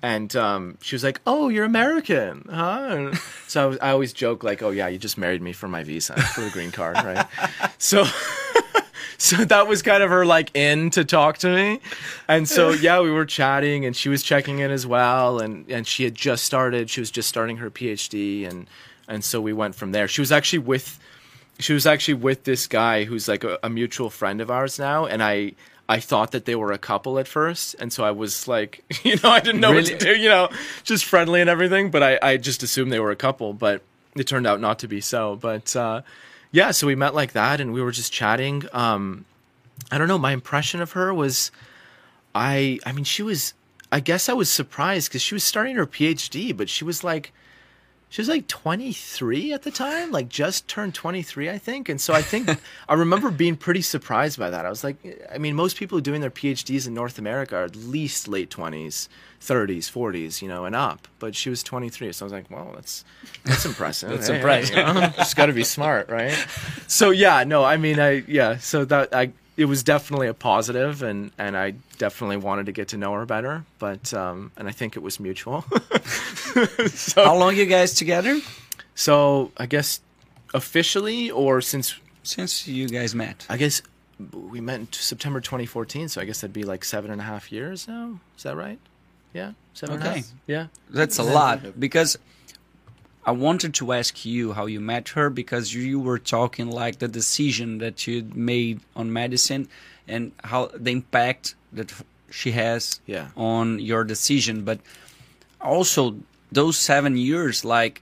and 0.00 0.34
um, 0.34 0.78
she 0.80 0.94
was 0.94 1.04
like, 1.04 1.20
"Oh, 1.26 1.50
you're 1.50 1.66
American, 1.66 2.46
huh?" 2.50 2.86
And 2.88 3.18
so 3.46 3.62
I, 3.62 3.66
was, 3.66 3.78
I 3.82 3.90
always 3.90 4.14
joke 4.14 4.42
like, 4.42 4.62
"Oh 4.62 4.70
yeah, 4.70 4.88
you 4.88 4.96
just 4.96 5.18
married 5.18 5.42
me 5.42 5.52
for 5.52 5.68
my 5.68 5.84
visa, 5.84 6.14
for 6.18 6.40
the 6.40 6.48
green 6.48 6.72
card, 6.72 6.96
right?" 6.96 7.26
so. 7.78 8.06
So 9.16 9.36
that 9.44 9.68
was 9.68 9.80
kind 9.80 10.02
of 10.02 10.10
her 10.10 10.26
like 10.26 10.50
in 10.54 10.90
to 10.90 11.04
talk 11.04 11.38
to 11.38 11.48
me. 11.48 11.80
And 12.28 12.46
so 12.46 12.70
yeah, 12.70 13.00
we 13.00 13.10
were 13.10 13.24
chatting 13.24 13.86
and 13.86 13.96
she 13.96 14.10
was 14.10 14.22
checking 14.22 14.58
in 14.58 14.70
as 14.70 14.86
well 14.86 15.38
and 15.38 15.70
and 15.70 15.86
she 15.86 16.04
had 16.04 16.14
just 16.14 16.44
started, 16.44 16.90
she 16.90 17.00
was 17.00 17.10
just 17.12 17.28
starting 17.28 17.58
her 17.58 17.70
PhD 17.70 18.46
and 18.46 18.66
and 19.08 19.24
so 19.24 19.40
we 19.40 19.52
went 19.52 19.74
from 19.74 19.92
there. 19.92 20.08
She 20.08 20.20
was 20.20 20.32
actually 20.32 20.60
with 20.60 20.98
she 21.58 21.72
was 21.72 21.86
actually 21.86 22.14
with 22.14 22.44
this 22.44 22.66
guy 22.66 23.04
who's 23.04 23.28
like 23.28 23.44
a, 23.44 23.58
a 23.62 23.70
mutual 23.70 24.10
friend 24.10 24.40
of 24.40 24.50
ours 24.50 24.78
now 24.78 25.06
and 25.06 25.22
I 25.22 25.52
I 25.88 26.00
thought 26.00 26.30
that 26.30 26.46
they 26.46 26.54
were 26.54 26.72
a 26.72 26.78
couple 26.78 27.18
at 27.18 27.28
first, 27.28 27.74
and 27.78 27.92
so 27.92 28.04
I 28.04 28.10
was 28.10 28.48
like, 28.48 28.84
you 29.04 29.16
know, 29.22 29.28
I 29.30 29.40
didn't 29.40 29.60
know 29.60 29.72
what 29.72 29.86
to 29.86 29.98
do, 29.98 30.16
you 30.16 30.28
know, 30.28 30.48
just 30.82 31.04
friendly 31.04 31.40
and 31.40 31.50
everything. 31.50 31.90
But 31.90 32.02
I, 32.02 32.18
I 32.22 32.36
just 32.38 32.62
assumed 32.62 32.90
they 32.90 33.00
were 33.00 33.10
a 33.10 33.16
couple, 33.16 33.52
but 33.52 33.82
it 34.16 34.26
turned 34.26 34.46
out 34.46 34.60
not 34.60 34.78
to 34.80 34.88
be 34.88 35.00
so. 35.00 35.36
But 35.36 35.76
uh, 35.76 36.02
yeah, 36.52 36.70
so 36.70 36.86
we 36.86 36.94
met 36.94 37.14
like 37.14 37.32
that, 37.32 37.60
and 37.60 37.72
we 37.72 37.82
were 37.82 37.92
just 37.92 38.12
chatting. 38.12 38.64
Um, 38.72 39.26
I 39.90 39.98
don't 39.98 40.08
know. 40.08 40.18
My 40.18 40.32
impression 40.32 40.80
of 40.80 40.92
her 40.92 41.12
was, 41.12 41.50
I, 42.34 42.78
I 42.86 42.92
mean, 42.92 43.04
she 43.04 43.22
was. 43.22 43.52
I 43.92 44.00
guess 44.00 44.28
I 44.28 44.32
was 44.32 44.50
surprised 44.50 45.08
because 45.08 45.22
she 45.22 45.34
was 45.34 45.44
starting 45.44 45.76
her 45.76 45.86
PhD, 45.86 46.56
but 46.56 46.68
she 46.68 46.84
was 46.84 47.04
like, 47.04 47.32
she 48.14 48.20
was 48.20 48.28
like 48.28 48.46
23 48.46 49.52
at 49.52 49.62
the 49.62 49.72
time, 49.72 50.12
like 50.12 50.28
just 50.28 50.68
turned 50.68 50.94
23, 50.94 51.50
I 51.50 51.58
think. 51.58 51.88
And 51.88 52.00
so 52.00 52.14
I 52.14 52.22
think 52.22 52.48
I 52.88 52.94
remember 52.94 53.32
being 53.32 53.56
pretty 53.56 53.82
surprised 53.82 54.38
by 54.38 54.50
that. 54.50 54.64
I 54.64 54.70
was 54.70 54.84
like, 54.84 54.98
I 55.34 55.38
mean, 55.38 55.56
most 55.56 55.76
people 55.76 55.98
doing 55.98 56.20
their 56.20 56.30
PhDs 56.30 56.86
in 56.86 56.94
North 56.94 57.18
America 57.18 57.56
are 57.56 57.64
at 57.64 57.74
least 57.74 58.28
late 58.28 58.50
20s, 58.50 59.08
30s, 59.40 59.90
40s, 59.90 60.40
you 60.42 60.46
know, 60.46 60.64
and 60.64 60.76
up. 60.76 61.08
But 61.18 61.34
she 61.34 61.50
was 61.50 61.64
23, 61.64 62.12
so 62.12 62.24
I 62.24 62.26
was 62.26 62.32
like, 62.32 62.48
well, 62.52 62.70
that's 62.76 63.04
that's 63.44 63.66
impressive. 63.66 64.10
That's 64.14 64.28
Hey, 64.28 64.36
impressive. 64.36 64.76
you 64.76 64.84
know, 64.84 65.08
just 65.16 65.34
got 65.34 65.46
to 65.46 65.52
be 65.52 65.64
smart, 65.64 66.08
right? 66.08 66.36
So 66.86 67.10
yeah, 67.10 67.42
no, 67.42 67.64
I 67.64 67.78
mean, 67.78 67.98
I 67.98 68.22
yeah, 68.28 68.58
so 68.58 68.84
that 68.84 69.12
I 69.12 69.32
it 69.56 69.64
was 69.64 69.82
definitely 69.82 70.28
a 70.28 70.34
positive, 70.34 71.02
and 71.02 71.32
and 71.36 71.56
I 71.56 71.72
definitely 71.98 72.36
wanted 72.36 72.66
to 72.66 72.72
get 72.72 72.88
to 72.88 72.96
know 72.96 73.12
her 73.14 73.26
better, 73.26 73.64
but 73.80 74.14
um, 74.14 74.52
and 74.56 74.68
I 74.68 74.72
think 74.72 74.94
it 74.96 75.00
was 75.02 75.18
mutual. 75.18 75.64
so, 76.88 77.24
How 77.24 77.36
long 77.36 77.56
you 77.56 77.66
guys 77.66 77.94
together? 77.94 78.40
so 78.94 79.50
I 79.56 79.66
guess 79.66 80.00
officially, 80.52 81.30
or 81.30 81.60
since 81.60 81.96
Since 82.22 82.66
you 82.68 82.88
guys 82.88 83.14
met. 83.14 83.46
I 83.50 83.56
guess 83.56 83.82
we 84.32 84.60
met 84.60 84.80
in 84.80 84.92
September 84.92 85.40
2014, 85.40 86.08
so 86.08 86.20
I 86.20 86.24
guess 86.24 86.40
that'd 86.40 86.52
be 86.54 86.62
like 86.64 86.84
seven 86.84 87.10
and 87.10 87.20
a 87.20 87.24
half 87.24 87.50
years 87.50 87.88
now. 87.88 88.20
Is 88.36 88.44
that 88.44 88.56
right? 88.56 88.78
Yeah, 89.32 89.52
seven 89.74 89.98
Okay. 89.98 90.22
Yeah. 90.46 90.66
That's 90.90 91.18
a 91.18 91.24
lot 91.24 91.78
because 91.80 92.16
I 93.26 93.32
wanted 93.32 93.74
to 93.74 93.92
ask 93.92 94.24
you 94.24 94.52
how 94.52 94.66
you 94.66 94.80
met 94.80 95.08
her 95.10 95.28
because 95.30 95.74
you 95.74 95.98
were 95.98 96.18
talking 96.20 96.70
like 96.70 96.98
the 97.00 97.08
decision 97.08 97.78
that 97.78 98.06
you 98.06 98.30
made 98.34 98.80
on 98.94 99.12
medicine 99.12 99.68
and 100.06 100.30
how 100.44 100.70
the 100.74 100.92
impact 100.92 101.56
that 101.72 101.92
she 102.30 102.52
has 102.52 103.00
Yeah. 103.06 103.28
on 103.36 103.80
your 103.80 104.04
decision, 104.04 104.62
but 104.64 104.78
also 105.60 106.16
those 106.54 106.76
seven 106.78 107.16
years, 107.16 107.64
like 107.64 108.00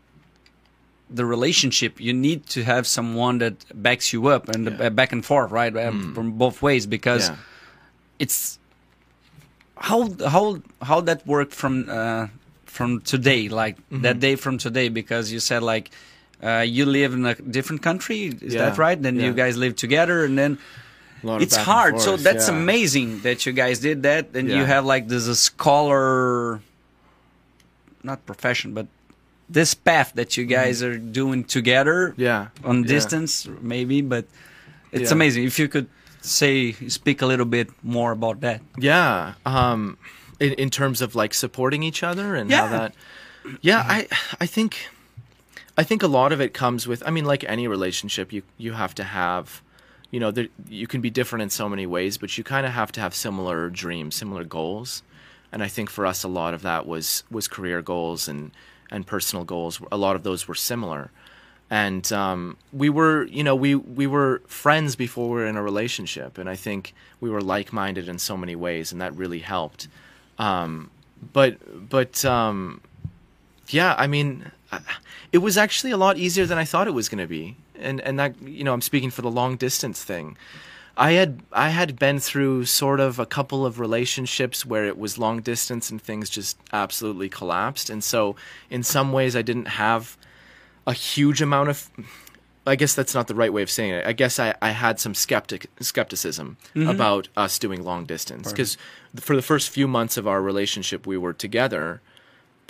the 1.10 1.24
relationship, 1.36 2.00
you 2.00 2.12
need 2.12 2.40
to 2.54 2.60
have 2.64 2.84
someone 2.86 3.38
that 3.44 3.54
backs 3.74 4.12
you 4.14 4.20
up 4.34 4.48
and 4.48 4.62
Yeah. 4.66 4.86
uh, 4.86 4.90
back 4.90 5.12
and 5.12 5.22
forth, 5.24 5.50
right, 5.60 5.74
Uh, 5.76 5.92
from 6.14 6.26
both 6.44 6.62
ways 6.62 6.86
because 6.86 7.24
Yeah. 7.28 7.36
it's 8.24 8.58
how 9.76 10.00
how 10.34 10.44
how 10.88 11.00
that 11.08 11.20
worked 11.26 11.54
from 11.54 11.74
uh, 11.88 12.26
from 12.66 13.00
today, 13.12 13.48
like 13.48 13.76
Mm-hmm. 13.76 14.02
that 14.06 14.20
day 14.20 14.36
from 14.36 14.58
today, 14.58 14.88
because 14.88 15.32
you 15.34 15.40
said 15.40 15.62
like 15.62 15.90
uh, 16.42 16.64
you 16.76 16.84
live 16.86 17.12
in 17.14 17.24
a 17.26 17.34
different 17.34 17.82
country, 17.82 18.20
is 18.48 18.54
that 18.54 18.76
right? 18.78 19.00
Then 19.00 19.16
you 19.20 19.32
guys 19.32 19.56
live 19.56 19.74
together, 19.76 20.24
and 20.24 20.36
then 20.36 20.58
A 21.22 21.26
lot 21.26 21.36
of 21.36 21.42
it's 21.42 21.56
hard. 21.56 22.00
So 22.00 22.16
that's 22.16 22.48
yeah. 22.48 22.56
amazing 22.62 23.20
that 23.22 23.46
you 23.46 23.52
guys 23.52 23.78
did 23.80 24.02
that, 24.02 24.24
and 24.34 24.48
you 24.48 24.64
have 24.64 24.84
like 24.94 25.04
this 25.08 25.26
a 25.28 25.36
scholar, 25.36 26.60
not 28.02 28.24
profession, 28.26 28.74
but 28.74 28.86
this 29.48 29.74
path 29.74 30.12
that 30.14 30.36
you 30.36 30.44
guys 30.46 30.82
are 30.82 30.96
doing 30.98 31.44
together 31.44 32.10
Mm-hmm. 32.10 32.22
Yeah. 32.22 32.46
on 32.64 32.82
Yeah. 32.82 32.88
distance, 32.88 33.48
maybe. 33.60 34.00
But 34.02 34.24
it's 34.92 35.10
Yeah. 35.10 35.16
amazing 35.16 35.44
if 35.44 35.58
you 35.58 35.68
could 35.68 35.88
say 36.20 36.72
speak 36.88 37.22
a 37.22 37.26
little 37.26 37.46
bit 37.46 37.68
more 37.82 38.12
about 38.12 38.40
that. 38.40 38.60
Yeah. 38.78 39.34
Um, 39.44 39.98
in, 40.40 40.52
in 40.54 40.70
terms 40.70 41.02
of 41.02 41.14
like 41.14 41.34
supporting 41.34 41.82
each 41.82 42.02
other 42.02 42.34
and 42.34 42.50
how 42.50 42.64
Yeah. 42.64 42.70
that. 42.78 42.94
Yeah, 43.60 43.84
I 43.86 44.06
I 44.40 44.46
think 44.46 44.88
I 45.76 45.82
think 45.84 46.02
a 46.02 46.06
lot 46.06 46.32
of 46.32 46.40
it 46.40 46.52
comes 46.54 46.86
with. 46.86 47.02
I 47.06 47.10
mean, 47.10 47.24
like 47.24 47.44
any 47.48 47.66
relationship, 47.68 48.32
you 48.32 48.42
you 48.58 48.72
have 48.74 48.94
to 48.94 49.02
have, 49.04 49.62
you 50.12 50.20
know, 50.20 50.30
there, 50.30 50.46
you 50.68 50.86
can 50.86 51.00
be 51.00 51.10
different 51.10 51.42
in 51.42 51.50
so 51.50 51.68
many 51.68 51.86
ways, 51.86 52.18
but 52.18 52.38
you 52.38 52.44
kind 52.44 52.64
of 52.66 52.72
have 52.72 52.92
to 52.92 53.00
have 53.00 53.14
similar 53.14 53.68
dreams, 53.70 54.14
similar 54.14 54.44
goals. 54.44 55.02
And 55.52 55.62
I 55.62 55.68
think 55.68 55.90
for 55.90 56.06
us, 56.06 56.24
a 56.24 56.28
lot 56.28 56.54
of 56.54 56.62
that 56.62 56.86
was 56.86 57.24
was 57.30 57.46
career 57.48 57.82
goals 57.82 58.28
and 58.28 58.50
and 58.90 59.06
personal 59.06 59.44
goals. 59.44 59.80
A 59.90 59.96
lot 59.96 60.16
of 60.16 60.22
those 60.22 60.48
were 60.48 60.54
similar. 60.54 61.10
And 61.70 62.12
um, 62.12 62.58
we 62.72 62.90
were, 62.90 63.24
you 63.26 63.42
know, 63.42 63.54
we 63.54 63.74
we 63.74 64.06
were 64.06 64.42
friends 64.46 64.94
before 64.94 65.28
we 65.28 65.36
were 65.36 65.46
in 65.46 65.56
a 65.56 65.62
relationship, 65.62 66.36
and 66.36 66.48
I 66.48 66.56
think 66.56 66.94
we 67.20 67.30
were 67.30 67.40
like 67.40 67.72
minded 67.72 68.08
in 68.08 68.18
so 68.18 68.36
many 68.36 68.54
ways, 68.54 68.92
and 68.92 69.00
that 69.00 69.14
really 69.16 69.38
helped. 69.38 69.88
Um, 70.38 70.90
but 71.32 71.88
but 71.88 72.24
um, 72.26 72.82
yeah, 73.68 73.94
I 73.96 74.06
mean, 74.06 74.50
it 75.32 75.38
was 75.38 75.56
actually 75.56 75.92
a 75.92 75.96
lot 75.96 76.18
easier 76.18 76.44
than 76.46 76.58
I 76.58 76.64
thought 76.64 76.88
it 76.88 76.94
was 76.94 77.08
going 77.08 77.22
to 77.22 77.26
be, 77.26 77.56
and 77.78 78.00
and 78.02 78.18
that 78.18 78.40
you 78.42 78.64
know, 78.64 78.74
I'm 78.74 78.82
speaking 78.82 79.10
for 79.10 79.22
the 79.22 79.30
long 79.30 79.56
distance 79.56 80.04
thing. 80.04 80.36
I 80.96 81.12
had 81.12 81.40
I 81.52 81.70
had 81.70 81.98
been 81.98 82.18
through 82.18 82.66
sort 82.66 83.00
of 83.00 83.18
a 83.18 83.26
couple 83.26 83.64
of 83.64 83.80
relationships 83.80 84.66
where 84.66 84.84
it 84.84 84.98
was 84.98 85.18
long 85.18 85.40
distance 85.40 85.90
and 85.90 86.00
things 86.00 86.28
just 86.28 86.58
absolutely 86.72 87.28
collapsed, 87.28 87.88
and 87.88 88.04
so 88.04 88.36
in 88.68 88.82
some 88.82 89.12
ways 89.12 89.34
I 89.34 89.42
didn't 89.42 89.68
have 89.68 90.16
a 90.86 90.92
huge 90.92 91.40
amount 91.40 91.70
of 91.70 91.90
I 92.66 92.76
guess 92.76 92.94
that's 92.94 93.14
not 93.14 93.26
the 93.26 93.34
right 93.34 93.52
way 93.52 93.62
of 93.62 93.70
saying 93.70 93.90
it. 93.90 94.06
I 94.06 94.12
guess 94.12 94.38
I, 94.38 94.54
I 94.62 94.70
had 94.70 95.00
some 95.00 95.14
skeptic 95.14 95.66
skepticism 95.80 96.56
mm-hmm. 96.74 96.88
about 96.88 97.28
us 97.36 97.58
doing 97.58 97.82
long 97.82 98.04
distance. 98.04 98.50
Because 98.50 98.76
for 99.16 99.34
the 99.34 99.42
first 99.42 99.70
few 99.70 99.88
months 99.88 100.16
of 100.16 100.28
our 100.28 100.40
relationship 100.40 101.06
we 101.06 101.18
were 101.18 101.32
together, 101.32 102.00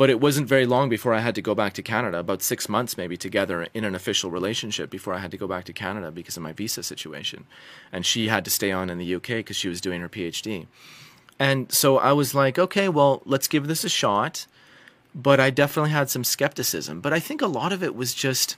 but 0.03 0.11
it 0.11 0.20
wasn't 0.20 0.48
very 0.48 0.66
long 0.66 0.88
before 0.88 1.14
I 1.14 1.20
had 1.20 1.36
to 1.36 1.40
go 1.40 1.55
back 1.55 1.74
to 1.74 1.80
Canada. 1.80 2.18
About 2.18 2.42
six 2.42 2.68
months 2.68 2.96
maybe 2.96 3.16
together 3.16 3.68
in 3.72 3.84
an 3.84 3.94
official 3.94 4.32
relationship 4.32 4.90
before 4.90 5.14
I 5.14 5.18
had 5.18 5.30
to 5.30 5.36
go 5.36 5.46
back 5.46 5.64
to 5.66 5.72
Canada 5.72 6.11
because 6.11 6.36
of 6.36 6.42
my 6.42 6.53
visa 6.53 6.82
situation, 6.82 7.44
and 7.92 8.05
she 8.05 8.26
had 8.26 8.44
to 8.46 8.50
stay 8.50 8.72
on 8.72 8.90
in 8.90 8.98
the 8.98 9.14
UK 9.14 9.28
because 9.28 9.55
she 9.55 9.68
was 9.68 9.80
doing 9.80 10.00
her 10.00 10.09
PhD. 10.09 10.66
And 11.38 11.70
so 11.70 11.98
I 11.98 12.14
was 12.14 12.34
like, 12.34 12.59
okay, 12.59 12.88
well, 12.88 13.22
let's 13.24 13.46
give 13.46 13.68
this 13.68 13.84
a 13.84 13.88
shot. 13.88 14.48
But 15.14 15.38
I 15.38 15.50
definitely 15.50 15.92
had 15.92 16.11
some 16.11 16.24
skepticism. 16.24 17.00
But 17.00 17.12
I 17.12 17.20
think 17.20 17.40
a 17.40 17.46
lot 17.46 17.72
of 17.72 17.84
it 17.84 17.94
was 17.94 18.12
just 18.12 18.57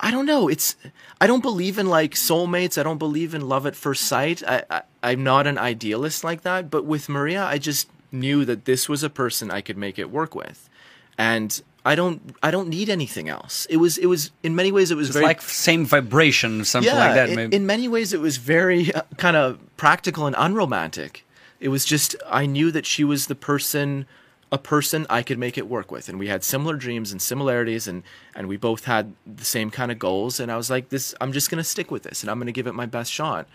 I 0.00 0.10
don't 0.10 0.24
know. 0.24 0.48
It's 0.48 0.74
I 1.20 1.26
don't 1.26 1.42
believe 1.42 1.78
in 1.78 1.86
like 1.86 2.14
soulmates. 2.14 2.78
I 2.78 2.82
don't 2.82 2.96
believe 2.96 3.34
in 3.34 3.46
love 3.46 3.66
at 3.66 3.76
first 3.76 4.04
sight. 4.04 4.42
I, 4.42 4.62
I 4.70 4.82
I'm 5.02 5.22
not 5.22 5.46
an 5.46 5.58
idealist 5.58 6.24
like 6.24 6.44
that. 6.44 6.70
But 6.70 6.86
with 6.86 7.10
Maria, 7.10 7.44
I 7.44 7.58
just 7.58 7.90
knew 8.12 8.44
that 8.44 8.64
this 8.64 8.88
was 8.88 9.02
a 9.02 9.10
person 9.10 9.50
I 9.50 9.60
could 9.60 9.76
make 9.76 9.98
it 9.98 10.10
work 10.10 10.34
with, 10.34 10.68
and 11.18 11.62
I 11.86 11.94
don't 11.94 12.34
I 12.42 12.50
don't 12.50 12.68
need 12.68 12.88
anything 12.88 13.28
else. 13.28 13.66
It 13.70 13.76
was 13.76 13.96
it 13.96 14.06
was 14.06 14.32
in 14.42 14.56
many 14.56 14.72
ways 14.72 14.90
it 14.90 14.96
was 14.96 15.08
It's 15.08 15.14
very 15.14 15.26
like 15.26 15.40
same 15.40 15.86
vibration, 15.86 16.64
something 16.64 16.92
yeah, 16.92 16.98
like 16.98 17.14
that. 17.14 17.28
in- 17.30 17.36
maybe. 17.36 17.56
In, 17.56 17.64
many 17.64 17.86
ways, 17.86 18.12
it 18.12 18.20
was 18.20 18.38
very 18.38 18.92
uh, 18.92 19.02
kind 19.18 19.36
of 19.36 19.58
practical 19.76 20.26
and 20.26 20.34
unromantic. 20.36 21.24
It 21.60 21.68
was 21.68 21.84
just 21.84 22.16
I 22.28 22.44
knew 22.44 22.72
that 22.72 22.86
she 22.86 23.04
was 23.04 23.28
the 23.28 23.36
person, 23.36 24.06
a 24.50 24.58
person 24.58 25.06
I 25.08 25.22
could 25.22 25.38
make 25.38 25.56
it 25.56 25.68
work 25.68 25.92
with, 25.92 26.08
and 26.08 26.18
we 26.18 26.26
had 26.26 26.42
similar 26.42 26.74
dreams 26.74 27.12
and 27.12 27.22
similarities, 27.22 27.86
and 27.86 28.02
and 28.34 28.48
we 28.48 28.56
both 28.56 28.84
had 28.86 29.14
the 29.24 29.44
same 29.44 29.70
kind 29.70 29.92
of 29.92 29.98
goals. 30.00 30.40
And 30.40 30.50
I 30.50 30.56
was 30.56 30.68
like, 30.68 30.88
this, 30.88 31.14
I'm 31.20 31.32
just 31.32 31.50
gonna 31.50 31.64
stick 31.64 31.92
with 31.92 32.02
this, 32.02 32.22
and 32.22 32.30
I'm 32.30 32.40
gonna 32.40 32.50
give 32.50 32.66
it 32.66 32.74
my 32.74 32.86
best 32.86 33.12
shot. 33.12 33.46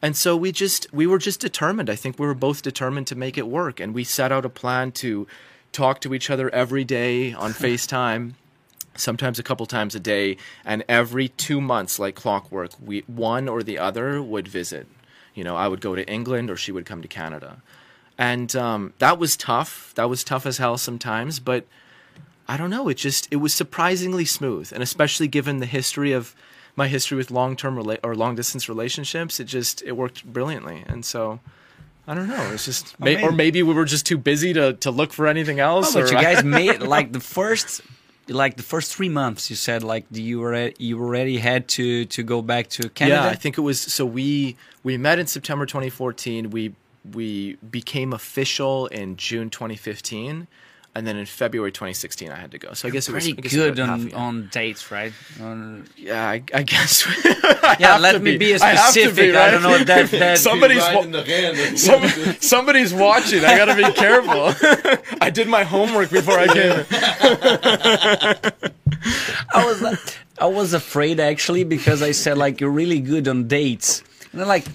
And 0.00 0.16
so 0.16 0.36
we 0.36 0.52
just 0.52 0.92
we 0.92 1.06
were 1.06 1.18
just 1.18 1.40
determined. 1.40 1.90
I 1.90 1.96
think 1.96 2.18
we 2.18 2.26
were 2.26 2.34
both 2.34 2.62
determined 2.62 3.06
to 3.08 3.16
make 3.16 3.36
it 3.36 3.48
work, 3.48 3.80
and 3.80 3.94
we 3.94 4.04
set 4.04 4.30
out 4.30 4.44
a 4.44 4.48
plan 4.48 4.92
to 4.92 5.26
talk 5.72 6.00
to 6.00 6.14
each 6.14 6.30
other 6.30 6.48
every 6.50 6.84
day 6.84 7.32
on 7.32 7.52
FaceTime 7.64 8.34
sometimes 9.00 9.38
a 9.38 9.42
couple 9.42 9.66
times 9.66 9.94
a 9.94 10.00
day. 10.00 10.36
And 10.64 10.84
every 10.88 11.28
two 11.28 11.60
months 11.60 11.98
like 11.98 12.14
clockwork 12.14 12.72
we 12.84 13.00
one 13.06 13.48
or 13.48 13.62
the 13.62 13.78
other 13.78 14.22
would 14.22 14.48
visit. 14.48 14.86
You 15.34 15.44
know 15.44 15.56
i 15.56 15.68
would 15.68 15.80
go 15.80 15.94
to 15.94 16.08
england 16.10 16.50
or 16.50 16.56
she 16.56 16.72
would 16.72 16.86
come 16.86 17.02
to 17.02 17.08
canada. 17.08 17.62
And 18.20 18.54
um, 18.56 18.94
that 18.98 19.16
was 19.16 19.36
tough. 19.36 19.92
That 19.94 20.10
was 20.10 20.24
tough 20.24 20.44
as 20.44 20.58
hell 20.58 20.76
sometimes. 20.76 21.38
But 21.38 21.66
i 22.48 22.56
don't 22.56 22.70
know. 22.70 22.88
It 22.88 22.96
just 22.96 23.28
it 23.30 23.36
was 23.36 23.54
surprisingly 23.54 24.24
smooth. 24.24 24.72
And 24.72 24.82
especially 24.82 25.28
given 25.28 25.58
the 25.58 25.66
history 25.66 26.12
of 26.12 26.34
my 26.78 26.88
history 26.88 27.16
with 27.20 27.30
long-term 27.40 27.74
rela- 27.80 28.02
or 28.02 28.14
long-distance 28.14 28.68
relationships 28.68 29.40
it 29.40 29.44
just 29.58 29.82
it 29.82 29.92
worked 30.02 30.24
brilliantly 30.36 30.78
and 30.86 31.04
so 31.04 31.40
I 32.10 32.14
don't 32.14 32.28
know. 32.28 32.52
It's 32.54 32.64
just, 32.64 32.94
or 32.98 33.04
mean- 33.04 33.36
maybe 33.36 33.62
we 33.62 33.74
were 33.74 33.84
just 33.84 34.06
too 34.06 34.16
busy 34.16 34.54
to, 34.54 34.72
to 34.84 34.90
look 34.90 35.12
for 35.12 35.26
anything 35.26 35.60
else. 35.60 35.94
Oh, 35.94 36.00
but 36.00 36.10
or 36.10 36.16
you 36.16 36.22
guys 36.22 36.42
made 36.60 36.80
like 36.80 37.12
the 37.12 37.20
first, 37.20 37.82
like 38.28 38.56
the 38.56 38.62
first 38.62 38.96
three 38.96 39.10
months. 39.10 39.50
You 39.50 39.56
said 39.56 39.82
like 39.82 40.06
you 40.10 40.40
were 40.40 40.72
you 40.78 40.98
already 40.98 41.36
had 41.36 41.68
to 41.76 42.06
to 42.06 42.22
go 42.22 42.40
back 42.40 42.68
to 42.76 42.88
Canada. 42.88 43.24
Yeah, 43.24 43.28
I 43.28 43.34
think 43.34 43.58
it 43.58 43.60
was. 43.60 43.78
So 43.78 44.06
we 44.06 44.56
we 44.82 44.96
met 44.96 45.18
in 45.18 45.26
September 45.26 45.66
2014. 45.66 46.48
We 46.48 46.74
we 47.12 47.56
became 47.56 48.14
official 48.14 48.86
in 48.86 49.16
June 49.16 49.50
2015, 49.50 50.46
and 50.98 51.06
then 51.06 51.16
in 51.16 51.26
February 51.26 51.72
2016 51.72 52.30
I 52.30 52.34
had 52.36 52.50
to 52.50 52.58
go. 52.58 52.72
So 52.74 52.88
I 52.88 52.90
guess 52.90 53.08
it 53.08 53.14
was 53.14 53.24
pretty 53.24 53.48
good 53.56 53.78
about 53.78 53.88
on 53.88 54.12
on 54.14 54.48
dates, 54.52 54.90
right? 54.90 55.12
On- 55.40 55.86
Yeah, 55.96 56.28
I, 56.28 56.42
I 56.52 56.62
guess. 56.64 57.04
I 57.24 57.76
Yeah, 57.78 57.96
let 57.98 58.20
me 58.20 58.36
be 58.36 58.54
I 58.54 58.58
have 58.74 58.92
to 58.94 59.00
specific. 59.00 59.34
I 59.36 59.50
don't 59.52 59.62
know 59.62 59.78
that- 59.84 60.10
that- 60.10 60.38
somebody's 60.50 60.82
wa- 60.94 61.02
the 61.02 61.76
some- 61.76 62.36
somebody's 62.40 62.92
watching. 62.92 63.44
I 63.44 63.56
gotta 63.56 63.76
be 63.76 63.90
careful. 63.92 64.52
I 65.20 65.30
did 65.30 65.48
my 65.48 65.64
homework 65.64 66.10
before 66.10 66.38
I 66.38 66.46
came. 66.48 66.84
I 69.54 69.64
was 69.64 70.12
I 70.40 70.46
was 70.46 70.72
afraid 70.74 71.20
actually 71.20 71.64
because 71.64 72.02
I 72.02 72.12
said 72.12 72.38
like 72.38 72.60
you're 72.60 72.70
really 72.70 73.00
good 73.00 73.26
on 73.28 73.48
dates, 73.48 74.02
and 74.32 74.42
I'm 74.42 74.48
like, 74.48 74.66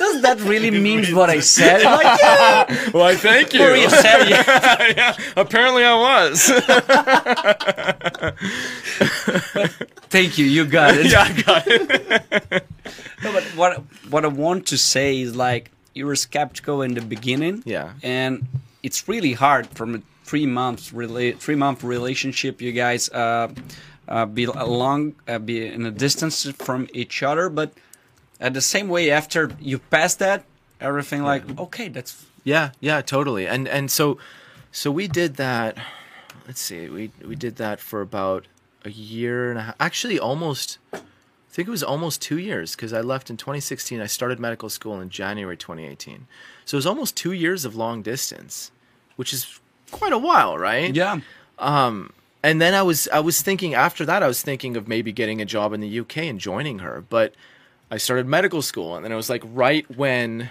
does 0.00 0.22
that 0.22 0.40
really 0.40 0.70
mean 0.88 1.04
what 1.14 1.28
I 1.30 1.40
said? 1.40 1.82
Like, 2.00 2.20
yeah, 2.20 2.90
Why? 2.90 3.14
Thank 3.16 3.52
you. 3.54 3.60
Maria 3.60 3.90
said 3.90 4.28
yeah. 4.28 4.92
yeah, 4.96 5.16
apparently 5.36 5.84
I 5.84 5.94
was. 6.08 6.36
Thank 10.10 10.38
you, 10.38 10.46
you 10.46 10.64
got 10.66 10.94
it. 10.96 11.06
yeah, 11.12 11.22
I 11.28 11.42
got 11.42 11.62
it. 11.66 12.66
No, 13.22 13.32
but 13.32 13.44
what 13.56 13.72
what 14.12 14.24
I 14.24 14.28
want 14.28 14.66
to 14.68 14.78
say 14.78 15.20
is 15.20 15.36
like 15.36 15.70
you 15.94 16.06
were 16.06 16.16
skeptical 16.16 16.82
in 16.82 16.94
the 16.94 17.02
beginning. 17.02 17.62
Yeah. 17.66 17.92
And 18.02 18.46
it's 18.82 19.06
really 19.08 19.34
hard 19.34 19.66
from 19.68 19.94
a 19.96 20.00
three 20.24 20.46
months 20.46 20.90
rela- 20.92 21.36
three 21.38 21.56
month 21.56 21.84
relationship. 21.84 22.60
You 22.62 22.72
guys 22.72 23.08
uh, 23.10 23.48
uh, 24.08 24.26
be 24.26 24.44
along, 24.44 25.14
uh, 25.28 25.38
be 25.38 25.66
in 25.66 25.84
a 25.86 25.90
distance 25.90 26.50
from 26.52 26.88
each 26.94 27.22
other, 27.22 27.48
but 27.50 27.72
at 28.40 28.54
the 28.54 28.60
same 28.60 28.88
way 28.88 29.10
after 29.10 29.52
you 29.60 29.78
pass 29.78 30.14
that, 30.16 30.44
everything 30.80 31.22
like 31.22 31.58
okay, 31.58 31.88
that's 31.88 32.26
Yeah, 32.44 32.70
yeah, 32.80 33.02
totally. 33.02 33.46
And 33.46 33.68
and 33.68 33.90
so 33.90 34.18
so 34.72 34.90
we 34.90 35.08
did 35.08 35.36
that 35.36 35.76
let's 36.46 36.60
see. 36.60 36.88
We 36.88 37.10
we 37.24 37.36
did 37.36 37.56
that 37.56 37.80
for 37.80 38.00
about 38.00 38.46
a 38.84 38.90
year 38.90 39.50
and 39.50 39.58
a 39.58 39.62
half. 39.62 39.76
Actually 39.78 40.18
almost 40.18 40.78
I 40.92 41.52
think 41.52 41.68
it 41.68 41.70
was 41.70 41.82
almost 41.82 42.22
2 42.22 42.38
years 42.38 42.76
cuz 42.76 42.92
I 42.92 43.00
left 43.00 43.28
in 43.28 43.36
2016. 43.36 44.00
I 44.00 44.06
started 44.06 44.40
medical 44.40 44.68
school 44.68 45.00
in 45.00 45.10
January 45.10 45.56
2018. 45.56 46.26
So 46.64 46.76
it 46.76 46.78
was 46.78 46.86
almost 46.86 47.16
2 47.16 47.32
years 47.32 47.64
of 47.64 47.74
long 47.74 48.02
distance, 48.02 48.70
which 49.16 49.32
is 49.32 49.60
quite 49.90 50.12
a 50.12 50.18
while, 50.18 50.56
right? 50.56 50.94
yeah. 50.94 51.20
Um, 51.58 52.12
and 52.42 52.60
then 52.60 52.74
I 52.74 52.82
was 52.82 53.06
I 53.12 53.20
was 53.20 53.42
thinking 53.42 53.74
after 53.74 54.06
that 54.06 54.22
I 54.22 54.28
was 54.28 54.42
thinking 54.42 54.76
of 54.76 54.88
maybe 54.88 55.12
getting 55.12 55.42
a 55.42 55.44
job 55.44 55.72
in 55.72 55.80
the 55.80 56.00
UK 56.00 56.18
and 56.18 56.40
joining 56.40 56.78
her, 56.78 57.04
but 57.08 57.34
I 57.90 57.96
started 57.96 58.26
medical 58.26 58.62
school 58.62 58.94
and 58.94 59.04
then 59.04 59.12
it 59.12 59.16
was 59.16 59.28
like 59.28 59.42
right 59.44 59.84
when 59.96 60.50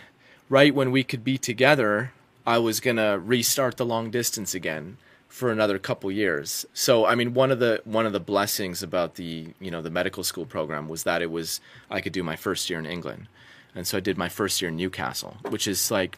right 0.49 0.73
when 0.73 0.91
we 0.91 1.03
could 1.03 1.23
be 1.23 1.37
together, 1.37 2.11
I 2.45 2.57
was 2.57 2.79
going 2.79 2.97
to 2.97 3.21
restart 3.23 3.77
the 3.77 3.85
long 3.85 4.11
distance 4.11 4.53
again 4.53 4.97
for 5.27 5.51
another 5.51 5.79
couple 5.79 6.11
years. 6.11 6.65
So 6.73 7.05
I 7.05 7.15
mean 7.15 7.33
one 7.33 7.51
of 7.51 7.59
the 7.59 7.81
one 7.85 8.05
of 8.05 8.13
the 8.13 8.19
blessings 8.19 8.83
about 8.83 9.15
the, 9.15 9.53
you 9.59 9.71
know, 9.71 9.81
the 9.81 9.89
medical 9.89 10.23
school 10.23 10.45
program 10.45 10.89
was 10.89 11.03
that 11.03 11.21
it 11.21 11.31
was 11.31 11.61
I 11.89 12.01
could 12.01 12.13
do 12.13 12.23
my 12.23 12.35
first 12.35 12.69
year 12.69 12.79
in 12.79 12.85
England. 12.85 13.27
And 13.73 13.87
so 13.87 13.97
I 13.97 14.01
did 14.01 14.17
my 14.17 14.29
first 14.29 14.61
year 14.61 14.69
in 14.69 14.75
Newcastle, 14.75 15.37
which 15.49 15.67
is 15.67 15.91
like 15.91 16.17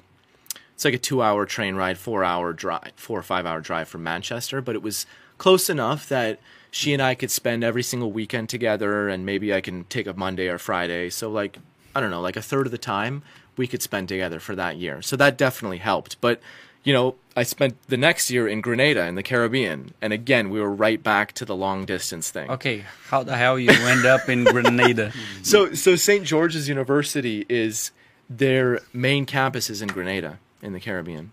it's 0.74 0.86
like 0.86 0.96
a 0.96 0.98
two 0.98 1.22
hour 1.22 1.46
train 1.46 1.76
ride, 1.76 2.00
four 2.00 2.24
hour 2.24 2.54
drive, 2.54 2.94
four 2.96 3.20
or 3.20 3.24
five 3.24 3.46
hour 3.46 3.62
drive 3.62 3.88
from 3.88 4.02
Manchester, 4.02 4.62
but 4.62 4.74
it 4.74 4.82
was 4.82 5.06
close 5.38 5.70
enough 5.70 6.10
that 6.10 6.40
she 6.72 6.94
and 6.94 7.02
I 7.02 7.16
could 7.16 7.30
spend 7.30 7.64
every 7.64 7.84
single 7.84 8.12
weekend 8.12 8.50
together 8.50 9.10
and 9.10 9.26
maybe 9.26 9.54
I 9.54 9.62
can 9.62 9.84
take 9.86 10.08
a 10.08 10.14
Monday 10.14 10.48
or 10.48 10.58
Friday. 10.58 11.10
So 11.10 11.30
like, 11.30 11.60
I 11.94 12.00
don't 12.00 12.10
know, 12.10 12.22
like 12.22 12.38
a 12.38 12.42
third 12.42 12.66
of 12.66 12.72
the 12.72 12.78
time 12.78 13.22
we 13.58 13.68
could 13.68 13.82
spend 13.82 14.08
together 14.08 14.40
for 14.40 14.56
that 14.56 14.78
year. 14.78 15.02
So 15.02 15.18
that 15.18 15.38
definitely 15.38 15.80
helped. 15.80 16.20
But, 16.22 16.40
you 16.86 16.94
know, 16.94 17.16
I 17.36 17.44
spent 17.44 17.76
the 17.90 17.98
next 17.98 18.32
year 18.32 18.48
in 18.48 18.62
Grenada 18.62 19.06
in 19.06 19.16
the 19.16 19.24
Caribbean. 19.24 19.94
And 20.02 20.14
again, 20.14 20.50
we 20.50 20.62
were 20.62 20.72
right 20.72 21.04
back 21.04 21.34
to 21.34 21.46
the 21.46 21.56
long 21.56 21.86
distance 21.86 22.30
thing. 22.32 22.50
Okay, 22.50 22.86
how 23.08 23.24
the 23.24 23.36
hell 23.36 23.60
you 23.60 23.70
end 23.72 24.06
up 24.06 24.30
in 24.30 24.46
Grenada? 24.46 25.12
So, 25.44 25.74
so 25.74 25.96
St. 25.98 26.24
George's 26.26 26.70
University 26.70 27.46
is 27.50 27.92
their 28.30 28.80
main 28.94 29.26
campus 29.26 29.70
is 29.70 29.82
in 29.82 29.90
Grenada 29.90 30.40
in 30.62 30.72
the 30.72 30.80
Caribbean. 30.80 31.32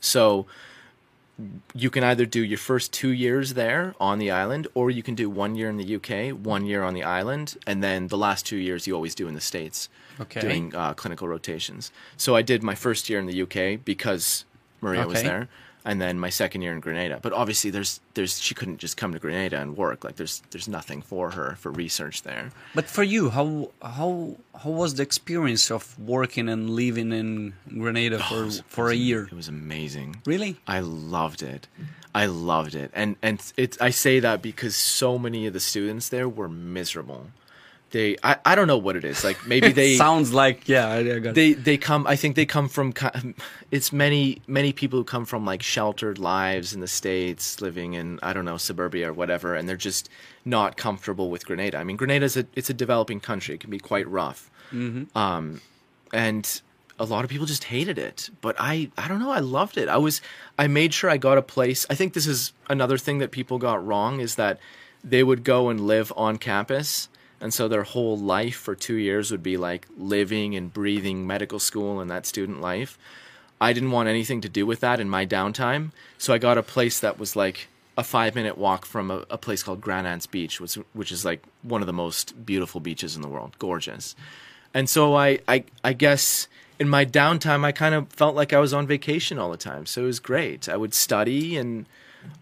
So, 0.00 0.46
you 1.74 1.90
can 1.90 2.04
either 2.04 2.26
do 2.26 2.42
your 2.44 2.58
first 2.58 2.92
two 2.92 3.10
years 3.10 3.54
there 3.54 3.94
on 4.00 4.18
the 4.18 4.30
island, 4.30 4.66
or 4.74 4.90
you 4.90 5.02
can 5.02 5.14
do 5.14 5.28
one 5.30 5.54
year 5.54 5.68
in 5.68 5.76
the 5.76 5.96
UK, 5.96 6.34
one 6.36 6.64
year 6.66 6.82
on 6.82 6.94
the 6.94 7.02
island, 7.02 7.56
and 7.66 7.82
then 7.82 8.08
the 8.08 8.18
last 8.18 8.46
two 8.46 8.56
years 8.56 8.86
you 8.86 8.94
always 8.94 9.14
do 9.14 9.28
in 9.28 9.34
the 9.34 9.40
States, 9.40 9.88
Okay. 10.20 10.40
doing 10.40 10.74
uh, 10.74 10.92
clinical 10.94 11.26
rotations. 11.28 11.90
So 12.16 12.36
I 12.36 12.42
did 12.42 12.62
my 12.62 12.74
first 12.74 13.08
year 13.08 13.18
in 13.18 13.26
the 13.26 13.42
UK 13.42 13.82
because 13.84 14.44
Maria 14.80 15.06
was 15.06 15.22
there, 15.22 15.48
and 15.84 16.00
then 16.00 16.18
my 16.18 16.30
second 16.30 16.62
year 16.62 16.72
in 16.72 16.80
Grenada. 16.80 17.18
But 17.22 17.32
obviously, 17.32 17.70
there's 17.70 18.00
there's 18.14 18.40
she 18.40 18.54
couldn't 18.54 18.78
just 18.78 18.96
come 18.96 19.12
to 19.12 19.18
Grenada 19.18 19.60
and 19.60 19.76
work. 19.76 20.04
Like 20.04 20.16
there's 20.16 20.42
there's 20.50 20.68
nothing 20.68 21.02
for 21.02 21.30
her 21.30 21.56
for 21.58 21.70
research 21.70 22.22
there. 22.22 22.50
But 22.74 22.86
for 22.86 23.02
you, 23.02 23.30
how 23.30 23.70
how 23.82 24.36
how 24.54 24.70
was 24.70 24.94
the 24.94 25.02
experience 25.02 25.70
of 25.70 25.98
working 25.98 26.48
and 26.48 26.70
living 26.70 27.12
in 27.12 27.54
Grenada 27.68 28.16
oh, 28.16 28.50
for 28.50 28.62
for 28.66 28.90
a 28.90 28.94
year? 28.94 29.24
It 29.24 29.32
was 29.32 29.48
amazing. 29.48 30.16
Really? 30.24 30.56
I 30.66 30.80
loved 30.80 31.42
it. 31.42 31.68
I 32.14 32.26
loved 32.26 32.74
it. 32.74 32.90
And 32.94 33.16
and 33.22 33.40
it's 33.56 33.80
I 33.80 33.90
say 33.90 34.20
that 34.20 34.42
because 34.42 34.76
so 34.76 35.18
many 35.18 35.46
of 35.46 35.52
the 35.52 35.60
students 35.60 36.08
there 36.08 36.28
were 36.28 36.48
miserable. 36.48 37.28
They 37.92 38.16
I, 38.22 38.36
I 38.44 38.54
don't 38.54 38.66
know 38.66 38.78
what 38.78 38.96
it 38.96 39.04
is. 39.04 39.22
Like 39.22 39.46
maybe 39.46 39.70
they 39.80 39.94
Sounds 39.96 40.32
like 40.32 40.68
yeah. 40.68 40.88
I, 40.88 40.98
I 40.98 41.18
got 41.20 41.30
it. 41.30 41.34
they 41.34 41.52
they 41.52 41.76
come 41.76 42.06
i 42.06 42.16
think 42.16 42.34
they 42.36 42.46
come 42.46 42.68
from 42.68 42.92
it's 43.70 43.92
many 43.92 44.42
many 44.46 44.72
people 44.72 44.98
who 44.98 45.04
come 45.04 45.24
from 45.24 45.44
like 45.44 45.62
sheltered 45.62 46.18
lives 46.18 46.74
in 46.74 46.80
the 46.80 46.88
states 46.88 47.60
living 47.60 47.94
in 47.94 48.18
i 48.22 48.32
don't 48.32 48.44
know 48.44 48.56
suburbia 48.56 49.10
or 49.10 49.12
whatever 49.12 49.54
and 49.54 49.68
they're 49.68 49.76
just 49.76 50.08
not 50.44 50.76
comfortable 50.76 51.30
with 51.30 51.46
grenada. 51.46 51.78
I 51.78 51.84
mean 51.84 51.96
grenada 51.96 52.24
is 52.24 52.36
a 52.36 52.46
it's 52.56 52.70
a 52.70 52.74
developing 52.74 53.20
country. 53.20 53.54
It 53.54 53.60
can 53.60 53.70
be 53.70 53.78
quite 53.78 54.08
rough. 54.08 54.50
Um 55.14 55.60
and 56.12 56.60
a 56.98 57.04
lot 57.04 57.24
of 57.24 57.30
people 57.30 57.46
just 57.46 57.64
hated 57.64 57.98
it. 57.98 58.30
But 58.40 58.56
i 58.58 58.90
i 58.98 59.06
don't 59.08 59.20
know. 59.20 59.30
I 59.30 59.40
loved 59.40 59.76
it. 59.76 59.88
I 59.88 59.98
was 59.98 60.20
i 60.58 60.66
made 60.66 60.92
sure 60.94 61.10
i 61.10 61.16
got 61.16 61.38
a 61.38 61.42
place. 61.42 61.86
I 61.90 61.94
think 61.94 62.14
this 62.14 62.26
is 62.26 62.52
another 62.68 62.98
thing 62.98 63.18
that 63.18 63.30
people 63.30 63.58
got 63.58 63.84
wrong 63.86 64.20
is 64.20 64.34
that 64.36 64.58
they 65.04 65.22
would 65.22 65.42
go 65.44 65.68
and 65.68 65.80
live 65.80 66.12
on 66.16 66.38
campus 66.38 67.08
and 67.42 67.52
so 67.52 67.68
their 67.68 67.82
whole 67.82 68.16
life 68.16 68.56
for 68.56 68.74
two 68.74 68.94
years 68.94 69.30
would 69.30 69.42
be 69.42 69.56
like 69.56 69.86
living 69.98 70.54
and 70.54 70.72
breathing 70.72 71.26
medical 71.26 71.58
school 71.58 72.00
and 72.00 72.10
that 72.10 72.24
student 72.24 72.60
life 72.60 72.98
i 73.60 73.72
didn't 73.72 73.90
want 73.90 74.08
anything 74.08 74.40
to 74.40 74.48
do 74.48 74.64
with 74.64 74.80
that 74.80 75.00
in 75.00 75.08
my 75.08 75.26
downtime 75.26 75.90
so 76.16 76.32
i 76.32 76.38
got 76.38 76.56
a 76.56 76.62
place 76.62 77.00
that 77.00 77.18
was 77.18 77.36
like 77.36 77.68
a 77.98 78.04
five 78.04 78.34
minute 78.34 78.56
walk 78.56 78.86
from 78.86 79.10
a, 79.10 79.24
a 79.28 79.36
place 79.36 79.62
called 79.62 79.80
grand 79.80 80.06
anse 80.06 80.26
beach 80.26 80.60
which, 80.60 80.78
which 80.94 81.12
is 81.12 81.24
like 81.24 81.42
one 81.62 81.82
of 81.82 81.86
the 81.86 81.92
most 81.92 82.46
beautiful 82.46 82.80
beaches 82.80 83.16
in 83.16 83.22
the 83.22 83.28
world 83.28 83.54
gorgeous 83.58 84.14
and 84.74 84.88
so 84.88 85.14
I, 85.14 85.38
I 85.46 85.64
I 85.84 85.92
guess 85.92 86.48
in 86.78 86.88
my 86.88 87.04
downtime 87.04 87.64
I 87.64 87.72
kind 87.72 87.94
of 87.94 88.08
felt 88.08 88.34
like 88.34 88.52
I 88.52 88.58
was 88.58 88.72
on 88.72 88.86
vacation 88.86 89.38
all 89.38 89.50
the 89.50 89.56
time. 89.56 89.86
So 89.86 90.02
it 90.02 90.06
was 90.06 90.20
great. 90.20 90.68
I 90.68 90.76
would 90.76 90.94
study 90.94 91.56
and 91.56 91.86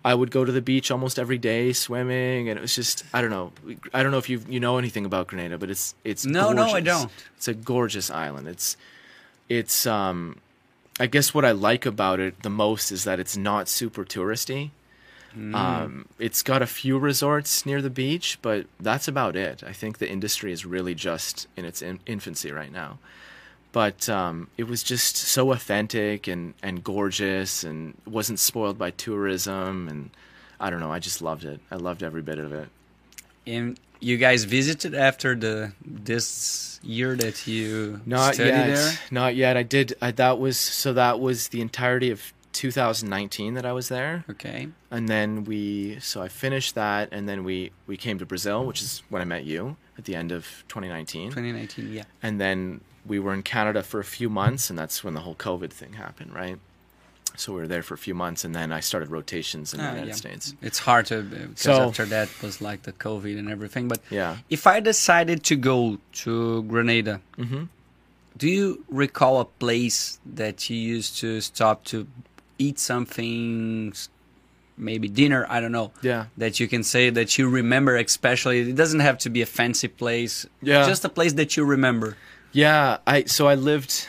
I 0.04 0.14
would 0.14 0.30
go 0.30 0.44
to 0.44 0.52
the 0.52 0.62
beach 0.62 0.90
almost 0.90 1.18
every 1.18 1.38
day 1.38 1.72
swimming 1.72 2.48
and 2.48 2.58
it 2.58 2.60
was 2.62 2.74
just 2.74 3.04
I 3.12 3.20
don't 3.20 3.30
know. 3.30 3.52
I 3.92 4.02
don't 4.02 4.12
know 4.12 4.18
if 4.18 4.28
you 4.28 4.42
you 4.48 4.60
know 4.60 4.78
anything 4.78 5.04
about 5.04 5.26
Grenada, 5.28 5.58
but 5.58 5.70
it's 5.70 5.94
it's 6.04 6.24
No, 6.24 6.52
no, 6.52 6.70
I 6.70 6.80
don't. 6.80 7.10
It's 7.36 7.48
a 7.48 7.54
gorgeous 7.54 8.10
island. 8.10 8.48
It's 8.48 8.76
it's 9.48 9.86
um 9.86 10.36
I 10.98 11.06
guess 11.06 11.32
what 11.32 11.44
I 11.44 11.52
like 11.52 11.86
about 11.86 12.20
it 12.20 12.42
the 12.42 12.50
most 12.50 12.92
is 12.92 13.04
that 13.04 13.18
it's 13.20 13.36
not 13.36 13.68
super 13.68 14.04
touristy. 14.04 14.70
Um, 15.54 16.06
it's 16.18 16.42
got 16.42 16.60
a 16.60 16.66
few 16.66 16.98
resorts 16.98 17.64
near 17.64 17.80
the 17.80 17.88
beach, 17.88 18.38
but 18.42 18.66
that's 18.80 19.06
about 19.06 19.36
it. 19.36 19.62
I 19.64 19.72
think 19.72 19.98
the 19.98 20.10
industry 20.10 20.50
is 20.50 20.66
really 20.66 20.92
just 20.94 21.46
in 21.56 21.64
its 21.64 21.82
in- 21.82 22.00
infancy 22.04 22.50
right 22.50 22.72
now. 22.72 22.98
But 23.72 24.08
um, 24.08 24.48
it 24.56 24.64
was 24.64 24.82
just 24.82 25.16
so 25.16 25.52
authentic 25.52 26.26
and, 26.26 26.54
and 26.62 26.82
gorgeous 26.82 27.62
and 27.62 27.96
wasn't 28.06 28.40
spoiled 28.40 28.78
by 28.78 28.90
tourism. 28.90 29.88
And 29.88 30.10
I 30.58 30.70
don't 30.70 30.80
know, 30.80 30.90
I 30.92 30.98
just 30.98 31.22
loved 31.22 31.44
it. 31.44 31.60
I 31.70 31.76
loved 31.76 32.02
every 32.02 32.22
bit 32.22 32.38
of 32.38 32.52
it. 32.52 32.68
And 33.46 33.78
you 34.00 34.16
guys 34.16 34.44
visited 34.44 34.94
after 34.94 35.34
the 35.34 35.72
this 35.84 36.80
year 36.82 37.14
that 37.16 37.46
you 37.46 38.00
Not 38.06 38.38
yet. 38.38 38.66
there? 38.66 38.92
Not 39.10 39.36
yet. 39.36 39.56
I 39.56 39.62
did. 39.62 39.94
I, 40.00 40.10
that 40.12 40.38
was 40.38 40.58
so. 40.58 40.92
That 40.92 41.20
was 41.20 41.48
the 41.48 41.60
entirety 41.60 42.10
of 42.10 42.32
2019 42.52 43.54
that 43.54 43.64
I 43.66 43.72
was 43.72 43.88
there. 43.88 44.24
Okay. 44.28 44.68
and 44.90 45.08
then 45.08 45.44
we 45.44 45.98
so 46.00 46.20
i 46.20 46.28
finished 46.28 46.74
that 46.74 47.08
and 47.12 47.28
then 47.28 47.44
we 47.44 47.70
we 47.86 47.96
came 47.96 48.18
to 48.18 48.26
brazil 48.26 48.66
which 48.66 48.82
is 48.82 49.02
when 49.08 49.22
i 49.22 49.24
met 49.24 49.44
you 49.44 49.76
at 49.96 50.04
the 50.04 50.16
end 50.16 50.32
of 50.32 50.44
2019 50.68 51.28
2019, 51.28 51.92
yeah. 51.92 52.02
and 52.22 52.40
then 52.40 52.80
we 53.06 53.18
were 53.18 53.32
in 53.34 53.42
canada 53.42 53.82
for 53.82 54.00
a 54.00 54.04
few 54.04 54.28
months 54.28 54.70
and 54.70 54.78
that's 54.78 55.02
when 55.04 55.14
the 55.14 55.20
whole 55.20 55.34
covid 55.34 55.70
thing 55.70 55.94
happened 55.94 56.32
right 56.34 56.58
so 57.36 57.52
we 57.54 57.60
were 57.60 57.68
there 57.68 57.82
for 57.82 57.94
a 57.94 57.98
few 57.98 58.14
months 58.14 58.44
and 58.44 58.54
then 58.54 58.72
i 58.72 58.80
started 58.80 59.08
rotations 59.10 59.72
in 59.72 59.78
the 59.80 59.86
Ah, 59.86 59.90
united 59.90 60.08
yeah. 60.08 60.14
states 60.14 60.54
It's 60.60 60.78
hard 60.80 61.06
to 61.06 61.22
because 61.22 61.60
So- 61.60 61.88
after 61.88 62.04
that 62.06 62.28
was 62.42 62.60
like 62.60 62.82
the 62.82 62.92
COVID 62.92 63.38
and 63.38 63.48
everything. 63.48 63.88
But 63.88 64.00
yeah 64.10 64.38
if 64.50 64.66
I 64.66 64.80
decided 64.80 65.42
to 65.50 65.56
go 65.56 65.98
to 66.24 66.62
Grenada, 66.64 67.20
Mhm. 67.38 67.68
do 68.36 68.46
you 68.48 68.84
recall 68.88 69.40
a 69.40 69.44
place 69.64 70.18
that 70.40 70.68
you 70.68 70.76
used 70.96 71.12
to 71.22 71.40
stop 71.40 71.84
to 71.92 72.06
eat 72.58 72.78
something, 72.78 73.92
maybe 74.76 75.08
dinner? 75.08 75.46
I 75.48 75.60
don't 75.60 75.72
know. 75.72 75.92
yeah 76.02 76.26
That 76.36 76.60
you 76.60 76.66
can 76.68 76.82
say 76.82 77.10
that 77.10 77.38
you 77.38 77.48
remember, 77.48 77.96
especially. 77.96 78.60
It 78.70 78.76
doesn't 78.76 79.00
have 79.08 79.18
to 79.18 79.30
be 79.30 79.40
a 79.42 79.46
fancy 79.46 79.88
place. 79.88 80.46
Yeah. 80.62 80.86
Just 80.86 81.04
a 81.04 81.08
place 81.08 81.32
that 81.34 81.56
you 81.56 81.64
remember. 81.64 82.16
Yeah 82.52 82.98
i 83.06 83.24
so 83.24 83.46
i 83.46 83.54
lived 83.54 84.08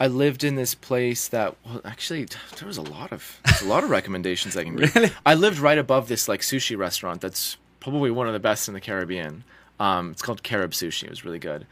i 0.00 0.06
lived 0.06 0.42
in 0.44 0.56
this 0.56 0.74
place 0.74 1.28
that 1.28 1.54
well 1.64 1.80
actually 1.84 2.26
there 2.56 2.66
was 2.66 2.76
a 2.78 2.82
lot 2.82 3.12
of 3.12 3.40
a 3.62 3.64
lot 3.64 3.84
of 3.84 3.90
recommendations 3.90 4.56
i 4.56 4.64
can 4.64 4.76
give 4.76 4.94
Really? 4.94 5.10
I 5.24 5.34
lived 5.34 5.58
right 5.58 5.78
above 5.78 6.08
this 6.08 6.28
like 6.28 6.40
sushi 6.40 6.76
restaurant 6.76 7.20
that's 7.20 7.56
probably 7.82 8.12
one 8.12 8.28
of 8.28 8.32
the 8.32 8.38
best 8.38 8.68
in 8.68 8.74
the 8.74 8.80
Caribbean. 8.80 9.42
Um, 9.80 10.12
it's 10.12 10.22
called 10.22 10.44
Carib 10.44 10.70
Sushi. 10.70 11.04
It 11.04 11.10
was 11.10 11.24
really 11.24 11.40
good. 11.40 11.66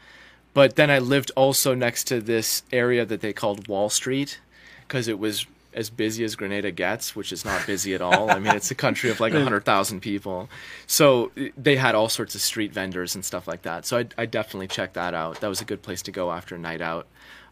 But 0.53 0.75
then 0.75 0.91
I 0.91 0.99
lived 0.99 1.31
also 1.37 1.73
next 1.73 2.03
to 2.05 2.19
this 2.19 2.63
area 2.73 3.05
that 3.05 3.21
they 3.21 3.31
called 3.31 3.69
Wall 3.69 3.89
Street 3.89 4.41
because 4.81 5.07
it 5.07 5.17
was 5.17 5.45
as 5.73 5.89
busy 5.89 6.23
as 6.23 6.35
Grenada 6.35 6.71
gets, 6.71 7.15
which 7.15 7.31
is 7.31 7.45
not 7.45 7.65
busy 7.65 7.93
at 7.93 8.01
all. 8.01 8.29
I 8.29 8.39
mean, 8.39 8.55
it's 8.55 8.71
a 8.71 8.75
country 8.75 9.09
of 9.09 9.19
like 9.19 9.33
100,000 9.33 10.01
people. 10.01 10.49
So 10.87 11.31
they 11.57 11.75
had 11.75 11.95
all 11.95 12.09
sorts 12.09 12.35
of 12.35 12.41
street 12.41 12.73
vendors 12.73 13.15
and 13.15 13.23
stuff 13.23 13.47
like 13.47 13.61
that. 13.63 13.85
So 13.85 13.99
I, 13.99 14.07
I 14.17 14.25
definitely 14.25 14.67
checked 14.67 14.95
that 14.95 15.13
out. 15.13 15.41
That 15.41 15.47
was 15.47 15.61
a 15.61 15.65
good 15.65 15.81
place 15.81 16.01
to 16.03 16.11
go 16.11 16.31
after 16.31 16.55
a 16.55 16.59
night 16.59 16.81
out. 16.81 17.07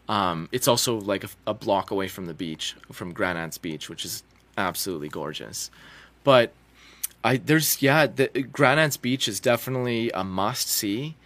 Um, 0.08 0.48
it's 0.50 0.66
also 0.66 0.98
like 0.98 1.24
a, 1.24 1.28
a 1.46 1.54
block 1.54 1.90
away 1.90 2.08
from 2.08 2.26
the 2.26 2.34
beach, 2.34 2.76
from 2.92 3.12
Grand 3.12 3.38
Anse 3.38 3.58
Beach, 3.58 3.88
which 3.88 4.04
is 4.04 4.22
absolutely 4.58 5.08
gorgeous. 5.08 5.70
But 6.24 6.52
I 7.22 7.36
there's 7.36 7.80
yeah, 7.80 8.06
the 8.06 8.28
Grand 8.28 8.80
Anse 8.80 8.96
Beach 8.96 9.28
is 9.28 9.40
definitely 9.40 10.10
a 10.10 10.24
must 10.24 10.68
see. 10.68 11.16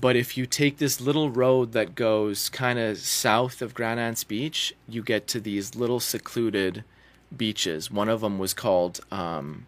But 0.00 0.14
if 0.14 0.36
you 0.36 0.46
take 0.46 0.78
this 0.78 1.00
little 1.00 1.30
road 1.30 1.72
that 1.72 1.94
goes 1.94 2.48
kind 2.48 2.78
of 2.78 2.98
south 2.98 3.60
of 3.60 3.74
Grand 3.74 3.98
Anse 3.98 4.22
Beach, 4.22 4.74
you 4.88 5.02
get 5.02 5.26
to 5.28 5.40
these 5.40 5.74
little 5.74 5.98
secluded 5.98 6.84
beaches. 7.36 7.90
One 7.90 8.08
of 8.08 8.20
them 8.20 8.38
was 8.38 8.54
called 8.54 9.00
um, 9.10 9.66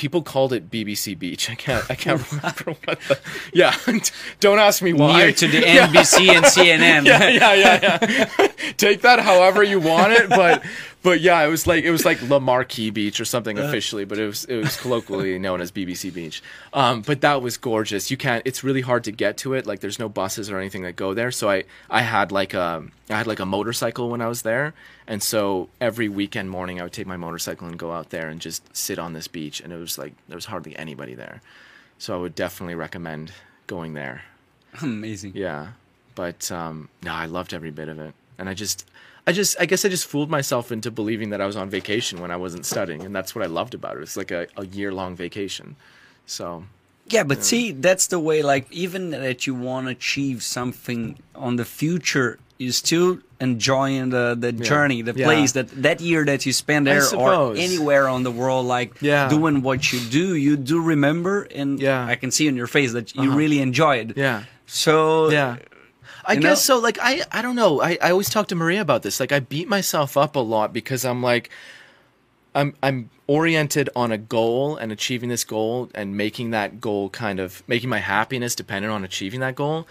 people 0.00 0.22
called 0.22 0.52
it 0.52 0.70
BBC 0.70 1.18
Beach. 1.18 1.50
I 1.54 1.54
can't 1.54 1.90
I 1.90 1.94
can't 1.94 2.20
remember 2.32 2.78
what 2.84 3.00
the 3.00 3.18
yeah. 3.52 3.76
Don't 4.40 4.58
ask 4.58 4.82
me 4.82 4.92
why. 4.92 5.18
Near 5.24 5.32
to 5.32 5.46
the 5.46 5.60
NBC 5.60 6.28
and 6.30 6.44
CNN. 6.44 7.06
yeah, 7.06 7.28
yeah, 7.28 7.54
yeah, 7.54 8.26
yeah. 8.38 8.72
Take 8.76 9.02
that 9.02 9.20
however 9.20 9.62
you 9.62 9.78
want 9.78 10.12
it, 10.12 10.28
but 10.30 10.64
but 11.02 11.20
yeah, 11.20 11.42
it 11.42 11.48
was 11.48 11.66
like 11.66 11.84
it 11.84 11.90
was 11.90 12.04
like 12.04 12.20
La 12.28 12.38
Marquis 12.38 12.90
Beach 12.90 13.20
or 13.20 13.24
something 13.24 13.58
officially, 13.58 14.04
but 14.04 14.18
it 14.18 14.26
was 14.26 14.44
it 14.44 14.56
was 14.56 14.76
colloquially 14.76 15.38
known 15.46 15.60
as 15.60 15.72
BBC 15.72 16.12
Beach. 16.12 16.42
Um, 16.72 17.02
but 17.02 17.20
that 17.22 17.42
was 17.42 17.56
gorgeous. 17.56 18.10
You 18.10 18.16
can't. 18.16 18.42
It's 18.46 18.62
really 18.62 18.82
hard 18.82 19.04
to 19.04 19.12
get 19.12 19.36
to 19.38 19.54
it. 19.54 19.66
Like 19.66 19.80
there's 19.80 19.98
no 19.98 20.08
buses 20.08 20.50
or 20.50 20.58
anything 20.58 20.82
that 20.82 20.96
go 20.96 21.14
there. 21.14 21.30
So 21.30 21.48
I 21.48 21.64
I 21.88 22.02
had 22.02 22.32
like 22.32 22.54
a 22.54 22.84
I 23.08 23.16
had 23.16 23.26
like 23.26 23.40
a 23.40 23.46
motorcycle 23.46 24.10
when 24.10 24.20
I 24.20 24.28
was 24.28 24.42
there, 24.42 24.74
and 25.06 25.22
so 25.22 25.68
every 25.80 26.08
weekend 26.08 26.50
morning 26.50 26.80
I 26.80 26.84
would 26.84 26.92
take 26.92 27.06
my 27.06 27.16
motorcycle 27.16 27.66
and 27.66 27.78
go 27.78 27.92
out 27.92 28.10
there 28.10 28.28
and 28.28 28.40
just 28.40 28.76
sit 28.76 28.98
on 28.98 29.12
this 29.12 29.28
beach, 29.28 29.60
and 29.60 29.72
it 29.72 29.78
was 29.78 29.98
like 29.98 30.12
there 30.28 30.36
was 30.36 30.46
hardly 30.46 30.76
anybody 30.76 31.14
there. 31.14 31.40
So 31.98 32.16
I 32.16 32.20
would 32.20 32.34
definitely 32.34 32.74
recommend 32.74 33.32
going 33.66 33.94
there. 33.94 34.22
Amazing. 34.82 35.32
Yeah, 35.34 35.68
but 36.14 36.50
um, 36.50 36.88
no, 37.02 37.12
I 37.12 37.26
loved 37.26 37.54
every 37.54 37.70
bit 37.70 37.88
of 37.88 37.98
it, 37.98 38.14
and 38.38 38.48
I 38.48 38.54
just, 38.54 38.86
I 39.30 39.32
just, 39.32 39.52
I 39.62 39.66
guess 39.70 39.84
I 39.84 39.88
just 39.88 40.06
fooled 40.12 40.30
myself 40.38 40.72
into 40.72 40.90
believing 40.90 41.30
that 41.30 41.40
I 41.40 41.46
was 41.46 41.56
on 41.62 41.70
vacation 41.70 42.20
when 42.22 42.30
I 42.36 42.38
wasn't 42.46 42.64
studying, 42.66 43.02
and 43.06 43.12
that's 43.16 43.32
what 43.34 43.42
I 43.46 43.48
loved 43.58 43.74
about 43.74 43.92
it. 43.96 44.02
It's 44.02 44.16
like 44.22 44.32
a, 44.40 44.42
a 44.56 44.66
year 44.78 44.90
long 45.00 45.12
vacation. 45.24 45.76
So 46.26 46.64
Yeah, 47.14 47.24
but 47.30 47.38
see, 47.50 47.64
that's 47.86 48.06
the 48.08 48.18
way. 48.28 48.42
Like, 48.42 48.66
even 48.84 49.02
that 49.10 49.46
you 49.46 49.54
want 49.68 49.86
to 49.86 49.90
achieve 49.92 50.42
something 50.42 51.00
on 51.34 51.52
the 51.60 51.64
future, 51.64 52.30
you 52.58 52.72
still 52.72 53.18
enjoying 53.40 54.10
the 54.16 54.26
the 54.46 54.52
journey, 54.70 55.00
the 55.10 55.14
Yeah. 55.16 55.26
place 55.30 55.50
that 55.58 55.68
that 55.86 55.98
year 56.08 56.22
that 56.30 56.40
you 56.46 56.52
spend 56.52 56.82
there, 56.90 57.06
or 57.22 57.54
anywhere 57.56 58.04
on 58.14 58.20
the 58.28 58.34
world. 58.40 58.64
Like, 58.78 58.90
Yeah. 59.00 59.28
doing 59.36 59.56
what 59.62 59.80
you 59.92 60.00
do, 60.20 60.26
you 60.46 60.56
do 60.72 60.76
remember, 60.94 61.34
and 61.60 61.80
Yeah. 61.80 62.12
I 62.12 62.16
can 62.22 62.30
see 62.36 62.46
in 62.50 62.56
your 62.56 62.70
face 62.76 62.90
that 62.98 63.06
you 63.14 63.22
Uh-huh. 63.30 63.40
really 63.42 63.60
enjoy 63.68 63.94
it. 64.04 64.08
yeah, 64.16 64.38
So 64.66 65.30
yeah. 65.30 65.56
I 66.30 66.34
You 66.34 66.40
guess 66.40 66.68
know? 66.68 66.76
so. 66.76 66.82
Like 66.82 66.98
I, 67.00 67.22
I 67.32 67.42
don't 67.42 67.56
know. 67.56 67.80
I, 67.82 67.98
I 68.00 68.10
always 68.10 68.30
talk 68.30 68.48
to 68.48 68.54
Maria 68.54 68.80
about 68.80 69.02
this. 69.02 69.20
Like 69.20 69.32
I 69.32 69.40
beat 69.40 69.68
myself 69.68 70.16
up 70.16 70.36
a 70.36 70.40
lot 70.40 70.72
because 70.72 71.04
I'm 71.04 71.22
like, 71.22 71.50
I'm 72.54 72.74
I'm 72.82 73.10
oriented 73.26 73.90
on 73.94 74.10
a 74.12 74.18
goal 74.18 74.76
and 74.76 74.90
achieving 74.92 75.28
this 75.28 75.44
goal 75.44 75.90
and 75.94 76.16
making 76.16 76.50
that 76.50 76.80
goal 76.80 77.10
kind 77.10 77.38
of 77.40 77.62
making 77.68 77.88
my 77.90 77.98
happiness 77.98 78.54
dependent 78.54 78.92
on 78.92 79.04
achieving 79.04 79.40
that 79.40 79.54
goal. 79.54 79.86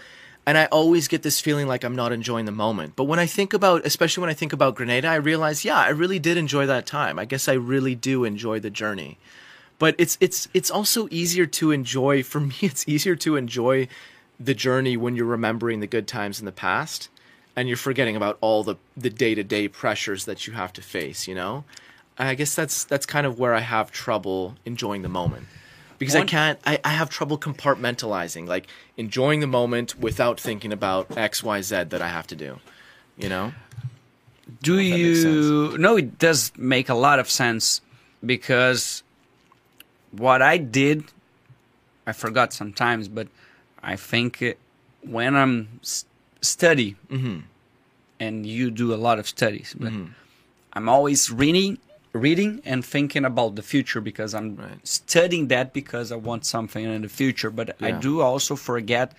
And 0.46 0.56
I 0.58 0.64
always 0.66 1.06
get 1.06 1.22
this 1.22 1.40
feeling 1.40 1.68
like 1.68 1.84
I'm 1.84 1.94
not 1.94 2.12
enjoying 2.12 2.46
the 2.46 2.52
moment. 2.52 2.96
But 2.96 3.04
when 3.04 3.18
I 3.18 3.26
think 3.26 3.52
about, 3.52 3.84
especially 3.86 4.22
when 4.22 4.30
I 4.30 4.34
think 4.34 4.52
about 4.52 4.74
Grenada, 4.74 5.08
I 5.08 5.16
realize, 5.16 5.64
yeah, 5.64 5.78
I 5.78 5.90
really 5.90 6.18
did 6.18 6.36
enjoy 6.38 6.66
that 6.66 6.86
time. 6.86 7.18
I 7.18 7.24
guess 7.26 7.46
I 7.46 7.52
really 7.52 7.94
do 7.94 8.24
enjoy 8.24 8.58
the 8.58 8.70
journey. 8.70 9.18
But 9.78 9.94
it's 9.98 10.16
it's 10.20 10.48
it's 10.52 10.70
also 10.70 11.08
easier 11.10 11.46
to 11.46 11.70
enjoy 11.70 12.22
for 12.22 12.40
me. 12.40 12.54
It's 12.62 12.88
easier 12.88 13.16
to 13.16 13.36
enjoy 13.36 13.88
the 14.40 14.54
journey 14.54 14.96
when 14.96 15.14
you're 15.16 15.26
remembering 15.26 15.80
the 15.80 15.86
good 15.86 16.08
times 16.08 16.40
in 16.40 16.46
the 16.46 16.52
past 16.52 17.10
and 17.54 17.68
you're 17.68 17.76
forgetting 17.76 18.16
about 18.16 18.38
all 18.40 18.64
the 18.64 18.76
the 18.96 19.10
day-to-day 19.10 19.68
pressures 19.68 20.24
that 20.24 20.46
you 20.46 20.54
have 20.54 20.72
to 20.72 20.80
face, 20.80 21.28
you 21.28 21.34
know? 21.34 21.64
I 22.18 22.34
guess 22.34 22.54
that's 22.54 22.84
that's 22.84 23.04
kind 23.06 23.26
of 23.26 23.38
where 23.38 23.54
I 23.54 23.60
have 23.60 23.92
trouble 23.92 24.56
enjoying 24.64 25.02
the 25.02 25.08
moment. 25.08 25.46
because 26.00 26.16
I 26.16 26.24
can't. 26.24 26.58
I, 26.66 26.80
I 26.82 26.88
have 26.88 27.10
trouble 27.10 27.38
compartmentalizing, 27.38 28.48
like 28.48 28.66
enjoying 28.96 29.40
the 29.40 29.46
moment 29.46 29.96
without 30.00 30.40
thinking 30.40 30.72
about 30.72 31.16
X, 31.16 31.44
Y, 31.44 31.60
Z 31.60 31.84
that 31.84 32.02
I 32.02 32.08
have 32.08 32.26
to 32.28 32.36
do. 32.36 32.58
You 33.16 33.28
know? 33.28 33.52
Do 34.62 34.80
you? 34.80 35.76
No, 35.78 35.96
it 35.96 36.18
does 36.18 36.52
make 36.56 36.88
a 36.88 36.94
lot 36.94 37.18
of 37.20 37.30
sense 37.30 37.82
because 38.24 39.02
what 40.10 40.42
I 40.42 40.56
did, 40.56 41.04
I 42.06 42.12
forgot 42.12 42.52
sometimes, 42.52 43.06
but 43.06 43.28
I 43.82 43.96
think 43.96 44.56
when 45.02 45.34
I'm 45.36 45.80
study, 46.40 46.96
Mm-hmm. 47.10 47.40
and 48.18 48.46
you 48.46 48.70
do 48.70 48.92
a 48.94 49.00
lot 49.06 49.18
of 49.18 49.26
studies, 49.26 49.74
but 49.78 49.92
mm-hmm. 49.92 50.12
I'm 50.72 50.88
always 50.88 51.30
reading, 51.30 51.78
reading 52.12 52.60
and 52.64 52.84
thinking 52.84 53.24
about 53.24 53.54
the 53.56 53.62
future 53.62 54.00
because 54.00 54.34
I'm 54.34 54.56
Right. 54.56 54.86
studying 54.86 55.48
that 55.48 55.72
because 55.72 56.12
I 56.12 56.16
want 56.16 56.44
something 56.44 56.84
in 56.84 57.02
the 57.02 57.08
future. 57.08 57.50
But 57.50 57.76
I 57.80 57.90
do 57.92 58.20
also 58.20 58.56
forget 58.56 59.12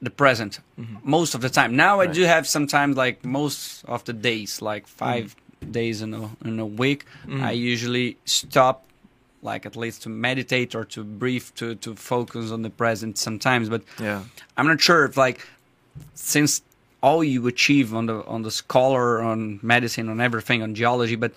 the 0.00 0.10
present 0.10 0.58
mm-hmm. 0.78 0.96
most 1.04 1.34
of 1.34 1.40
the 1.40 1.48
time. 1.48 1.76
Now 1.76 2.00
I 2.00 2.06
do 2.06 2.22
have 2.22 2.46
sometimes 2.46 2.96
like 2.96 3.24
most 3.24 3.84
of 3.84 4.04
the 4.04 4.12
days, 4.12 4.60
like 4.60 4.84
mm-hmm. 4.86 5.26
5 5.26 5.36
days 5.70 6.02
in 6.02 6.12
a 6.14 6.28
in 6.44 6.58
a 6.58 6.66
week, 6.66 7.04
I 7.30 7.52
usually 7.52 8.16
stop 8.24 8.84
like 9.42 9.66
at 9.66 9.76
least 9.76 10.02
to 10.02 10.08
meditate 10.08 10.74
or 10.74 10.84
to 10.84 11.02
breathe 11.04 11.46
to 11.56 11.74
to 11.76 11.94
focus 11.94 12.50
on 12.52 12.62
the 12.62 12.70
present 12.70 13.18
sometimes. 13.18 13.68
But 13.68 13.82
Yeah. 13.98 14.22
i'm 14.56 14.66
not 14.66 14.80
sure 14.80 15.04
if 15.04 15.16
like 15.16 15.40
since 16.14 16.62
all 17.02 17.22
you 17.24 17.46
achieve 17.48 17.94
on 17.94 18.06
the 18.06 18.24
on 18.26 18.42
the 18.42 18.50
scholar 18.50 19.20
on 19.20 19.58
medicine 19.62 20.08
on 20.08 20.20
everything 20.20 20.62
on 20.62 20.74
geology 20.74 21.16
but 21.16 21.32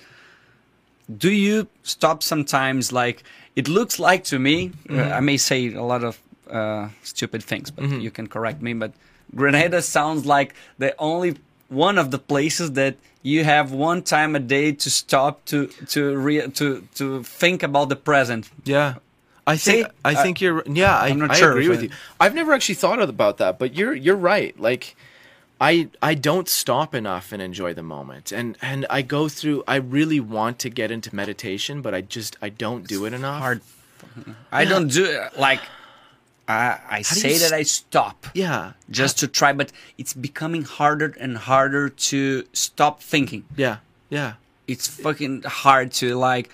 do 1.18 1.32
you 1.32 1.68
stop 1.84 2.24
sometimes 2.24 2.92
like 2.92 3.24
it 3.56 3.68
looks 3.68 4.00
like 4.00 4.24
to 4.24 4.38
me 4.40 4.72
uh, 4.90 5.18
i 5.18 5.20
may 5.20 5.38
say 5.38 5.74
a 5.74 5.84
lot 5.84 6.04
of 6.04 6.20
uh, 6.50 6.88
stupid 7.04 7.44
things 7.44 7.72
but 7.72 7.84
you 8.06 8.12
can 8.12 8.28
correct 8.28 8.62
me 8.62 8.74
but 8.74 8.92
grenada 9.36 9.82
sounds 9.82 10.26
like 10.26 10.54
the 10.78 10.94
only 11.00 11.36
one 11.70 11.98
of 11.98 12.12
the 12.12 12.20
places 12.20 12.74
that 12.74 12.96
you 13.24 13.44
have 13.44 13.72
one 13.72 14.02
time 14.04 14.36
a 14.36 14.40
day 14.40 14.72
to 14.72 14.90
stop 14.90 15.44
to 15.46 15.68
to 15.88 16.16
re- 16.18 16.48
to 16.52 16.88
to 16.96 17.24
think 17.24 17.64
about 17.64 17.90
the 17.90 17.96
present 17.96 18.50
Yeah. 18.64 18.96
I 19.48 19.58
think 19.58 19.88
See? 19.88 19.92
I 20.04 20.10
I- 20.12 20.16
think 20.24 20.42
you're 20.42 20.64
yeah, 20.68 20.98
I, 20.98 21.08
I'm 21.10 21.20
not 21.20 21.32
I 21.32 21.36
sure 21.36 21.52
agree 21.52 21.70
with 21.70 21.80
I- 21.80 21.84
you. 21.84 21.90
I've 22.20 22.34
never 22.36 22.52
actually 22.54 22.76
thought 22.76 23.00
about 23.02 23.38
that, 23.38 23.60
but 23.60 23.76
you're 23.76 23.94
you're 23.94 24.16
right. 24.16 24.60
Like 24.60 24.96
I 25.62 25.90
I 26.02 26.14
don't 26.16 26.50
stop 26.50 26.94
enough 26.96 27.32
and 27.32 27.42
enjoy 27.42 27.74
the 27.74 27.84
moment. 27.84 28.32
And 28.32 28.58
and 28.62 28.86
I 28.90 29.02
go 29.04 29.30
through 29.30 29.64
I 29.68 29.76
really 29.78 30.20
want 30.20 30.58
to 30.60 30.70
get 30.70 30.90
into 30.92 31.16
meditation, 31.16 31.82
but 31.82 31.94
I 31.94 32.02
just 32.02 32.38
I 32.42 32.50
don't 32.50 32.88
do 32.88 33.06
it 33.06 33.14
enough. 33.14 33.40
hard 33.42 33.62
i 34.52 34.66
don't 34.66 34.90
do 34.92 35.04
it 35.06 35.38
like 35.40 35.62
i 36.48 36.80
i 36.90 37.02
say 37.02 37.38
that 37.38 37.52
I 37.54 37.64
stop 37.64 38.28
Yeah. 38.34 38.74
just 38.90 39.18
to 39.20 39.28
try 39.28 39.52
but 39.54 39.72
it's 39.98 40.14
becoming 40.14 40.64
harder 40.64 41.16
and 41.20 41.38
harder 41.38 41.90
to 41.90 42.44
stop 42.54 43.02
thinking 43.02 43.44
Yeah. 43.56 43.78
Yeah. 44.10 44.34
it's 44.68 44.88
fucking 44.88 45.44
hard 45.44 45.92
to 46.02 46.16
like 46.16 46.50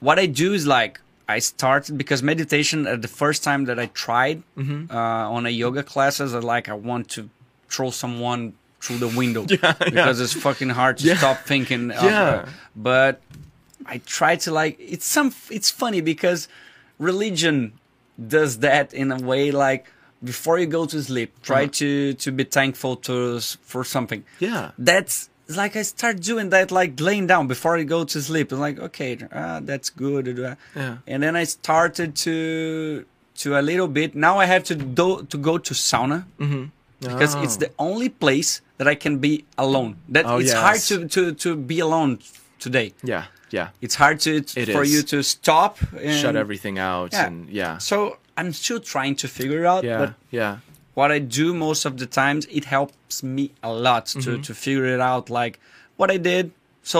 what 0.00 0.18
i 0.18 0.26
do 0.26 0.52
is 0.54 0.66
like 0.66 1.00
i 1.28 1.38
started 1.38 1.96
because 1.98 2.22
meditation 2.22 2.86
at 2.86 3.02
the 3.02 3.08
first 3.08 3.42
time 3.44 3.64
that 3.66 3.78
i 3.78 3.86
tried 3.86 4.42
Mm-hmm. 4.56 4.90
uh, 4.90 5.36
on 5.36 5.46
a 5.46 5.50
yoga 5.50 5.82
classes 5.82 6.34
i 6.34 6.38
like 6.38 6.68
i 6.68 6.74
want 6.74 7.08
to 7.10 7.28
throw 7.68 7.90
someone 7.90 8.54
through 8.80 8.98
the 8.98 9.08
window 9.08 9.42
because 9.90 10.20
it's 10.20 10.34
fucking 10.34 10.68
hard 10.70 10.98
to 10.98 11.04
Yeah. 11.06 11.16
stop 11.16 11.38
thinking 11.52 11.90
of, 11.90 12.04
Yeah. 12.10 12.22
uh, 12.24 12.48
but 12.76 13.20
i 13.86 13.98
try 13.98 14.36
to 14.36 14.50
like 14.52 14.76
it's 14.78 15.06
some 15.06 15.34
it's 15.50 15.70
funny 15.70 16.00
because 16.00 16.48
religion 16.98 17.72
does 18.18 18.58
that 18.58 18.92
in 18.94 19.10
a 19.12 19.18
way 19.18 19.50
like 19.50 19.86
before 20.22 20.58
you 20.58 20.66
go 20.66 20.86
to 20.86 21.02
sleep 21.02 21.30
try 21.42 21.62
Uh-huh. 21.64 21.72
to 21.80 22.14
to 22.14 22.32
be 22.32 22.44
thankful 22.44 22.96
to 22.96 23.40
for 23.70 23.84
something 23.84 24.24
Yeah. 24.40 24.70
that's 24.78 25.28
like 25.46 25.76
I 25.76 25.82
start 25.82 26.20
doing 26.20 26.48
that, 26.50 26.70
like 26.72 26.98
laying 26.98 27.26
down 27.26 27.48
before 27.48 27.76
I 27.76 27.82
go 27.84 28.04
to 28.04 28.22
sleep. 28.22 28.50
It's 28.50 28.58
like, 28.58 28.78
okay, 28.80 29.18
ah, 29.30 29.60
that's 29.62 29.90
good. 29.90 30.24
uh, 30.40 30.54
Yeah. 30.74 30.96
And 31.06 31.22
then 31.22 31.36
I 31.36 31.44
started 31.44 32.16
to 32.24 33.04
to 33.42 33.58
a 33.58 33.60
little 33.60 33.88
bit. 33.88 34.14
Now 34.14 34.38
I 34.40 34.46
have 34.46 34.62
to 34.70 34.74
do 34.74 35.26
to 35.28 35.36
go 35.36 35.58
to 35.58 35.74
sauna 35.74 36.24
Mm-hmm. 36.40 36.64
because 37.00 37.34
it's 37.44 37.58
the 37.58 37.70
only 37.78 38.08
place 38.08 38.62
that 38.78 38.88
I 38.88 38.94
can 38.94 39.18
be 39.18 39.44
alone. 39.58 39.96
That 40.08 40.24
Oh, 40.24 40.38
it's 40.40 40.52
hard 40.56 40.80
to, 40.88 41.08
to 41.08 41.34
to 41.44 41.56
be 41.56 41.78
alone 41.80 42.20
today. 42.58 42.94
Yeah. 43.02 43.24
Yeah. 43.58 43.68
It's 43.84 43.96
hard 44.02 44.16
to 44.26 44.30
It 44.62 44.68
for 44.76 44.82
is. 44.84 44.92
you 44.92 45.00
to 45.12 45.18
stop 45.22 45.72
and 46.06 46.18
Shut 46.22 46.36
everything 46.44 46.76
out 46.92 47.10
Yeah. 47.12 47.26
and 47.26 47.36
yeah. 47.60 47.78
So 47.90 47.96
I'm 48.38 48.52
still 48.52 48.80
trying 48.94 49.14
to 49.22 49.26
figure 49.38 49.60
it 49.64 49.68
out, 49.74 49.82
Yeah. 49.84 49.98
but 50.02 50.10
yeah. 50.40 50.52
what 50.98 51.10
I 51.16 51.18
do 51.40 51.46
most 51.66 51.82
of 51.88 51.92
the 52.02 52.06
times, 52.22 52.42
it 52.58 52.64
helps 52.76 53.22
me 53.22 53.44
a 53.62 53.72
lot 53.86 54.02
to, 54.06 54.18
Mm-hmm. 54.18 54.42
to 54.48 54.52
figure 54.64 54.86
it 54.96 55.00
out, 55.10 55.24
like 55.40 55.54
what 55.98 56.10
I 56.16 56.18
did. 56.32 56.44
So 56.82 56.96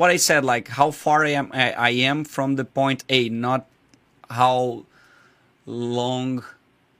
what 0.00 0.10
I 0.16 0.18
said, 0.28 0.40
like 0.54 0.66
how 0.80 0.88
far 1.04 1.18
I 1.30 1.32
am, 1.40 1.48
I, 1.52 1.66
I 1.72 1.90
am 2.10 2.24
from 2.24 2.48
the 2.60 2.64
point 2.64 3.00
A, 3.18 3.28
not 3.28 3.60
how 4.40 4.84
long 5.66 6.44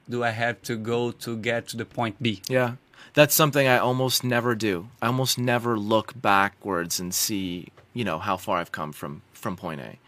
do 0.09 0.23
I 0.25 0.31
have 0.31 0.61
to 0.63 0.77
go 0.77 1.11
to 1.25 1.37
get 1.37 1.69
to 1.69 1.77
the 1.77 1.85
point 1.85 2.17
B. 2.21 2.43
Yeah. 2.49 2.73
That's 3.15 3.35
something 3.35 3.67
I 3.67 3.79
almost 3.79 4.25
never 4.25 4.55
do. 4.55 4.89
I 5.03 5.07
almost 5.07 5.39
never 5.39 5.79
look 5.79 6.13
backwards 6.21 6.99
and 7.01 7.13
see, 7.15 7.69
you 7.94 8.05
know, 8.05 8.19
how 8.19 8.36
far 8.36 8.59
I've 8.59 8.73
come 8.73 8.93
from 8.93 9.23
from 9.32 9.56
point 9.56 9.81
A. 9.81 9.98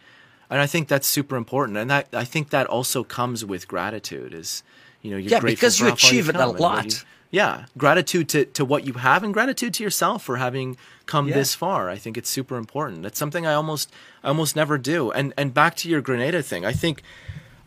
And 0.50 0.60
I 0.60 0.66
think 0.66 0.88
that's 0.88 1.06
super 1.06 1.36
important. 1.36 1.78
And 1.78 1.90
that 1.90 2.08
I 2.12 2.24
think 2.24 2.50
that 2.50 2.66
also 2.66 3.02
comes 3.04 3.44
with 3.44 3.66
gratitude 3.66 4.32
is, 4.34 4.62
you 5.02 5.10
know, 5.10 5.16
you're 5.16 5.30
Yeah, 5.32 5.40
grateful 5.40 5.56
because 5.56 5.78
for 5.78 5.86
you 5.86 5.92
achieve 5.92 6.28
it 6.28 6.34
a 6.36 6.38
come 6.38 6.50
and 6.50 6.58
what 6.58 6.60
lot. 6.60 6.84
you- 6.86 6.98
yeah, 7.30 7.64
gratitude 7.76 8.28
to, 8.28 8.44
to 8.44 8.64
what 8.64 8.86
you 8.86 8.92
have 8.92 9.24
and 9.24 9.34
gratitude 9.34 9.74
to 9.74 9.82
yourself 9.82 10.22
for 10.22 10.36
having 10.36 10.76
come 11.06 11.26
Yeah. 11.26 11.34
this 11.34 11.52
far. 11.52 11.90
I 11.90 11.96
think 11.96 12.16
it's 12.16 12.30
super 12.30 12.56
important. 12.56 13.02
That's 13.02 13.18
something 13.18 13.44
I 13.44 13.54
almost 13.54 13.90
I 14.22 14.28
almost 14.28 14.54
never 14.54 14.78
do. 14.78 15.10
And 15.10 15.34
and 15.36 15.52
back 15.52 15.74
to 15.76 15.88
your 15.88 16.00
Grenada 16.00 16.42
thing, 16.42 16.64
I 16.64 16.72
think 16.72 17.02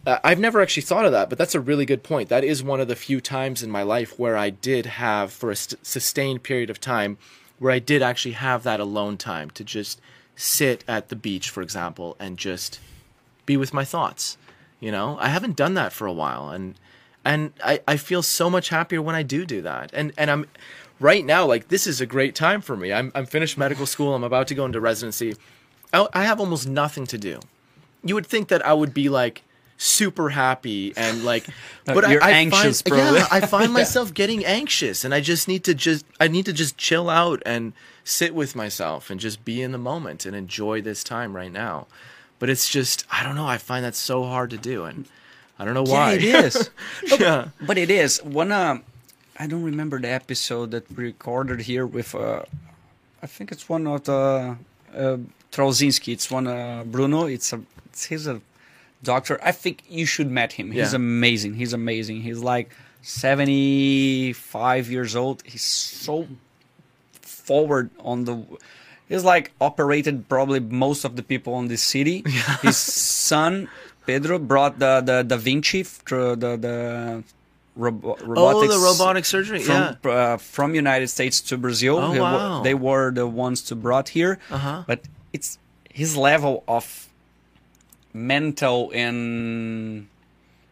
uh, 0.06 0.19
I've 0.23 0.39
never 0.39 0.61
actually 0.61 0.84
thought 0.84 1.03
of 1.06 1.11
that, 1.11 1.27
but 1.30 1.38
that's 1.38 1.53
a 1.56 1.60
really 1.60 1.85
good 1.85 2.02
point. 2.02 2.30
That 2.30 2.45
is 2.45 2.64
one 2.64 2.80
of 2.80 2.88
the 2.88 2.95
few 2.95 3.19
times 3.19 3.61
in 3.61 3.69
my 3.69 3.84
life 3.84 4.18
where 4.18 4.38
I 4.38 4.49
did 4.52 4.85
have, 4.85 5.34
for 5.34 5.52
a 5.52 5.56
st- 5.56 5.85
sustained 5.85 6.44
period 6.44 6.69
of 6.69 6.80
time, 6.80 7.18
where 7.60 7.72
I 7.72 7.80
did 7.80 8.02
actually 8.02 8.34
have 8.34 8.64
that 8.64 8.80
alone 8.80 9.18
time 9.18 9.50
to 9.52 9.64
just 9.64 10.00
sit 10.36 10.84
at 10.88 11.10
the 11.10 11.16
beach, 11.16 11.50
for 11.50 11.62
example, 11.62 12.16
and 12.20 12.38
just 12.38 12.80
be 13.46 13.58
with 13.58 13.74
my 13.74 13.84
thoughts. 13.84 14.38
You 14.80 14.92
know, 14.92 15.18
I 15.20 15.30
haven't 15.30 15.56
done 15.56 15.74
that 15.74 15.92
for 15.92 16.06
a 16.06 16.14
while, 16.14 16.50
and 16.50 16.76
and 17.26 17.52
I, 17.64 17.82
I 17.88 17.98
feel 17.98 18.22
so 18.22 18.50
much 18.50 18.70
happier 18.70 19.02
when 19.02 19.16
I 19.16 19.24
do 19.24 19.46
do 19.46 19.62
that. 19.64 19.90
And 19.94 20.14
and 20.18 20.30
I'm 20.30 20.48
right 21.00 21.26
now 21.26 21.46
like 21.46 21.70
this 21.70 21.88
is 21.88 22.00
a 22.00 22.06
great 22.06 22.36
time 22.36 22.62
for 22.62 22.78
me. 22.78 22.94
I'm 22.94 23.12
I'm 23.16 23.26
finished 23.26 23.58
medical 23.58 23.86
school. 23.86 24.14
I'm 24.14 24.24
about 24.24 24.48
to 24.50 24.56
go 24.56 24.66
into 24.66 24.80
residency. 24.80 25.36
I, 25.92 26.08
I 26.14 26.26
have 26.26 26.40
almost 26.40 26.68
nothing 26.68 27.08
to 27.08 27.18
do. 27.18 27.40
You 28.04 28.14
would 28.16 28.28
think 28.28 28.50
that 28.50 28.64
I 28.66 28.74
would 28.74 28.94
be 28.94 29.10
like 29.10 29.42
super 29.78 30.30
happy 30.30 30.91
and 30.98 31.24
like 31.24 31.45
but 31.86 32.10
You're 32.10 32.24
I, 32.24 32.30
I 32.30 32.32
anxious, 32.32 32.82
find, 32.82 32.99
probably. 32.99 33.20
yeah 33.20 33.28
i 33.32 33.40
find 33.56 33.72
myself 33.72 34.14
getting 34.14 34.44
anxious 34.44 35.06
and 35.06 35.14
i 35.14 35.22
just 35.22 35.48
need 35.48 35.64
to 35.66 35.74
just 35.76 36.04
i 36.20 36.28
need 36.28 36.45
to 36.45 36.54
just 36.54 36.78
chill 36.78 37.10
out 37.10 37.41
and 37.45 37.74
sit 38.04 38.34
with 38.34 38.56
myself 38.56 39.10
and 39.12 39.20
just 39.20 39.45
be 39.45 39.62
in 39.62 39.72
the 39.72 39.78
moment 39.78 40.26
and 40.26 40.36
enjoy 40.36 40.82
this 40.82 41.04
time 41.04 41.36
right 41.36 41.52
now 41.52 41.86
but 42.40 42.49
it's 42.49 42.68
just 42.70 43.06
i 43.12 43.22
don't 43.24 43.36
know 43.36 43.45
i 43.45 43.58
find 43.58 43.86
that 43.86 43.94
so 43.95 44.24
hard 44.24 44.49
to 44.49 44.58
do 44.58 44.84
and 44.86 45.06
i 45.60 45.66
don't 45.66 45.76
know 45.76 45.84
why 45.84 46.14
Yeah, 46.14 46.40
it 46.40 46.45
is. 46.45 46.70
yeah 47.20 47.49
But 47.62 47.78
it 47.78 47.91
is 47.91 48.24
one. 48.24 48.52
Um, 48.52 48.84
I 49.40 49.45
don't 49.45 49.64
remember 49.64 49.99
the 49.99 50.10
episode 50.10 50.72
that 50.72 50.90
we 50.95 51.04
recorded 51.06 51.62
here 51.62 51.86
with. 51.86 52.16
Uh, 52.16 52.41
I 53.22 53.28
think 53.28 53.52
it's 53.52 53.70
one 53.70 53.86
of 53.86 54.04
the 54.06 54.58
uh, 54.95 55.18
Trozinski. 55.52 56.14
It's 56.14 56.32
one 56.32 56.48
uh, 56.48 56.84
Bruno. 56.86 57.26
It's 57.26 57.54
a. 57.54 57.62
It's, 57.86 58.06
he's 58.06 58.26
a 58.26 58.41
doctor. 59.03 59.40
I 59.44 59.52
think 59.52 59.84
you 59.90 60.06
should 60.06 60.30
met 60.32 60.53
him. 60.53 60.72
He's 60.72 60.91
Yeah. 60.94 60.98
amazing. 60.98 61.56
He's 61.56 61.74
amazing. 61.74 62.22
He's 62.22 62.40
like 62.40 62.72
seventy 63.02 64.34
five 64.34 64.90
years 64.90 65.15
old. 65.15 65.44
He's 65.45 65.64
so 65.64 66.28
forward 67.22 67.90
on 67.99 68.26
the. 68.26 68.44
He's 69.10 69.24
like 69.24 69.52
operated 69.61 70.28
probably 70.28 70.60
most 70.60 71.06
of 71.06 71.15
the 71.15 71.24
people 71.24 71.53
on 71.53 71.68
this 71.68 71.82
city. 71.84 72.24
His 72.61 72.76
son 72.78 73.69
Pedro 74.06 74.40
brought 74.40 74.80
the 74.80 75.02
the 75.02 75.24
Da 75.24 75.38
Vinci 75.38 75.84
through 75.84 76.36
the 76.38 76.57
the 76.57 77.24
robo- 77.76 78.18
oh 78.36 78.68
the 78.68 78.78
robotic 78.80 79.24
surgery 79.26 79.61
yeah 79.64 79.95
from 80.02 80.11
uh, 80.11 80.38
from 80.38 80.76
United 80.76 81.07
States 81.07 81.40
to 81.41 81.57
Brazil. 81.57 81.98
Oh, 81.99 82.11
He 82.11 82.19
wow. 82.19 82.61
They 82.64 82.74
were 82.74 83.11
the 83.11 83.28
ones 83.28 83.61
to 83.64 83.76
brought 83.76 84.10
here. 84.10 84.40
Uh-huh. 84.52 84.84
But 84.86 85.02
it's 85.32 85.57
his 85.94 86.18
level 86.18 86.64
of 86.68 87.07
mental 88.18 88.91
and 88.94 90.07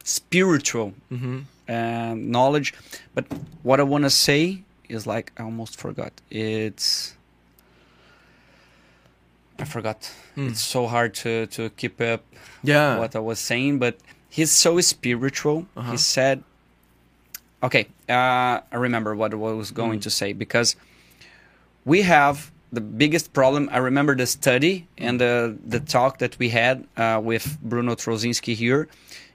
spiritual 0.04 0.94
Mm-hmm. 1.12 1.40
uh, 1.70 2.14
knowledge. 2.16 2.74
But 3.14 3.26
what 3.64 3.80
I 3.80 3.84
want 3.84 4.04
to 4.04 4.10
say 4.10 4.62
is 4.90 5.06
like 5.08 5.32
I 5.38 5.44
almost 5.44 5.80
forgot. 5.80 6.12
It's 6.30 7.16
I 9.60 9.64
forgot. 9.66 10.12
It's 10.36 10.60
so 10.62 10.88
hard 10.88 11.14
to 11.24 11.46
to 11.48 11.70
keep 11.78 12.02
up 12.02 12.22
Yeah. 12.64 13.00
what 13.00 13.16
I 13.16 13.20
was 13.20 13.40
saying, 13.40 13.80
but 13.80 13.96
he's 14.30 14.52
so 14.52 14.82
spiritual. 14.82 15.66
Uh-huh. 15.78 15.92
He 15.92 15.98
said, 15.98 16.44
"Okay, 17.64 17.88
uh, 18.10 18.60
I 18.72 18.76
remember 18.76 19.16
what 19.16 19.32
I 19.34 19.38
was 19.38 19.72
Mm. 19.72 19.76
going 19.76 20.00
to 20.02 20.10
say 20.10 20.34
because 20.34 20.76
we 21.86 22.02
have 22.04 22.52
the 22.72 22.82
biggest 22.82 23.34
problem. 23.34 23.70
I 23.72 23.78
remember 23.78 24.16
the 24.16 24.28
study 24.28 24.88
and 24.98 25.20
the 25.20 25.56
the 25.66 25.80
talk 25.80 26.20
that 26.20 26.38
we 26.40 26.50
had 26.50 26.86
uh, 26.98 27.22
with 27.24 27.58
Bruno 27.62 27.96
Trozinski 27.96 28.54
here. 28.56 28.88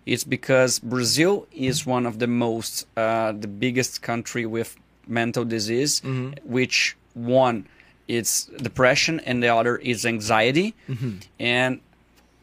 It's 0.06 0.24
because 0.24 0.78
Brazil 0.80 1.46
is 1.52 1.86
one 1.86 2.06
of 2.06 2.18
the 2.18 2.26
most 2.26 2.86
uh, 2.96 3.32
the 3.32 3.48
biggest 3.48 4.02
country 4.02 4.46
with 4.46 4.76
mental 5.06 5.44
disease, 5.44 6.00
Mm-hmm. 6.00 6.30
which 6.50 6.96
one 7.14 7.66
it's 8.08 8.46
depression 8.62 9.20
and 9.20 9.42
the 9.42 9.48
other 9.48 9.76
is 9.76 10.04
anxiety, 10.04 10.74
Mm-hmm. 10.88 11.18
and 11.38 11.80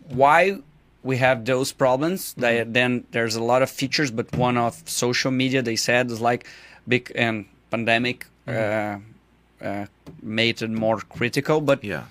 why 0.09 0.59
we 1.03 1.17
have 1.17 1.45
those 1.45 1.71
problems 1.73 2.33
Mm-hmm. 2.33 2.41
that 2.41 2.73
then 2.73 3.03
there's 3.11 3.35
a 3.35 3.43
lot 3.43 3.61
of 3.61 3.69
features 3.69 4.11
but 4.11 4.31
one 4.35 4.57
of 4.57 4.81
social 4.85 5.31
media 5.31 5.61
they 5.61 5.75
said 5.75 6.09
is 6.11 6.21
like 6.21 6.47
big 6.87 7.11
and 7.15 7.45
pandemic 7.69 8.25
Mm-hmm. 8.47 8.99
uh, 8.99 8.99
made 10.21 10.61
it 10.61 10.69
more 10.69 10.99
critical 11.17 11.61
but 11.61 11.83
Yeah. 11.83 12.03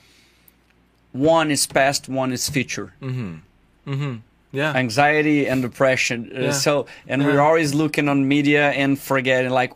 one 1.12 1.50
is 1.50 1.66
past 1.66 2.08
one 2.08 2.32
is 2.32 2.48
future 2.48 2.92
mm-hmm 3.00 4.16
Yeah. 4.52 4.72
anxiety 4.74 5.46
and 5.48 5.62
depression 5.62 6.30
uh, 6.34 6.40
Yeah. 6.40 6.50
so 6.52 6.86
and 7.08 7.22
Yeah. 7.22 7.28
we're 7.28 7.40
always 7.40 7.74
looking 7.74 8.08
on 8.08 8.26
media 8.28 8.70
and 8.70 8.98
forgetting 8.98 9.50
like 9.50 9.72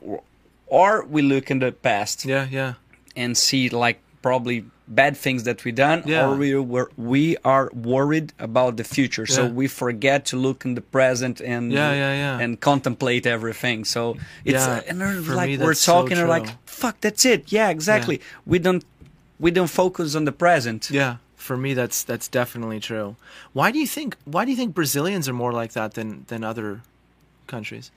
or 0.66 1.04
we 1.04 1.22
look 1.22 1.50
in 1.50 1.58
the 1.60 1.72
past 1.72 2.24
yeah. 2.24 2.46
Yeah. 2.50 2.74
and 3.16 3.36
see 3.36 3.68
like 3.68 3.98
probably 4.22 4.64
bad 4.90 5.16
things 5.16 5.44
that 5.44 5.64
we 5.64 5.70
done 5.72 6.02
Yeah. 6.04 6.26
or 6.26 6.34
we 6.36 6.54
were 6.56 6.90
we 6.96 7.36
are 7.44 7.70
worried 7.72 8.32
about 8.38 8.76
the 8.76 8.84
future. 8.84 9.24
So 9.26 9.46
we 9.46 9.68
forget 9.68 10.20
to 10.30 10.36
look 10.36 10.64
in 10.66 10.74
the 10.74 10.80
present 10.96 11.40
and 11.40 11.72
Yeah, 11.72 11.92
yeah, 12.02 12.14
yeah. 12.24 12.42
and 12.44 12.58
contemplate 12.60 13.24
everything. 13.36 13.84
So 13.84 14.16
it's 14.44 14.66
Yeah, 14.66 14.82
uh, 14.82 14.88
and 14.88 15.24
for 15.24 15.34
like 15.34 15.48
me, 15.50 15.58
we're 15.58 15.74
so 15.74 15.92
talking 15.92 16.18
and 16.18 16.28
like 16.28 16.48
fuck 16.66 16.96
that's 17.00 17.24
it. 17.24 17.52
Yeah 17.52 17.70
exactly. 17.70 18.20
We 18.44 18.58
don't 18.58 18.84
we 19.38 19.50
don't 19.50 19.70
focus 19.70 20.14
on 20.14 20.24
the 20.24 20.32
present. 20.32 20.90
Yeah, 20.90 21.16
for 21.36 21.56
me 21.56 21.70
that's 21.74 22.02
that's 22.10 22.28
definitely 22.28 22.80
true. 22.80 23.14
Why 23.52 23.70
do 23.72 23.78
you 23.78 23.86
think 23.96 24.16
why 24.24 24.44
do 24.44 24.50
you 24.50 24.56
think 24.56 24.74
Brazilians 24.74 25.28
are 25.28 25.36
more 25.44 25.52
like 25.62 25.72
that 25.72 25.94
than 25.94 26.24
than 26.28 26.42
other 26.44 26.80
countries? 27.46 27.90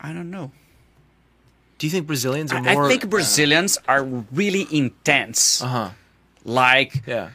i 0.00 0.12
don't 0.12 0.30
know 0.30 0.50
Do 1.84 1.88
you 1.88 1.92
think 1.92 2.06
Brazilians 2.06 2.48
are 2.50 2.62
more 2.64 2.86
I 2.86 2.88
think 2.88 3.10
brazilians 3.12 3.76
are 3.86 4.02
really 4.32 4.64
intense 4.72 5.60
Uh-huh. 5.60 5.90
like 6.48 7.04
Yeah. 7.06 7.28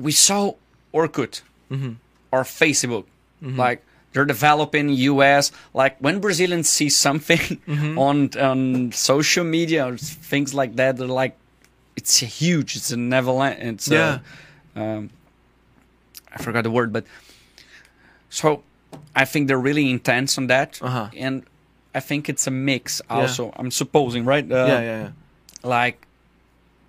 we 0.00 0.12
saw 0.12 0.54
Orkut 0.94 1.42
Mm-hmm. 1.70 1.92
or 2.32 2.44
Facebook, 2.44 3.04
like 3.42 3.84
they're 4.12 4.24
developing 4.24 4.88
US. 5.12 5.52
Like 5.74 5.96
when 6.00 6.20
Brazilians 6.24 6.70
see 6.72 6.88
something 6.88 7.60
Mm-hmm. 7.68 7.98
on 7.98 8.16
on 8.40 8.92
social 8.92 9.44
media 9.44 9.84
or 9.92 9.98
things 10.00 10.54
like 10.54 10.76
that, 10.80 10.96
they're 10.96 11.06
like, 11.24 11.36
it's 12.00 12.16
huge. 12.40 12.76
It's 12.80 12.90
a 12.92 12.96
neverland. 12.96 13.60
It's 13.60 13.90
a- 13.90 13.94
Yeah. 13.94 14.18
um, 14.80 15.10
I 16.32 16.40
forgot 16.42 16.62
the 16.64 16.70
word, 16.72 16.92
but 16.96 17.04
so 18.30 18.62
I 19.14 19.24
think 19.26 19.48
they're 19.48 19.66
really 19.70 19.90
intense 19.90 20.38
on 20.40 20.46
that, 20.48 20.80
Uh-huh. 20.80 21.10
and 21.12 21.44
I 21.94 22.00
think 22.00 22.28
it's 22.28 22.46
a 22.46 22.50
mix. 22.50 23.00
Also, 23.08 23.52
I'm 23.56 23.70
supposing, 23.70 24.24
right? 24.24 24.44
Uh, 24.50 24.54
yeah, 24.56 24.80
yeah, 24.80 25.02
yeah. 25.02 25.10
like 25.62 26.06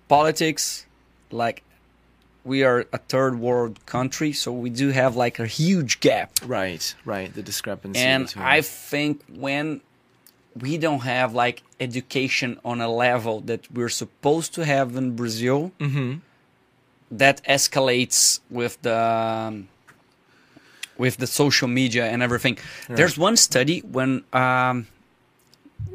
politics 0.08 0.86
like 1.30 1.62
we 2.44 2.62
are 2.62 2.86
a 2.92 2.98
third 2.98 3.38
world 3.40 3.84
country 3.86 4.32
so 4.32 4.52
we 4.52 4.70
do 4.70 4.90
have 4.90 5.16
like 5.16 5.38
a 5.40 5.46
huge 5.46 5.98
gap 6.00 6.30
Right, 6.44 6.94
right. 7.04 7.34
The 7.34 7.42
discrepancy 7.42 7.98
and 8.00 8.26
between 8.26 8.44
i 8.44 8.60
think 8.60 9.22
when 9.28 9.80
we 10.54 10.78
don't 10.78 11.00
have 11.00 11.34
like 11.34 11.62
education 11.80 12.60
on 12.64 12.80
a 12.80 12.88
level 12.88 13.40
that 13.50 13.62
we're 13.72 13.88
supposed 14.02 14.54
to 14.54 14.64
have 14.64 14.94
in 14.96 15.16
brazil 15.16 15.72
Mm-hmm. 15.80 16.18
that 17.10 17.42
escalates 17.44 18.38
with 18.48 18.80
the 18.82 18.96
um, 18.96 19.68
with 20.96 21.16
the 21.16 21.26
social 21.26 21.68
media 21.68 22.06
and 22.06 22.22
everything 22.22 22.56
there's 22.88 23.18
one 23.18 23.36
study 23.36 23.80
when 23.80 24.22
um 24.32 24.86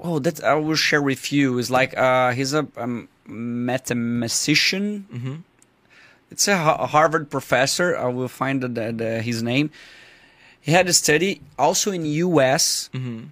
oh 0.01 0.19
that 0.19 0.43
i 0.43 0.53
will 0.55 0.75
share 0.75 1.01
with 1.01 1.31
you 1.31 1.57
is 1.57 1.69
like 1.69 1.95
uh 1.97 2.31
he's 2.31 2.53
a 2.53 2.67
um, 2.77 3.07
mathematician 3.27 5.05
Mm-hmm. 5.13 5.35
it's 6.31 6.47
a 6.47 6.53
a 6.85 6.87
harvard 6.87 7.29
professor 7.29 7.95
i 7.97 8.07
will 8.07 8.27
find 8.27 8.61
the, 8.63 8.67
the, 8.91 9.21
his 9.21 9.41
name 9.43 9.69
he 10.59 10.71
had 10.71 10.87
a 10.87 10.93
study 10.93 11.41
also 11.57 11.91
in 11.91 12.03
us 12.05 12.89
Mm-hmm. 12.93 13.25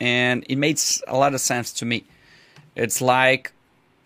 and 0.00 0.44
it 0.48 0.56
made 0.56 0.80
a 1.08 1.16
lot 1.16 1.34
of 1.34 1.40
sense 1.40 1.72
to 1.78 1.84
me 1.84 2.04
it's 2.76 3.00
like 3.00 3.52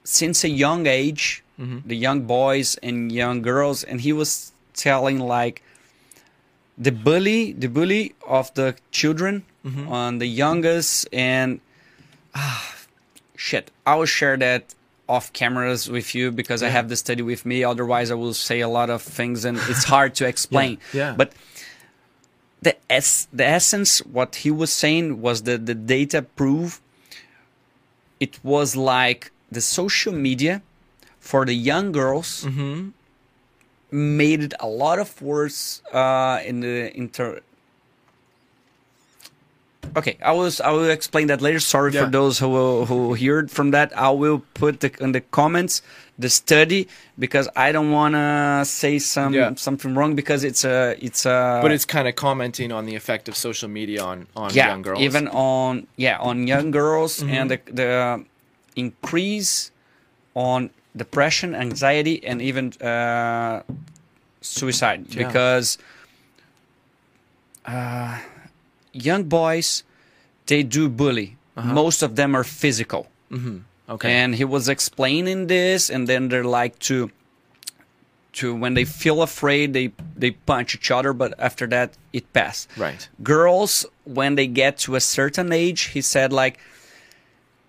since 0.05 0.45
a 0.45 0.49
young 0.51 0.87
age 0.87 1.41
Mm-hmm. 1.61 1.87
the 1.87 1.95
young 1.97 2.23
boys 2.27 2.75
and 2.83 3.13
young 3.13 3.41
girls 3.41 3.85
and 3.85 4.01
he 4.01 4.13
was 4.13 4.51
telling 4.75 5.21
like 5.21 5.63
the 6.77 6.91
bully 6.91 7.53
the 7.53 7.69
bully 7.69 8.15
of 8.27 8.53
the 8.55 8.75
children 8.91 9.45
Mm-hmm. 9.65 9.89
on 9.89 10.19
the 10.19 10.27
youngest 10.27 11.09
and 11.13 11.59
ah, 12.35 12.75
shit 13.37 13.71
i 13.87 13.95
will 13.95 14.07
share 14.07 14.37
that 14.37 14.75
off 15.09 15.33
cameras 15.33 15.91
with 15.91 16.15
you 16.15 16.31
because 16.31 16.63
i 16.63 16.69
have 16.69 16.89
the 16.89 16.97
study 16.97 17.23
with 17.23 17.45
me 17.45 17.63
otherwise 17.63 18.11
i 18.11 18.15
will 18.15 18.33
say 18.35 18.61
a 18.61 18.69
lot 18.69 18.89
of 18.91 19.03
things 19.03 19.45
and 19.45 19.59
it's 19.69 19.85
hard 19.85 20.15
to 20.15 20.27
explain 20.33 20.79
yeah. 20.95 21.15
but 21.17 21.33
the 22.63 22.75
es- 22.91 23.29
the 23.33 23.45
essence 23.47 23.99
what 24.07 24.37
he 24.37 24.51
was 24.51 24.73
saying 24.73 25.21
was 25.21 25.43
that 25.43 25.67
the 25.67 25.75
data 25.75 26.23
prove 26.23 26.81
it 28.19 28.43
was 28.43 28.75
like 28.77 29.31
the 29.51 29.61
social 29.61 30.13
media 30.15 30.63
for 31.21 31.45
the 31.45 31.55
young 31.55 31.93
girls 31.93 32.45
Mm-hmm. 32.45 32.89
made 33.91 34.43
it 34.43 34.55
a 34.61 34.67
lot 34.67 34.99
of 34.99 35.21
worse 35.23 35.83
uh, 35.93 36.41
in 36.45 36.61
the 36.61 36.97
inter. 36.97 37.41
Okay, 39.97 40.17
I 40.23 40.33
was 40.33 40.61
I 40.61 40.71
will 40.73 40.91
explain 40.91 41.27
that 41.29 41.41
later. 41.41 41.61
Sorry 41.61 41.93
Yeah. 41.93 42.05
for 42.05 42.11
those 42.11 42.39
who 42.39 42.85
who 42.85 43.15
heard 43.15 43.51
from 43.51 43.71
that. 43.71 43.93
I 43.97 44.11
will 44.11 44.43
put 44.55 44.81
the, 44.81 44.91
in 45.01 45.13
the 45.13 45.21
comments 45.21 45.83
the 46.19 46.29
study 46.29 46.87
because 47.19 47.49
I 47.57 47.73
don't 47.73 47.91
want 47.91 48.15
to 48.15 48.65
say 48.65 48.99
some 48.99 49.35
Yeah. 49.35 49.55
something 49.57 49.95
wrong 49.95 50.15
because 50.17 50.43
it's 50.45 50.65
a 50.65 50.97
it's 50.99 51.27
a 51.27 51.61
But 51.63 51.71
it's 51.73 51.85
kind 51.85 52.07
of 52.09 52.15
commenting 52.17 52.73
on 52.73 52.87
the 52.87 52.95
effect 52.97 53.29
of 53.29 53.37
social 53.37 53.69
media 53.69 54.03
on 54.03 54.27
on 54.37 54.51
yeah 54.55 54.69
young 54.69 54.83
girls. 54.83 55.01
Even 55.01 55.29
on 55.29 55.87
yeah 55.97 56.19
on 56.19 56.47
young 56.47 56.71
girls 56.71 57.23
and 57.23 57.51
the 57.51 57.59
the 57.71 58.25
increase 58.77 59.71
on 60.35 60.71
depression, 60.97 61.55
anxiety, 61.55 62.25
and 62.27 62.43
even 62.43 62.73
uh, 62.83 63.63
suicide 64.41 65.07
Yeah. 65.09 65.27
because 65.27 65.79
uh, 67.67 68.19
young 68.95 69.25
boys 69.25 69.83
they 70.47 70.63
do 70.63 70.89
bully. 70.89 71.37
Uh-huh. 71.57 71.73
Most 71.73 72.03
of 72.03 72.17
them 72.17 72.35
are 72.35 72.45
physical. 72.45 73.07
Mm-hmm. 73.31 73.59
okay. 73.89 74.13
And 74.13 74.35
he 74.35 74.45
was 74.45 74.69
explaining 74.69 75.47
this, 75.47 75.91
and 75.91 76.07
then 76.09 76.29
they're 76.29 76.45
like 76.45 76.79
to, 76.91 77.11
to 78.35 78.55
when 78.55 78.75
they 78.75 78.85
feel 78.85 79.23
afraid, 79.23 79.73
they 79.73 79.93
they 80.17 80.33
punch 80.33 80.75
each 80.75 80.91
other, 80.91 81.13
but 81.13 81.35
after 81.39 81.67
that 81.69 81.97
it 82.13 82.33
passed. 82.33 82.69
right. 82.77 83.09
Girls, 83.23 83.87
when 84.05 84.35
they 84.35 84.47
get 84.47 84.79
to 84.79 84.95
a 84.97 85.01
certain 85.01 85.53
age, 85.53 85.83
he 85.95 86.01
said 86.03 86.33
like, 86.33 86.59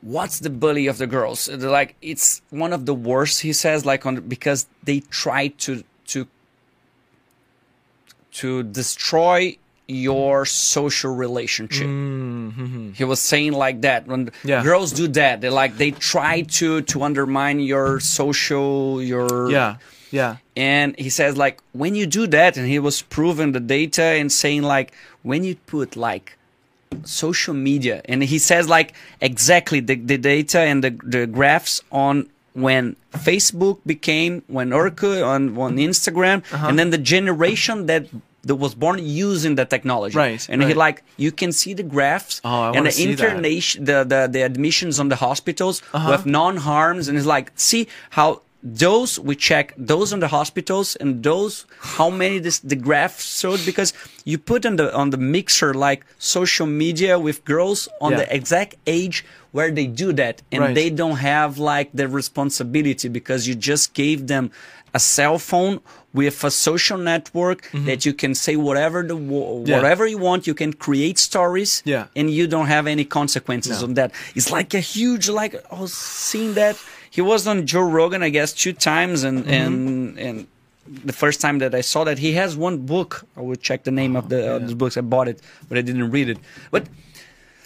"What's 0.02 0.40
the 0.40 0.50
bully 0.50 0.88
of 0.88 0.98
the 0.98 1.08
girls?" 1.08 1.46
They're 1.46 1.70
like 1.70 1.96
it's 2.02 2.42
one 2.50 2.74
of 2.74 2.86
the 2.86 2.94
worst. 2.96 3.42
He 3.42 3.54
says 3.54 3.86
like 3.86 4.06
on 4.06 4.22
because 4.28 4.68
they 4.84 5.00
try 5.10 5.48
to 5.66 5.84
to 6.08 6.28
to 8.34 8.64
destroy 8.64 9.58
your 9.88 10.46
social 10.46 11.14
relationship. 11.14 11.88
He 12.96 13.04
was 13.04 13.20
saying 13.20 13.54
like 13.54 13.82
that 13.82 14.08
when 14.08 14.26
Mm-hmm. 14.28 14.48
Yeah. 14.48 14.64
girls 14.64 14.92
do 14.92 15.08
that, 15.10 15.42
they 15.42 15.50
like 15.50 15.78
they 15.78 15.92
try 15.92 16.42
to 16.60 16.82
to 16.82 17.04
undermine 17.04 17.60
your 17.60 18.00
social 18.00 19.02
your 19.02 19.52
Yeah. 19.52 19.76
Yeah. 20.12 20.38
and 20.56 20.96
he 20.98 21.10
says 21.10 21.36
like 21.38 21.60
when 21.74 21.94
you 21.96 22.06
do 22.08 22.26
that 22.28 22.58
and 22.58 22.66
he 22.68 22.80
was 22.80 23.02
proving 23.02 23.52
the 23.52 23.60
data 23.60 24.04
and 24.20 24.32
saying 24.32 24.62
like 24.64 24.94
when 25.24 25.44
you 25.44 25.56
put 25.68 25.96
like 25.96 26.38
social 27.04 27.54
media 27.54 28.02
and 28.06 28.24
he 28.24 28.40
says 28.40 28.70
like 28.70 28.94
exactly 29.20 29.80
the, 29.82 29.96
the 29.96 30.18
data 30.18 30.60
and 30.60 30.84
the, 30.84 30.92
the 31.04 31.28
graphs 31.28 31.82
on 31.92 32.30
when 32.54 32.96
facebook 33.12 33.80
became 33.86 34.44
when 34.48 34.70
Orkut 34.70 35.26
on, 35.26 35.58
on 35.58 35.76
instagram 35.76 36.44
and 36.54 36.80
then 36.80 36.92
the 36.92 36.98
generation 37.16 37.88
that 37.88 38.06
that 38.46 38.56
was 38.56 38.74
born 38.76 38.98
using 39.30 39.56
the 39.56 39.66
technology. 39.66 40.16
Right, 40.18 40.48
And 40.52 40.64
he 40.64 40.74
like 40.86 40.98
you 41.18 41.32
can 41.42 41.52
see 41.52 41.74
the 41.74 41.84
graphs 41.96 42.42
Oh, 42.44 42.72
and 42.76 42.86
the. 42.86 42.92
Uh-huh. 42.92 43.12
internation 43.12 43.86
the, 43.90 44.00
the 44.14 44.22
the 44.36 44.42
admissions 44.50 45.00
on 45.00 45.08
the 45.14 45.20
hospitals 45.28 45.76
with 46.12 46.24
non 46.26 46.56
harms 46.58 47.08
and 47.08 47.18
it's 47.18 47.28
like 47.38 47.48
see 47.56 47.88
how 48.18 48.28
those 48.86 49.12
we 49.20 49.36
check 49.36 49.74
those 49.78 50.10
on 50.16 50.20
the 50.26 50.28
hospitals 50.40 50.96
and 51.02 51.22
those 51.30 51.54
how 51.98 52.10
many 52.10 52.38
this 52.40 52.58
the 52.72 52.76
graph 52.88 53.16
showed 53.22 53.62
because 53.66 53.90
you 54.32 54.38
put 54.52 54.66
on 54.66 54.76
the 54.80 54.88
on 55.02 55.08
the 55.12 55.18
mixer 55.36 55.72
like 55.88 56.02
social 56.18 56.66
media 56.84 57.14
with 57.28 57.38
girls 57.46 57.80
on 58.02 58.12
Yeah. 58.12 58.18
the 58.22 58.28
exact 58.40 58.74
age 58.88 59.18
where 59.56 59.70
they 59.78 59.86
do 60.04 60.08
that 60.22 60.36
and 60.52 60.62
Right. 60.62 60.76
they 60.80 60.90
don't 61.02 61.18
have 61.34 61.52
like 61.74 61.90
the 61.94 62.08
responsibility 62.08 63.08
because 63.20 63.48
you 63.48 63.54
just 63.72 63.94
gave 63.94 64.20
them 64.34 64.50
a 64.94 65.00
cell 65.00 65.38
phone 65.38 65.80
with 66.22 66.38
a 66.50 66.52
social 66.70 67.00
network 67.12 67.60
that 67.90 68.00
you 68.08 68.14
can 68.22 68.34
say 68.46 68.56
whatever 68.68 69.00
the 69.12 69.16
Mm-hmm. 69.16 69.68
Yeah. 69.70 69.78
whatever 69.78 70.04
you 70.14 70.20
want 70.30 70.42
you 70.50 70.56
can 70.62 70.72
create 70.86 71.18
stories 71.30 71.72
Yeah. 71.94 72.06
and 72.20 72.26
you 72.38 72.46
don't 72.54 72.70
have 72.76 72.86
any 72.96 73.06
consequences 73.20 73.76
No. 73.82 73.88
on 73.88 73.92
that 74.00 74.10
it's 74.38 74.50
like 74.58 74.70
a 74.82 74.84
huge 74.96 75.26
like 75.42 75.54
i 75.74 75.76
was 75.86 75.94
seeing 76.30 76.52
that 76.62 76.76
he 77.18 77.22
was 77.32 77.42
on 77.52 77.58
joe 77.72 77.88
rogan 78.00 78.22
i 78.30 78.32
guess 78.38 78.50
two 78.64 78.74
times 78.92 79.18
and 79.28 79.38
Mm-hmm. 79.40 79.60
and 79.60 79.76
and 80.28 80.38
the 81.12 81.18
first 81.24 81.38
time 81.46 81.58
that 81.64 81.74
i 81.82 81.84
saw 81.92 82.02
that 82.10 82.18
he 82.26 82.30
has 82.42 82.50
one 82.68 82.78
book 82.94 83.12
i 83.40 83.42
will 83.48 83.62
check 83.68 83.80
the 83.90 83.96
name 84.02 84.14
of 84.20 84.26
the 84.32 84.40
Oh, 84.52 84.56
of 84.58 84.78
books 84.82 84.96
i 85.02 85.04
bought 85.14 85.28
it 85.34 85.38
but 85.68 85.76
i 85.80 85.82
didn't 85.90 86.10
read 86.18 86.28
it 86.34 86.40
but 86.76 86.84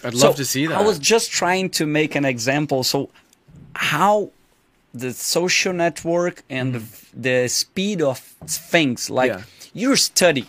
I'd 0.04 0.16
so 0.16 0.26
love 0.28 0.36
to 0.42 0.46
see 0.54 0.64
that. 0.68 0.76
I 0.80 0.82
was 0.90 0.98
just 1.12 1.26
trying 1.40 1.66
to 1.78 1.84
make 2.00 2.12
an 2.20 2.24
example. 2.34 2.80
So, 2.92 2.98
how 3.92 4.14
the 4.94 5.12
social 5.12 5.72
network 5.72 6.42
and 6.50 6.74
the, 6.74 6.82
the 7.14 7.48
speed 7.48 8.02
of 8.02 8.18
things, 8.18 9.08
like 9.10 9.30
Yeah. 9.32 9.42
you 9.74 9.96
study, 9.96 10.46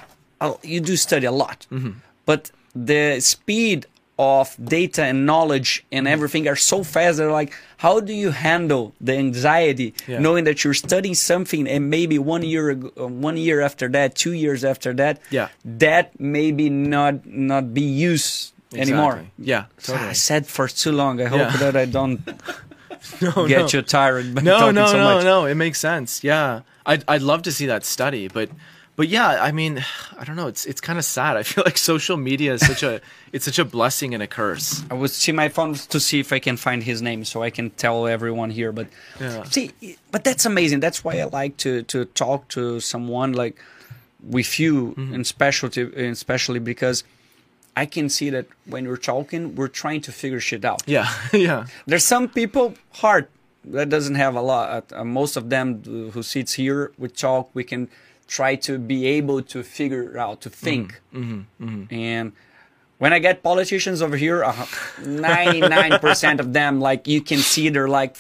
you 0.64 0.80
do 0.82 0.96
study 0.98 1.26
a 1.26 1.32
lot, 1.32 1.68
Mm-hmm. 1.72 1.92
but 2.26 2.52
the 2.76 3.20
speed 3.20 3.86
of 4.20 4.56
data 4.64 5.04
and 5.04 5.26
knowledge 5.26 5.84
and 5.92 6.06
Mm-hmm. 6.06 6.14
everything 6.14 6.48
are 6.48 6.56
so 6.56 6.84
fast. 6.84 7.18
They're 7.18 7.32
like, 7.32 7.54
how 7.78 8.00
do 8.00 8.14
you 8.14 8.32
handle 8.32 8.94
the 9.02 9.16
anxiety 9.18 9.94
Yeah. 10.08 10.20
knowing 10.20 10.44
that 10.46 10.64
you're 10.64 10.76
studying 10.76 11.16
something 11.16 11.68
and 11.68 11.90
maybe 11.90 12.18
one 12.20 12.44
year 12.44 12.70
ago, 12.70 12.92
uh, 13.00 13.08
one 13.08 13.38
year 13.38 13.62
after 13.62 13.88
that, 13.90 14.16
two 14.16 14.34
years 14.34 14.64
after 14.64 14.94
that, 14.94 15.20
Yeah. 15.32 15.48
that 15.66 16.20
maybe 16.20 16.70
not 16.70 17.26
not 17.26 17.74
be 17.74 17.82
used 17.82 18.54
anymore. 18.76 19.26
Yeah, 19.38 19.66
totally. 19.84 20.10
I 20.10 20.14
said 20.14 20.46
for 20.48 20.68
too 20.68 20.92
long. 20.92 21.20
I 21.22 21.26
hope 21.26 21.40
Yeah. 21.52 21.58
that 21.58 21.76
I 21.76 21.86
don't 21.86 22.20
no, 23.22 23.48
get 23.48 23.60
no. 23.62 23.68
you 23.72 23.82
tired 23.82 24.36
by 24.36 24.42
no, 24.42 24.72
no, 24.72 24.86
so 24.88 24.98
no, 24.98 25.16
much. 25.16 25.24
no. 25.24 25.46
It 25.46 25.56
makes 25.56 25.80
sense. 25.80 26.24
Yeah, 26.24 26.62
I'd 26.86 27.04
I'd 27.08 27.22
love 27.22 27.42
to 27.44 27.52
see 27.52 27.66
that 27.68 27.84
study, 27.86 28.28
but 28.28 28.50
but 28.98 29.08
yeah, 29.08 29.42
I 29.42 29.52
mean, 29.52 29.84
I 30.20 30.24
don't 30.24 30.36
know. 30.36 30.48
It's 30.48 30.66
it's 30.66 30.82
kind 30.82 31.00
of 31.00 31.06
sad. 31.06 31.38
I 31.38 31.44
feel 31.44 31.64
like 31.66 31.78
social 31.78 32.18
media 32.18 32.54
is 32.54 32.66
such 32.66 32.84
a 32.84 33.02
it's 33.32 33.46
such 33.46 33.60
a 33.60 33.66
blessing 33.66 34.14
and 34.14 34.22
a 34.22 34.28
curse. 34.28 34.84
I 34.92 34.94
would 34.96 35.12
see 35.12 35.32
my 35.32 35.50
phone 35.50 35.74
to 35.76 36.00
see 36.00 36.20
if 36.20 36.32
I 36.34 36.40
can 36.40 36.58
find 36.58 36.84
his 36.84 37.02
name 37.02 37.26
so 37.26 37.42
I 37.44 37.50
can 37.50 37.70
tell 37.72 38.06
everyone 38.08 38.50
here. 38.52 38.72
But 38.72 38.88
Yeah. 39.20 39.44
see, 39.44 39.72
but 40.12 40.24
that's 40.24 40.46
amazing. 40.46 40.80
That's 40.82 41.04
why 41.04 41.20
I 41.20 41.26
like 41.26 41.58
to 41.58 41.84
to 41.84 42.06
talk 42.06 42.48
to 42.50 42.80
someone 42.80 43.34
like 43.34 43.56
with 44.24 44.60
you, 44.60 44.94
Mm-hmm. 44.98 45.14
and 45.16 45.26
specialty, 45.26 45.82
especially 46.10 46.60
because 46.60 47.04
I 47.76 47.86
can 47.86 48.10
see 48.10 48.30
that 48.30 48.48
when 48.66 48.88
we're 48.88 48.98
talking, 48.98 49.56
we're 49.56 49.70
trying 49.70 50.02
to 50.02 50.12
figure 50.12 50.40
shit 50.40 50.66
out. 50.66 50.84
Yeah, 50.86 51.08
yeah, 51.34 51.68
There's 51.86 52.04
some 52.04 52.28
people 52.30 52.76
hard 52.94 53.28
that 53.66 53.90
doesn't 53.90 54.16
have 54.16 54.36
a 54.36 54.42
lot. 54.42 54.92
Uh, 54.92 55.04
most 55.06 55.38
of 55.38 55.50
them 55.50 55.82
uh, 55.86 56.12
who 56.12 56.24
sits 56.24 56.54
here, 56.54 56.92
we 56.98 57.08
talk. 57.08 57.50
We 57.54 57.64
can 57.64 57.90
try 58.28 58.56
to 58.56 58.78
be 58.78 59.06
able 59.06 59.42
to 59.44 59.64
figure 59.64 60.18
out 60.18 60.42
to 60.42 60.50
think. 60.50 61.02
And 61.14 62.32
when 62.98 63.14
I 63.14 63.20
get 63.20 63.44
politicians 63.44 64.02
over 64.02 64.18
here, 64.18 64.44
ninety 65.06 65.62
nine 65.62 66.00
percent 66.00 66.40
of 66.40 66.54
them, 66.54 66.80
like 66.80 67.08
you 67.08 67.22
can 67.22 67.40
see, 67.40 67.70
they're 67.70 67.88
like. 67.88 68.18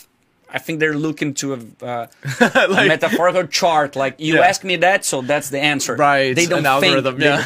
I 0.53 0.59
think 0.59 0.79
they're 0.79 0.97
looking 0.97 1.33
to 1.35 1.53
a, 1.53 1.85
uh, 1.85 2.07
a 2.41 2.85
metaphorical 2.87 3.47
chart. 3.47 3.95
Like 3.95 4.15
you 4.19 4.35
Yeah. 4.35 4.41
ask 4.49 4.63
me 4.63 4.75
that, 4.77 5.05
so 5.05 5.21
that's 5.21 5.49
the 5.49 5.59
answer. 5.59 5.95
Right, 5.95 6.35
They 6.35 6.45
don't 6.45 6.65
an 6.65 6.81
think. 6.81 6.95
algorithm, 6.95 7.19
They- 7.19 7.25
yeah. 7.25 7.45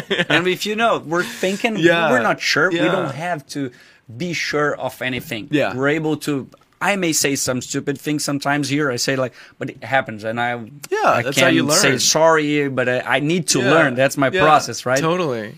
yeah. 0.08 0.24
And 0.28 0.46
if 0.46 0.64
you 0.66 0.76
know, 0.76 0.98
we're 0.98 1.24
thinking. 1.24 1.76
Yeah. 1.78 2.10
We're 2.10 2.22
not 2.22 2.40
sure. 2.40 2.70
We 2.70 2.78
don't 2.78 3.14
have 3.14 3.46
to 3.48 3.70
be 4.16 4.32
sure 4.34 4.76
of 4.76 5.00
anything. 5.02 5.48
Yeah. 5.50 5.74
We're 5.76 5.88
able 5.88 6.16
to. 6.28 6.48
I 6.80 6.96
may 6.96 7.12
say 7.12 7.34
some 7.36 7.62
stupid 7.62 7.98
things 7.98 8.22
sometimes 8.24 8.68
here. 8.68 8.90
I 8.90 8.96
say 8.96 9.16
like, 9.16 9.32
but 9.58 9.70
it 9.70 9.82
happens, 9.82 10.22
and 10.22 10.38
I 10.38 10.50
Yeah, 10.90 10.98
I 11.18 11.22
that's 11.22 11.36
can 11.38 11.44
how 11.44 11.50
you 11.50 11.64
learn. 11.64 11.78
say 11.78 11.96
sorry, 11.98 12.68
but 12.68 12.88
I, 12.88 13.16
I 13.16 13.20
need 13.20 13.48
to 13.48 13.60
Yeah. 13.60 13.70
learn. 13.70 13.94
That's 13.94 14.16
my 14.18 14.28
Yeah, 14.30 14.42
process, 14.42 14.84
right? 14.84 15.00
Totally. 15.00 15.54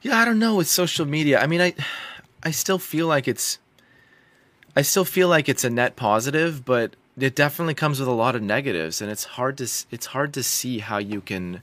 Yeah, 0.00 0.18
I 0.18 0.24
don't 0.24 0.38
know 0.38 0.56
with 0.56 0.68
social 0.68 1.04
media. 1.06 1.40
I 1.40 1.46
mean, 1.46 1.60
I 1.60 1.74
I 2.42 2.50
still 2.52 2.78
feel 2.78 3.06
like 3.06 3.28
it's 3.28 3.58
I 4.76 4.82
still 4.82 5.04
feel 5.04 5.28
like 5.28 5.48
it's 5.48 5.64
a 5.64 5.70
net 5.70 5.96
positive, 5.96 6.64
but 6.64 6.96
it 7.18 7.34
definitely 7.36 7.74
comes 7.74 7.98
with 8.00 8.08
a 8.08 8.12
lot 8.12 8.34
of 8.34 8.42
negatives 8.42 9.02
and 9.02 9.10
it's 9.10 9.24
hard 9.24 9.58
to 9.58 9.64
it's 9.90 10.06
hard 10.06 10.32
to 10.34 10.42
see 10.42 10.78
how 10.78 10.98
you 10.98 11.20
can 11.20 11.60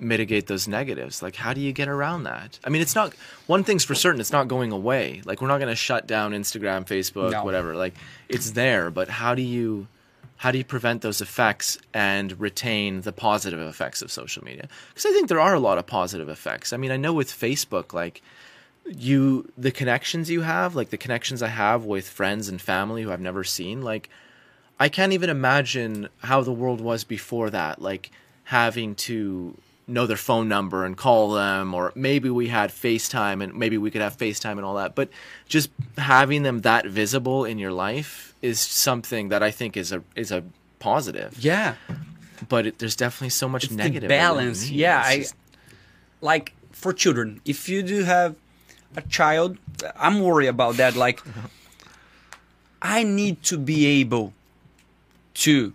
mitigate 0.00 0.46
those 0.46 0.66
negatives. 0.66 1.22
Like 1.22 1.36
how 1.36 1.52
do 1.52 1.60
you 1.60 1.72
get 1.72 1.88
around 1.88 2.24
that? 2.24 2.58
I 2.64 2.70
mean, 2.70 2.80
it's 2.82 2.94
not 2.94 3.12
one 3.46 3.64
thing's 3.64 3.84
for 3.84 3.94
certain, 3.94 4.20
it's 4.20 4.32
not 4.32 4.48
going 4.48 4.72
away. 4.72 5.20
Like 5.24 5.40
we're 5.42 5.48
not 5.48 5.58
going 5.58 5.68
to 5.68 5.76
shut 5.76 6.06
down 6.06 6.32
Instagram, 6.32 6.86
Facebook, 6.86 7.32
No. 7.32 7.44
whatever. 7.44 7.76
Like 7.76 7.94
it's 8.28 8.52
there, 8.52 8.90
but 8.90 9.08
how 9.08 9.34
do 9.34 9.42
you 9.42 9.86
how 10.36 10.50
do 10.50 10.58
you 10.58 10.64
prevent 10.64 11.02
those 11.02 11.20
effects 11.20 11.78
and 11.94 12.40
retain 12.40 13.02
the 13.02 13.12
positive 13.12 13.60
effects 13.60 14.02
of 14.02 14.10
social 14.10 14.42
media? 14.42 14.68
Because 14.88 15.06
I 15.06 15.12
think 15.12 15.28
there 15.28 15.38
are 15.38 15.54
a 15.54 15.60
lot 15.60 15.78
of 15.78 15.86
positive 15.86 16.28
effects. 16.28 16.72
I 16.72 16.78
mean, 16.78 16.90
I 16.90 16.96
know 16.96 17.12
with 17.12 17.30
Facebook, 17.30 17.92
like 17.92 18.22
you, 18.86 19.50
the 19.56 19.70
connections 19.70 20.30
you 20.30 20.42
have, 20.42 20.74
like 20.74 20.90
the 20.90 20.96
connections 20.98 21.42
I 21.42 21.48
have 21.48 21.84
with 21.84 22.08
friends 22.08 22.48
and 22.48 22.60
family 22.60 23.02
who 23.02 23.12
I've 23.12 23.20
never 23.20 23.44
seen, 23.44 23.82
like 23.82 24.08
I 24.80 24.88
can't 24.88 25.12
even 25.12 25.30
imagine 25.30 26.08
how 26.18 26.42
the 26.42 26.52
world 26.52 26.80
was 26.80 27.04
before 27.04 27.50
that. 27.50 27.80
Like 27.80 28.10
having 28.44 28.94
to 28.96 29.56
know 29.86 30.06
their 30.06 30.16
phone 30.16 30.48
number 30.48 30.84
and 30.84 30.96
call 30.96 31.32
them, 31.32 31.74
or 31.74 31.92
maybe 31.94 32.30
we 32.30 32.48
had 32.48 32.70
FaceTime 32.70 33.42
and 33.42 33.54
maybe 33.54 33.78
we 33.78 33.90
could 33.90 34.00
have 34.00 34.16
FaceTime 34.16 34.52
and 34.52 34.64
all 34.64 34.74
that. 34.76 34.94
But 34.94 35.08
just 35.48 35.70
having 35.98 36.42
them 36.42 36.62
that 36.62 36.86
visible 36.86 37.44
in 37.44 37.58
your 37.58 37.72
life 37.72 38.34
is 38.42 38.58
something 38.60 39.28
that 39.28 39.42
I 39.42 39.50
think 39.50 39.76
is 39.76 39.92
a 39.92 40.02
is 40.16 40.32
a 40.32 40.44
positive. 40.78 41.36
Yeah. 41.38 41.76
But 42.48 42.66
it, 42.66 42.78
there's 42.78 42.96
definitely 42.96 43.30
so 43.30 43.48
much 43.48 43.68
the 43.68 43.76
negative. 43.76 44.08
balance. 44.08 44.68
Yeah, 44.68 45.08
It's 45.12 45.32
I 45.32 45.36
like 46.20 46.54
for 46.72 46.92
children. 46.92 47.40
If 47.44 47.68
you 47.68 47.84
do 47.84 48.02
have 48.02 48.34
a 48.96 49.02
child, 49.02 49.58
I'm 49.96 50.20
worried 50.20 50.48
about 50.48 50.76
that. 50.76 50.96
Like, 50.96 51.20
I 52.80 53.02
need 53.02 53.42
to 53.44 53.58
be 53.58 54.00
able 54.00 54.32
to 55.34 55.72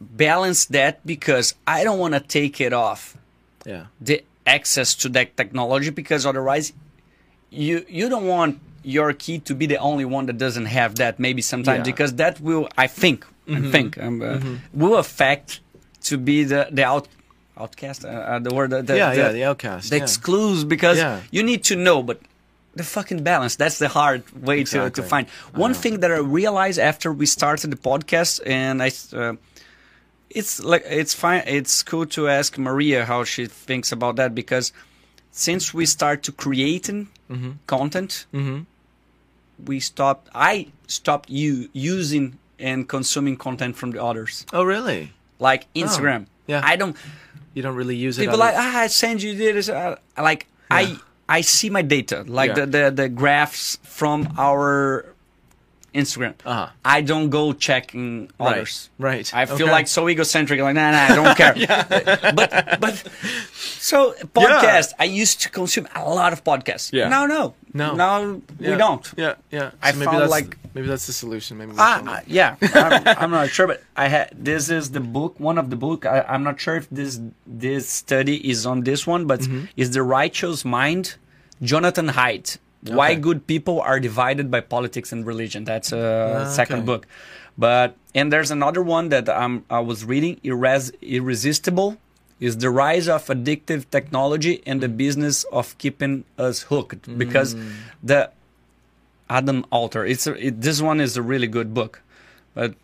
balance 0.00 0.66
that 0.66 1.04
because 1.06 1.54
I 1.66 1.84
don't 1.84 1.98
want 1.98 2.14
to 2.14 2.20
take 2.20 2.60
it 2.60 2.72
off 2.72 3.16
yeah. 3.64 3.86
the 4.00 4.24
access 4.46 4.94
to 4.96 5.08
that 5.10 5.36
technology 5.36 5.90
because 5.90 6.26
otherwise 6.26 6.72
you 7.50 7.86
you 7.88 8.08
don't 8.08 8.26
want 8.26 8.58
your 8.82 9.12
kid 9.12 9.44
to 9.44 9.54
be 9.54 9.66
the 9.66 9.76
only 9.76 10.04
one 10.04 10.26
that 10.26 10.38
doesn't 10.38 10.66
have 10.66 10.96
that 10.96 11.20
maybe 11.20 11.40
sometimes 11.40 11.78
Yeah. 11.78 11.92
because 11.92 12.14
that 12.14 12.40
will 12.40 12.68
I 12.76 12.88
think 12.88 13.24
I 13.48 13.60
think 13.60 13.96
um, 13.98 14.20
uh, 14.22 14.40
will 14.74 14.96
affect 14.96 15.60
to 16.04 16.18
be 16.18 16.42
the 16.42 16.66
the 16.72 16.84
out 16.84 17.06
outcast 17.62 18.04
uh, 18.04 18.08
uh, 18.08 18.38
the 18.46 18.52
word 18.54 18.70
the, 18.70 18.78
yeah, 18.96 19.10
the, 19.14 19.16
yeah, 19.22 19.32
the 19.38 19.44
outcast. 19.50 19.90
the 19.90 19.96
yeah. 19.96 20.02
excludes 20.02 20.64
because 20.64 20.98
Yeah. 20.98 21.20
you 21.36 21.42
need 21.50 21.62
to 21.70 21.74
know 21.76 22.02
but 22.02 22.18
the 22.74 22.84
fucking 22.96 23.22
balance 23.22 23.54
that's 23.62 23.78
the 23.78 23.88
hard 23.88 24.22
way 24.48 24.64
to, 24.64 24.90
to 24.90 25.02
find 25.12 25.24
one 25.66 25.74
thing 25.82 26.00
that 26.00 26.10
i 26.10 26.16
realized 26.40 26.78
after 26.90 27.08
we 27.20 27.26
started 27.26 27.68
the 27.70 27.76
podcast 27.90 28.40
and 28.46 28.82
i 28.82 28.90
uh, 29.22 29.34
it's 30.30 30.52
like 30.72 30.82
it's 31.00 31.14
fine 31.24 31.42
it's 31.46 31.82
cool 31.90 32.06
to 32.16 32.20
ask 32.38 32.56
maria 32.58 33.04
how 33.04 33.20
she 33.24 33.44
thinks 33.46 33.92
about 33.92 34.16
that 34.16 34.30
because 34.34 34.72
since 35.30 35.74
we 35.78 35.84
start 35.86 36.22
to 36.26 36.32
creating 36.44 37.08
content 37.66 38.26
we 39.64 39.78
stopped 39.80 40.28
i 40.34 40.66
stopped 40.86 41.28
you 41.30 41.68
using 41.72 42.38
and 42.58 42.88
consuming 42.88 43.36
content 43.36 43.76
from 43.76 43.90
the 43.92 44.02
others 44.02 44.46
Oh, 44.52 44.64
really? 44.64 45.12
like 45.38 45.66
instagram 45.74 46.26
yeah. 46.46 46.60
i 46.64 46.76
don't 46.76 46.96
You 47.54 47.62
don't 47.62 47.74
really 47.76 47.96
use 47.96 48.18
it. 48.18 48.22
people 48.22 48.38
like 48.38 48.54
ah, 48.56 48.78
I 48.80 48.86
send 48.86 49.22
you 49.22 49.34
this. 49.34 49.68
Uh, 49.68 49.96
like 50.16 50.46
I 50.70 50.96
I 51.28 51.42
see 51.42 51.70
my 51.70 51.82
data, 51.82 52.24
like 52.26 52.56
Yeah. 52.56 52.64
the, 52.64 52.66
the 52.66 52.90
the 52.90 53.08
graphs 53.08 53.78
from 53.82 54.32
our 54.38 55.11
Instagram. 55.94 56.34
Uh-huh. 56.44 56.68
I 56.84 57.00
don't 57.02 57.28
go 57.30 57.52
checking 57.52 58.30
others. 58.40 58.90
right. 58.98 59.26
I 59.34 59.46
feel 59.46 59.62
Okay. 59.66 59.70
like 59.78 59.88
so 59.88 60.08
egocentric. 60.08 60.58
Like, 60.60 60.74
nah, 60.74 60.90
nah, 60.90 61.06
I 61.12 61.14
don't 61.14 61.36
care. 61.36 61.54
but 62.38 62.80
but 62.80 62.94
so 63.54 64.12
podcast. 64.34 64.92
I 64.98 65.04
used 65.04 65.42
to 65.42 65.50
consume 65.50 65.86
a 65.94 66.02
lot 66.08 66.32
of 66.32 66.44
podcasts. 66.44 66.92
Yeah. 66.92 67.08
Now 67.08 67.26
no, 67.26 67.54
No. 67.74 67.94
now 67.94 68.40
we 68.58 68.74
don't. 68.76 69.04
Yeah, 69.16 69.34
yeah. 69.50 69.70
I 69.82 69.92
So 69.92 69.98
maybe 69.98 70.06
found, 70.10 70.20
that's 70.22 70.30
like- 70.30 70.56
maybe 70.74 70.86
that's 70.88 71.06
the 71.06 71.12
solution. 71.12 71.58
Maybe 71.58 71.72
Ah, 71.78 72.02
uh, 72.16 72.20
yeah, 72.26 72.56
I'm, 72.74 73.02
I'm 73.22 73.30
not 73.30 73.50
sure, 73.50 73.66
but 73.66 73.82
I 73.96 74.08
had 74.08 74.30
this 74.32 74.70
is 74.70 74.90
the 74.92 75.00
book, 75.00 75.38
one 75.38 75.58
of 75.58 75.68
the 75.70 75.76
book. 75.76 76.06
I, 76.06 76.22
I'm 76.28 76.42
not 76.42 76.60
sure 76.60 76.76
if 76.76 76.88
this 76.90 77.20
this 77.46 77.88
study 77.88 78.36
is 78.50 78.64
on 78.66 78.82
this 78.84 79.06
one, 79.06 79.26
but 79.26 79.40
Mm-hmm. 79.40 79.64
is 79.76 79.90
the 79.90 80.02
Righteous 80.02 80.64
Mind, 80.64 81.16
Jonathan 81.60 82.08
Haidt. 82.18 82.58
Why 82.88 83.14
good 83.14 83.46
people 83.46 83.80
are 83.80 84.00
divided 84.00 84.50
by 84.50 84.60
politics 84.60 85.12
and 85.12 85.24
religion. 85.26 85.64
That's 85.64 85.92
a 85.92 86.44
Ah, 86.46 86.50
second 86.50 86.78
okay. 86.78 86.86
book, 86.86 87.06
but 87.56 87.94
and 88.14 88.32
there's 88.32 88.50
another 88.50 88.82
one 88.82 89.08
that 89.10 89.28
um, 89.28 89.64
I 89.70 89.78
was 89.80 90.04
reading, 90.04 90.40
Irres- 90.44 90.92
Irresistible. 91.00 91.96
Is 92.40 92.56
the 92.58 92.70
rise 92.70 93.06
of 93.06 93.26
addictive 93.26 93.86
technology 93.90 94.62
and 94.66 94.80
the 94.80 94.88
business 94.88 95.44
of 95.52 95.78
keeping 95.78 96.24
us 96.38 96.62
hooked? 96.62 97.06
Because 97.16 97.54
Mm. 97.54 97.70
the 98.02 98.30
Adam 99.30 99.64
Alter. 99.70 100.04
It's 100.04 100.26
a, 100.26 100.34
it, 100.48 100.60
this 100.60 100.82
one 100.82 101.00
is 101.00 101.16
a 101.16 101.22
really 101.22 101.46
good 101.46 101.72
book, 101.72 102.02
but 102.54 102.74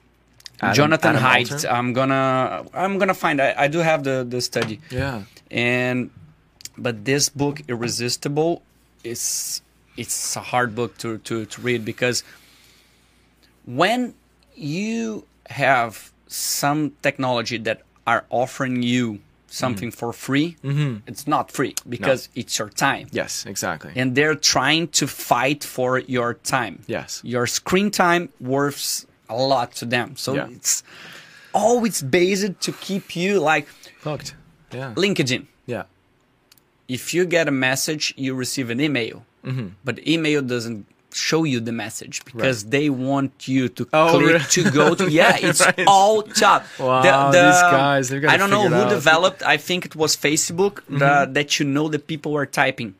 Adam- 0.62 0.74
Jonathan 0.74 1.16
Adam 1.16 1.22
Haidt. 1.26 1.52
Alter? 1.52 1.68
I'm 1.74 1.92
gonna 1.92 2.64
I'm 2.72 2.98
gonna 2.98 3.14
find. 3.18 3.40
I, 3.42 3.54
I 3.64 3.68
do 3.68 3.78
have 3.80 4.04
the 4.04 4.22
the 4.28 4.40
study, 4.40 4.78
Yeah. 4.90 5.22
and 5.50 6.10
but 6.78 7.04
this 7.04 7.28
book 7.28 7.60
Irresistible 7.68 8.62
is 9.02 9.60
it's 9.98 10.36
a 10.36 10.40
hard 10.40 10.74
book 10.74 10.96
to 10.98 11.18
to 11.18 11.44
to 11.46 11.60
read 11.60 11.84
because 11.84 12.22
when 13.66 14.14
you 14.54 15.24
have 15.50 16.12
some 16.26 16.92
technology 17.02 17.58
that 17.58 17.82
are 18.06 18.24
offering 18.30 18.82
you 18.82 19.18
something 19.50 19.90
mm-hmm. 19.90 19.98
for 19.98 20.12
free, 20.12 20.56
mm-hmm. 20.62 20.96
it's 21.06 21.26
not 21.26 21.50
free 21.50 21.74
because 21.88 22.28
it's 22.34 22.58
your 22.58 22.68
time 22.68 23.08
Yes. 23.12 23.46
Exactly. 23.46 23.92
and 23.96 24.14
they're 24.14 24.34
trying 24.34 24.88
to 24.88 25.06
fight 25.06 25.64
for 25.64 25.98
your 26.00 26.34
time. 26.34 26.82
Yes. 26.86 27.20
Your 27.24 27.46
screen 27.46 27.90
time 27.90 28.28
worth 28.40 29.06
a 29.28 29.36
lot 29.36 29.72
to 29.80 29.84
them. 29.84 30.16
So 30.16 30.34
Yeah. 30.34 30.48
it's 30.56 30.82
always 31.52 32.02
based 32.02 32.60
to 32.60 32.72
keep 32.72 33.16
you 33.16 33.40
like 33.40 33.66
Hooked. 34.02 34.34
Yeah. 34.72 34.92
LinkedIn. 34.94 35.46
Yeah. 35.66 35.84
If 36.88 37.12
you 37.14 37.24
get 37.26 37.48
a 37.48 37.56
message, 37.68 38.14
you 38.16 38.34
receive 38.34 38.70
an 38.70 38.80
email. 38.80 39.24
Mm-hmm. 39.48 39.66
But 39.86 39.94
email 40.14 40.40
doesn't 40.42 40.86
show 41.28 41.42
you 41.52 41.58
the 41.68 41.72
message 41.84 42.16
because 42.30 42.58
they 42.74 42.86
want 42.90 43.32
you 43.48 43.68
to 43.78 43.82
Oh, 43.94 44.10
click 44.12 44.26
really? 44.26 44.44
to 44.56 44.62
go 44.80 44.94
to 45.00 45.04
yeah 45.20 45.36
it's 45.48 45.62
Right. 45.64 45.84
all 45.86 46.22
top 46.22 46.60
Wow, 46.78 47.30
these 47.32 47.60
guys, 47.76 48.04
they've 48.10 48.20
got 48.22 48.30
i 48.34 48.36
don't 48.40 48.50
know 48.56 48.68
who. 48.68 48.74
Mm-hmm. 48.74 48.90
developed 48.98 49.40
i 49.54 49.56
think 49.68 49.80
it 49.88 49.94
was 49.96 50.10
facebook 50.26 50.74
the, 51.02 51.12
that 51.36 51.48
you 51.58 51.64
know 51.74 51.86
the 51.88 51.98
people 52.10 52.32
are 52.40 52.44
typing 52.62 52.90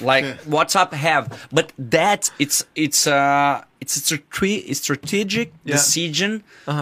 like 0.00 0.24
whatsapp 0.54 0.90
have 0.92 1.24
but 1.52 1.66
that 1.78 2.30
it's 2.38 2.64
it's 2.74 3.06
uh 3.06 3.62
it's 3.82 3.94
a 3.96 4.00
strate- 4.00 4.74
strategic 4.76 5.48
Yeah. 5.48 5.74
Uh-huh. 5.74 5.76
decision 5.76 6.30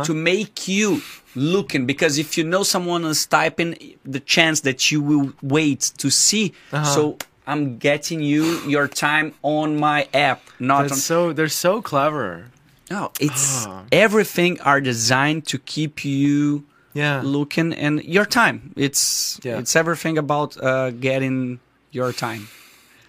to 0.06 0.12
make 0.14 0.68
you 0.68 0.88
looking 1.34 1.86
because 1.86 2.18
if 2.18 2.38
you 2.38 2.44
know 2.44 2.62
someone 2.62 3.04
is 3.04 3.26
typing 3.26 3.70
the 4.04 4.20
chance 4.20 4.60
that 4.60 4.78
you 4.92 5.00
will 5.10 5.32
wait 5.42 5.80
to 6.02 6.08
see 6.10 6.52
Uh-huh. 6.72 6.84
so 6.94 7.02
i'm 7.46 7.78
getting 7.78 8.20
you 8.22 8.44
your 8.68 8.86
time 8.88 9.32
on 9.42 9.78
my 9.78 10.06
app 10.14 10.40
not 10.58 10.84
on 10.90 10.96
so 10.96 11.32
they're 11.32 11.48
so 11.48 11.82
clever. 11.82 12.46
no 12.90 13.10
it's 13.20 13.66
Ah. 13.66 13.82
everything 13.90 14.60
are 14.60 14.80
designed 14.80 15.42
to 15.46 15.58
keep 15.58 16.04
you 16.04 16.62
Yeah. 16.94 17.22
looking 17.24 17.72
and 17.74 18.02
your 18.04 18.26
time 18.26 18.72
it's 18.76 19.40
Yeah. 19.42 19.58
it's 19.60 19.74
everything 19.76 20.18
about 20.18 20.56
uh, 20.62 20.90
getting 21.08 21.58
your 21.90 22.12
time 22.12 22.48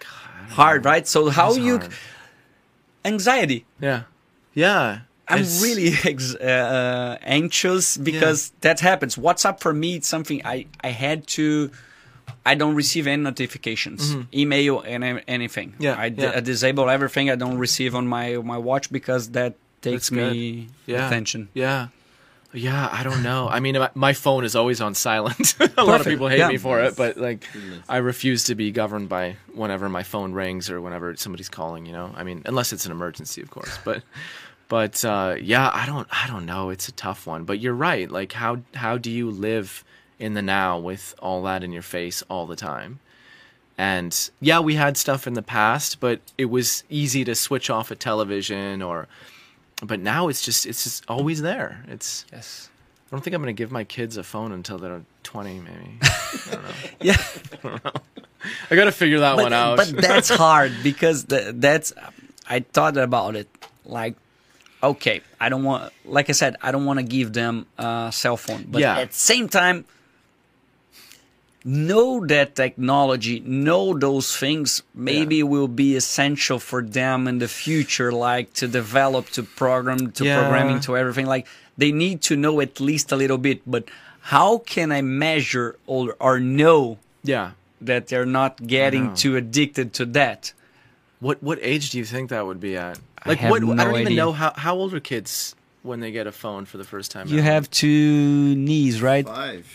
God, 0.00 0.50
hard 0.60 0.84
right 0.84 1.06
so 1.06 1.28
how 1.30 1.48
It's 1.50 1.58
you 1.58 1.78
hard. 1.78 1.92
anxiety 3.04 3.64
Yeah. 3.80 4.02
Yeah. 4.54 5.00
i'm 5.28 5.38
It's- 5.40 5.62
really 5.62 5.92
ex- 6.12 6.34
uh, 6.34 7.16
anxious 7.22 7.96
because 7.96 8.52
that 8.60 8.80
happens 8.80 9.16
whatsapp 9.16 9.60
for 9.60 9.72
me 9.72 9.96
it's 9.96 10.08
something 10.08 10.40
i 10.44 10.66
i 10.82 10.90
had 10.90 11.26
to 11.38 11.70
I 12.46 12.54
don't 12.54 12.74
receive 12.74 13.06
any 13.06 13.22
notifications, 13.22 14.14
email 14.34 14.80
and 14.80 15.22
anything. 15.26 15.70
Mm-hmm. 15.72 15.82
Yeah, 15.82 15.96
I, 15.98 16.08
d- 16.10 16.22
yeah. 16.22 16.32
I 16.36 16.40
disable 16.40 16.90
everything. 16.90 17.30
I 17.30 17.36
don't 17.36 17.58
receive 17.58 17.94
on 17.94 18.06
my 18.06 18.36
my 18.36 18.58
watch 18.58 18.90
because 18.92 19.30
that 19.30 19.54
takes 19.80 20.10
That's 20.10 20.12
me 20.12 20.68
Yeah. 20.86 21.06
attention. 21.06 21.48
Yeah. 21.54 21.88
Yeah, 22.56 22.88
I 22.92 23.02
don't 23.02 23.22
know. 23.24 23.48
I 23.48 23.58
mean, 23.58 23.76
my- 23.78 23.90
my 23.94 24.12
phone 24.12 24.44
is 24.44 24.54
always 24.54 24.80
on 24.80 24.94
silent. 24.94 25.56
a 25.76 25.82
lot 25.84 26.00
of 26.00 26.06
people 26.06 26.28
hate 26.28 26.38
Yeah. 26.38 26.48
me 26.48 26.56
for 26.56 26.80
it, 26.80 26.94
but 26.96 27.16
like, 27.16 27.48
I 27.88 27.96
refuse 27.96 28.44
to 28.44 28.54
be 28.54 28.70
governed 28.70 29.08
by 29.08 29.36
whenever 29.54 29.88
my 29.88 30.04
phone 30.04 30.32
rings 30.32 30.70
or 30.70 30.80
whenever 30.80 31.16
somebody's 31.16 31.48
calling. 31.48 31.84
You 31.86 31.92
know, 31.92 32.12
I 32.14 32.22
mean, 32.22 32.42
unless 32.46 32.72
it's 32.72 32.86
an 32.86 32.92
emergency, 32.92 33.42
of 33.42 33.50
course. 33.50 33.76
But, 33.84 34.04
but 34.68 35.04
uh, 35.04 35.34
yeah, 35.40 35.68
I 35.72 35.84
don't, 35.86 36.06
I 36.12 36.28
don't 36.28 36.46
know. 36.46 36.70
It's 36.70 36.86
a 36.88 36.92
tough 36.92 37.26
one. 37.26 37.42
But 37.44 37.58
you're 37.58 37.74
right. 37.74 38.08
Like, 38.08 38.32
how 38.32 38.58
how 38.74 38.98
do 38.98 39.10
you 39.10 39.30
live 39.32 39.82
in 40.18 40.34
the 40.34 40.42
now 40.42 40.78
with 40.78 41.14
all 41.20 41.42
that 41.42 41.62
in 41.64 41.72
your 41.72 41.82
face 41.82 42.22
all 42.30 42.46
the 42.46 42.56
time? 42.56 43.00
And 43.76 44.30
yeah, 44.40 44.60
we 44.60 44.74
had 44.76 44.96
stuff 44.96 45.26
in 45.26 45.34
the 45.34 45.42
past, 45.42 45.98
but 46.00 46.20
it 46.38 46.44
was 46.46 46.84
easy 46.88 47.24
to 47.24 47.34
switch 47.34 47.70
off 47.70 47.90
a 47.90 47.96
television 47.96 48.82
or. 48.82 49.08
But 49.82 49.98
now 50.00 50.28
it's 50.28 50.40
just 50.42 50.64
it's 50.66 50.84
just 50.84 51.04
always 51.08 51.42
there. 51.42 51.84
It's 51.88 52.24
Yes. 52.32 52.70
I 53.08 53.10
don't 53.10 53.22
think 53.22 53.34
I'm 53.34 53.42
gonna 53.42 53.52
give 53.52 53.72
my 53.72 53.84
kids 53.84 54.16
a 54.16 54.22
phone 54.22 54.52
until 54.52 54.78
they're 54.78 55.02
20, 55.24 55.60
maybe. 55.60 55.98
Yeah. 57.00 57.16
I 58.70 58.74
gotta 58.76 58.92
figure 58.92 59.20
that 59.20 59.36
but, 59.36 59.42
one 59.42 59.52
out. 59.52 59.76
but 59.76 59.88
that's 59.96 60.28
hard 60.44 60.72
because 60.82 61.24
the, 61.24 61.52
that's 61.56 61.92
I 62.48 62.60
thought 62.60 62.96
about 62.96 63.36
it 63.36 63.48
like 63.84 64.14
okay 64.82 65.20
I 65.40 65.48
don't 65.48 65.64
want 65.64 65.92
like 66.04 66.28
I 66.28 66.32
said 66.32 66.56
I 66.62 66.70
don't 66.70 66.84
want 66.84 66.98
to 67.00 67.04
give 67.04 67.32
them 67.32 67.66
a 67.78 68.10
cell 68.12 68.36
phone 68.36 68.66
but 68.68 68.80
Yeah. 68.80 68.98
at 68.98 69.10
the 69.12 69.16
same 69.18 69.48
time 69.48 69.84
know 71.64 72.24
that 72.26 72.54
technology 72.54 73.40
know 73.40 73.96
those 73.96 74.36
things 74.36 74.82
maybe 74.94 75.42
will 75.42 75.68
be 75.68 75.96
essential 75.96 76.58
for 76.58 76.82
them 76.82 77.26
in 77.26 77.38
the 77.38 77.48
future 77.48 78.12
like 78.12 78.52
to 78.52 78.68
develop 78.68 79.30
to 79.30 79.42
program 79.42 80.12
to 80.12 80.24
Yeah. 80.24 80.40
programming 80.40 80.80
to 80.80 80.96
everything 80.96 81.24
like 81.26 81.46
they 81.78 81.90
need 81.90 82.20
to 82.22 82.36
know 82.36 82.60
at 82.60 82.80
least 82.80 83.12
a 83.12 83.16
little 83.16 83.38
bit 83.38 83.62
but 83.66 83.84
how 84.20 84.58
can 84.58 84.92
I 84.92 85.00
measure 85.02 85.76
or, 85.86 86.14
or 86.20 86.38
know 86.38 86.98
yeah. 87.22 87.52
that 87.80 88.08
they're 88.08 88.26
not 88.26 88.66
getting 88.66 89.14
too 89.14 89.36
addicted 89.36 89.92
to 89.94 90.04
that. 90.06 90.52
What 91.20 91.42
what 91.42 91.58
age 91.62 91.90
do 91.90 91.98
you 91.98 92.04
think 92.04 92.30
that 92.30 92.44
would 92.46 92.60
be 92.60 92.76
at? 92.76 92.98
I 93.22 93.28
Like 93.30 93.38
have 93.38 93.50
what? 93.50 93.62
I 93.80 93.84
don't 93.84 94.00
even 94.00 94.16
know 94.16 94.32
how 94.32 94.52
how 94.56 94.76
old 94.76 94.92
are 94.94 95.00
kids 95.00 95.54
when 95.82 96.00
they 96.00 96.10
get 96.12 96.26
a 96.26 96.32
phone 96.32 96.64
for 96.66 96.76
the 96.78 96.84
first 96.84 97.10
time. 97.10 97.28
You 97.28 97.38
ever? 97.40 97.50
have 97.52 97.70
two 97.70 98.54
knees, 98.56 99.00
right? 99.02 99.26
Five. 99.26 99.66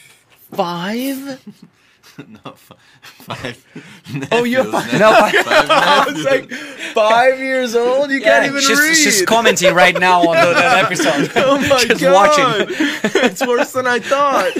five. 0.52 1.42
no, 2.46 2.52
fi- 2.52 2.76
five. 3.02 3.66
Oh, 4.32 4.44
you 4.44 4.58
nephews, 4.64 4.74
have- 4.84 5.00
No, 5.00 5.12
I- 5.12 5.32
five 5.44 5.70
I 5.70 6.06
was 6.12 6.24
like 6.26 6.52
five 6.94 7.40
years 7.40 7.76
old. 7.76 8.10
You 8.12 8.22
can't 8.22 8.46
even 8.46 8.62
she's, 8.62 8.80
read. 8.80 8.96
she's 8.96 9.22
commenting 9.24 9.74
right 9.74 9.98
now 10.00 10.22
on 10.22 10.36
the, 10.36 10.54
that 10.54 10.86
episode. 10.86 11.32
oh 11.36 11.58
my 11.70 11.78
she's 11.80 12.02
god! 12.02 12.14
watching. 12.14 12.76
it's 13.24 13.46
worse 13.46 13.72
than 13.74 13.88
I 13.88 14.00
thought. 14.00 14.52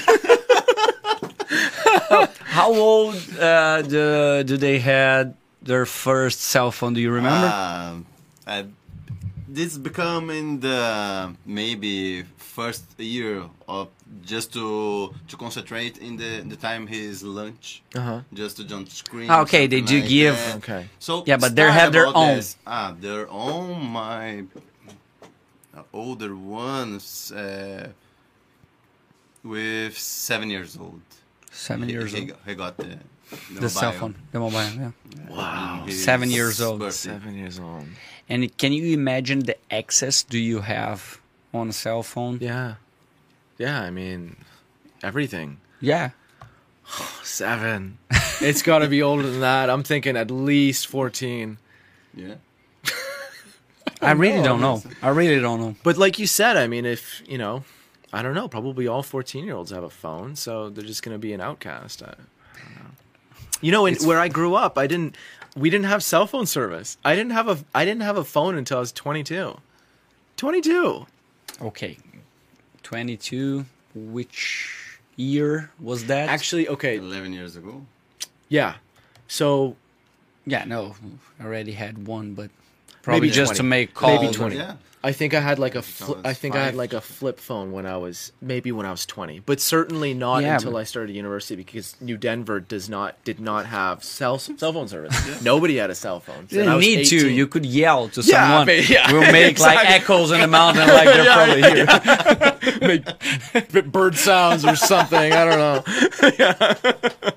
How 2.46 2.74
old 2.74 3.16
uh, 3.40 3.82
do, 3.84 4.44
do 4.44 4.58
they 4.58 4.80
had 4.80 5.36
their 5.62 5.86
first 5.86 6.42
cell 6.42 6.72
phone? 6.72 6.94
Do 6.94 7.02
you 7.02 7.12
remember? 7.12 7.48
Um, 7.48 8.06
uh, 8.46 8.64
this 9.48 9.78
become 9.78 10.30
in 10.30 10.60
the 10.60 11.34
maybe 11.46 12.24
first 12.38 12.84
year 13.00 13.44
of 13.68 13.90
just 14.26 14.52
to 14.54 15.14
to 15.28 15.38
concentrate 15.38 15.98
in 16.00 16.18
the 16.18 16.42
the 16.48 16.56
time 16.56 16.88
his 16.88 17.22
lunch, 17.24 17.82
Uh 17.96 18.02
huh. 18.02 18.20
just 18.34 18.58
to 18.58 18.64
jump 18.64 18.90
screen. 18.90 19.30
Ah, 19.30 19.42
okay, 19.46 19.68
they 19.68 19.82
do 19.82 20.00
like 20.00 20.10
give- 20.10 20.36
that. 20.36 20.56
Okay. 20.58 20.84
So 21.00 21.24
Yeah, 21.26 21.38
but 21.38 21.56
they 21.56 21.70
have 21.72 21.92
their 21.92 22.08
own. 22.08 22.36
this. 22.38 22.58
Ah, 22.66 22.96
their 23.00 23.30
own. 23.30 23.86
My 23.86 24.44
older 25.94 26.36
ones 26.36 27.32
uh, 27.32 27.90
with 29.44 29.98
seven 29.98 30.50
years 30.50 30.78
old. 30.78 31.02
Seven 31.52 31.88
He- 31.88 31.94
years 31.94 32.12
he, 32.14 32.22
old. 32.32 32.40
He 32.46 32.56
got 32.56 32.78
the 32.78 32.98
the, 33.54 33.62
The 33.62 33.70
cell 33.70 33.92
phone, 33.92 34.16
the 34.32 34.40
mobile, 34.40 34.58
yeah. 34.74 34.92
Wow. 35.30 35.86
Seven 35.90 36.32
years 36.32 36.60
old. 36.60 36.80
birthday. 36.80 37.14
Seven 37.14 37.38
years 37.38 37.60
old. 37.60 37.86
And 38.28 38.42
can 38.58 38.74
you 38.74 38.86
imagine 38.94 39.40
the 39.46 39.56
access 39.70 40.24
do 40.24 40.40
you 40.40 40.62
have 40.62 41.22
on 41.54 41.70
a 41.70 41.74
cell 41.74 42.02
phone? 42.02 42.40
Yeah. 42.42 42.76
Yeah. 43.60 43.80
I 43.80 43.92
mean, 43.92 44.36
everything. 45.04 45.60
Yeah. 45.80 46.12
Seven. 47.24 48.00
it's 48.42 48.64
got 48.64 48.80
to 48.80 48.88
be 48.88 49.04
older 49.04 49.30
than 49.30 49.42
that. 49.42 49.70
I'm 49.70 49.84
thinking 49.84 50.18
at 50.18 50.32
least 50.32 50.88
14. 50.88 51.60
Yeah. 52.16 52.36
I 54.02 54.12
really 54.12 54.38
know. 54.38 54.44
don't 54.44 54.62
know. 54.62 54.84
I 55.02 55.10
really 55.10 55.40
don't 55.40 55.60
know. 55.60 55.76
But 55.84 55.98
like 55.98 56.20
you 56.20 56.26
said, 56.26 56.58
I 56.58 56.68
mean, 56.68 56.86
if 56.86 57.22
you 57.28 57.38
know, 57.38 57.64
I 58.12 58.22
don't 58.22 58.34
know. 58.34 58.48
Probably 58.48 58.88
all 58.88 59.04
fourteen-year-olds 59.04 59.72
have 59.72 59.84
a 59.84 59.90
phone, 59.90 60.36
so 60.36 60.70
they're 60.70 60.86
just 60.86 61.04
going 61.04 61.14
to 61.14 61.20
be 61.20 61.34
an 61.34 61.42
outcast. 61.42 62.02
I, 62.02 62.08
I 62.08 62.60
don't 62.64 62.76
know. 62.76 62.92
You 63.62 63.72
know, 63.72 63.86
in, 63.86 63.96
where 63.98 64.20
I 64.20 64.28
grew 64.28 64.56
up, 64.56 64.78
I 64.78 64.88
didn't. 64.88 65.16
We 65.56 65.70
didn't 65.70 65.86
have 65.86 66.04
cell 66.04 66.28
phone 66.28 66.46
service. 66.46 66.98
I 67.04 67.16
didn't 67.16 67.34
have 67.34 67.48
a. 67.48 67.60
I 67.76 67.86
didn't 67.86 68.02
have 68.02 68.18
a 68.18 68.24
phone 68.24 68.56
until 68.56 68.78
I 68.78 68.80
was 68.80 68.92
twenty-two. 68.92 69.60
Twenty-two. 70.38 71.06
Okay, 71.62 71.98
twenty-two. 72.90 73.66
Which 73.94 75.00
year 75.16 75.70
was 75.80 76.06
that? 76.06 76.30
Actually, 76.30 76.68
okay, 76.70 76.98
11 76.98 77.34
years 77.34 77.56
ago. 77.56 77.86
yeah. 78.50 78.76
So 79.28 79.76
yeah, 80.46 80.66
no, 80.66 80.96
I 81.40 81.44
already 81.46 81.74
had 81.74 82.08
one, 82.08 82.34
but 82.34 82.50
probably 83.10 83.28
Maybe 83.28 83.34
just 83.36 83.56
to 83.56 83.64
make 83.64 83.94
calls. 83.94 84.22
Maybe 84.22 84.34
20. 84.34 84.56
Yeah. 84.56 84.76
I 85.02 85.14
think 85.14 85.34
I 85.34 85.40
had 85.40 85.60
like 85.60 85.76
a 85.76 85.80
fli 85.80 86.20
I 86.26 86.34
think 86.34 86.58
I 86.58 86.66
had 86.66 86.76
like 86.76 86.92
a 86.92 87.00
flip 87.00 87.40
phone 87.40 87.72
when 87.72 87.86
I 87.86 87.96
was 87.96 88.34
maybe 88.42 88.74
when 88.74 88.86
I 88.86 88.92
was 88.92 89.06
20, 89.06 89.40
but 89.46 89.62
certainly 89.62 90.14
not 90.14 90.40
Yeah, 90.44 90.56
until 90.56 90.74
but- 90.74 90.80
I 90.80 90.84
started 90.84 91.16
university 91.16 91.56
because 91.56 91.96
New 92.02 92.18
Denver 92.18 92.60
does 92.60 92.90
not 92.90 93.16
did 93.24 93.40
not 93.40 93.66
have 93.68 94.04
cell 94.04 94.38
cell 94.40 94.74
phone 94.74 94.90
service. 94.90 95.42
Nobody 95.42 95.78
had 95.78 95.90
a 95.90 95.96
cell 95.96 96.20
phone. 96.20 96.48
You 96.50 96.58
didn't 96.58 96.76
was 96.76 96.86
need 96.86 97.06
to. 97.06 97.30
You 97.30 97.48
could 97.48 97.66
yell 97.66 98.10
to 98.10 98.20
Yeah, 98.22 98.46
someone. 98.48 98.66
but- 98.66 98.90
yeah, 98.90 99.10
we'll 99.14 99.32
make 99.32 99.58
like 99.60 99.90
echoes 99.90 100.32
in 100.32 100.42
the 100.42 100.48
mountain, 100.48 100.86
like 100.90 101.06
they're 101.06 101.24
Yeah, 101.32 101.46
probably 101.46 102.82
here. 102.82 103.06
make 103.72 103.86
bird 103.94 104.18
sounds 104.18 104.66
or 104.66 104.76
something. 104.76 105.32
I 105.32 105.46
don't 105.46 105.60
know. 107.24 107.32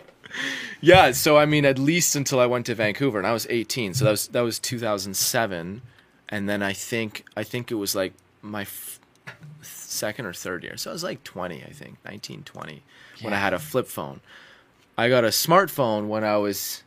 Yeah. 0.82 1.06
yeah. 1.06 1.12
So 1.12 1.38
I 1.38 1.46
mean, 1.46 1.64
at 1.64 1.78
least 1.78 2.14
until 2.14 2.38
I 2.40 2.46
went 2.46 2.66
to 2.66 2.74
Vancouver, 2.74 3.18
and 3.18 3.26
I 3.26 3.32
was 3.32 3.46
18. 3.48 3.94
So 3.94 4.04
that 4.04 4.10
was 4.10 4.28
that 4.28 4.42
was 4.42 4.58
2007, 4.58 5.82
and 6.28 6.48
then 6.48 6.62
I 6.62 6.74
think 6.74 7.24
I 7.36 7.42
think 7.42 7.70
it 7.70 7.76
was 7.76 7.94
like 7.94 8.12
my 8.42 8.62
f- 8.62 9.00
second 9.62 10.26
or 10.26 10.34
third 10.34 10.64
year. 10.64 10.76
So 10.76 10.90
I 10.90 10.92
was 10.92 11.04
like 11.04 11.22
20, 11.24 11.62
I 11.62 11.70
think, 11.70 11.98
19, 12.04 12.42
20, 12.42 12.82
when 13.22 13.32
I 13.32 13.36
had 13.38 13.54
a 13.54 13.58
flip 13.58 13.86
phone. 13.86 14.20
I 14.98 15.08
got 15.08 15.24
a 15.24 15.28
smartphone 15.28 16.08
when 16.08 16.24
I 16.24 16.36
was 16.36 16.82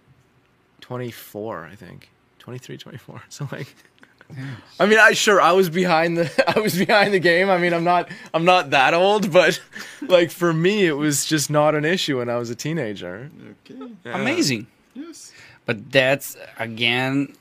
24, 0.82 1.70
I 1.72 1.76
think, 1.76 2.10
23, 2.40 2.78
24. 2.78 3.24
So 3.30 3.48
like. 3.52 3.74
I 4.80 4.86
mean, 4.86 5.00
I 5.00 5.14
sure 5.14 5.40
I 5.40 5.52
was 5.52 5.70
behind 5.70 6.18
the 6.18 6.56
I 6.58 6.60
was 6.60 6.78
behind 6.78 7.14
the 7.14 7.20
game. 7.20 7.50
I 7.50 7.58
mean, 7.58 7.74
I'm 7.74 7.84
not 7.84 8.10
I'm 8.34 8.46
not 8.46 8.72
that 8.72 8.94
old, 8.94 9.32
but 9.32 9.60
like 10.02 10.32
for 10.32 10.54
me, 10.54 10.86
it 10.86 10.94
was 10.94 11.26
just 11.26 11.50
not 11.50 11.76
an 11.76 11.86
issue 11.86 12.18
when 12.20 12.30
I 12.30 12.38
was 12.38 12.50
a 12.50 12.56
teenager. 12.56 13.30
Okay. 13.70 13.92
Amazing. 14.06 14.68
Yes. 14.94 15.32
But 15.66 15.92
that's 15.92 16.38
again, 16.58 17.36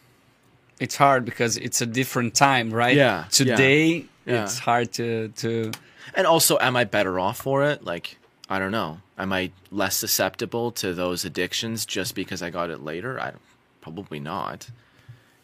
it's 0.81 0.97
hard 0.97 1.25
because 1.25 1.57
it's 1.57 1.81
a 1.81 1.87
different 1.87 2.35
time, 2.35 2.73
right? 2.73 2.97
Yeah, 2.97 3.25
Today, 3.31 4.07
yeah. 4.27 4.45
it's 4.45 4.59
hard 4.59 4.93
to 4.95 5.29
to. 5.29 5.73
And 6.15 6.27
also, 6.27 6.59
am 6.61 6.77
I 6.77 6.85
better 6.85 7.19
off 7.19 7.39
for 7.39 7.65
it? 7.65 7.85
Like, 7.85 8.19
I 8.49 8.59
don't 8.59 8.71
know. 8.73 9.01
Am 9.19 9.33
I 9.33 9.51
less 9.71 9.97
susceptible 9.97 10.71
to 10.73 10.93
those 10.93 11.25
addictions 11.25 11.87
just 11.87 12.15
because 12.15 12.43
I 12.43 12.51
got 12.51 12.71
it 12.71 12.83
later? 12.85 13.19
I 13.19 13.33
probably 13.81 14.21
not. 14.21 14.69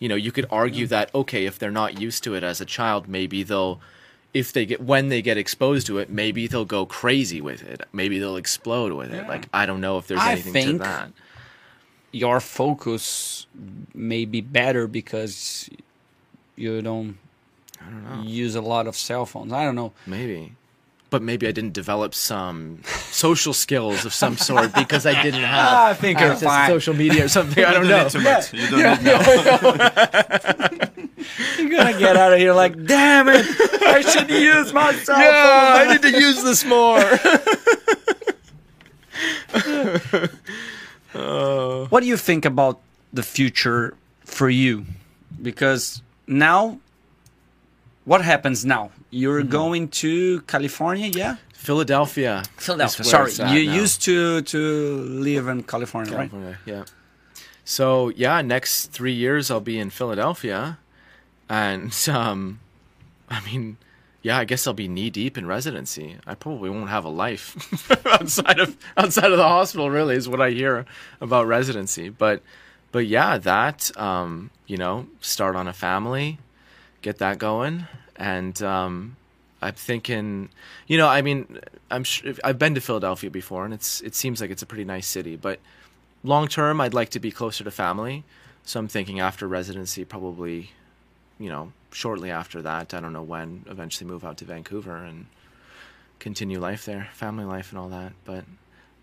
You 0.00 0.08
know, 0.08 0.16
you 0.16 0.32
could 0.32 0.46
argue 0.50 0.88
that 0.88 1.14
okay, 1.14 1.46
if 1.46 1.58
they're 1.58 1.70
not 1.70 2.00
used 2.00 2.24
to 2.24 2.34
it 2.34 2.42
as 2.42 2.60
a 2.60 2.64
child, 2.64 3.06
maybe 3.06 3.44
they'll 3.44 3.80
if 4.34 4.52
they 4.52 4.66
get 4.66 4.80
when 4.82 5.08
they 5.08 5.22
get 5.22 5.36
exposed 5.36 5.86
to 5.86 5.98
it, 5.98 6.10
maybe 6.10 6.46
they'll 6.46 6.64
go 6.64 6.86
crazy 6.86 7.40
with 7.40 7.62
it. 7.62 7.82
Maybe 7.92 8.18
they'll 8.18 8.36
explode 8.36 8.92
with 8.92 9.12
it. 9.12 9.22
Yeah. 9.22 9.28
Like 9.28 9.48
I 9.52 9.66
don't 9.66 9.80
know 9.80 9.98
if 9.98 10.06
there's 10.08 10.20
I 10.20 10.32
anything 10.32 10.78
to 10.78 10.78
that. 10.78 11.12
Your 12.12 12.40
focus 12.40 13.46
may 13.94 14.24
be 14.24 14.40
better 14.40 14.88
because 14.88 15.70
you 16.56 16.82
don't, 16.82 17.18
use 18.22 18.56
a 18.56 18.60
lot 18.60 18.86
of 18.86 18.96
cell 18.96 19.24
phones. 19.26 19.52
I 19.52 19.64
don't 19.64 19.76
know. 19.76 19.92
Maybe. 20.06 20.54
But 21.10 21.22
maybe 21.22 21.46
I 21.48 21.52
didn't 21.52 21.72
develop 21.72 22.14
some 22.14 22.78
social 23.10 23.52
skills 23.52 24.04
of 24.04 24.14
some 24.14 24.36
sort 24.36 24.72
because 24.74 25.06
I 25.06 25.20
didn't 25.22 25.42
have 25.56 25.68
ah, 25.68 25.86
I 25.88 25.94
think 25.94 26.20
access 26.20 26.68
to 26.68 26.72
social 26.72 26.94
media 26.94 27.24
or 27.24 27.28
something. 27.28 27.64
I 27.64 27.72
don't 27.72 27.88
know. 27.88 28.08
Too 28.08 28.20
much. 28.20 28.52
You 28.54 28.68
don't 28.70 29.02
need 29.02 29.04
now. 29.04 29.20
You're 31.58 31.70
gonna 31.70 31.98
get 31.98 32.16
out 32.16 32.32
of 32.32 32.38
here 32.38 32.52
like, 32.52 32.84
damn 32.86 33.28
it! 33.28 33.44
I 33.82 34.00
should 34.02 34.30
use 34.30 34.72
my 34.72 34.92
cell 34.94 35.18
Yeah. 35.18 35.74
I 35.76 35.92
need 35.92 36.02
to 36.02 36.20
use 36.20 36.42
this 36.44 36.64
more. 36.64 37.00
Oh. 41.12 41.86
What 41.90 42.00
do 42.00 42.06
you 42.06 42.16
think 42.16 42.44
about 42.44 42.78
the 43.12 43.24
future 43.24 43.94
for 44.24 44.48
you? 44.48 44.86
Because 45.42 46.02
now, 46.28 46.78
what 48.04 48.22
happens 48.22 48.64
now? 48.64 48.90
You're 49.10 49.40
Mm-hmm. 49.42 49.50
going 49.50 49.88
to 49.88 50.40
California, 50.42 51.08
yeah? 51.14 51.36
Philadelphia. 51.54 52.42
Philadelphia. 52.56 53.04
Sorry, 53.04 53.32
you 53.54 53.66
now. 53.66 53.74
used 53.82 54.02
to 54.02 54.40
to 54.42 54.58
live 55.28 55.46
in 55.48 55.62
California, 55.62 56.16
right? 56.16 56.32
Yeah. 56.66 56.84
So 57.64 58.08
yeah, 58.16 58.40
next 58.42 58.92
three 58.92 59.12
years 59.12 59.50
I'll 59.50 59.60
be 59.60 59.78
in 59.78 59.90
Philadelphia, 59.90 60.78
and 61.48 61.92
um, 62.08 62.60
I 63.28 63.40
mean, 63.44 63.76
yeah, 64.22 64.38
I 64.38 64.44
guess 64.44 64.66
I'll 64.66 64.72
be 64.74 64.88
knee 64.88 65.10
deep 65.10 65.36
in 65.38 65.46
residency. 65.46 66.16
I 66.26 66.34
probably 66.34 66.70
won't 66.70 66.88
have 66.88 67.04
a 67.04 67.10
life 67.10 67.54
outside 68.06 68.58
of 68.58 68.76
outside 68.96 69.30
of 69.30 69.36
the 69.38 69.48
hospital. 69.48 69.90
Really, 69.90 70.16
is 70.16 70.28
what 70.28 70.40
I 70.40 70.50
hear 70.50 70.86
about 71.20 71.46
residency. 71.46 72.08
But 72.08 72.42
but 72.92 73.06
yeah, 73.06 73.36
that 73.38 73.90
um, 74.00 74.50
you 74.66 74.78
know, 74.78 75.06
start 75.20 75.54
on 75.56 75.68
a 75.68 75.72
family, 75.74 76.38
get 77.02 77.18
that 77.18 77.38
going, 77.38 77.86
and 78.16 78.60
um, 78.62 79.16
I'm 79.62 79.74
thinking, 79.74 80.48
you 80.86 80.98
know, 80.98 81.08
I 81.08 81.22
mean, 81.22 81.58
I'm 81.90 82.04
I've 82.44 82.58
been 82.58 82.74
to 82.74 82.80
Philadelphia 82.80 83.30
before, 83.30 83.64
and 83.64 83.74
it's 83.74 84.00
it 84.00 84.14
seems 84.14 84.40
like 84.40 84.50
it's 84.50 84.62
a 84.62 84.66
pretty 84.66 84.84
nice 84.84 85.06
city. 85.06 85.36
But 85.36 85.60
long 86.24 86.48
term, 86.48 86.80
I'd 86.80 86.94
like 86.94 87.10
to 87.10 87.20
be 87.20 87.30
closer 87.30 87.64
to 87.64 87.70
family, 87.70 88.24
so 88.64 88.80
I'm 88.80 88.88
thinking 88.88 89.20
after 89.20 89.46
residency, 89.46 90.04
probably, 90.04 90.70
you 91.38 91.48
know, 91.48 91.72
shortly 91.92 92.30
after 92.30 92.62
that. 92.62 92.94
I 92.94 93.00
don't 93.00 93.12
know 93.12 93.22
when. 93.22 93.64
Eventually, 93.68 94.10
move 94.10 94.24
out 94.24 94.38
to 94.38 94.44
Vancouver 94.44 94.96
and 94.96 95.26
continue 96.18 96.60
life 96.60 96.84
there, 96.84 97.08
family 97.12 97.44
life, 97.44 97.70
and 97.70 97.78
all 97.78 97.88
that. 97.88 98.12
But, 98.24 98.44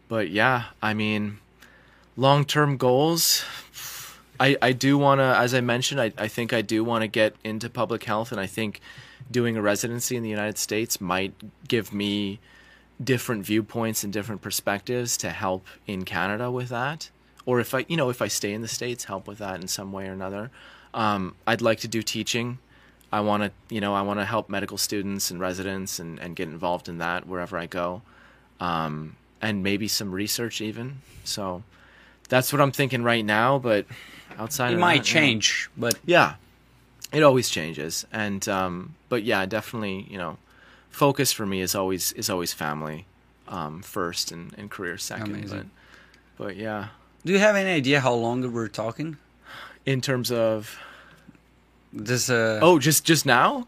but 0.07 0.29
yeah, 0.29 0.65
I 0.81 0.93
mean, 0.93 1.39
long 2.15 2.45
term 2.45 2.77
goals. 2.77 3.43
I, 4.39 4.57
I 4.61 4.71
do 4.71 4.97
want 4.97 5.19
to, 5.19 5.23
as 5.23 5.53
I 5.53 5.61
mentioned, 5.61 5.99
I, 6.01 6.11
I 6.17 6.27
think 6.27 6.53
I 6.53 6.61
do 6.61 6.83
want 6.83 7.01
to 7.01 7.07
get 7.07 7.35
into 7.43 7.69
public 7.69 8.03
health, 8.03 8.31
and 8.31 8.39
I 8.39 8.47
think 8.47 8.81
doing 9.29 9.57
a 9.57 9.61
residency 9.61 10.15
in 10.15 10.23
the 10.23 10.29
United 10.29 10.57
States 10.57 11.01
might 11.01 11.33
give 11.67 11.93
me 11.93 12.39
different 13.03 13.45
viewpoints 13.45 14.03
and 14.03 14.11
different 14.11 14.41
perspectives 14.41 15.17
to 15.17 15.29
help 15.29 15.67
in 15.85 16.03
Canada 16.03 16.49
with 16.49 16.69
that. 16.69 17.09
Or 17.45 17.59
if 17.59 17.73
I, 17.73 17.85
you 17.87 17.97
know, 17.97 18.09
if 18.09 18.21
I 18.21 18.27
stay 18.27 18.53
in 18.53 18.61
the 18.61 18.67
States, 18.67 19.05
help 19.05 19.27
with 19.27 19.37
that 19.37 19.61
in 19.61 19.67
some 19.67 19.91
way 19.91 20.07
or 20.07 20.13
another. 20.13 20.51
Um, 20.93 21.35
I'd 21.45 21.61
like 21.61 21.79
to 21.81 21.87
do 21.87 22.01
teaching. 22.01 22.59
I 23.11 23.21
want 23.21 23.43
to, 23.43 23.51
you 23.73 23.79
know, 23.79 23.93
I 23.93 24.01
want 24.01 24.19
to 24.19 24.25
help 24.25 24.49
medical 24.49 24.77
students 24.77 25.31
and 25.31 25.39
residents 25.39 25.99
and, 25.99 26.19
and 26.19 26.35
get 26.35 26.49
involved 26.49 26.89
in 26.89 26.97
that 26.97 27.27
wherever 27.27 27.57
I 27.57 27.65
go. 27.65 28.01
Um, 28.59 29.15
and 29.41 29.63
maybe 29.63 29.87
some 29.87 30.11
research 30.11 30.59
even. 30.61 31.01
So 31.23 31.63
that's 32.27 32.51
what 32.51 32.61
I'm 32.61 32.71
thinking 32.71 33.03
right 33.03 33.23
now. 33.23 33.59
But 33.59 33.85
outside 34.37 34.71
It 34.71 34.75
of 34.75 34.79
might 34.79 35.03
that, 35.03 35.13
yeah. 35.13 35.19
change, 35.21 35.69
but 35.77 35.95
Yeah, 36.05 36.35
it 37.11 37.23
always 37.23 37.49
changes, 37.49 38.05
and 38.11 38.47
um, 38.47 38.95
but 39.09 39.23
yeah, 39.23 39.45
definitely, 39.45 40.07
you 40.09 40.17
know, 40.17 40.37
focus 40.89 41.31
for 41.33 41.45
me 41.45 41.61
is 41.61 41.75
always 41.75 42.11
is 42.13 42.29
always 42.29 42.53
family 42.53 43.05
um, 43.47 43.81
first 43.81 44.31
and, 44.31 44.53
and 44.57 44.69
career 44.69 44.97
second. 44.97 45.35
Amazing. 45.35 45.71
But 46.37 46.45
but 46.45 46.55
yeah, 46.57 46.87
do 47.25 47.33
you 47.33 47.39
have 47.39 47.55
any 47.55 47.69
idea 47.71 47.99
how 48.01 48.13
long 48.13 48.51
we're 48.53 48.67
talking? 48.69 49.17
in 49.85 50.01
terms 50.01 50.31
of 50.31 50.77
This 51.93 52.29
uh 52.29 52.59
oh, 52.61 52.77
just 52.79 53.05
just 53.05 53.25
now, 53.25 53.67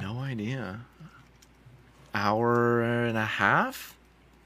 no 0.00 0.18
idea. 0.18 0.80
Hour 2.14 2.82
and 2.82 3.16
a 3.16 3.24
half, 3.24 3.96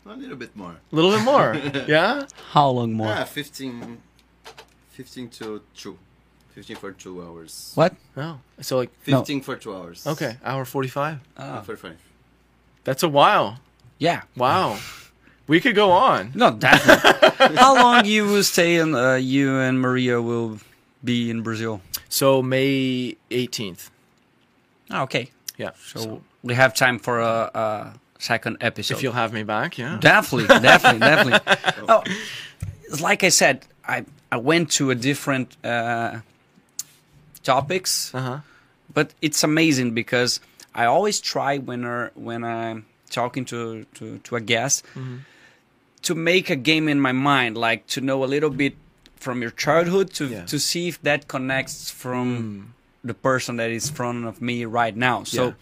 A 0.09 0.17
little 0.17 0.37
bit 0.37 0.57
more. 0.57 0.77
a 0.93 0.95
little 0.97 1.11
bit 1.11 1.23
more. 1.23 1.55
yeah. 1.87 2.27
how 2.53 2.71
long 2.71 2.93
more? 2.95 3.09
Yeah, 3.09 3.25
15, 3.25 3.99
15 4.91 5.29
to 5.29 5.63
2. 5.77 5.99
15 6.55 6.77
for 6.77 6.93
2 6.93 7.23
hours. 7.23 7.73
What? 7.75 7.95
Oh, 8.17 8.39
so 8.61 8.79
like 8.79 8.91
15 9.03 9.43
for 9.43 9.57
2 9.57 9.75
hours. 9.75 10.07
okay, 10.07 10.37
hour 10.43 10.65
forty 10.65 10.89
five. 10.89 11.21
Oh. 11.37 11.61
For 11.61 11.77
5. 11.77 11.97
That's 12.85 13.03
a 13.03 13.09
while. 13.09 13.61
Yeah. 13.99 14.23
Wow, 14.37 14.79
we 15.47 15.61
could 15.61 15.75
go 15.75 15.91
on. 15.93 16.33
No, 16.35 16.51
definitely. 16.53 17.57
how 17.57 17.75
long 17.75 18.05
you 18.07 18.25
will 18.25 18.43
stay 18.45 18.77
and 18.77 18.95
uh, 18.97 19.15
you 19.15 19.59
and 19.59 19.81
Maria 19.81 20.23
will 20.23 20.59
be 21.05 21.31
in 21.31 21.43
Brazil? 21.43 21.81
So 22.09 22.43
May 22.43 23.17
eighteenth. 23.31 23.91
Oh, 24.91 25.03
okay. 25.03 25.31
Yeah. 25.59 25.73
So, 25.85 26.23
we 26.43 26.55
have 26.55 26.73
time 26.73 26.99
for 26.99 27.21
a, 27.21 27.51
a 27.55 27.93
second 28.19 28.57
episode. 28.61 28.95
if 28.97 29.03
you'll 29.03 29.13
have 29.13 29.33
me 29.33 29.43
back, 29.45 29.79
yeah. 29.79 29.97
Definitely, 30.01 30.49
definitely, 30.61 31.01
definitely. 31.01 31.55
Oh, 31.89 32.03
like 33.01 33.23
I 33.25 33.29
said, 33.31 33.65
I 33.87 34.05
I 34.33 34.37
went 34.37 34.71
to 34.73 34.91
a 34.91 34.95
different 34.95 35.57
uh, 35.65 36.19
topics. 37.43 38.15
Uh 38.15 38.21
huh. 38.21 38.39
but 38.93 39.15
it's 39.23 39.43
amazing 39.45 39.93
because 39.95 40.41
I 40.75 40.85
always 40.87 41.21
try 41.21 41.59
when 41.59 41.85
I, 41.85 42.09
when 42.15 42.45
I'm 42.45 42.87
talking 43.11 43.45
to, 43.47 43.85
to, 43.95 44.19
to 44.19 44.37
a 44.37 44.41
guest 44.41 44.85
to 46.03 46.15
make 46.15 46.51
a 46.51 46.57
game 46.57 46.89
in 46.89 47.01
my 47.01 47.13
mind, 47.13 47.57
like 47.57 47.87
to 47.89 48.01
know 48.01 48.23
a 48.25 48.27
little 48.27 48.51
bit 48.51 48.75
from 49.17 49.43
your 49.43 49.51
childhood 49.51 50.13
to 50.15 50.27
Yeah. 50.29 50.45
to 50.47 50.59
see 50.59 50.89
if 50.89 51.01
that 51.03 51.27
connects 51.29 51.91
from 51.91 52.75
the 53.05 53.15
person 53.15 53.57
that 53.57 53.71
is 53.71 53.89
in 53.89 53.95
front 53.95 54.25
of 54.27 54.41
me 54.41 54.65
right 54.65 54.97
now. 54.97 55.25
So, 55.25 55.43
Yeah. 55.47 55.53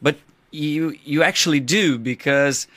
but 0.00 0.16
you 0.52 0.94
you 1.04 1.22
actually 1.22 1.60
do 1.60 1.98
because 1.98 2.68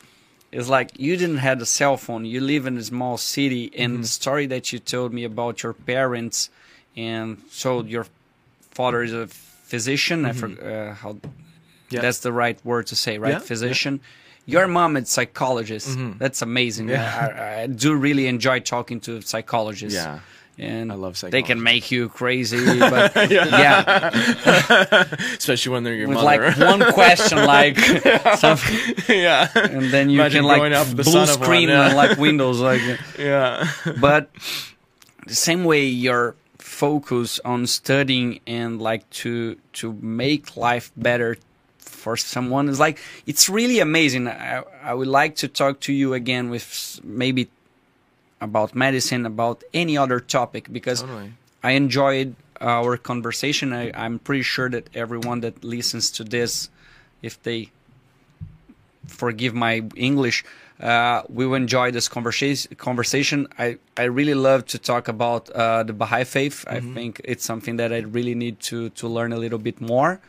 it's 0.52 0.70
like 0.70 0.98
you 0.98 1.18
didn't 1.18 1.38
have 1.38 1.62
a 1.62 1.66
cell 1.66 1.98
phone. 1.98 2.26
You 2.26 2.42
live 2.42 2.66
in 2.66 2.78
a 2.78 2.84
small 2.84 3.18
city, 3.18 3.72
and 3.78 3.94
mm-hmm. 3.94 4.02
the 4.04 4.08
story 4.08 4.48
that 4.48 4.72
you 4.74 4.80
told 4.80 5.14
me 5.14 5.24
about 5.24 5.62
your 5.62 5.74
parents, 5.74 6.50
and 6.96 7.42
so 7.50 7.84
your 7.84 8.08
father 8.72 9.04
is 9.04 9.14
a 9.14 9.28
physician. 9.28 10.26
I 10.26 10.32
mm-hmm. 10.32 10.40
forgot 10.40 10.66
uh, 10.66 10.94
how 10.94 11.18
Yeah. 11.90 12.02
that's 12.02 12.20
the 12.20 12.32
right 12.32 12.58
word 12.66 12.88
to 12.88 12.96
say, 12.96 13.18
right? 13.18 13.30
Yeah, 13.30 13.40
yeah. 13.40 13.52
Physician. 13.52 14.00
Your 14.48 14.68
mom 14.68 14.96
is 14.96 15.10
psychologist. 15.10 15.90
Mm-hmm. 15.90 16.20
That's 16.20 16.42
amazing. 16.42 16.90
Yeah. 16.90 17.34
I, 17.36 17.62
I 17.64 17.68
do 17.68 17.96
really 17.96 18.28
enjoy 18.28 18.60
talking 18.60 19.00
to 19.02 19.22
psychologists. 19.22 19.98
Yeah. 19.98 20.20
And 20.58 20.90
I 20.92 20.96
love 20.96 21.20
They 21.20 21.44
can 21.44 21.62
make 21.62 21.92
you 21.92 22.08
crazy, 22.08 22.80
but 22.80 23.30
yeah, 23.30 24.10
Especially 25.38 25.74
when 25.74 25.84
they're 25.84 25.96
your 25.96 26.08
with 26.08 26.18
mother. 26.18 26.50
like 26.52 26.58
one 26.58 26.94
question, 26.94 27.40
like 27.40 27.78
something, 28.38 29.06
yeah. 29.10 29.50
and 29.54 29.92
then 29.92 30.10
you 30.10 30.22
Imagine 30.22 30.44
can 30.44 30.48
like 30.48 30.72
up 30.72 30.88
the 30.88 31.04
blue 31.04 31.12
son 31.12 31.24
of 31.24 31.40
one, 31.40 31.44
screen 31.44 31.70
yeah. 31.70 31.88
and 31.88 31.96
like 31.98 32.18
Windows, 32.18 32.62
like. 32.62 32.82
Yeah. 33.20 33.70
but 34.00 34.30
the 35.28 35.36
same 35.36 35.66
way 35.66 35.86
your 35.86 36.36
focus 36.58 37.40
on 37.44 37.68
studying 37.68 38.40
and 38.48 38.82
like 38.82 39.10
to 39.10 39.58
to 39.74 39.94
make 40.02 40.56
life 40.58 40.92
better 40.96 41.38
for 41.78 42.18
someone 42.18 42.68
is 42.68 42.80
like 42.80 43.00
it's 43.26 43.48
really 43.48 43.80
amazing 43.80 44.28
i, 44.28 44.62
I 44.84 44.94
would 44.94 45.08
like 45.08 45.38
to 45.38 45.48
talk 45.48 45.80
to 45.82 45.94
you 45.94 46.14
again 46.14 46.50
with 46.50 47.00
maybe 47.04 47.50
about 48.42 48.76
medicine 48.76 49.26
about 49.26 49.64
any 49.74 49.98
other 49.98 50.20
topic 50.20 50.72
because 50.72 51.02
Totally. 51.02 51.34
i 51.64 51.72
enjoyed 51.72 52.36
our 52.62 52.98
conversation 52.98 53.74
I, 53.74 53.92
i'm 53.96 54.20
pretty 54.20 54.44
sure 54.44 54.70
that 54.70 54.90
everyone 54.94 55.42
that 55.42 55.64
listens 55.64 56.12
to 56.12 56.24
this 56.24 56.70
if 57.22 57.42
they 57.44 57.72
forgive 59.08 59.54
my 59.54 59.84
English. 59.96 60.44
Uh, 60.80 61.22
we 61.30 61.46
will 61.46 61.56
enjoy 61.56 61.92
this 61.92 62.10
conversation. 62.10 62.76
Conversation. 62.76 63.48
I, 63.58 63.78
I 63.96 64.04
really 64.04 64.34
love 64.34 64.66
to 64.68 64.78
talk 64.78 65.08
about 65.08 65.50
uh, 65.52 65.84
the 65.84 65.94
Baha'i 65.94 66.26
faith. 66.26 66.66
I 66.68 66.82
think 66.82 67.22
it's 67.24 67.46
something 67.46 67.78
that 67.78 67.94
I 67.94 68.00
really 68.00 68.36
need 68.36 68.60
to 68.62 68.90
to 68.90 69.08
learn 69.08 69.32
a 69.32 69.38
little 69.38 69.60
bit 69.60 69.80
more. 69.80 70.20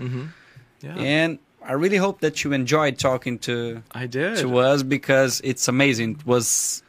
Yeah. 0.83 0.95
And 0.97 1.39
I 1.65 1.73
really 1.73 1.97
hope 1.97 2.21
that 2.21 2.45
you 2.45 2.53
enjoyed 2.53 2.99
talking 2.99 3.39
to 3.41 3.83
I 3.91 4.07
did. 4.07 4.39
to 4.39 4.59
us 4.59 4.85
because 4.85 5.41
it's 5.43 5.67
amazing. 5.67 6.11
It 6.21 6.27
was 6.27 6.83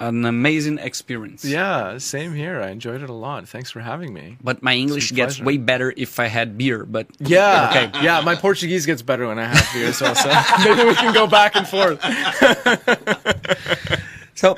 an 0.00 0.24
amazing 0.24 0.78
experience. 0.78 1.44
Yeah, 1.44 1.98
same 1.98 2.34
here. 2.34 2.60
I 2.60 2.70
enjoyed 2.70 3.02
it 3.02 3.10
a 3.10 3.14
lot. 3.14 3.48
Thanks 3.48 3.70
for 3.70 3.80
having 3.80 4.12
me. 4.12 4.38
But 4.42 4.62
my 4.62 4.74
English 4.74 5.12
gets 5.12 5.36
pleasure. 5.36 5.44
way 5.44 5.56
better 5.58 5.92
if 5.96 6.18
I 6.18 6.26
had 6.26 6.58
beer. 6.58 6.84
But 6.84 7.06
Yeah. 7.20 7.68
Okay. 7.70 7.90
Yeah, 8.02 8.22
my 8.22 8.34
Portuguese 8.34 8.86
gets 8.86 9.02
better 9.02 9.28
when 9.28 9.38
I 9.38 9.44
have 9.44 9.68
beer 9.74 9.88
as 9.88 10.00
well. 10.00 10.14
So 10.14 10.28
maybe 10.64 10.88
we 10.88 10.94
can 10.94 11.12
go 11.12 11.26
back 11.26 11.54
and 11.54 11.68
forth. 11.68 12.00
So 14.40 14.56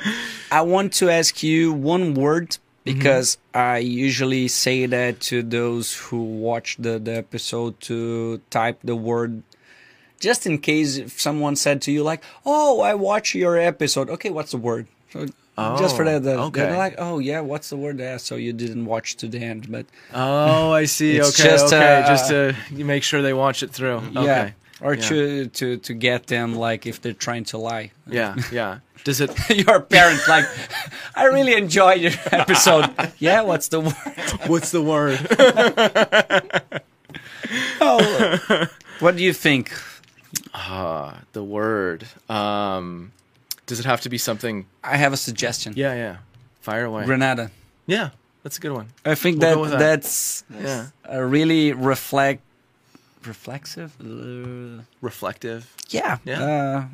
I 0.49 0.61
want 0.61 0.93
to 1.03 1.09
ask 1.09 1.43
you 1.43 1.73
one 1.73 2.13
word 2.13 2.57
because 2.85 3.35
mm-hmm. 3.35 3.57
I 3.57 3.77
usually 3.79 4.47
say 4.47 4.85
that 4.85 5.19
to 5.27 5.43
those 5.43 5.93
who 5.93 6.23
watch 6.23 6.77
the, 6.79 6.99
the 6.99 7.17
episode 7.17 7.81
to 7.91 8.39
type 8.49 8.79
the 8.81 8.95
word 8.95 9.43
just 10.21 10.47
in 10.47 10.59
case 10.59 10.95
if 10.95 11.19
someone 11.19 11.57
said 11.57 11.81
to 11.81 11.91
you 11.91 12.01
like, 12.01 12.23
"Oh, 12.45 12.79
I 12.79 12.93
watch 12.95 13.35
your 13.35 13.57
episode." 13.57 14.09
Okay, 14.09 14.29
what's 14.29 14.51
the 14.51 14.57
word? 14.57 14.87
So 15.13 15.27
just 15.77 15.95
for 15.95 16.01
Oh, 16.01 16.05
that, 16.05 16.23
the, 16.23 16.39
okay. 16.49 16.61
they're 16.61 16.77
like, 16.77 16.95
"Oh 16.97 17.19
yeah, 17.19 17.39
what's 17.41 17.69
the 17.69 17.77
word?" 17.77 17.99
Yeah, 17.99 18.17
so 18.17 18.35
you 18.35 18.51
didn't 18.53 18.85
watch 18.85 19.15
to 19.17 19.27
the 19.27 19.37
end, 19.37 19.71
but 19.71 19.85
Oh, 20.13 20.71
I 20.71 20.85
see. 20.85 21.21
Okay, 21.29 21.43
just, 21.43 21.71
okay. 21.73 22.01
uh, 22.01 22.07
just 22.07 22.29
to 22.29 22.55
you 22.71 22.83
make 22.85 23.03
sure 23.03 23.21
they 23.21 23.33
watch 23.33 23.61
it 23.61 23.69
through. 23.71 24.01
yeah, 24.13 24.21
Okay. 24.21 24.53
or 24.81 24.93
Yeah. 24.95 25.07
to 25.09 25.47
to 25.47 25.77
to 25.77 25.93
get 25.93 26.25
them 26.27 26.55
like 26.55 26.87
if 26.87 26.99
they're 27.01 27.13
trying 27.27 27.45
to 27.53 27.57
lie. 27.59 27.91
Yeah, 28.09 28.35
yeah. 28.51 28.79
Does 29.03 29.21
it 29.21 29.29
your 29.67 29.81
parents 29.81 30.27
like, 30.27 30.45
I 31.15 31.25
really 31.25 31.53
enjoyed 31.53 32.01
your 32.01 32.13
episode. 32.31 32.89
yeah, 33.19 33.41
what's 33.41 33.67
the 33.67 33.81
word? 33.81 33.93
what's 34.47 34.71
the 34.71 34.81
word? 34.81 35.19
Oh, 37.81 38.67
what 38.99 39.15
do 39.15 39.23
you 39.23 39.33
think? 39.33 39.71
Ah, 40.53 41.21
the 41.33 41.43
word. 41.43 42.07
Um 42.29 43.11
does 43.65 43.79
it 43.79 43.85
have 43.85 44.01
to 44.01 44.09
be 44.09 44.17
something 44.17 44.65
I 44.83 44.97
have 44.97 45.13
a 45.13 45.17
suggestion. 45.17 45.73
Yeah, 45.75 45.93
yeah. 45.95 46.15
Fire 46.61 46.85
away. 46.85 47.05
Granada. 47.05 47.49
yeah, 47.87 48.09
that's 48.43 48.57
a 48.57 48.61
good 48.61 48.71
one. 48.73 48.87
I 49.05 49.15
think 49.15 49.41
We'll 49.41 49.63
that, 49.65 49.71
that. 49.71 49.79
that's 49.79 50.43
Yeah. 50.49 50.87
a 51.05 51.23
really 51.25 51.73
reflect, 51.73 52.41
reflexive. 53.25 53.91
Uh, 54.01 54.83
Reflective. 55.01 55.63
yeah, 55.89 56.17
Yeah. 56.25 56.43
Uh, 56.43 56.85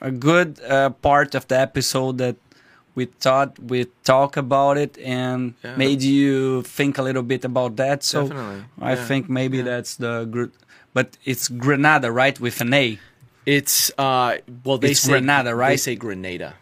a 0.00 0.10
good 0.10 0.60
uh, 0.68 0.90
part 0.90 1.34
of 1.34 1.46
the 1.48 1.58
episode 1.58 2.18
that 2.18 2.36
we 2.94 3.06
thought 3.06 3.58
we 3.58 3.86
talk 4.04 4.36
about 4.36 4.76
it 4.78 4.98
and 4.98 5.54
Yeah. 5.64 5.76
made 5.76 6.02
you 6.02 6.62
think 6.62 6.98
a 6.98 7.02
little 7.02 7.22
bit 7.22 7.44
about 7.44 7.76
that. 7.76 8.02
So 8.02 8.28
Definitely. 8.28 8.64
I 8.80 8.92
Yeah. 8.94 9.04
think 9.08 9.28
maybe 9.28 9.58
Yeah. 9.58 9.64
that's 9.70 9.96
the 9.96 10.24
gr- 10.30 10.52
but 10.94 11.16
it's 11.24 11.48
Granada, 11.48 12.10
right, 12.10 12.38
with 12.40 12.60
an 12.62 12.72
A. 12.72 12.98
It's 13.46 13.90
uh 13.96 14.38
well 14.64 14.76
they 14.78 14.90
It's 14.90 15.00
say 15.00 15.12
Grenada, 15.12 15.50
They 15.50 15.54
right? 15.54 15.80
say 15.80 15.94
grenada. 15.96 16.54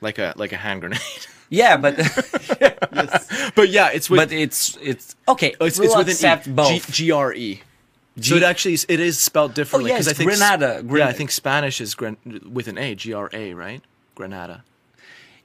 Like 0.00 0.18
a 0.18 0.32
like 0.36 0.52
a 0.52 0.56
hand 0.56 0.80
grenade. 0.80 1.00
Yeah, 1.48 1.76
but 1.76 1.96
but 3.54 3.68
yeah, 3.68 3.90
it's 3.92 4.10
with 4.10 4.18
but 4.18 4.32
it's 4.32 4.76
it's 4.82 5.14
okay. 5.28 5.54
it's, 5.60 5.78
we'll 5.78 5.86
it's 5.88 5.96
with 5.96 6.24
an 6.24 6.38
E. 6.40 6.50
both. 6.52 6.86
G- 6.86 6.92
G-R-E. 7.06 7.62
G- 8.18 8.30
so 8.30 8.34
it 8.36 8.42
actually 8.42 8.74
is- 8.74 8.86
it 8.88 8.98
is 8.98 9.18
spelled 9.20 9.54
differently 9.54 9.92
Oh, 9.92 9.94
yeah, 9.94 9.98
because 9.98 10.08
I 10.08 10.12
think 10.14 10.32
s- 10.32 10.38
Grenada. 10.40 10.82
Gren- 10.82 11.02
yeah, 11.06 11.08
I 11.08 11.12
think 11.12 11.30
Spanish 11.30 11.80
is 11.80 11.94
gren- 11.94 12.16
with 12.50 12.66
an 12.66 12.78
A, 12.78 12.96
G 12.96 13.12
R 13.12 13.30
A, 13.32 13.54
right? 13.54 13.80
Granada. 14.16 14.64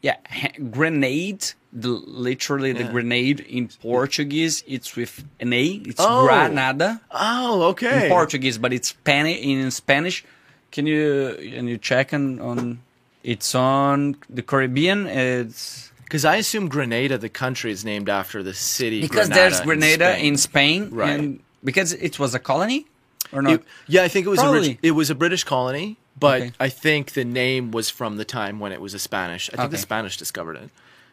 Yeah, 0.01 0.15
ha- 0.27 0.53
grenade. 0.71 1.51
The 1.71 1.89
literally 1.89 2.73
the 2.73 2.83
grenade 2.85 3.39
in 3.41 3.67
Portuguese. 3.81 4.63
It's 4.67 4.95
with 4.95 5.23
an 5.39 5.53
A. 5.53 5.65
It's 5.85 5.99
Oh. 6.03 6.25
Granada 6.25 6.99
Oh, 7.11 7.61
okay. 7.69 8.05
in 8.05 8.09
Portuguese, 8.11 8.57
but 8.57 8.73
it's 8.73 8.89
Spanish 8.89 9.37
in 9.39 9.69
Spanish. 9.71 10.25
Can 10.71 10.87
you 10.87 11.35
can 11.55 11.67
you 11.67 11.77
check 11.77 12.13
on 12.13 12.39
on? 12.39 12.79
It's 13.23 13.53
on 13.53 14.15
the 14.29 14.41
Caribbean. 14.41 15.05
It's 15.07 15.91
Because 16.03 16.25
I 16.25 16.37
assume 16.37 16.69
Grenada, 16.69 17.17
the 17.17 17.29
country, 17.29 17.71
is 17.71 17.85
named 17.85 18.09
after 18.09 18.41
the 18.43 18.53
city. 18.53 19.01
because 19.01 19.27
Granada 19.27 19.41
there's 19.41 19.61
Grenada 19.61 20.13
Spain. 20.13 20.25
in 20.25 20.37
Spain, 20.37 20.89
Right. 20.91 21.19
And 21.19 21.39
because 21.63 21.93
it 21.93 22.17
was 22.19 22.33
a 22.33 22.39
colony, 22.39 22.87
or 23.31 23.41
not? 23.41 23.53
It- 23.53 23.63
yeah, 23.87 24.03
I 24.03 24.07
think 24.07 24.25
it 24.25 24.29
was 24.29 24.39
Probably. 24.39 24.59
orig- 24.69 24.79
it 24.81 24.91
was 24.91 25.09
a 25.11 25.15
British 25.15 25.43
colony, 25.43 25.97
but 26.19 26.41
Okay. 26.41 26.51
I 26.59 26.69
think 26.69 27.11
the 27.13 27.23
name 27.25 27.71
was 27.71 27.89
from 27.91 28.17
the 28.17 28.25
time 28.25 28.59
when 28.59 28.71
it 28.71 28.81
was 28.81 28.93
a 28.95 28.99
Spanish. 28.99 29.49
I 29.53 29.57
think 29.57 29.71
the 29.71 29.77
Spanish 29.77 30.17
discovered 30.17 30.55
it. 30.57 30.69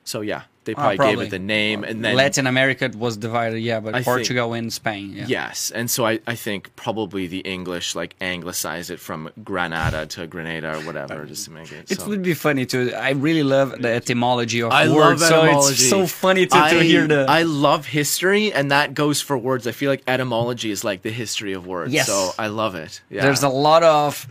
So 0.09 0.23
yeah, 0.23 0.43
they 0.65 0.73
Ah, 0.73 0.97
probably, 0.97 1.07
gave 1.07 1.21
it 1.21 1.31
the 1.31 1.39
name, 1.39 1.85
and 1.85 2.03
then 2.03 2.17
Latin 2.17 2.47
America 2.47 2.91
was 2.97 3.19
divided, 3.19 3.59
yeah, 3.61 3.79
but 3.79 3.95
I 3.95 3.99
think- 3.99 4.07
Portugal 4.07 4.55
and 4.55 4.73
Spain, 4.73 5.13
yeah. 5.15 5.27
yes, 5.29 5.71
and 5.71 5.91
so 5.91 6.07
I, 6.07 6.21
I 6.27 6.35
think 6.35 6.75
probably 6.77 7.27
the 7.27 7.41
English 7.41 7.95
like 7.95 8.17
anglicized 8.23 8.91
it 8.91 9.01
from 9.01 9.29
Granada 9.45 10.07
to 10.15 10.27
Grenada 10.27 10.79
or 10.79 10.81
whatever, 10.89 11.27
just 11.27 11.45
to 11.45 11.51
make 11.51 11.71
it. 11.73 11.93
It 11.93 12.01
so. 12.01 12.09
would 12.09 12.23
be 12.23 12.33
funny 12.33 12.65
to. 12.73 12.79
I 12.95 13.11
really 13.11 13.43
love 13.43 13.69
the 13.85 13.93
etymology 14.01 14.61
of 14.63 14.73
I 14.73 14.89
words, 14.89 15.21
love 15.21 15.61
so 15.61 15.69
it's 15.69 15.89
so 15.91 16.07
funny 16.07 16.47
to, 16.47 16.57
I, 16.57 16.71
to 16.73 16.81
hear 16.83 17.07
the. 17.07 17.27
I 17.29 17.43
love 17.43 17.85
history, 17.85 18.51
and 18.51 18.71
that 18.71 18.95
goes 18.95 19.21
for 19.21 19.37
words. 19.37 19.67
I 19.67 19.73
feel 19.73 19.91
like 19.91 20.03
etymology 20.09 20.71
is 20.71 20.85
like 20.85 21.03
the 21.03 21.13
history 21.13 21.53
of 21.53 21.67
words. 21.67 21.93
Yes. 21.93 22.07
So 22.07 22.33
I 22.39 22.47
love 22.49 22.75
it. 22.75 23.03
Yeah. 23.11 23.25
There's 23.25 23.43
a 23.43 23.51
lot 23.51 23.83
of. 23.83 24.27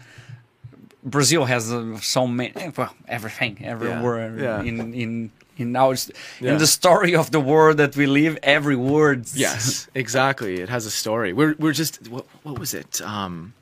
Brazil 1.03 1.45
has 1.45 1.71
uh, 1.71 1.99
so 2.01 2.25
many, 2.27 2.51
well, 2.75 2.93
everything, 3.07 3.59
every 3.63 3.89
Yeah, 3.89 4.01
word 4.01 4.39
yeah. 4.41 4.61
in 4.69 4.93
in 4.93 5.31
in 5.57 5.75
our 5.75 5.95
Yeah. 6.39 6.51
in 6.53 6.57
the 6.57 6.67
story 6.67 7.15
of 7.15 7.31
the 7.31 7.39
world 7.39 7.77
that 7.77 7.95
we 7.95 8.05
live. 8.07 8.37
Every 8.43 8.75
word. 8.75 9.25
Yes, 9.33 9.87
exactly. 9.95 10.61
It 10.61 10.69
has 10.69 10.85
a 10.85 10.91
story. 10.91 11.33
We're 11.33 11.55
we're 11.59 11.73
just 11.73 12.07
what, 12.09 12.25
what 12.43 12.59
was 12.59 12.73
it? 12.73 13.01
Um, 13.01 13.53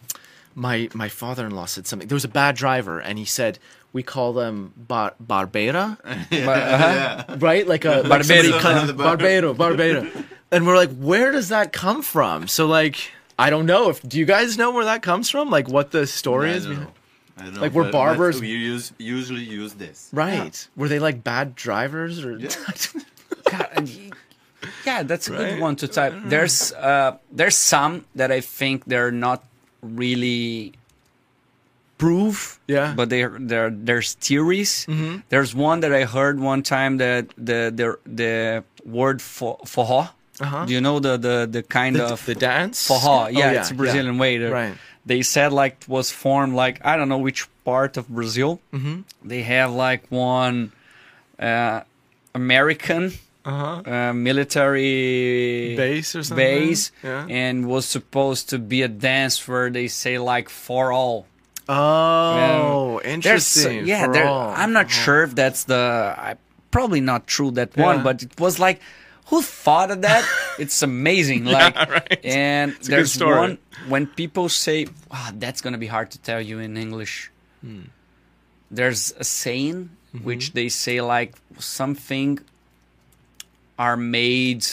my 0.55 0.89
my 0.93 1.09
father-in-law 1.09 1.65
said 1.67 1.88
something. 1.88 2.07
There 2.07 2.15
was 2.15 2.26
a 2.26 2.30
bad 2.43 2.55
driver, 2.55 2.99
and 2.99 3.17
he 3.19 3.26
said 3.26 3.59
we 3.93 4.03
call 4.03 4.34
them 4.34 4.73
bar, 4.76 5.13
barbera, 5.26 5.97
uh-huh. 6.05 7.38
right? 7.39 7.67
Like 7.67 7.85
a 7.85 8.01
like 8.05 8.23
somebody 8.23 8.51
Barbero. 8.51 8.59
cut- 8.61 8.97
barbero, 8.97 9.55
barbero. 9.55 10.23
And 10.51 10.65
we're 10.67 10.76
like, 10.77 10.93
where 10.95 11.31
does 11.31 11.49
that 11.49 11.73
come 11.73 12.01
from? 12.03 12.47
So 12.47 12.67
like, 12.67 13.11
I 13.38 13.49
don't 13.49 13.65
know. 13.65 13.89
If 13.89 14.01
do 14.07 14.17
you 14.19 14.26
guys 14.26 14.57
know 14.57 14.72
where 14.72 14.85
that 14.85 15.01
comes 15.01 15.30
from? 15.30 15.49
Like 15.49 15.67
what 15.67 15.91
the 15.91 16.05
story 16.07 16.51
I 16.51 16.53
is? 16.53 16.67
Don't 17.44 17.44
behind- 17.44 17.44
know. 17.44 17.44
I 17.44 17.44
don't 17.44 17.53
know, 17.56 17.62
Like, 17.62 17.72
we're 17.74 17.84
but- 17.84 17.91
but 17.91 17.98
barbers- 17.98 18.41
We 18.41 18.48
use 18.48 18.94
usually 18.98 19.44
use 19.44 19.74
this. 19.74 20.10
Right? 20.14 20.68
Were 20.76 20.88
they 20.88 20.99
like 20.99 21.24
bad 21.24 21.56
drivers 21.56 22.24
or? 22.24 22.38
God, 23.52 23.90
Yeah, 24.86 25.03
that's 25.03 25.28
a 25.28 25.32
good 25.32 25.60
one 25.60 25.76
to 25.78 25.88
type. 25.88 26.14
There's 26.26 26.72
uh, 26.74 27.18
there's 27.32 27.56
some 27.57 28.06
that 28.16 28.32
I 28.32 28.41
think 28.41 28.86
they're 28.86 29.12
not 29.12 29.44
really 29.82 30.74
proof. 31.98 32.60
Yeah. 32.68 32.94
But 32.95 33.10
they're 33.10 33.36
they're 33.40 33.70
there's 33.70 34.14
theories. 34.14 34.86
There's 35.30 35.53
one 35.56 35.80
that 35.82 35.94
I 35.94 36.06
heard 36.06 36.40
one 36.40 36.64
time 36.64 36.98
that 36.98 37.30
the 37.38 37.72
the 37.74 37.98
the 38.06 38.64
word 38.86 39.22
for 39.22 39.57
forró. 39.66 40.10
Uh-huh. 40.40 40.66
Do 40.66 40.74
you 40.74 40.82
know 40.82 40.99
the 40.99 41.18
the 41.18 41.48
the 41.49 41.64
kind 41.64 41.95
The, 41.95 42.06
of 42.07 42.26
the 42.26 42.36
dance? 42.36 42.88
forró? 42.90 43.26
Oh, 43.26 43.28
Yeah, 43.28 43.52
it's 43.60 43.72
a 43.72 43.76
Brazilian 43.76 44.18
way. 44.18 44.38
to- 44.38 44.49
Right. 44.52 44.76
They 45.06 45.22
said 45.22 45.53
like 45.53 45.77
it 45.82 45.88
was 45.88 46.10
formed 46.11 46.53
like 46.56 46.84
I 46.86 46.98
don't 46.98 47.10
know 47.10 47.19
which 47.19 47.48
part 47.64 47.98
of 47.98 48.07
Brazil. 48.10 48.60
Mm-hmm. 48.73 49.02
They 49.27 49.44
have 49.44 49.72
like 49.72 50.06
one 50.10 50.72
uh, 51.40 51.82
American 52.34 53.14
Uh-huh. 53.45 53.86
uh, 53.86 54.14
military 54.14 55.76
Base 55.77 56.15
or 56.18 56.23
something? 56.23 56.41
base, 56.41 56.91
Yeah. 57.03 57.27
and 57.30 57.68
was 57.69 57.86
supposed 57.86 58.49
to 58.49 58.57
be 58.57 58.82
a 58.82 58.88
dance 58.90 59.38
where 59.48 59.69
they 59.69 59.88
say 59.88 60.18
like 60.18 60.49
for 60.49 60.91
all. 60.91 61.27
Oh, 61.69 62.99
There's 63.03 63.14
interesting. 63.14 63.86
yeah. 63.88 64.07
I'm 64.56 64.73
not 64.73 64.90
sure 64.90 65.23
if 65.23 65.36
that's 65.36 65.65
the 65.65 66.14
I, 66.18 66.36
probably 66.72 67.02
not 67.02 67.27
true 67.27 67.52
that 67.52 67.76
one, 67.77 68.02
but 68.03 68.23
it 68.23 68.40
was 68.40 68.60
like 68.60 68.82
who 69.26 69.41
thought 69.41 69.91
of 69.91 70.02
that? 70.02 70.23
it's 70.60 70.81
amazing. 70.81 71.45
Like 71.45 71.76
right. 71.76 72.19
and 72.23 72.73
good 72.80 72.85
there's 72.85 73.19
one 73.22 73.57
when 73.88 74.07
people 74.07 74.49
say, 74.49 74.88
"Wow, 75.11 75.30
that's 75.34 75.61
gonna 75.61 75.77
be 75.77 75.88
hard 75.88 76.11
to 76.11 76.19
tell 76.19 76.41
you 76.41 76.60
in 76.60 76.77
English." 76.77 77.31
Hmm. 77.61 77.81
There's 78.72 79.14
a 79.19 79.23
saying 79.23 79.89
Mm-hmm. 80.15 80.23
which 80.26 80.53
they 80.53 80.69
say 80.69 81.02
like 81.02 81.35
something 81.60 82.39
are 83.77 83.97
made 83.97 84.65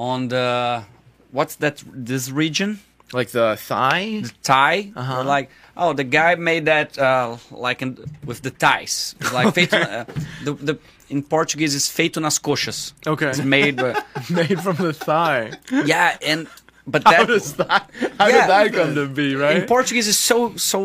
on 0.00 0.28
the 0.28 0.84
what's 1.30 1.56
that 1.56 1.82
this 1.92 2.30
region 2.30 2.80
like 3.12 3.28
the 3.30 3.56
thigh? 3.60 4.22
Thai 4.42 4.92
Uh-huh. 4.96 5.24
like 5.24 5.50
oh 5.76 5.92
the 5.92 6.04
guy 6.04 6.36
made 6.36 6.64
that 6.64 6.96
uh, 6.98 7.36
like 7.50 7.82
in, 7.82 7.98
with 8.24 8.40
the 8.40 8.50
ties 8.50 9.14
It's 9.20 9.32
like 9.32 9.46
uh, 9.74 10.04
the, 10.44 10.54
the 10.54 10.78
in 11.14 11.22
Portuguese 11.36 11.74
is 11.80 11.84
feito 11.96 12.18
nas 12.26 12.38
coxas 12.46 12.78
Okay. 13.12 13.28
it's 13.32 13.44
made 13.58 13.76
uh, 13.80 13.94
Made 14.40 14.58
from 14.66 14.76
the 14.86 14.92
thigh. 15.06 15.44
yeah 15.92 16.16
and 16.30 16.46
but 16.94 17.02
How 17.14 17.24
does 17.24 17.48
that? 17.62 17.82
How 18.18 18.26
Yeah. 18.26 18.38
did 18.40 18.50
that 18.54 18.66
come 18.78 18.94
to 19.00 19.06
be? 19.06 19.36
Right. 19.36 19.56
in 19.58 19.62
Portuguese 19.76 20.08
is 20.14 20.18
so 20.30 20.36
so 20.70 20.78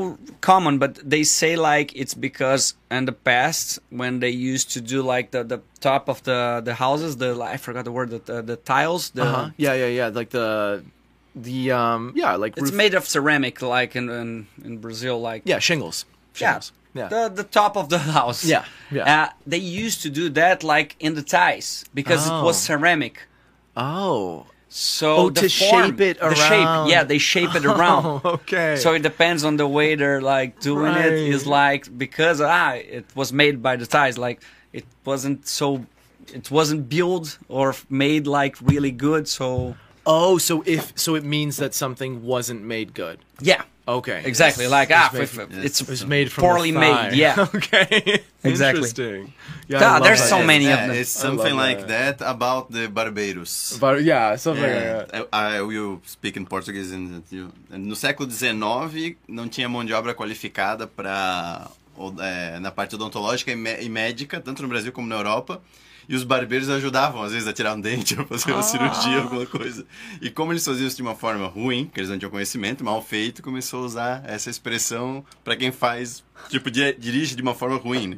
common, 0.50 0.78
but 0.84 0.92
they 1.14 1.24
say 1.40 1.56
like 1.72 1.90
it's 2.02 2.14
because 2.28 2.64
in 2.98 3.06
the 3.10 3.18
past 3.30 3.80
when 3.90 4.14
they 4.24 4.30
used 4.54 4.68
to 4.76 4.80
do 4.94 4.98
like 5.14 5.28
the, 5.36 5.42
the 5.54 5.60
top 5.90 6.04
of 6.14 6.18
the 6.30 6.62
the 6.64 6.76
houses, 6.86 7.12
the 7.18 7.30
I 7.56 7.58
forgot 7.58 7.84
the 7.90 7.92
word, 7.98 8.10
the 8.14 8.20
the, 8.32 8.38
the 8.52 8.58
tiles, 8.74 9.10
the 9.18 9.24
uh-huh. 9.26 9.50
Yeah, 9.66 9.74
yeah, 9.82 9.88
yeah. 10.00 10.08
Like 10.20 10.30
the 10.30 10.84
the 11.48 11.72
um 11.82 12.14
yeah, 12.16 12.36
like 12.44 12.54
it's 12.62 12.72
made 12.84 12.94
of 12.94 13.04
ceramic, 13.08 13.56
like 13.78 13.96
in 14.00 14.06
in, 14.22 14.30
in 14.64 14.74
Brazil, 14.86 15.16
like 15.30 15.42
yeah 15.52 15.58
shingles. 15.60 16.06
Shingles. 16.34 16.72
Yeah. 16.72 16.78
The 17.10 17.30
the 17.42 17.44
top 17.44 17.78
of 17.78 17.90
the 17.90 18.00
house. 18.20 18.44
Yeah, 18.46 18.66
yeah. 18.92 19.14
Uh, 19.14 19.30
they 19.46 19.58
used 19.86 20.02
to 20.06 20.10
do 20.10 20.30
that 20.42 20.64
like 20.64 20.96
in 21.00 21.14
the 21.16 21.22
ties 21.24 21.86
because 21.94 22.28
it 22.28 22.32
was 22.48 22.58
Oh. 22.58 22.66
ceramic. 22.70 23.16
Oh. 23.76 24.46
So 24.70 25.16
Oh, 25.16 25.30
the 25.30 25.42
to 25.42 25.50
form- 25.50 25.92
shape 25.92 26.02
it 26.02 26.20
the 26.20 26.36
shape, 26.36 26.66
around. 26.66 26.90
yeah, 26.90 27.04
they 27.06 27.20
shape 27.20 27.56
it 27.56 27.66
around. 27.74 28.04
Oh, 28.06 28.22
okay. 28.38 28.76
So 28.76 28.94
it 28.94 29.02
depends 29.02 29.44
on 29.46 29.56
the 29.58 29.68
way 29.68 29.96
they're 29.96 30.22
like 30.22 30.60
doing 30.60 30.94
it. 30.94 31.10
Right. 31.10 31.34
Is 31.36 31.46
like 31.48 31.84
because 31.98 32.42
ah, 32.42 32.74
it 32.74 33.06
was 33.16 33.32
made 33.32 33.62
by 33.62 33.78
the 33.78 33.86
ties. 33.86 34.18
Like 34.18 34.42
it 34.74 34.86
wasn't 35.06 35.48
so, 35.48 35.86
it 36.34 36.52
wasn't 36.52 36.90
built 36.90 37.38
or 37.48 37.76
made 37.90 38.28
like 38.28 38.56
really 38.62 38.92
good. 38.92 39.28
So 39.30 39.76
oh, 40.08 40.38
so 40.40 40.64
if 40.66 40.94
so, 40.96 41.16
it 41.16 41.24
means 41.24 41.58
that 41.58 41.74
something 41.76 42.24
wasn't 42.24 42.62
made 42.64 42.94
good. 42.96 43.18
yeah, 43.42 43.64
Okay. 43.88 44.22
exactly. 44.26 44.68
Like 44.68 44.90
ah, 44.92 45.10
made 45.14 45.24
if, 45.24 45.30
from- 45.32 45.52
it's 45.66 45.80
It 45.82 45.88
was 45.90 46.02
made 46.06 46.28
from 46.32 46.44
poorly 46.44 46.72
made. 46.72 47.14
Yeah, 47.16 47.36
okay. 47.56 48.24
Exactly. 48.44 48.84
Interesting. 48.84 49.34
Yeah, 49.70 49.80
God, 49.80 50.04
there's 50.04 50.20
that. 50.20 50.30
so 50.30 50.40
many 50.44 50.66
yeah, 50.66 50.76
of 50.76 50.88
them. 50.88 50.98
It's 51.02 51.10
something 51.12 51.56
like 51.56 51.88
that. 51.88 52.22
about 52.22 52.72
the 52.72 52.88
barbeiros. 52.88 53.78
But 53.80 54.04
yeah, 54.04 54.36
something 54.38 54.64
Yeah, 54.64 54.98
like 54.98 55.12
that. 55.12 55.28
I, 55.32 55.58
I 55.60 55.62
will 55.62 56.00
speak 56.06 56.36
in 56.38 56.46
Portuguese. 56.46 56.92
In, 56.92 57.24
you- 57.32 57.52
no 57.70 57.96
século 57.96 58.30
XIX, 58.30 59.16
não 59.28 59.48
tinha 59.50 59.68
mão 59.70 59.86
de 59.86 59.94
obra 59.94 60.14
qualificada 60.14 60.88
para 60.88 61.68
na 62.62 62.72
parte 62.72 62.96
odontológica 62.96 63.52
e, 63.52 63.86
e 63.86 63.90
médica, 63.90 64.40
tanto 64.40 64.62
no 64.62 64.68
Brasil 64.68 64.92
como 64.92 65.08
na 65.08 65.16
Europa. 65.16 65.62
E 66.10 66.16
os 66.16 66.24
barbeiros 66.24 66.70
ajudavam, 66.70 67.22
às 67.22 67.34
vezes, 67.34 67.48
a 67.48 67.54
tirar 67.54 67.74
um 67.76 67.82
dente 67.82 68.18
ou 68.20 68.26
fazer 68.26 68.52
uma 68.54 68.64
cirurgia, 68.64 69.22
alguma 69.22 69.46
coisa. 69.46 69.86
E 70.22 70.30
como 70.30 70.54
eles 70.54 70.64
faziam 70.66 70.88
isso 70.88 70.96
de 70.96 71.02
uma 71.02 71.16
forma 71.16 71.48
ruim, 71.48 71.90
que 71.94 72.00
eles 72.00 72.10
não 72.10 72.18
tinham 72.18 72.32
conhecimento, 72.32 72.84
mal 72.84 73.02
feito, 73.02 73.44
começou 73.44 73.84
a 73.84 73.86
usar 73.86 74.24
essa 74.26 74.50
expressão 74.50 75.24
para 75.44 75.56
quem 75.56 75.72
faz, 75.72 76.24
tipo, 76.50 76.72
di- 76.72 76.94
dirige 76.98 77.36
de 77.36 77.42
uma 77.42 77.54
forma 77.54 77.76
ruim, 77.78 78.08
né? 78.08 78.18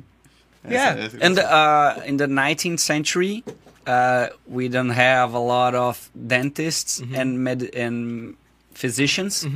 yeah. 0.70 0.99
Essa- 1.02 1.18
essa- 1.18 1.26
And 1.26 1.34
uh, 1.40 2.10
in 2.11 2.18
the 2.18 2.28
19th 2.28 2.80
century, 2.80 3.44
uh, 3.88 4.36
we 4.48 4.70
don't 4.70 4.91
have 4.91 5.34
a 5.36 5.40
lot 5.40 5.76
of 5.76 5.99
dentists 6.14 7.02
Mm-hmm. 7.02 7.16
and 7.20 7.40
med 7.40 7.72
and 7.76 8.36
physicians. 8.74 9.48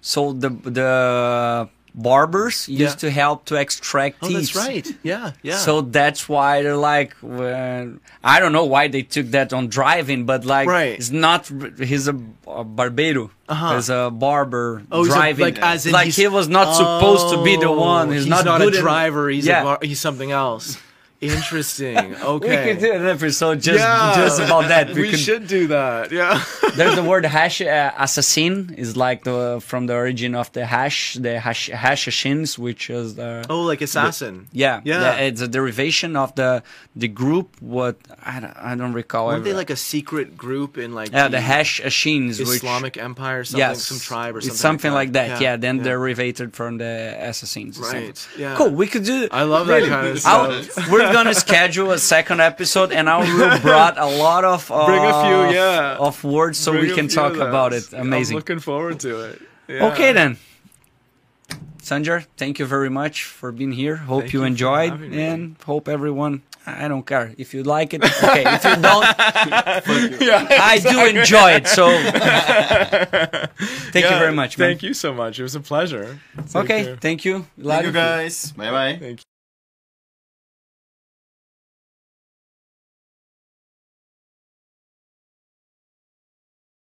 So 0.00 0.32
the 0.34 0.50
the 0.50 1.68
barbers 2.02 2.68
used 2.68 3.00
to 3.00 3.10
help 3.10 3.44
to 3.46 3.56
extract 3.56 4.22
teeth. 4.22 4.30
Oh, 4.30 4.32
that's 4.38 4.54
right. 4.56 4.86
Yeah, 5.02 5.32
yeah. 5.42 5.56
So 5.58 5.80
that's 5.82 6.28
why 6.28 6.62
they're 6.62 6.76
like, 6.76 7.14
when, 7.20 8.00
I 8.22 8.40
don't 8.40 8.52
know 8.52 8.64
why 8.64 8.88
they 8.88 9.02
took 9.02 9.26
that 9.32 9.52
on 9.52 9.66
driving, 9.68 10.24
but 10.24 10.44
like, 10.44 10.68
Right. 10.68 10.92
it's 10.98 11.10
not. 11.10 11.50
He's 11.78 12.08
a, 12.08 12.14
a 12.46 12.64
barbeiro. 12.64 13.30
Uh-huh. 13.48 13.74
He's 13.76 13.90
a 13.90 14.10
barber 14.12 14.82
Oh, 14.92 15.04
he's 15.04 15.12
a- 15.12 15.16
driving. 15.16 15.44
like, 15.44 15.58
as 15.58 15.86
like 15.90 16.08
he 16.08 16.28
was 16.28 16.48
not 16.48 16.74
supposed 16.74 17.34
to 17.34 17.42
be 17.42 17.56
the 17.56 17.70
one. 17.72 18.08
Oh, 18.08 18.12
He's, 18.12 18.22
he's 18.24 18.30
not, 18.30 18.44
not, 18.44 18.62
a 18.62 18.70
driver. 18.70 19.28
He's 19.28 19.46
Yeah. 19.46 19.60
a 19.60 19.64
bar- 19.64 19.78
he's 19.82 20.00
something 20.00 20.30
else. 20.30 20.78
Interesting. 21.20 22.14
Okay. 22.14 22.48
we 22.66 22.72
could 22.72 22.80
do 22.80 22.92
an 22.92 23.06
episode 23.06 23.60
just 23.60 23.80
Yeah. 23.80 24.12
just 24.14 24.40
about 24.40 24.68
that. 24.68 24.94
We, 24.94 25.10
could- 25.10 25.18
should 25.18 25.46
do 25.48 25.66
that. 25.68 26.12
Yeah. 26.12 26.42
There's 26.76 26.94
the 26.94 27.02
word 27.02 27.24
hash 27.26 27.60
uh, 27.60 27.92
assassin 27.98 28.72
is 28.78 28.96
like 28.96 29.24
the 29.24 29.60
from 29.60 29.86
the 29.86 29.94
origin 29.94 30.36
of 30.36 30.52
the 30.52 30.64
hash 30.64 31.14
the 31.14 31.40
hash 31.40 31.70
hashashins, 31.70 32.56
which 32.56 32.88
is 32.88 33.16
the 33.16 33.44
oh, 33.50 33.62
like 33.62 33.80
assassin. 33.80 34.46
yeah 34.52 34.80
Yeah. 34.84 34.98
the- 35.16 35.24
it's 35.24 35.40
a 35.40 35.48
derivation 35.48 36.14
of 36.14 36.34
the 36.36 36.62
the 36.94 37.08
group. 37.08 37.56
What 37.60 37.96
I 38.22 38.38
don't, 38.38 38.56
I 38.56 38.74
don't 38.76 38.92
recall. 38.92 39.26
Weren't 39.26 39.42
they 39.44 39.54
like 39.54 39.70
a 39.70 39.76
secret 39.76 40.36
group 40.36 40.78
in 40.78 40.94
like 40.94 41.10
yeah 41.10 41.26
the 41.26 41.38
hashashins, 41.38 42.38
which 42.38 42.48
Islamic 42.62 42.96
Empire, 42.96 43.42
something, 43.42 43.58
yes, 43.58 43.82
some 43.82 43.98
tribe 43.98 44.36
or 44.36 44.40
something? 44.40 44.52
It's 44.54 44.60
something 44.60 44.92
like 44.92 45.12
that. 45.12 45.28
Yeah, 45.28 45.40
Yeah, 45.40 45.56
then 45.56 45.78
yeah. 45.78 45.82
derivated 45.90 46.54
from 46.54 46.78
the 46.78 47.16
assassins. 47.18 47.78
Right, 47.80 48.16
yeah. 48.38 48.54
Cool. 48.56 48.70
We 48.70 48.86
could 48.86 49.02
do. 49.04 49.26
I 49.32 49.42
love 49.42 49.66
that 49.66 49.82
kind 49.88 50.06
of 50.08 50.20
stuff. 50.20 51.07
We're 51.08 51.12
gonna 51.14 51.34
schedule 51.34 51.90
a 51.92 51.98
second 51.98 52.40
episode, 52.40 52.92
and 52.92 53.08
I 53.08 53.18
will 53.18 53.58
brought 53.68 53.98
a 53.98 54.06
lot 54.06 54.44
of 54.44 54.70
uh, 54.70 54.86
Bring 54.86 55.04
a 55.04 55.22
few, 55.24 55.54
yeah. 55.56 55.96
of 55.98 56.22
words 56.24 56.58
so 56.58 56.72
Bring 56.72 56.84
we 56.88 56.94
can 56.94 57.08
talk 57.08 57.34
about 57.36 57.72
it. 57.72 57.92
Amazing. 57.92 58.34
I'm 58.36 58.38
looking 58.38 58.60
forward 58.60 59.00
to 59.00 59.20
it. 59.30 59.42
Yeah. 59.68 59.86
Okay 59.92 60.12
then. 60.12 60.36
Sanjar, 61.82 62.26
thank 62.36 62.58
you 62.58 62.66
very 62.66 62.90
much 62.90 63.24
for 63.24 63.50
being 63.50 63.72
here. 63.72 63.96
Hope 63.96 64.32
you 64.32 64.40
you 64.40 64.44
enjoyed 64.46 64.90
having 64.90 65.10
me. 65.10 65.22
and 65.22 65.56
hope 65.64 65.88
everyone 65.88 66.42
I 66.66 66.86
don't 66.88 67.06
care. 67.06 67.32
If 67.38 67.54
you 67.54 67.62
like 67.62 67.94
it, 67.94 68.04
okay. 68.04 68.44
If 68.44 68.62
you 68.64 68.76
don't, 68.76 69.06
Yeah, 70.20 70.46
I 70.72 70.78
do 70.80 71.18
enjoy 71.18 71.52
it. 71.52 71.66
So 71.66 71.88
thank 73.92 74.04
you 74.04 74.18
very 74.18 74.32
much, 74.32 74.58
man. 74.58 74.68
Thank 74.68 74.82
you 74.82 74.92
so 74.92 75.14
much. 75.14 75.38
It 75.38 75.44
was 75.44 75.54
a 75.54 75.60
pleasure. 75.60 76.20
Take 76.36 76.56
Okay, 76.56 76.84
care. 76.84 76.96
thank 76.96 77.24
you. 77.24 77.46
Love 77.56 77.76
Thank 77.82 77.86
you 77.86 77.92
guys. 77.92 78.52
Bye 78.52 78.70
bye. 78.70 78.96
Thank 79.00 79.20
you. 79.20 79.37